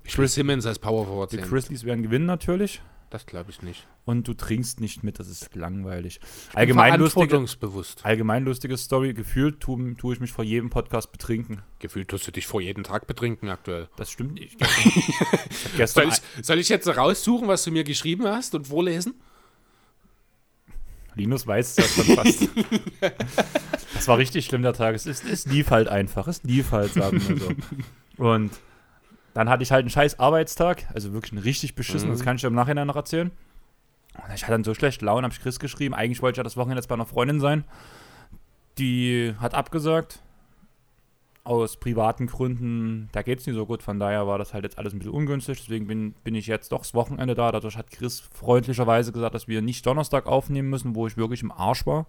Chris 0.05 0.33
Simmons 0.33 0.65
als 0.65 0.79
Power 0.79 1.05
Forward 1.05 1.31
Die. 1.31 1.37
Grizzlies 1.37 1.83
werden 1.83 2.03
gewinnen 2.03 2.25
natürlich. 2.25 2.81
Das 3.09 3.25
glaube 3.25 3.49
ich 3.49 3.63
nicht. 3.63 3.87
Und 4.05 4.27
du 4.27 4.35
trinkst 4.35 4.81
nicht 4.81 5.03
mit, 5.03 5.19
das 5.19 5.27
ist 5.27 5.55
langweilig. 5.55 6.19
Allgemein, 6.53 6.99
lustige, 6.99 7.11
Verantwortungsbewusst. 7.11 8.05
allgemein 8.05 8.45
lustige 8.45 8.77
Story. 8.77 9.13
Gefühlt 9.13 9.59
tue 9.59 9.95
tu 9.95 10.11
ich 10.11 10.19
mich 10.19 10.31
vor 10.31 10.43
jedem 10.43 10.69
Podcast 10.69 11.11
betrinken. 11.11 11.63
Gefühlt 11.79 12.07
tust 12.07 12.27
du 12.27 12.31
dich 12.31 12.45
vor 12.45 12.61
jeden 12.61 12.83
Tag 12.83 13.07
betrinken 13.07 13.49
aktuell. 13.49 13.89
Das 13.97 14.11
stimmt 14.11 14.33
nicht. 14.33 14.57
Ich 15.71 15.75
gestern 15.75 16.11
Soll 16.11 16.19
ich, 16.37 16.45
soll 16.45 16.59
ich 16.59 16.69
jetzt 16.69 16.87
raussuchen, 16.87 17.47
was 17.47 17.63
du 17.63 17.71
mir 17.71 17.83
geschrieben 17.83 18.27
hast 18.27 18.53
und 18.55 18.67
vorlesen? 18.67 19.15
Linus 21.15 21.45
weiß 21.45 21.75
das 21.75 21.95
schon 21.95 22.05
fast. 22.15 22.47
das 23.93 24.07
war 24.07 24.17
richtig 24.17 24.45
schlimm, 24.45 24.61
der 24.61 24.73
Tag. 24.73 24.95
Es, 24.95 25.05
ist, 25.05 25.25
es 25.25 25.45
lief 25.45 25.69
halt 25.71 25.87
einfach. 25.87 26.27
Es 26.27 26.43
lief 26.43 26.71
halt, 26.71 26.93
sagen 26.93 27.21
wir 27.27 27.37
so. 27.37 27.49
Und 28.23 28.51
dann 29.39 29.49
hatte 29.49 29.63
ich 29.63 29.71
halt 29.71 29.83
einen 29.83 29.89
scheiß 29.89 30.19
Arbeitstag, 30.19 30.85
also 30.93 31.13
wirklich 31.13 31.31
einen 31.31 31.41
richtig 31.41 31.73
beschissen, 31.73 32.09
das 32.09 32.25
kann 32.25 32.35
ich 32.35 32.41
dir 32.41 32.49
im 32.49 32.55
Nachhinein 32.55 32.87
noch 32.87 32.97
erzählen. 32.97 33.31
Und 34.15 34.33
ich 34.35 34.43
hatte 34.43 34.51
dann 34.51 34.65
so 34.65 34.73
schlecht 34.73 35.01
Laune, 35.01 35.23
habe 35.23 35.33
ich 35.33 35.39
Chris 35.39 35.61
geschrieben. 35.61 35.95
Eigentlich 35.95 36.21
wollte 36.21 36.33
ich 36.33 36.37
ja 36.39 36.43
das 36.43 36.57
Wochenende 36.57 36.79
jetzt 36.79 36.89
bei 36.89 36.95
einer 36.95 37.05
Freundin 37.05 37.39
sein. 37.39 37.63
Die 38.79 39.33
hat 39.39 39.53
abgesagt. 39.53 40.19
Aus 41.45 41.77
privaten 41.77 42.27
Gründen, 42.27 43.07
da 43.13 43.21
geht 43.21 43.39
es 43.39 43.47
nicht 43.47 43.55
so 43.55 43.65
gut. 43.65 43.81
Von 43.81 43.97
daher 43.97 44.27
war 44.27 44.37
das 44.37 44.53
halt 44.53 44.65
jetzt 44.65 44.77
alles 44.77 44.91
ein 44.91 44.99
bisschen 44.99 45.13
ungünstig. 45.13 45.61
Deswegen 45.61 45.87
bin, 45.87 46.15
bin 46.25 46.35
ich 46.35 46.47
jetzt 46.47 46.73
doch 46.73 46.79
das 46.79 46.93
Wochenende 46.93 47.33
da. 47.33 47.53
Dadurch 47.53 47.77
hat 47.77 47.91
Chris 47.91 48.19
freundlicherweise 48.19 49.13
gesagt, 49.13 49.35
dass 49.35 49.47
wir 49.47 49.61
nicht 49.61 49.85
Donnerstag 49.85 50.27
aufnehmen 50.27 50.69
müssen, 50.69 50.95
wo 50.95 51.07
ich 51.07 51.15
wirklich 51.15 51.43
im 51.43 51.53
Arsch 51.53 51.85
war. 51.87 52.07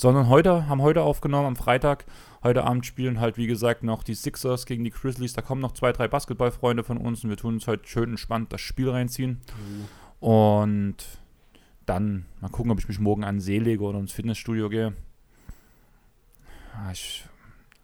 Sondern 0.00 0.30
heute, 0.30 0.66
haben 0.66 0.80
heute 0.80 1.02
aufgenommen, 1.02 1.46
am 1.46 1.56
Freitag. 1.56 2.06
Heute 2.42 2.64
Abend 2.64 2.86
spielen 2.86 3.20
halt, 3.20 3.36
wie 3.36 3.46
gesagt, 3.46 3.82
noch 3.82 4.02
die 4.02 4.14
Sixers 4.14 4.64
gegen 4.64 4.82
die 4.82 4.90
Grizzlies. 4.90 5.34
Da 5.34 5.42
kommen 5.42 5.60
noch 5.60 5.72
zwei, 5.72 5.92
drei 5.92 6.08
Basketballfreunde 6.08 6.84
von 6.84 6.96
uns 6.96 7.22
und 7.22 7.28
wir 7.28 7.36
tun 7.36 7.52
uns 7.52 7.66
heute 7.66 7.86
schön 7.86 8.08
entspannt 8.08 8.50
das 8.50 8.62
Spiel 8.62 8.88
reinziehen. 8.88 9.42
Und 10.18 10.96
dann 11.84 12.24
mal 12.40 12.48
gucken, 12.48 12.72
ob 12.72 12.78
ich 12.78 12.88
mich 12.88 12.98
morgen 12.98 13.24
an 13.24 13.34
den 13.34 13.40
See 13.42 13.58
lege 13.58 13.82
oder 13.82 13.98
ins 13.98 14.12
Fitnessstudio 14.12 14.70
gehe. 14.70 14.94
Ja, 16.72 16.92
Ich, 16.92 17.26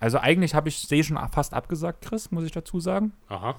also 0.00 0.18
eigentlich 0.18 0.54
habe 0.54 0.70
ich 0.70 0.78
See 0.78 1.02
schon 1.02 1.18
fast 1.30 1.52
abgesagt, 1.52 2.02
Chris, 2.02 2.30
muss 2.30 2.44
ich 2.44 2.52
dazu 2.52 2.80
sagen. 2.80 3.12
Aha. 3.28 3.56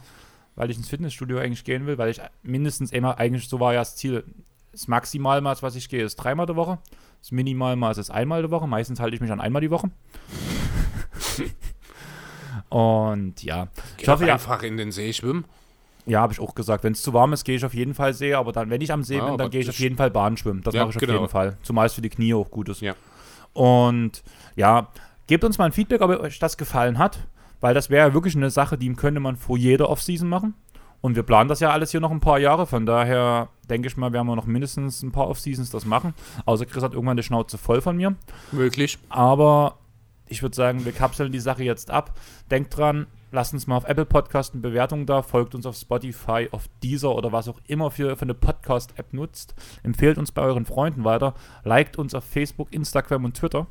Weil 0.56 0.72
ich 0.72 0.78
ins 0.78 0.90
Fitnessstudio 0.90 1.38
eigentlich 1.38 1.64
gehen 1.64 1.86
will, 1.86 2.00
weil 2.00 2.10
ich 2.10 2.22
mindestens 2.42 2.92
immer, 2.92 3.20
eigentlich 3.20 3.50
so 3.50 3.60
war 3.60 3.74
ja 3.74 3.82
das 3.82 3.96
Ziel, 3.98 4.24
das 4.78 4.88
Maximalmaß, 4.88 5.64
was 5.64 5.76
ich 5.76 5.90
gehe, 5.90 6.04
ist 6.04 6.16
dreimal 6.18 6.46
die 6.46 6.56
Woche. 6.56 6.78
Das 7.22 7.32
Minimalmaß 7.32 7.98
ist 7.98 8.12
einmal 8.12 8.44
die 8.44 8.52
Woche. 8.52 8.68
Meistens 8.68 9.00
halte 9.00 9.16
ich 9.16 9.22
mich 9.22 9.32
an 9.32 9.42
einmal 9.42 9.62
die 9.62 9.72
Woche. 9.72 9.90
Und 12.70 13.44
ja, 13.44 13.68
Geh 13.98 14.04
ich 14.04 14.10
hoffe 14.10 14.28
ja, 14.28 14.34
einfach 14.34 14.62
in 14.64 14.78
den 14.78 14.92
See 14.92 15.14
schwimmen. 15.14 15.46
ja, 16.06 16.22
habe 16.22 16.34
ich 16.34 16.40
auch 16.40 16.54
gesagt. 16.54 16.84
Wenn 16.84 16.94
es 16.94 17.02
zu 17.02 17.14
warm 17.14 17.34
ist, 17.34 17.44
gehe 17.44 17.56
ich 17.56 17.66
auf 17.66 17.74
jeden 17.74 17.94
Fall 17.94 18.14
See. 18.14 18.34
Aber 18.34 18.52
dann, 18.52 18.70
wenn 18.70 18.82
ich 18.82 18.92
am 18.92 19.04
See 19.04 19.18
Ja, 19.18 19.28
bin, 19.30 19.38
dann 19.38 19.50
gehe 19.50 19.62
ich 19.62 19.70
auf 19.70 19.80
jeden 19.80 19.98
Fall 19.98 20.12
Bahn 20.12 20.38
schwimmen. 20.38 20.62
Das 20.64 20.74
Ja, 20.74 20.82
mache 20.82 20.92
ich 20.92 20.96
auf 20.98 21.02
genau. 21.02 21.14
jeden 21.14 21.30
Fall. 21.30 21.58
Zumal 21.64 21.88
es 21.88 21.94
für 21.94 22.02
die 22.02 22.10
Knie 22.10 22.34
auch 22.34 22.52
gut 22.52 22.70
ist. 22.70 22.82
Ja. 22.82 22.94
Und 23.54 24.24
ja, 24.56 24.90
gebt 25.28 25.44
uns 25.44 25.58
mal 25.58 25.66
ein 25.66 25.72
Feedback, 25.72 26.02
ob 26.02 26.12
euch 26.12 26.40
das 26.40 26.58
gefallen 26.58 26.98
hat. 26.98 27.20
Weil 27.60 27.74
das 27.74 27.90
wäre 27.90 28.10
ja 28.10 28.14
wirklich 28.14 28.36
eine 28.36 28.52
Sache, 28.52 28.78
die 28.78 28.94
könnte 28.94 29.20
man 29.20 29.36
vor 29.36 29.58
jeder 29.58 29.90
Offseason 29.90 30.30
machen. 30.30 30.54
Und 31.02 31.16
wir 31.16 31.24
planen 31.24 31.48
das 31.48 31.60
ja 31.60 31.72
alles 31.72 31.92
hier 31.92 32.00
noch 32.00 32.12
ein 32.12 32.20
paar 32.20 32.40
Jahre. 32.40 32.66
Von 32.66 32.86
daher 32.86 33.50
denke 33.70 33.88
ich 33.88 33.98
mal, 33.98 34.14
werden 34.14 34.28
wir 34.28 34.36
noch 34.36 34.46
mindestens 34.46 35.04
ein 35.04 35.12
paar 35.12 35.28
Offseasons 35.28 35.70
das 35.70 35.86
machen. 35.86 36.14
Außer 36.46 36.66
Chris 36.66 36.84
hat 36.84 36.94
irgendwann 36.94 37.18
die 37.18 37.24
Schnauze 37.24 37.58
voll 37.58 37.82
von 37.82 37.96
mir. 37.96 38.16
Möglich. 38.52 38.98
Aber 39.10 39.78
ich 40.28 40.42
würde 40.42 40.56
sagen, 40.56 40.86
wir 40.86 40.92
kapseln 40.92 41.32
die 41.32 41.40
Sache 41.40 41.64
jetzt 41.64 41.92
ab. 41.92 42.18
Denkt 42.52 42.76
dran, 42.76 43.08
lasst 43.32 43.54
uns 43.54 43.68
mal 43.68 43.78
auf 43.78 43.88
Apple 43.88 44.06
Podcast 44.06 44.54
eine 44.54 44.62
Bewertung 44.62 45.06
da, 45.06 45.22
folgt 45.22 45.56
uns 45.56 45.66
auf 45.66 45.76
Spotify, 45.76 46.50
auf 46.52 46.68
Deezer 46.84 47.16
oder 47.16 47.32
was 47.32 47.48
auch 47.48 47.60
immer 47.68 47.92
für, 47.92 48.16
für 48.16 48.24
eine 48.24 48.34
Podcast-App 48.34 49.14
nutzt. 49.14 49.56
Empfehlt 49.84 50.18
uns 50.18 50.32
bei 50.32 50.42
euren 50.42 50.66
Freunden 50.66 51.04
weiter. 51.04 51.34
Liked 51.64 51.98
uns 51.98 52.14
auf 52.14 52.24
Facebook, 52.24 52.74
Instagram 52.74 53.26
und 53.26 53.38
Twitter. 53.38 53.68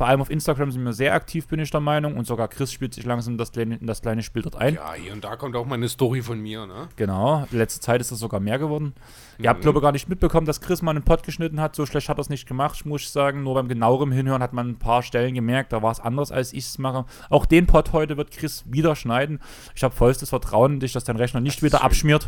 Vor 0.00 0.08
allem 0.08 0.22
auf 0.22 0.30
Instagram 0.30 0.70
sind 0.70 0.82
wir 0.82 0.94
sehr 0.94 1.12
aktiv, 1.12 1.46
bin 1.46 1.60
ich 1.60 1.70
der 1.70 1.80
Meinung. 1.80 2.16
Und 2.16 2.26
sogar 2.26 2.48
Chris 2.48 2.72
spielt 2.72 2.94
sich 2.94 3.04
langsam 3.04 3.36
das 3.36 3.52
kleine, 3.52 3.76
in 3.76 3.86
das 3.86 4.00
kleine 4.00 4.22
Spiel 4.22 4.40
dort 4.40 4.56
ein. 4.56 4.76
Ja, 4.76 4.94
hier 4.94 5.12
und 5.12 5.22
da 5.22 5.36
kommt 5.36 5.54
auch 5.56 5.66
mal 5.66 5.74
eine 5.74 5.90
Story 5.90 6.22
von 6.22 6.40
mir, 6.40 6.66
ne? 6.66 6.88
Genau, 6.96 7.46
letzte 7.50 7.80
Zeit 7.80 8.00
ist 8.00 8.10
das 8.10 8.18
sogar 8.18 8.40
mehr 8.40 8.58
geworden. 8.58 8.94
Ihr 9.36 9.50
habt, 9.50 9.60
glaube 9.60 9.78
ich, 9.78 9.82
gar 9.82 9.92
nicht 9.92 10.08
mitbekommen, 10.08 10.46
dass 10.46 10.62
Chris 10.62 10.80
mal 10.80 10.92
einen 10.92 11.02
Pod 11.02 11.22
geschnitten 11.22 11.60
hat. 11.60 11.76
So 11.76 11.84
schlecht 11.84 12.08
hat 12.08 12.16
er 12.16 12.22
es 12.22 12.30
nicht 12.30 12.48
gemacht, 12.48 12.86
muss 12.86 13.02
ich 13.02 13.10
sagen. 13.10 13.42
Nur 13.42 13.52
beim 13.52 13.68
genaueren 13.68 14.10
Hinhören 14.10 14.42
hat 14.42 14.54
man 14.54 14.70
ein 14.70 14.78
paar 14.78 15.02
Stellen 15.02 15.34
gemerkt, 15.34 15.70
da 15.74 15.82
war 15.82 15.92
es 15.92 16.00
anders, 16.00 16.32
als 16.32 16.54
ich 16.54 16.64
es 16.64 16.78
mache. 16.78 17.04
Auch 17.28 17.44
den 17.44 17.66
Pod 17.66 17.92
heute 17.92 18.16
wird 18.16 18.30
Chris 18.30 18.64
wieder 18.66 18.96
schneiden. 18.96 19.38
Ich 19.74 19.84
habe 19.84 19.94
vollstes 19.94 20.30
Vertrauen 20.30 20.72
in 20.72 20.80
dich, 20.80 20.94
dass 20.94 21.04
dein 21.04 21.16
Rechner 21.16 21.40
nicht 21.42 21.62
wieder 21.62 21.86
schön. 21.92 22.20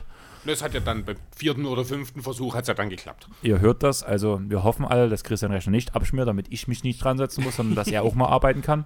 Das 0.44 0.62
hat 0.62 0.74
ja 0.74 0.80
dann 0.80 1.04
beim 1.04 1.16
vierten 1.36 1.66
oder 1.66 1.84
fünften 1.84 2.22
Versuch 2.22 2.54
hat 2.54 2.66
ja 2.66 2.74
dann 2.74 2.90
geklappt. 2.90 3.28
Ihr 3.42 3.60
hört 3.60 3.82
das, 3.82 4.02
also 4.02 4.40
wir 4.42 4.64
hoffen 4.64 4.84
alle, 4.84 5.08
dass 5.08 5.22
Chris 5.22 5.40
seinen 5.40 5.52
Rechner 5.52 5.70
nicht 5.70 5.94
abschmiert, 5.94 6.26
damit 6.26 6.46
ich 6.50 6.66
mich 6.66 6.82
nicht 6.82 7.02
dran 7.02 7.16
setzen 7.18 7.44
muss, 7.44 7.56
sondern 7.56 7.76
dass 7.76 7.88
er 7.88 8.02
auch 8.02 8.14
mal 8.14 8.26
arbeiten 8.26 8.62
kann. 8.62 8.84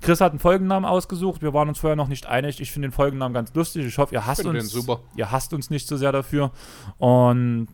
Chris 0.00 0.20
hat 0.20 0.30
einen 0.30 0.38
Folgennamen 0.38 0.88
ausgesucht. 0.88 1.42
Wir 1.42 1.52
waren 1.52 1.68
uns 1.68 1.78
vorher 1.80 1.96
noch 1.96 2.08
nicht 2.08 2.26
einig. 2.26 2.60
Ich 2.60 2.70
finde 2.70 2.88
den 2.88 2.92
Folgennamen 2.92 3.34
ganz 3.34 3.52
lustig. 3.54 3.84
Ich 3.84 3.98
hoffe, 3.98 4.14
ihr 4.14 4.26
hasst 4.26 4.46
uns. 4.46 4.70
super. 4.70 5.00
Ihr 5.16 5.32
hasst 5.32 5.52
uns 5.52 5.70
nicht 5.70 5.88
so 5.88 5.96
sehr 5.96 6.12
dafür. 6.12 6.52
Und 6.98 7.68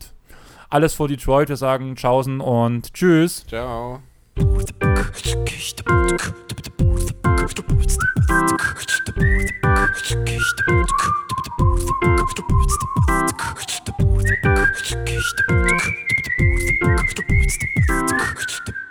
alles 0.71 0.95
vor 0.95 1.09
Detroit. 1.09 1.51
Wir 1.51 1.57
sagen 1.57 1.97
Tschaußen 1.97 2.41
und 2.41 2.95
Tschüss. 2.95 3.45
Ciao. 3.47 4.01
Thank 11.57 12.39
you. 18.69 18.84